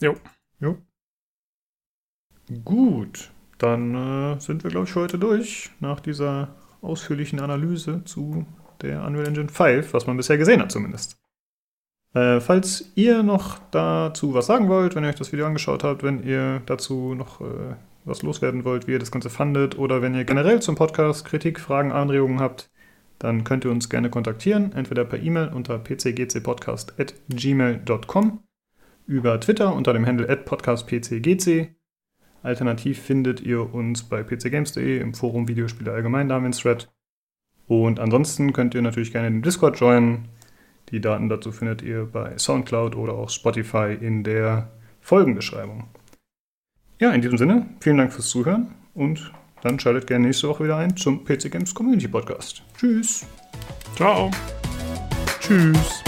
Jo. 0.01 0.15
Jo. 0.61 0.77
Gut, 2.65 3.31
dann 3.59 3.95
äh, 3.95 4.41
sind 4.41 4.63
wir, 4.63 4.71
glaube 4.71 4.87
ich, 4.87 4.95
heute 4.95 5.19
durch. 5.19 5.71
Nach 5.81 6.01
dieser 6.01 6.55
ausführlichen 6.81 7.41
Analyse 7.41 8.03
zu 8.05 8.47
der 8.83 9.05
Unreal 9.05 9.27
Engine 9.27 9.49
5, 9.49 9.93
was 9.93 10.07
man 10.07 10.17
bisher 10.17 10.39
gesehen 10.39 10.61
hat 10.61 10.71
zumindest. 10.71 11.19
Äh, 12.15 12.41
falls 12.41 12.93
ihr 12.95 13.23
noch 13.23 13.59
dazu 13.71 14.33
was 14.33 14.47
sagen 14.47 14.69
wollt, 14.69 14.95
wenn 14.95 15.05
ihr 15.05 15.11
euch 15.11 15.17
das 15.17 15.33
Video 15.33 15.47
angeschaut 15.47 15.85
habt, 15.85 16.03
wenn 16.03 16.23
ihr 16.23 16.63
dazu 16.67 17.15
noch 17.15 17.41
äh, 17.41 17.75
was 18.07 18.23
loswerden 18.23 18.65
wollt, 18.65 18.87
wie 18.87 18.93
ihr 18.93 18.99
das 18.99 19.11
Ganze 19.11 19.29
fandet, 19.29 19.79
oder 19.79 20.01
wenn 20.01 20.15
ihr 20.15 20.25
generell 20.25 20.63
zum 20.63 20.77
Podcast 20.77 21.27
Kritik, 21.27 21.61
Fragen, 21.61 21.93
Anregungen 21.93 22.41
habt, 22.41 22.71
dann 23.19 23.45
könnt 23.45 23.65
ihr 23.65 23.71
uns 23.71 23.89
gerne 23.89 24.11
kontaktieren, 24.11 24.73
entweder 24.73 25.05
per 25.05 25.23
E-Mail 25.23 25.49
unter 25.49 25.79
pcgcpodcast.gmail.com, 25.79 28.41
über 29.07 29.41
Twitter 29.41 29.75
unter 29.75 29.93
dem 29.93 30.07
Handle 30.07 30.37
podcastpcgc. 30.37 31.75
Alternativ 32.43 33.03
findet 33.03 33.41
ihr 33.41 33.75
uns 33.75 34.03
bei 34.05 34.23
pcgames.de 34.23 35.01
im 35.01 35.15
Forum 35.15 35.49
Videospiele 35.49 35.93
allgemein, 35.93 36.29
da 36.29 36.37
haben 36.37 36.43
wir 36.43 36.47
einen 36.47 36.55
Thread. 36.55 36.89
Und 37.67 37.99
ansonsten 37.99 38.53
könnt 38.53 38.75
ihr 38.75 38.83
natürlich 38.83 39.13
gerne 39.13 39.29
den 39.29 39.43
Discord 39.43 39.81
joinen. 39.81 40.29
Die 40.91 41.01
Daten 41.01 41.29
dazu 41.29 41.51
findet 41.51 41.83
ihr 41.83 42.07
bei 42.07 42.39
Soundcloud 42.39 42.95
oder 42.95 43.15
auch 43.15 43.31
Spotify 43.31 43.97
in 44.01 44.23
der 44.23 44.71
Folgenbeschreibung. 45.01 45.89
Ja, 46.99 47.13
in 47.13 47.21
diesem 47.21 47.37
Sinne, 47.37 47.67
vielen 47.81 47.99
Dank 47.99 48.13
fürs 48.13 48.29
Zuhören 48.29 48.69
und 48.95 49.31
dann 49.63 49.79
schaltet 49.79 50.07
gerne 50.07 50.27
nächste 50.27 50.49
Woche 50.49 50.65
wieder 50.65 50.77
ein 50.77 50.97
zum 50.97 51.25
PC 51.25 51.51
Games 51.51 51.75
Community 51.75 52.09
Podcast. 52.09 52.63
Tschüss. 52.79 53.27
Ciao. 53.97 54.31
Tschüss. 55.41 56.03